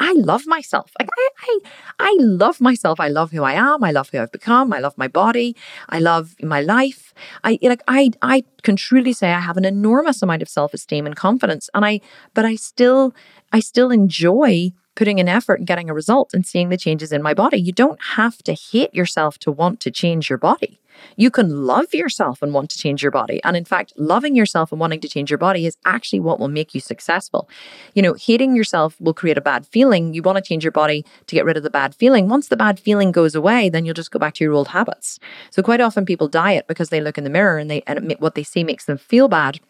I 0.00 0.12
love 0.14 0.46
myself. 0.46 0.90
Like 0.98 1.08
I, 1.16 1.28
I, 1.42 1.58
I 2.00 2.16
love 2.18 2.60
myself. 2.60 2.98
I 2.98 3.08
love 3.08 3.30
who 3.30 3.44
I 3.44 3.52
am. 3.52 3.84
I 3.84 3.92
love 3.92 4.10
who 4.10 4.20
I've 4.20 4.32
become. 4.32 4.72
I 4.72 4.80
love 4.80 4.98
my 4.98 5.06
body. 5.06 5.54
I 5.88 6.00
love 6.00 6.34
my 6.42 6.60
life. 6.60 7.14
I 7.44 7.58
like 7.62 7.82
I 7.86 8.10
I 8.20 8.42
can 8.62 8.74
truly 8.74 9.12
say 9.12 9.32
I 9.32 9.40
have 9.40 9.56
an 9.56 9.64
enormous 9.64 10.20
amount 10.20 10.42
of 10.42 10.48
self-esteem 10.48 11.06
and 11.06 11.14
confidence. 11.14 11.70
And 11.74 11.84
I 11.84 12.00
but 12.34 12.44
I 12.44 12.56
still 12.56 13.14
I 13.52 13.60
still 13.60 13.92
enjoy 13.92 14.72
putting 14.94 15.18
in 15.18 15.28
effort 15.28 15.54
and 15.54 15.66
getting 15.66 15.90
a 15.90 15.94
result 15.94 16.32
and 16.34 16.46
seeing 16.46 16.68
the 16.68 16.76
changes 16.76 17.12
in 17.12 17.22
my 17.22 17.34
body. 17.34 17.58
You 17.58 17.72
don't 17.72 18.00
have 18.16 18.38
to 18.44 18.52
hate 18.52 18.94
yourself 18.94 19.38
to 19.40 19.52
want 19.52 19.80
to 19.80 19.90
change 19.90 20.28
your 20.28 20.38
body. 20.38 20.80
You 21.16 21.30
can 21.30 21.66
love 21.66 21.92
yourself 21.92 22.42
and 22.42 22.52
want 22.52 22.70
to 22.70 22.78
change 22.78 23.02
your 23.02 23.10
body. 23.10 23.40
And 23.44 23.56
in 23.56 23.64
fact, 23.64 23.92
loving 23.96 24.36
yourself 24.36 24.72
and 24.72 24.80
wanting 24.80 25.00
to 25.00 25.08
change 25.08 25.30
your 25.30 25.38
body 25.38 25.66
is 25.66 25.76
actually 25.84 26.20
what 26.20 26.38
will 26.38 26.48
make 26.48 26.74
you 26.74 26.80
successful. 26.80 27.48
You 27.94 28.02
know, 28.02 28.14
hating 28.14 28.56
yourself 28.56 29.00
will 29.00 29.14
create 29.14 29.38
a 29.38 29.42
bad 29.42 29.66
feeling. 29.66 30.14
You 30.14 30.22
want 30.22 30.36
to 30.36 30.42
change 30.42 30.64
your 30.64 30.70
body 30.72 31.04
to 31.26 31.34
get 31.34 31.44
rid 31.44 31.56
of 31.56 31.62
the 31.62 31.70
bad 31.70 31.94
feeling. 31.94 32.28
Once 32.28 32.48
the 32.48 32.56
bad 32.56 32.78
feeling 32.78 33.12
goes 33.12 33.34
away, 33.34 33.68
then 33.68 33.84
you'll 33.84 33.94
just 33.94 34.10
go 34.10 34.18
back 34.18 34.34
to 34.34 34.44
your 34.44 34.52
old 34.52 34.68
habits. 34.68 35.18
So 35.50 35.62
quite 35.62 35.80
often 35.80 36.06
people 36.06 36.28
diet 36.28 36.66
because 36.68 36.90
they 36.90 37.00
look 37.00 37.18
in 37.18 37.24
the 37.24 37.30
mirror 37.30 37.58
and 37.58 37.70
they 37.70 37.82
and 37.86 38.14
what 38.18 38.34
they 38.34 38.44
see 38.44 38.64
makes 38.64 38.84
them 38.84 38.98
feel 38.98 39.28
bad 39.28 39.60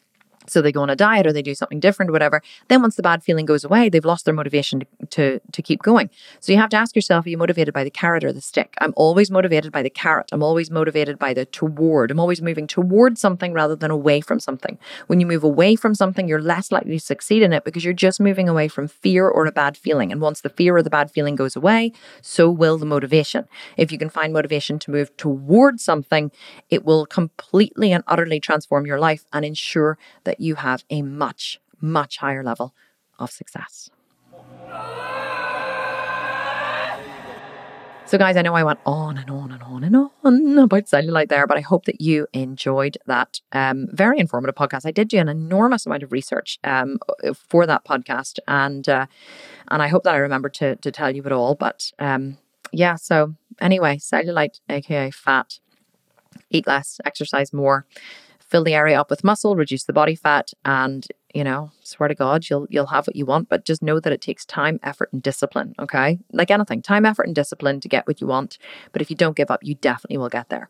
so 0.46 0.60
they 0.60 0.72
go 0.72 0.82
on 0.82 0.90
a 0.90 0.96
diet 0.96 1.26
or 1.26 1.32
they 1.32 1.42
do 1.42 1.54
something 1.54 1.80
different 1.80 2.12
whatever. 2.12 2.42
Then 2.68 2.82
once 2.82 2.96
the 2.96 3.02
bad 3.02 3.22
feeling 3.22 3.46
goes 3.46 3.64
away 3.64 3.88
they've 3.88 4.04
lost 4.04 4.24
their 4.24 4.34
motivation 4.34 4.80
to, 4.80 4.86
to, 5.06 5.40
to 5.52 5.62
keep 5.62 5.82
going. 5.82 6.10
So 6.40 6.52
you 6.52 6.58
have 6.58 6.70
to 6.70 6.76
ask 6.76 6.94
yourself 6.94 7.26
are 7.26 7.28
you 7.28 7.38
motivated 7.38 7.74
by 7.74 7.84
the 7.84 7.90
carrot 7.90 8.24
or 8.24 8.32
the 8.32 8.40
stick? 8.40 8.74
I'm 8.78 8.92
always 8.96 9.30
motivated 9.30 9.72
by 9.72 9.82
the 9.82 9.90
carrot. 9.90 10.30
I'm 10.32 10.42
always 10.42 10.70
motivated 10.70 11.18
by 11.18 11.34
the 11.34 11.44
toward. 11.46 12.10
I'm 12.10 12.20
always 12.20 12.42
moving 12.42 12.66
toward 12.66 13.18
something 13.18 13.52
rather 13.52 13.76
than 13.76 13.90
away 13.90 14.20
from 14.20 14.40
something. 14.40 14.78
When 15.06 15.20
you 15.20 15.26
move 15.26 15.44
away 15.44 15.76
from 15.76 15.94
something 15.94 16.28
you're 16.28 16.40
less 16.40 16.70
likely 16.72 16.92
to 16.92 17.00
succeed 17.00 17.42
in 17.42 17.52
it 17.52 17.64
because 17.64 17.84
you're 17.84 17.94
just 17.94 18.20
moving 18.20 18.48
away 18.48 18.68
from 18.68 18.88
fear 18.88 19.28
or 19.28 19.46
a 19.46 19.52
bad 19.52 19.76
feeling. 19.76 20.12
And 20.12 20.20
once 20.20 20.40
the 20.40 20.48
fear 20.48 20.76
or 20.76 20.82
the 20.82 20.90
bad 20.90 21.10
feeling 21.10 21.36
goes 21.36 21.56
away 21.56 21.92
so 22.20 22.50
will 22.50 22.78
the 22.78 22.86
motivation. 22.86 23.46
If 23.76 23.92
you 23.92 23.98
can 23.98 24.10
find 24.10 24.32
motivation 24.32 24.78
to 24.80 24.90
move 24.90 25.16
toward 25.16 25.80
something 25.80 26.30
it 26.70 26.84
will 26.84 27.06
completely 27.06 27.92
and 27.92 28.04
utterly 28.06 28.40
transform 28.40 28.86
your 28.86 28.98
life 28.98 29.24
and 29.32 29.44
ensure 29.44 29.98
that 30.24 30.33
that 30.34 30.42
you 30.42 30.56
have 30.56 30.84
a 30.90 31.00
much, 31.02 31.60
much 31.80 32.18
higher 32.18 32.42
level 32.42 32.74
of 33.20 33.30
success. 33.30 33.88
So, 38.06 38.18
guys, 38.18 38.36
I 38.36 38.42
know 38.42 38.54
I 38.54 38.64
went 38.64 38.80
on 38.84 39.16
and 39.16 39.30
on 39.30 39.52
and 39.52 39.62
on 39.62 39.84
and 39.84 39.96
on 39.96 40.58
about 40.58 40.86
cellulite 40.86 41.28
there, 41.28 41.46
but 41.46 41.56
I 41.56 41.60
hope 41.60 41.84
that 41.84 42.00
you 42.00 42.26
enjoyed 42.32 42.98
that 43.06 43.40
um, 43.52 43.86
very 43.92 44.18
informative 44.18 44.56
podcast. 44.56 44.84
I 44.84 44.90
did 44.90 45.08
do 45.08 45.18
an 45.18 45.28
enormous 45.28 45.86
amount 45.86 46.02
of 46.02 46.12
research 46.12 46.58
um, 46.64 46.98
for 47.48 47.64
that 47.66 47.84
podcast, 47.84 48.40
and 48.48 48.88
uh, 48.88 49.06
and 49.68 49.82
I 49.82 49.88
hope 49.88 50.02
that 50.02 50.14
I 50.14 50.18
remember 50.18 50.48
to 50.50 50.76
to 50.76 50.90
tell 50.90 51.14
you 51.14 51.22
it 51.22 51.32
all. 51.32 51.54
But 51.54 51.92
um, 51.98 52.38
yeah, 52.72 52.96
so 52.96 53.36
anyway, 53.60 53.96
cellulite, 53.96 54.60
aka 54.68 55.10
fat, 55.10 55.60
eat 56.50 56.66
less, 56.66 57.00
exercise 57.04 57.52
more, 57.52 57.86
fill 58.54 58.62
the 58.62 58.72
area 58.72 59.00
up 59.00 59.10
with 59.10 59.24
muscle, 59.24 59.56
reduce 59.56 59.82
the 59.82 59.92
body 59.92 60.14
fat, 60.14 60.52
and 60.64 61.08
you 61.34 61.42
know, 61.42 61.72
swear 61.82 62.08
to 62.08 62.14
God, 62.14 62.48
you'll 62.48 62.68
you'll 62.70 62.86
have 62.86 63.04
what 63.04 63.16
you 63.16 63.26
want. 63.26 63.48
But 63.48 63.64
just 63.64 63.82
know 63.82 63.98
that 63.98 64.12
it 64.12 64.20
takes 64.20 64.46
time, 64.46 64.78
effort, 64.84 65.08
and 65.12 65.20
discipline. 65.20 65.74
Okay, 65.80 66.20
like 66.32 66.52
anything, 66.52 66.80
time, 66.80 67.04
effort, 67.04 67.26
and 67.26 67.34
discipline 67.34 67.80
to 67.80 67.88
get 67.88 68.06
what 68.06 68.20
you 68.20 68.28
want. 68.28 68.58
But 68.92 69.02
if 69.02 69.10
you 69.10 69.16
don't 69.16 69.36
give 69.36 69.50
up, 69.50 69.64
you 69.64 69.74
definitely 69.74 70.18
will 70.18 70.28
get 70.28 70.50
there. 70.50 70.68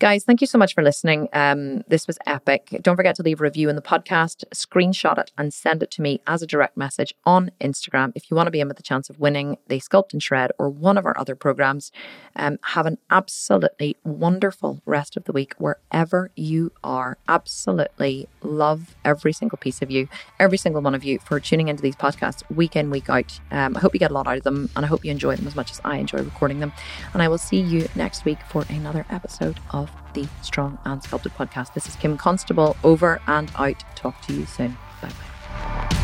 Guys, 0.00 0.22
thank 0.22 0.40
you 0.40 0.46
so 0.46 0.58
much 0.58 0.76
for 0.76 0.82
listening. 0.84 1.28
Um, 1.32 1.82
this 1.88 2.06
was 2.06 2.18
epic. 2.24 2.78
Don't 2.82 2.94
forget 2.94 3.16
to 3.16 3.24
leave 3.24 3.40
a 3.40 3.42
review 3.42 3.68
in 3.68 3.74
the 3.74 3.82
podcast, 3.82 4.44
screenshot 4.54 5.18
it, 5.18 5.32
and 5.36 5.52
send 5.52 5.82
it 5.82 5.90
to 5.92 6.02
me 6.02 6.20
as 6.24 6.40
a 6.40 6.46
direct 6.46 6.76
message 6.76 7.12
on 7.26 7.50
Instagram 7.60 8.12
if 8.14 8.30
you 8.30 8.36
want 8.36 8.46
to 8.46 8.52
be 8.52 8.60
in 8.60 8.68
with 8.68 8.76
the 8.76 8.82
chance 8.84 9.10
of 9.10 9.18
winning 9.18 9.58
the 9.66 9.80
Sculpt 9.80 10.12
and 10.12 10.22
Shred 10.22 10.52
or 10.56 10.68
one 10.68 10.98
of 10.98 11.04
our 11.04 11.18
other 11.18 11.34
programs. 11.34 11.90
Um, 12.36 12.60
have 12.62 12.86
an 12.86 12.98
absolutely 13.10 13.96
wonderful 14.04 14.80
rest 14.86 15.16
of 15.16 15.24
the 15.24 15.32
week 15.32 15.54
wherever 15.58 16.30
you 16.36 16.70
are. 16.84 17.18
Absolutely 17.26 18.28
love 18.40 18.94
every 19.04 19.32
single 19.32 19.58
piece 19.58 19.82
of 19.82 19.90
you, 19.90 20.06
every 20.38 20.58
single 20.58 20.80
one 20.80 20.94
of 20.94 21.02
you 21.02 21.18
for 21.18 21.40
tuning 21.40 21.66
into 21.66 21.82
these 21.82 21.96
podcasts 21.96 22.48
week 22.54 22.76
in, 22.76 22.90
week 22.90 23.10
out. 23.10 23.40
Um, 23.50 23.76
I 23.76 23.80
hope 23.80 23.94
you 23.94 23.98
get 23.98 24.12
a 24.12 24.14
lot 24.14 24.28
out 24.28 24.38
of 24.38 24.44
them 24.44 24.70
and 24.76 24.84
I 24.84 24.88
hope 24.88 25.04
you 25.04 25.10
enjoy 25.10 25.34
them 25.34 25.48
as 25.48 25.56
much 25.56 25.72
as 25.72 25.80
I 25.84 25.96
enjoy 25.96 26.18
recording 26.18 26.60
them. 26.60 26.72
And 27.14 27.20
I 27.20 27.26
will 27.26 27.36
see 27.36 27.60
you 27.60 27.88
next 27.96 28.24
week 28.24 28.38
for 28.48 28.64
another 28.68 29.04
episode 29.10 29.58
of 29.88 30.12
the 30.14 30.28
Strong 30.42 30.78
and 30.84 31.02
Sculpted 31.02 31.32
podcast. 31.34 31.74
This 31.74 31.88
is 31.88 31.96
Kim 31.96 32.16
Constable 32.16 32.76
over 32.84 33.20
and 33.26 33.50
out. 33.56 33.82
Talk 33.94 34.20
to 34.22 34.32
you 34.32 34.46
soon. 34.46 34.76
Bye 35.00 35.08
bye. 35.08 35.97